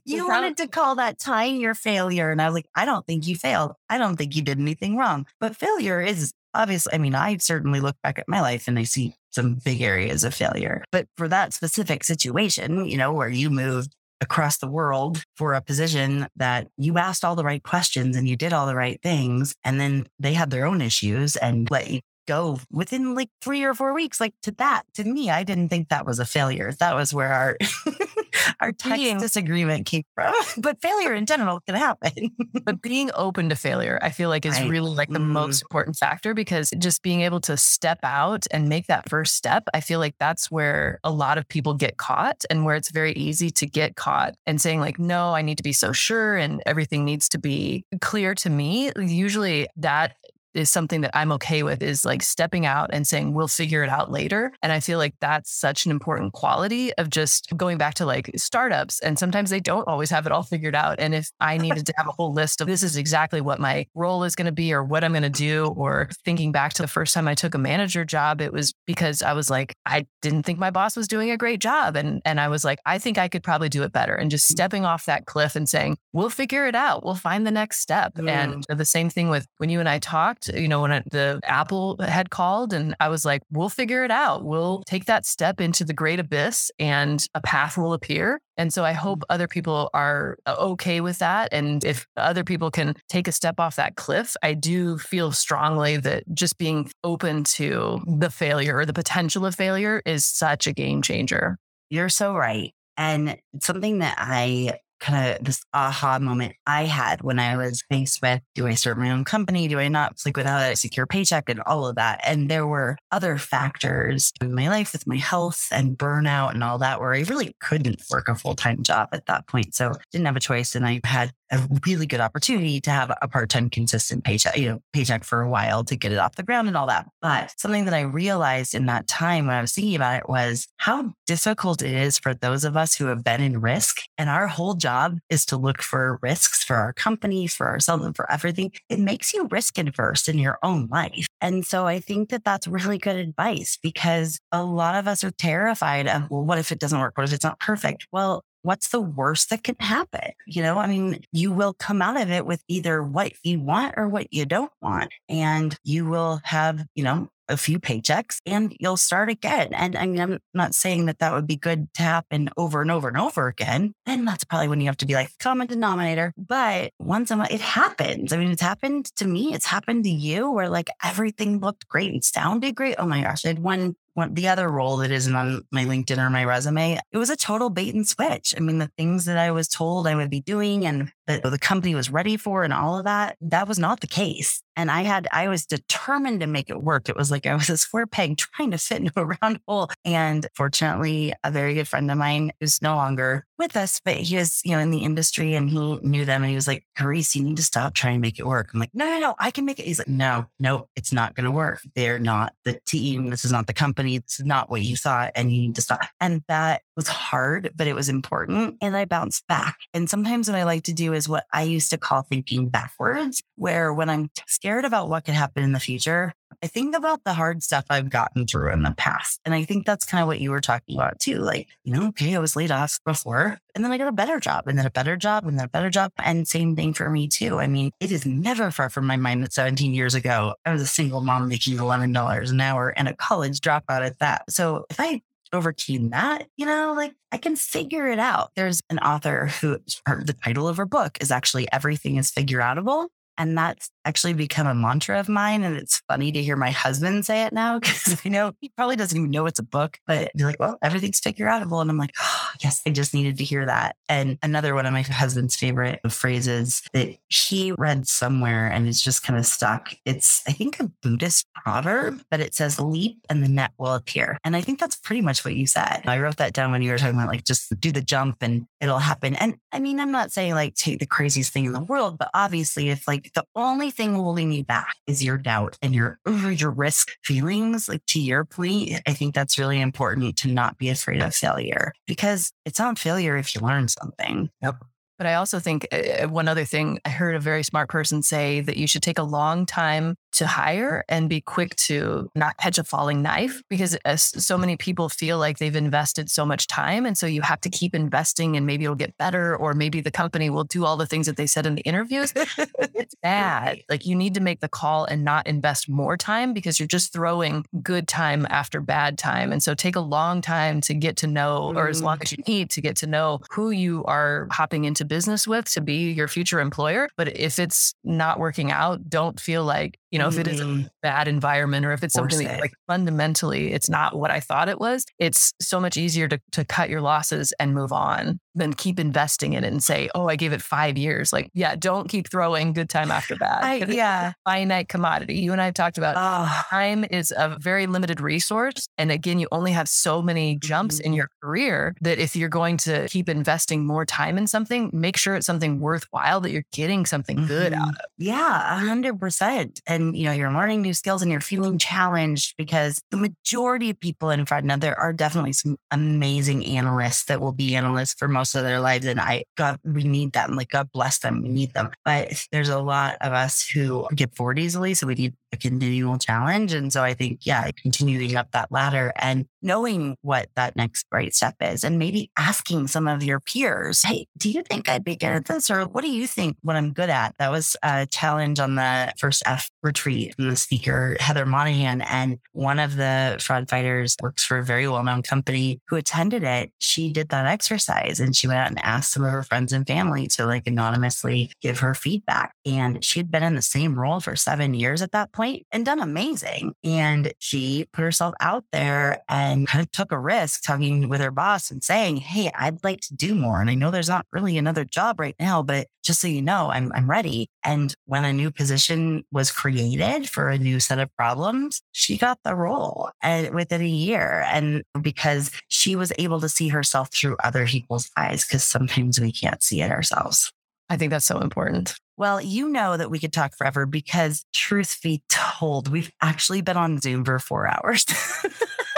you 0.06 0.28
wanted 0.28 0.58
to 0.58 0.68
call 0.68 0.96
that 0.96 1.18
time 1.18 1.56
your 1.56 1.74
failure. 1.74 2.30
And 2.30 2.42
I 2.42 2.46
was 2.46 2.54
like, 2.54 2.68
I 2.76 2.86
don't 2.86 3.06
think 3.08 3.28
you 3.28 3.36
failed. 3.36 3.74
I 3.90 3.98
don't 3.98 4.18
think 4.18 4.36
you 4.36 4.44
did 4.44 4.60
anything 4.60 4.98
wrong. 4.98 5.26
But 5.40 5.56
failure 5.56 6.00
is 6.00 6.32
obviously, 6.54 6.94
I 6.94 6.98
mean, 7.00 7.16
I 7.16 7.38
certainly 7.38 7.80
look 7.80 7.96
back 8.04 8.20
at 8.20 8.28
my 8.28 8.42
life 8.42 8.68
and 8.68 8.78
I 8.78 8.84
see 8.84 9.16
some 9.32 9.56
big 9.56 9.82
areas 9.82 10.24
of 10.24 10.34
failure. 10.34 10.84
But 10.92 11.08
for 11.18 11.28
that 11.28 11.54
specific 11.54 12.04
situation, 12.04 12.86
you 12.86 12.98
know, 12.98 13.14
where 13.14 13.30
you 13.30 13.50
moved 13.50 13.96
across 14.24 14.58
the 14.58 14.68
world 14.68 15.24
for 15.38 15.54
a 15.54 15.62
position 15.62 16.28
that 16.36 16.68
you 16.78 16.98
asked 16.98 17.24
all 17.24 17.36
the 17.36 17.44
right 17.44 17.62
questions 17.62 18.18
and 18.18 18.28
you 18.28 18.36
did 18.36 18.54
all 18.54 18.66
the 18.66 18.76
right 18.76 19.00
things, 19.04 19.56
and 19.64 19.80
then 19.80 20.08
they 20.20 20.34
had 20.34 20.50
their 20.50 20.66
own 20.66 20.82
issues 20.82 21.36
and 21.36 21.70
let 21.70 21.92
you 21.92 22.00
go 22.28 22.60
within 22.72 23.16
like 23.16 23.30
three 23.42 23.64
or 23.64 23.74
four 23.74 23.94
weeks. 23.94 24.20
Like 24.20 24.34
to 24.44 24.52
that, 24.54 24.84
to 24.96 25.04
me, 25.04 25.30
I 25.30 25.44
didn't 25.44 25.70
think 25.70 25.90
that 25.90 26.06
was 26.06 26.20
a 26.20 26.26
failure. 26.26 26.72
That 26.80 26.96
was 26.96 27.14
where 27.14 27.32
our 27.32 27.58
our 28.60 28.72
text 28.72 28.98
being, 28.98 29.20
disagreement 29.20 29.86
came 29.86 30.04
from. 30.16 30.34
But 30.58 30.82
failure 30.82 31.14
in 31.14 31.26
general 31.26 31.60
can 31.66 31.76
happen. 31.76 32.30
but 32.64 32.82
being 32.82 33.12
open 33.16 33.50
to 33.50 33.56
failure, 33.56 34.00
I 34.02 34.10
feel 34.10 34.30
like 34.30 34.46
is 34.46 34.60
right. 34.60 34.70
really 34.70 34.92
like 34.92 35.10
the 35.10 35.20
mm. 35.20 35.28
most 35.28 35.62
important 35.62 35.98
factor 35.98 36.34
because 36.34 36.72
just 36.78 37.02
being 37.02 37.22
able 37.22 37.42
to 37.42 37.58
step 37.58 38.00
out 38.04 38.46
and 38.52 38.70
make 38.70 38.88
that 38.88 39.10
first 39.10 39.36
step, 39.36 39.64
I 39.74 39.82
feel 39.82 40.00
like 40.00 40.16
that's 40.20 40.52
where 40.52 41.00
a 41.04 41.12
lot 41.12 41.38
of 41.38 41.48
people 41.48 41.74
get 41.74 41.98
caught 41.98 42.44
and 42.50 42.66
where 42.66 42.76
it's 42.76 42.92
very 42.92 43.14
easy 43.14 43.50
to 43.52 43.66
get 43.66 43.96
caught 43.96 44.36
and 44.46 44.62
saying 44.62 44.80
like, 44.80 45.00
no, 45.00 45.34
I 45.34 45.42
need 45.42 45.58
to 45.58 45.64
be 45.64 45.74
so 45.74 45.92
sure 45.92 46.36
and 46.36 46.62
everything 46.66 47.06
needs 47.06 47.30
to 47.30 47.40
be 47.40 47.86
clear 48.02 48.36
to 48.36 48.50
me. 48.50 48.92
Usually 48.98 49.68
that 49.78 50.16
is 50.54 50.70
something 50.70 51.02
that 51.02 51.12
I'm 51.16 51.32
okay 51.34 51.64
with 51.64 51.82
is 51.82 52.06
like 52.06 52.22
stepping 52.22 52.66
out 52.66 52.90
and 52.94 53.08
saying, 53.08 53.34
we'll 53.34 53.48
figure 53.48 53.84
it 53.84 53.90
out 53.90 54.12
later. 54.12 54.54
And 54.62 54.72
I 54.72 54.80
feel 54.80 54.98
like 54.98 55.16
that's 55.20 55.52
such 55.52 55.86
an 55.86 55.92
important 55.92 56.34
quality 56.34 56.94
of 56.96 57.10
just 57.10 57.56
going 57.56 57.78
back 57.78 57.96
to 57.96 58.06
like 58.06 58.32
startups. 58.36 59.00
And 59.00 59.18
sometimes 59.18 59.50
they 59.50 59.60
don't 59.60 59.88
always 59.88 60.10
have 60.10 60.26
it 60.26 60.32
all 60.32 60.44
figured 60.44 60.76
out. 60.76 61.00
And 61.00 61.16
if 61.16 61.32
I 61.40 61.58
needed 61.64 61.86
to 61.88 61.94
have 61.98 62.08
a 62.08 62.12
whole 62.12 62.34
list 62.34 62.62
of 62.62 62.68
this 62.68 62.84
is 62.84 62.98
exactly 62.98 63.42
what 63.42 63.60
my 63.60 63.86
role 63.96 64.24
is 64.24 64.36
going 64.36 64.46
to 64.46 64.52
be 64.52 64.74
or 64.74 64.84
what 64.84 65.04
I'm 65.04 65.12
going 65.12 65.24
to 65.24 65.30
do, 65.30 65.74
or 65.76 66.10
thinking 66.26 66.52
back 66.52 66.74
to 66.74 66.82
the 66.82 66.88
first 66.88 67.14
time 67.14 67.28
I 67.28 67.36
took 67.36 67.56
a 67.56 67.58
manager 67.60 68.06
job, 68.06 68.42
it 68.42 68.54
was 68.54 68.74
because 68.86 69.22
I 69.22 69.34
was 69.34 69.50
like, 69.50 69.76
I 69.86 70.06
didn't 70.22 70.44
think 70.44 70.60
my 70.60 70.72
boss 70.72 70.96
was 70.96 71.08
doing 71.08 71.32
a 71.32 71.38
great 71.38 71.60
job. 71.60 71.96
And, 71.96 72.22
and 72.26 72.40
I 72.40 72.48
was 72.48 72.64
like, 72.64 72.80
I 72.86 73.00
think 73.00 73.18
I 73.18 73.28
could 73.28 73.44
probably 73.44 73.70
do 73.70 73.84
it 73.84 73.92
better. 73.92 74.16
And 74.16 74.30
just 74.30 74.48
stepping 74.48 74.86
off 74.86 75.06
that 75.06 75.26
cliff 75.26 75.56
and 75.56 75.68
saying, 75.68 75.98
we'll 76.12 76.30
figure 76.30 76.68
it 76.68 76.76
out. 76.76 77.04
We'll 77.04 77.16
find 77.16 77.46
the 77.46 77.52
next 77.52 77.80
step. 77.80 78.14
Mm. 78.16 78.64
And 78.70 78.80
the 78.80 78.86
same 78.86 79.10
thing 79.10 79.30
with 79.30 79.48
when 79.58 79.70
you 79.70 79.80
and 79.80 79.90
I 79.90 80.00
talked 80.00 80.43
you 80.48 80.68
know, 80.68 80.82
when 80.82 80.92
I, 80.92 81.04
the 81.10 81.40
Apple 81.44 81.98
had 82.00 82.30
called 82.30 82.74
and 82.74 82.96
I 83.00 83.10
was 83.10 83.26
like, 83.26 83.42
we'll 83.52 83.70
figure 83.70 84.04
it 84.04 84.12
out. 84.12 84.44
We'll 84.44 84.84
take 84.86 85.06
that 85.06 85.26
step 85.26 85.62
into 85.62 85.84
the 85.84 85.94
great 85.94 86.20
abyss 86.20 86.72
and 86.80 87.26
a 87.34 87.42
path 87.42 87.78
will 87.78 87.94
appear. 87.94 88.40
And 88.58 88.74
so 88.74 88.84
I 88.86 88.94
hope 88.94 89.20
mm-hmm. 89.20 89.34
other 89.34 89.48
people 89.48 89.90
are 89.94 90.38
uh, 90.46 90.56
okay 90.60 91.02
with 91.02 91.20
that. 91.20 91.50
And 91.52 91.84
if 91.84 92.06
other 92.18 92.44
people 92.44 92.72
can 92.72 92.96
take 93.10 93.28
a 93.28 93.32
step 93.32 93.60
off 93.60 93.76
that 93.78 93.96
cliff, 93.96 94.36
I 94.44 94.54
do 94.54 94.98
feel 94.98 95.32
strongly 95.32 95.98
that 95.98 96.24
just 96.34 96.58
being 96.58 96.92
open 97.04 97.44
to 97.46 98.02
the 98.06 98.30
failure 98.30 98.78
or 98.78 98.86
the 98.86 98.94
potential 98.94 99.46
of 99.46 99.56
failure 99.56 100.02
is 100.06 100.26
such 100.26 100.68
a 100.68 100.74
game 100.74 101.02
changer. 101.02 101.58
You're 101.90 102.10
so 102.10 102.36
right. 102.36 102.74
And 102.96 103.38
something 103.60 104.00
that 104.00 104.16
I 104.20 104.80
kind 105.04 105.36
of 105.36 105.44
this 105.44 105.62
aha 105.74 106.18
moment 106.18 106.56
I 106.66 106.86
had 106.86 107.22
when 107.22 107.38
I 107.38 107.58
was 107.58 107.84
faced 107.90 108.22
with 108.22 108.42
do 108.56 108.68
I 108.68 108.74
start 108.74 108.98
my 108.98 109.12
own 109.12 109.26
company? 109.26 109.68
Do 109.68 109.80
I 109.80 109.90
not? 109.90 110.14
like 110.26 110.38
without 110.38 110.72
a 110.72 110.76
secure 110.78 111.06
paycheck 111.06 111.50
and 111.50 111.60
all 111.62 111.86
of 111.86 111.96
that. 111.96 112.22
And 112.24 112.50
there 112.50 112.66
were 112.66 112.98
other 113.12 113.38
factors 113.38 114.32
in 114.40 114.54
my 114.54 114.70
life 114.70 114.94
with 114.94 115.06
my 115.06 115.18
health 115.18 115.68
and 115.72 115.98
burnout 115.98 116.54
and 116.54 116.64
all 116.64 116.78
that 116.78 117.02
where 117.02 117.14
I 117.14 117.24
really 117.24 117.56
couldn't 117.60 118.02
work 118.10 118.30
a 118.30 118.36
full 118.36 118.56
time 118.56 118.84
job 118.84 119.10
at 119.12 119.26
that 119.26 119.48
point. 119.48 119.76
So 119.76 119.92
didn't 120.12 120.28
have 120.28 120.38
a 120.38 120.42
choice. 120.42 120.76
And 120.76 120.86
I 120.86 121.02
had 121.04 121.34
a 121.54 121.68
really 121.86 122.06
good 122.06 122.20
opportunity 122.20 122.82
to 122.82 122.90
have 122.92 123.12
a 123.22 123.28
part-time 123.28 123.70
consistent 123.70 124.24
paycheck, 124.24 124.58
you 124.58 124.70
know, 124.70 124.80
paycheck 124.92 125.24
for 125.24 125.42
a 125.42 125.50
while 125.50 125.84
to 125.84 125.96
get 125.96 126.12
it 126.12 126.18
off 126.18 126.36
the 126.36 126.44
ground 126.44 126.68
and 126.68 126.76
all 126.76 126.88
that. 126.88 127.08
But 127.22 127.54
something 127.58 127.86
that 127.86 127.94
I 127.94 128.02
realized 128.02 128.74
in 128.74 128.88
that 128.88 129.08
time 129.08 129.48
when 129.48 129.56
I 129.56 129.62
was 129.62 129.74
thinking 129.74 129.96
about 129.96 130.18
it 130.18 130.30
was 130.30 130.68
how 130.78 131.14
difficult 131.28 131.82
it 131.82 131.94
is 131.94 132.18
for 132.18 132.34
those 132.34 132.64
of 132.64 132.76
us 132.76 132.96
who 132.96 133.06
have 133.06 133.24
been 133.24 133.42
in 133.42 133.62
risk. 133.62 134.02
And 134.18 134.30
our 134.30 134.48
whole 134.48 134.74
job 134.74 135.20
is 135.30 135.46
to 135.48 135.58
look 135.58 135.82
for 135.82 136.20
risks 136.22 136.64
for 136.64 136.76
our 136.76 136.94
company, 136.94 137.48
for 137.48 137.68
ourselves, 137.68 138.06
and 138.06 138.16
for 138.16 138.30
everything. 138.32 138.72
It 138.90 139.00
makes 139.00 139.34
you 139.34 139.48
risk 139.52 139.78
adverse 139.78 140.28
in 140.28 140.40
your 140.40 140.58
own 140.64 140.88
life. 140.92 141.28
And 141.42 141.66
so 141.66 141.86
I 141.86 142.00
think 142.00 142.30
that 142.30 142.44
that's 142.44 142.68
really 142.68 142.98
good 142.98 143.16
advice 143.16 143.78
because 143.82 144.40
a 144.52 144.64
lot 144.64 144.96
of 144.96 145.08
us 145.08 145.24
are 145.24 145.32
terrified 145.32 146.08
of, 146.08 146.30
well, 146.30 146.44
what 146.44 146.58
if 146.58 146.72
it 146.72 146.80
doesn't 146.80 147.00
work? 147.00 147.18
What 147.18 147.28
if 147.28 147.34
it's 147.34 147.44
not 147.44 147.60
perfect? 147.60 148.08
Well, 148.12 148.44
what's 148.64 148.90
the 148.90 149.02
worst 149.02 149.50
that 149.52 149.64
can 149.64 149.76
happen? 149.80 150.32
You 150.48 150.64
know, 150.64 150.78
I 150.78 150.88
mean, 150.88 151.24
you 151.32 151.52
will 151.52 151.74
come 151.74 152.02
out 152.02 152.20
of 152.20 152.32
it 152.32 152.46
with 152.46 152.64
either 152.68 153.04
what 153.04 153.34
you 153.44 153.60
want 153.60 153.94
or 153.98 154.08
what 154.08 154.34
you 154.34 154.46
don't 154.46 154.72
want. 154.82 155.12
And 155.30 155.78
you 155.84 156.06
will 156.06 156.42
have, 156.44 156.86
you 156.96 157.04
know, 157.04 157.30
a 157.50 157.58
few 157.58 157.80
paychecks 157.80 158.40
and 158.46 158.76
you'll 158.80 158.98
start 158.98 159.30
again. 159.30 159.70
And 159.74 159.98
I 159.98 160.06
mean, 160.06 160.20
I'm 160.20 160.40
not 160.54 160.74
saying 160.74 161.06
that 161.08 161.20
that 161.20 161.34
would 161.34 161.46
be 161.46 161.58
good 161.58 161.94
to 161.96 162.02
happen 162.02 162.50
over 162.58 162.82
and 162.82 162.90
over 162.90 163.08
and 163.08 163.18
over 163.18 163.48
again. 163.48 163.94
And 164.06 164.28
that's 164.28 164.44
probably 164.44 164.70
when 164.70 164.80
you 164.80 164.88
have 164.88 164.98
to 164.98 165.06
be 165.06 165.14
like 165.14 165.30
common 165.40 165.68
denominator. 165.68 166.34
But 166.38 166.92
once 167.00 167.32
in 167.32 167.40
a 167.40 167.42
while, 167.42 167.52
it 167.52 167.62
happens. 167.62 168.32
I 168.32 168.38
mean, 168.38 168.52
it's 168.52 168.62
happened 168.62 169.14
to 169.18 169.28
me. 169.28 169.54
It's 169.54 169.66
happened 169.66 170.06
to 170.06 170.10
you 170.10 170.52
where 170.52 170.70
like 170.70 170.90
everything 171.04 171.60
looked 171.60 171.88
great 171.88 172.14
and 172.14 172.24
sounded 172.24 172.76
great. 172.76 172.96
Oh 172.98 173.06
my 173.06 173.22
gosh. 173.22 173.46
I 173.46 173.50
had 173.50 173.60
one 173.60 173.96
the 174.32 174.48
other 174.48 174.70
role 174.70 174.98
that 174.98 175.12
isn't 175.12 175.36
on 175.36 175.64
my 175.72 175.86
LinkedIn 175.86 176.18
or 176.18 176.30
my 176.30 176.44
resume, 176.44 177.00
it 177.12 177.18
was 177.18 177.30
a 177.30 177.36
total 177.36 177.70
bait 177.70 177.94
and 177.94 178.08
switch. 178.08 178.54
I 178.56 178.60
mean, 178.60 178.78
the 178.78 178.92
things 178.98 179.26
that 179.26 179.38
I 179.38 179.52
was 179.52 179.68
told 179.68 180.08
I 180.08 180.16
would 180.16 180.30
be 180.30 180.42
doing 180.42 180.86
and 180.86 181.12
that 181.28 181.44
the 181.44 181.60
company 181.60 181.96
was 181.96 182.12
ready 182.12 182.38
for 182.38 182.64
and 182.64 182.74
all 182.74 182.98
of 182.98 183.06
that, 183.06 183.38
that 183.42 183.68
was 183.68 183.80
not 183.80 184.02
the 184.02 184.08
case. 184.08 184.62
And 184.76 184.92
I 184.92 185.04
had, 185.04 185.28
I 185.32 185.48
was 185.48 185.66
determined 185.66 186.42
to 186.42 186.48
make 186.48 186.70
it 186.70 186.82
work. 186.82 187.10
It 187.10 187.16
was 187.16 187.32
like 187.32 187.46
I 187.46 187.56
was 187.56 187.70
a 187.70 187.78
square 187.78 188.08
peg 188.08 188.38
trying 188.56 188.72
to 188.72 188.78
fit 188.78 189.02
into 189.02 189.20
a 189.20 189.26
round 189.42 189.60
hole. 189.68 189.90
And 190.06 190.48
fortunately, 190.54 191.34
a 191.44 191.52
very 191.52 191.74
good 191.76 191.88
friend 191.88 192.10
of 192.12 192.18
mine 192.18 192.52
who's 192.60 192.82
no 192.82 192.96
longer 192.96 193.46
with 193.64 193.78
us, 193.78 194.00
but 194.04 194.16
he 194.16 194.36
was, 194.38 194.62
you 194.64 194.72
know, 194.72 194.80
in 194.80 194.92
the 194.92 195.00
industry 195.00 195.56
and 195.56 195.70
he 195.70 195.78
knew 196.02 196.26
them 196.26 196.44
and 196.44 196.50
he 196.50 196.56
was 196.56 196.68
like, 196.68 196.86
Karisse, 196.98 197.36
you 197.36 197.44
need 197.44 197.58
to 197.58 197.64
stop 197.64 197.94
trying 197.94 198.16
to 198.16 198.20
make 198.20 198.38
it 198.38 198.46
work. 198.46 198.70
I'm 198.74 198.80
like, 198.80 198.92
no, 198.94 199.06
no, 199.06 199.20
no, 199.20 199.36
I 199.40 199.52
can 199.52 199.66
make 199.66 199.80
it. 199.80 199.86
He's 199.86 200.00
like, 200.00 200.08
no, 200.08 200.46
no, 200.60 200.90
it's 200.96 201.12
not 201.12 201.34
going 201.36 201.46
to 201.46 201.52
work. 201.52 201.82
They're 201.96 202.20
not 202.20 202.54
the 202.66 202.80
team. 202.86 203.30
This 203.30 203.46
is 203.46 203.52
not 203.52 203.68
the 203.68 203.74
company. 203.74 204.20
This 204.20 204.40
is 204.40 204.46
not 204.46 204.70
what 204.70 204.82
you 204.82 204.96
thought. 204.96 205.32
And 205.36 205.52
you 205.52 205.62
need 205.62 205.76
to 205.76 205.82
stop. 205.82 206.02
And 206.20 206.44
that 206.48 206.82
was 206.96 207.08
hard, 207.08 207.72
but 207.76 207.88
it 207.88 207.96
was 207.96 208.10
important. 208.10 208.78
And 208.82 208.96
I 208.96 209.06
bounced 209.06 209.48
back. 209.48 209.78
And 209.94 210.10
sometimes 210.10 210.50
what 210.50 210.58
I 210.58 210.64
like 210.64 210.84
to 210.84 210.94
do 210.94 211.14
is 211.14 211.30
what 211.30 211.46
I 211.54 211.64
used 211.64 211.90
to 211.92 211.98
call 211.98 212.22
thinking 212.22 212.70
backwards, 212.70 213.42
where 213.56 213.94
when 213.94 214.10
I'm 214.10 214.30
scared 214.48 214.86
about 214.86 215.10
what 215.10 215.26
could 215.26 215.34
happen 215.34 215.64
in 215.64 215.72
the 215.72 215.80
future, 215.80 216.34
I 216.64 216.68
think 216.68 216.96
about 216.96 217.24
the 217.24 217.34
hard 217.34 217.64
stuff 217.64 217.86
I've 217.90 218.10
gotten 218.10 218.46
through 218.46 218.72
in 218.72 218.84
the 218.84 218.94
past. 218.96 219.42
And 219.44 219.54
I 219.54 219.64
think 219.64 219.86
that's 219.86 220.06
kind 220.06 220.22
of 220.22 220.28
what 220.28 220.40
you 220.40 220.52
were 220.52 220.62
talking 220.62 220.96
about 220.96 221.20
too. 221.20 221.40
Like, 221.40 221.68
you 221.84 221.94
know, 221.94 222.08
okay, 222.08 222.36
I 222.36 222.40
was 222.40 222.56
laid 222.56 222.72
off 222.72 223.00
before 223.06 223.60
and 223.76 223.84
then 223.84 223.92
I 223.92 223.98
got 223.98 224.08
a 224.08 224.14
better 224.14 224.40
job 224.40 224.68
and 224.68 224.78
then 224.78 224.86
a 224.86 224.92
better 224.92 225.18
job 225.18 225.46
and 225.46 225.58
then 225.58 225.66
a 225.66 225.70
better 225.70 225.90
job. 225.90 226.12
And 226.20 226.48
same 226.48 226.76
thing 226.76 226.94
for 226.94 227.10
me 227.10 227.28
too. 227.28 227.60
I 227.60 227.68
mean, 227.68 227.92
it 228.00 228.12
is 228.12 228.26
never 228.26 228.72
far 228.72 228.90
from 228.90 229.06
my 229.08 229.18
mind 229.18 229.44
that 229.44 229.52
17 229.52 229.94
years 229.94 230.16
ago, 230.16 230.56
I 230.66 230.72
was 230.72 230.82
a 230.82 230.88
single 230.88 231.22
mom 231.22 231.50
making 231.50 231.78
$11 231.78 232.52
an 232.52 232.62
hour 232.62 232.90
and 232.96 233.08
a 233.08 233.16
college 233.16 233.60
dropout 233.60 234.06
at 234.06 234.20
that. 234.20 234.44
So 234.50 234.86
if 234.90 235.00
I 235.00 235.22
overcame 235.54 236.10
that, 236.10 236.48
you 236.58 236.66
know, 236.66 236.94
like 236.96 237.14
I 237.32 237.38
can 237.38 237.56
figure 237.56 238.08
it 238.08 238.20
out. 238.20 238.52
There's 238.56 238.82
an 238.90 239.00
author 239.00 239.48
who 239.62 239.78
the 240.06 240.36
title 240.44 240.68
of 240.68 240.78
her 240.78 240.86
book 240.86 241.18
is 241.22 241.32
actually 241.32 241.68
Everything 241.72 242.18
is 242.18 242.32
Figure 242.32 242.60
Outable. 242.60 243.08
And 243.38 243.58
that's 243.58 243.90
actually 244.06 244.34
become 244.34 244.68
a 244.68 244.76
mantra 244.76 245.20
of 245.20 245.30
mine. 245.30 245.64
And 245.64 245.76
it's 245.76 246.02
funny 246.08 246.32
to 246.32 246.44
hear 246.44 246.56
my 246.56 246.72
husband 246.72 247.26
say 247.26 247.46
it 247.46 247.54
now 247.54 247.80
because 247.80 248.22
I 248.26 248.30
know 248.30 248.54
he 248.60 248.70
probably 248.76 248.96
doesn't 248.96 249.18
even 249.18 249.32
know 249.32 249.46
it's 249.46 249.60
a 249.60 249.64
book, 249.64 250.00
but 250.06 250.32
be 250.36 250.44
like, 250.44 250.60
well, 250.60 250.78
everything's 250.82 251.20
figure 251.20 251.48
outable. 251.48 251.82
And 251.82 251.90
I'm 251.90 251.98
like, 251.98 252.14
oh, 252.22 252.50
yes, 252.64 252.82
I 252.86 252.92
just 252.92 253.14
needed 253.14 253.38
to 253.38 253.44
hear 253.44 253.66
that. 253.66 253.96
And 254.10 254.38
another 254.44 254.76
one 254.76 254.86
of 254.86 254.94
my 254.94 255.02
husband's 255.02 255.56
favorite 255.56 256.00
phrases 256.12 256.82
that 256.94 257.16
he 257.30 257.72
read 257.72 258.08
somewhere 258.08 258.68
and 258.68 258.88
it's 258.88 259.02
just 259.02 259.24
kind 259.24 259.40
of 259.40 259.46
stuck. 259.46 259.94
It's, 260.06 260.44
I 260.48 260.52
think, 260.52 260.80
a 260.80 260.92
Buddhist 261.02 261.48
proverb, 261.56 262.22
but 262.30 262.40
it 262.40 262.54
says, 262.54 262.80
leap 262.80 263.20
and 263.30 263.44
the 263.44 263.48
net 263.48 263.72
will 263.78 263.94
appear. 263.94 264.38
And 264.44 264.56
I 264.56 264.62
think 264.62 264.80
that's 264.80 264.96
pretty 264.96 265.22
much 265.22 265.46
what 265.46 265.56
you 265.56 265.66
said. 265.66 266.02
I 266.06 266.20
wrote 266.20 266.38
that 266.38 266.54
down 266.54 266.72
when 266.72 266.82
you 266.82 266.92
were 266.92 266.98
talking 266.98 267.16
about 267.16 267.28
like 267.28 267.46
just 267.46 267.80
do 267.80 267.92
the 267.92 268.02
jump 268.02 268.38
and 268.42 268.68
it'll 268.82 269.00
happen. 269.00 269.36
And 269.36 269.56
I 269.72 269.80
mean, 269.80 270.00
I'm 270.00 270.12
not 270.12 270.32
saying 270.32 270.54
like 270.54 270.76
take 270.76 271.00
the 271.00 271.06
craziest 271.06 271.54
thing 271.54 271.66
in 271.66 271.74
the 271.74 271.80
world, 271.80 272.18
but 272.18 272.30
obviously, 272.34 272.90
if 272.90 273.08
like 273.08 273.23
the 273.36 273.46
only 273.56 273.92
thing 273.92 274.16
holding 274.16 274.52
you 274.52 274.64
back 274.64 274.96
is 275.08 275.24
your 275.24 275.38
doubt 275.38 275.78
and 275.82 275.94
your 275.94 276.20
your 276.26 276.72
risk 276.72 277.12
feelings. 277.24 277.88
Like 277.90 278.06
to 278.08 278.20
your 278.20 278.46
point, 278.46 279.02
I 279.08 279.14
think 279.14 279.34
that's 279.36 279.58
really 279.58 279.80
important 279.80 280.38
to 280.38 280.48
not 280.48 280.78
be 280.78 280.90
afraid 280.90 281.22
of 281.22 281.36
failure 281.36 281.94
because 282.08 282.52
it's 282.66 282.80
not 282.80 283.00
failure 283.00 283.38
if 283.38 283.56
you 283.56 283.62
learn 283.62 283.88
something. 283.88 284.50
Yep. 284.62 284.76
But 285.18 285.28
I 285.28 285.36
also 285.36 285.60
think 285.60 285.88
uh, 285.92 286.28
one 286.28 286.48
other 286.48 286.66
thing 286.66 287.00
I 287.06 287.10
heard 287.10 287.36
a 287.36 287.40
very 287.40 287.64
smart 287.64 287.90
person 287.90 288.24
say 288.24 288.62
that 288.62 288.78
you 288.78 288.88
should 288.88 289.04
take 289.04 289.20
a 289.20 289.24
long 289.24 289.66
time 289.66 290.16
to 290.34 290.48
hire 290.48 291.04
and 291.10 291.30
be 291.30 291.42
quick 291.42 291.76
to 291.76 292.30
not 292.36 292.58
catch 292.58 292.78
a 292.78 292.84
falling 292.84 293.22
knife 293.22 293.62
because 293.70 293.98
so 294.18 294.58
many 294.58 294.76
people 294.78 295.10
feel 295.10 295.38
like 295.38 295.58
they've 295.58 295.76
invested 295.76 296.30
so 296.30 296.46
much 296.46 296.68
time. 296.68 297.06
And 297.06 297.18
so 297.18 297.26
you 297.28 297.42
have 297.42 297.62
to 297.62 297.70
keep 297.70 297.96
investing 297.96 298.58
and 298.58 298.66
maybe 298.66 298.86
it'll 298.86 298.96
get 298.96 299.18
better, 299.18 299.56
or 299.56 299.74
maybe 299.74 300.02
the 300.02 300.12
company 300.12 300.50
will 300.50 300.64
do 300.64 300.86
all 300.86 300.98
the 300.98 301.06
things 301.06 301.28
that 301.28 301.38
they 301.38 301.48
said 301.48 301.66
in 301.66 301.76
the 301.76 301.82
interviews. 301.82 302.34
it's 302.36 303.16
bad. 303.22 303.82
Like 303.90 304.06
you 304.06 304.16
need 304.16 304.34
to 304.36 304.42
make 304.42 304.60
the 304.60 304.68
call 304.68 305.06
and 305.06 305.24
not 305.24 305.48
invest 305.48 305.90
more 305.90 306.18
time 306.18 306.54
because 306.54 306.80
you're 306.80 306.88
just 306.88 307.14
throwing 307.14 307.66
good 307.82 308.08
time 308.08 308.48
after 308.50 308.82
bad 308.82 309.18
time. 309.18 309.52
And 309.52 309.62
so 309.62 309.74
take 309.74 309.96
a 309.96 310.02
long 310.02 310.42
time 310.42 310.82
to 310.82 310.94
get 310.94 311.18
to 311.18 311.28
know, 311.28 311.74
or 311.76 311.88
as 311.88 312.02
long 312.02 312.18
mm. 312.18 312.24
as 312.24 312.32
you 312.32 312.44
need 312.48 312.70
to 312.72 312.82
get 312.82 312.96
to 312.98 313.08
know 313.08 313.40
who 313.52 313.72
you 313.72 314.04
are 314.06 314.48
hopping 314.52 314.86
into 314.86 315.06
business 315.06 315.48
with 315.48 315.66
to 315.72 315.82
be 315.82 316.12
your 316.12 316.28
future 316.28 316.60
employer. 316.60 317.10
But 317.16 317.38
if 317.38 317.60
it's 317.60 317.94
not 318.04 318.40
working 318.40 318.72
out, 318.72 319.10
don't 319.10 319.40
feel 319.40 319.64
like 319.64 320.00
you 320.14 320.20
know, 320.20 320.28
if 320.28 320.38
it 320.38 320.48
is 320.48 320.60
a 320.60 320.64
mm-hmm. 320.64 320.84
bad 321.02 321.28
environment 321.28 321.88
or 321.88 321.92
if 321.92 322.04
it's 322.04 322.14
something 322.14 322.46
that 322.46 322.62
like 322.62 322.76
fundamentally 322.86 323.74
it's 323.74 323.90
not 323.90 324.16
what 324.16 324.30
I 324.30 324.40
thought 324.40 324.70
it 324.70 324.80
was, 324.80 325.06
it's 325.18 325.54
so 325.60 325.80
much 325.80 325.98
easier 325.98 326.28
to, 326.28 326.40
to 326.52 326.64
cut 326.64 326.92
your 326.92 327.02
losses 327.02 327.52
and 327.60 327.74
move 327.74 327.92
on 327.92 328.40
than 328.56 328.74
keep 328.74 329.00
investing 329.00 329.54
in 329.54 329.64
it 329.64 329.72
and 329.72 329.84
say, 329.84 330.10
oh, 330.14 330.28
I 330.28 330.36
gave 330.36 330.54
it 330.54 330.62
five 330.62 330.98
years. 330.98 331.34
Like, 331.34 331.50
yeah, 331.54 331.76
don't 331.76 332.08
keep 332.08 332.30
throwing 332.30 332.74
good 332.74 332.90
time 332.90 333.10
after 333.10 333.36
bad. 333.36 333.64
I, 333.64 333.76
yeah. 333.88 334.34
finite 334.46 334.90
commodity. 334.90 335.36
You 335.36 335.52
and 335.52 335.62
I 335.62 335.66
have 335.66 335.74
talked 335.74 335.98
about 335.98 336.16
oh. 336.18 336.64
time 336.70 337.06
is 337.10 337.34
a 337.36 337.58
very 337.60 337.88
limited 337.88 338.22
resource. 338.22 338.88
And 338.98 339.12
again, 339.12 339.40
you 339.40 339.48
only 339.52 339.72
have 339.72 339.90
so 339.90 340.22
many 340.22 340.58
jumps 340.58 340.98
mm-hmm. 340.98 341.08
in 341.08 341.14
your 341.14 341.30
career 341.42 341.96
that 342.02 342.20
if 342.20 342.36
you're 342.36 342.50
going 342.50 342.78
to 342.78 343.08
keep 343.10 343.30
investing 343.30 343.86
more 343.86 344.06
time 344.06 344.38
in 344.38 344.48
something, 344.48 344.92
make 344.94 345.18
sure 345.18 345.36
it's 345.36 345.48
something 345.48 345.80
worthwhile 345.80 346.42
that 346.42 346.52
you're 346.52 346.66
getting 346.72 347.06
something 347.06 347.38
mm-hmm. 347.38 347.48
good 347.48 347.74
out 347.74 347.82
mm-hmm. 347.82 347.90
of. 347.90 348.06
Yeah, 348.18 348.80
100%. 348.84 349.82
And 349.88 350.04
and 350.04 350.18
you 350.18 350.26
know 350.26 350.32
you're 350.32 350.52
learning 350.52 350.82
new 350.82 350.94
skills 350.94 351.22
and 351.22 351.32
you're 351.32 351.42
feeling 351.42 351.78
challenged 351.78 352.56
because 352.58 353.02
the 353.12 353.18
majority 353.18 353.90
of 353.90 354.00
people 354.00 354.30
in 354.30 354.46
front 354.46 354.66
now 354.66 354.78
there 354.78 355.00
are 355.00 355.14
definitely 355.14 355.54
some 355.54 355.78
amazing 355.92 356.66
analysts 356.66 357.26
that 357.26 357.42
will 357.42 357.52
be 357.52 357.76
analysts 357.76 358.14
for 358.14 358.28
most 358.28 358.43
of 358.56 358.64
their 358.64 358.80
lives 358.80 359.06
and 359.06 359.20
i 359.20 359.44
god 359.56 359.80
we 359.84 360.04
need 360.04 360.34
them. 360.34 360.56
Like 360.56 360.70
god 360.70 360.90
bless 360.92 361.20
them. 361.20 361.42
We 361.42 361.50
need 361.50 361.74
them. 361.74 361.90
But 362.06 362.46
there's 362.52 362.70
a 362.70 362.80
lot 362.80 363.18
of 363.22 363.34
us 363.34 363.68
who 363.68 364.08
get 364.16 364.36
bored 364.36 364.60
easily 364.60 364.94
so 364.94 365.08
we 365.08 365.16
need 365.16 365.34
a 365.52 365.58
continual 365.58 366.18
challenge. 366.18 366.74
And 366.74 366.92
so 366.92 367.04
i 367.04 367.14
think 367.14 367.46
yeah 367.46 367.70
continuing 367.82 368.36
up 368.36 368.52
that 368.52 368.72
ladder 368.72 369.14
and 369.16 369.46
knowing 369.64 370.18
what 370.22 370.50
that 370.56 370.76
next 370.76 371.06
right 371.12 371.34
step 371.34 371.56
is 371.62 371.84
and 371.84 371.98
maybe 371.98 372.30
asking 372.38 372.88
some 372.88 373.08
of 373.08 373.24
your 373.24 373.40
peers 373.40 374.04
hey 374.04 374.28
do 374.38 374.50
you 374.50 374.62
think 374.64 374.90
i'd 374.90 375.04
be 375.04 375.16
good 375.16 375.28
at 375.28 375.46
this 375.46 375.70
or 375.70 375.86
what 375.86 376.04
do 376.04 376.12
you 376.12 376.28
think 376.28 376.58
what 376.62 376.76
i'm 376.76 376.94
good 376.94 377.10
at 377.10 377.34
that 377.40 377.52
was 377.52 377.76
a 377.84 378.06
challenge 378.06 378.60
on 378.60 378.76
the 378.76 379.12
first 379.18 379.44
f 379.46 379.70
retreat 379.82 380.34
from 380.36 380.50
the 380.50 380.56
speaker, 380.56 381.18
Heather 381.20 381.46
Monahan. 381.46 382.02
And 382.02 382.40
one 382.54 382.80
of 382.80 382.96
the 382.96 383.38
fraud 383.40 383.70
fighters 383.70 384.16
works 384.22 384.44
for 384.44 384.58
a 384.58 384.64
very 384.64 384.88
well 384.88 385.04
known 385.04 385.22
company 385.22 385.82
who 385.88 385.98
attended 385.98 386.44
it. 386.44 386.72
She 386.80 387.12
did 387.12 387.30
that 387.30 387.46
exercise 387.46 388.20
and 388.20 388.36
she 388.36 388.48
went 388.48 388.60
out 388.60 388.70
and 388.70 388.84
asked 388.84 389.14
some 389.14 389.24
of 389.24 389.32
her 389.32 389.44
friends 389.44 389.74
and 389.74 389.86
family 389.86 390.28
to 390.28 390.46
like 390.46 390.66
anonymously 390.66 391.52
give 391.62 391.80
her 391.80 391.94
feedback. 391.94 392.54
And 392.66 393.04
she 393.04 393.20
had 393.20 393.30
been 393.30 393.44
in 393.44 393.56
the 393.56 393.62
same 393.62 394.00
role 394.00 394.20
for 394.20 394.36
seven 394.36 394.74
years 394.74 395.02
at 395.02 395.12
that 395.12 395.32
point 395.34 395.66
and 395.72 395.86
done 395.86 396.00
amazing. 396.00 396.74
And 396.84 397.34
she 397.40 397.88
put 397.92 398.04
herself 398.04 398.34
out 398.40 398.64
there 398.72 399.22
and 399.28 399.53
kind 399.68 399.82
of 399.82 399.92
took 399.92 400.12
a 400.12 400.20
risk 400.20 400.64
talking 400.64 401.10
with 401.10 401.22
her 401.22 401.32
boss 401.32 401.70
and 401.70 401.84
saying, 401.84 402.18
Hey, 402.18 402.52
I'd 402.56 402.84
like 402.84 403.02
to 403.02 403.16
do 403.16 403.36
more. 403.36 403.62
And 403.62 403.70
I 403.70 403.76
know 403.76 403.92
there's 403.92 404.10
not 404.10 404.26
really 404.32 404.58
another 404.58 404.84
job 404.84 405.20
right 405.20 405.36
now, 405.40 405.62
but 405.62 405.88
just 406.04 406.20
so 406.20 406.28
you 406.28 406.42
know, 406.42 406.70
I'm, 406.72 406.92
I'm 406.94 407.10
ready. 407.10 407.50
And 407.64 407.94
when 408.06 408.26
a 408.26 408.34
new 408.34 408.52
position 408.52 409.24
was 409.32 409.52
created 409.52 410.30
for 410.30 410.50
a 410.50 410.58
new 410.58 410.80
set 410.80 411.00
of 411.00 411.16
problems, 411.16 411.82
she 411.92 412.18
got 412.18 412.40
the 412.44 412.56
role 412.56 413.12
and 413.22 413.54
within 413.54 413.82
a 413.82 413.88
year. 413.88 414.44
And 414.48 414.84
because 415.02 415.52
she 415.70 415.96
was 415.96 416.12
able 416.18 416.42
to 416.42 416.50
see 416.50 416.70
herself 416.70 417.10
through 417.14 417.38
other 417.44 417.66
people's 417.66 418.10
eyes, 418.18 418.46
because 418.46 418.64
sometimes 418.64 419.20
we 419.20 419.32
can't 419.32 419.64
see 419.64 419.82
it 419.82 419.92
ourselves. 419.92 420.52
I 420.90 420.98
think 420.98 421.12
that's 421.12 421.26
so 421.26 421.40
important. 421.40 421.96
Well, 422.18 422.40
you 422.42 422.70
know 422.70 422.98
that 422.98 423.10
we 423.10 423.20
could 423.20 423.34
talk 423.34 423.56
forever 423.58 423.86
because, 423.86 424.46
truth 424.54 425.00
be 425.02 425.24
told, 425.30 425.88
we've 425.88 426.12
actually 426.22 426.62
been 426.62 426.78
on 426.78 427.00
Zoom 427.00 427.26
for 427.26 427.40
four 427.40 427.68
hours. 427.68 428.06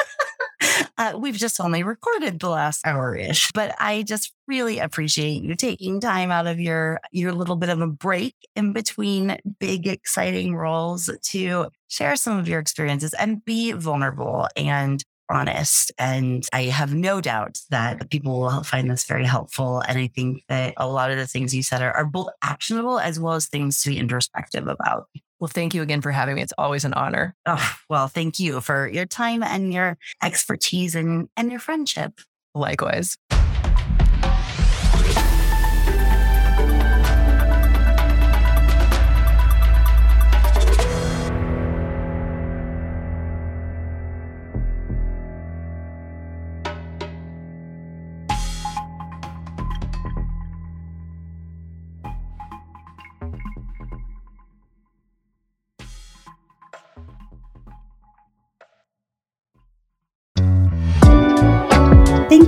Uh, 0.97 1.13
we've 1.17 1.35
just 1.35 1.59
only 1.59 1.83
recorded 1.83 2.39
the 2.39 2.49
last 2.49 2.85
hour 2.87 3.13
ish, 3.15 3.51
but 3.51 3.75
I 3.79 4.03
just 4.03 4.31
really 4.47 4.79
appreciate 4.79 5.43
you 5.43 5.53
taking 5.53 5.99
time 5.99 6.31
out 6.31 6.47
of 6.47 6.57
your 6.57 7.01
your 7.11 7.33
little 7.33 7.57
bit 7.57 7.67
of 7.67 7.81
a 7.81 7.87
break 7.87 8.33
in 8.55 8.71
between 8.71 9.35
big 9.59 9.87
exciting 9.87 10.55
roles 10.55 11.09
to 11.21 11.67
share 11.89 12.15
some 12.15 12.39
of 12.39 12.47
your 12.47 12.59
experiences 12.61 13.13
and 13.13 13.43
be 13.43 13.73
vulnerable 13.73 14.47
and 14.55 15.03
honest. 15.29 15.91
And 15.97 16.45
I 16.53 16.63
have 16.63 16.93
no 16.93 17.21
doubt 17.21 17.59
that 17.69 18.09
people 18.09 18.39
will 18.39 18.63
find 18.63 18.89
this 18.89 19.05
very 19.05 19.25
helpful. 19.25 19.81
And 19.87 19.97
I 19.97 20.07
think 20.07 20.43
that 20.49 20.73
a 20.77 20.87
lot 20.87 21.11
of 21.11 21.17
the 21.17 21.27
things 21.27 21.53
you 21.53 21.63
said 21.63 21.81
are, 21.81 21.91
are 21.91 22.05
both 22.05 22.29
actionable 22.41 22.99
as 22.99 23.19
well 23.19 23.33
as 23.33 23.47
things 23.47 23.81
to 23.83 23.89
be 23.89 23.97
introspective 23.97 24.67
about. 24.67 25.07
Well, 25.39 25.47
thank 25.47 25.73
you 25.73 25.81
again 25.81 26.01
for 26.01 26.11
having 26.11 26.35
me. 26.35 26.41
It's 26.41 26.53
always 26.57 26.85
an 26.85 26.93
honor. 26.93 27.35
Oh, 27.45 27.75
well, 27.89 28.07
thank 28.07 28.39
you 28.39 28.61
for 28.61 28.87
your 28.87 29.05
time 29.05 29.43
and 29.43 29.73
your 29.73 29.97
expertise 30.23 30.95
and, 30.95 31.27
and 31.35 31.51
your 31.51 31.59
friendship. 31.59 32.21
Likewise. 32.53 33.17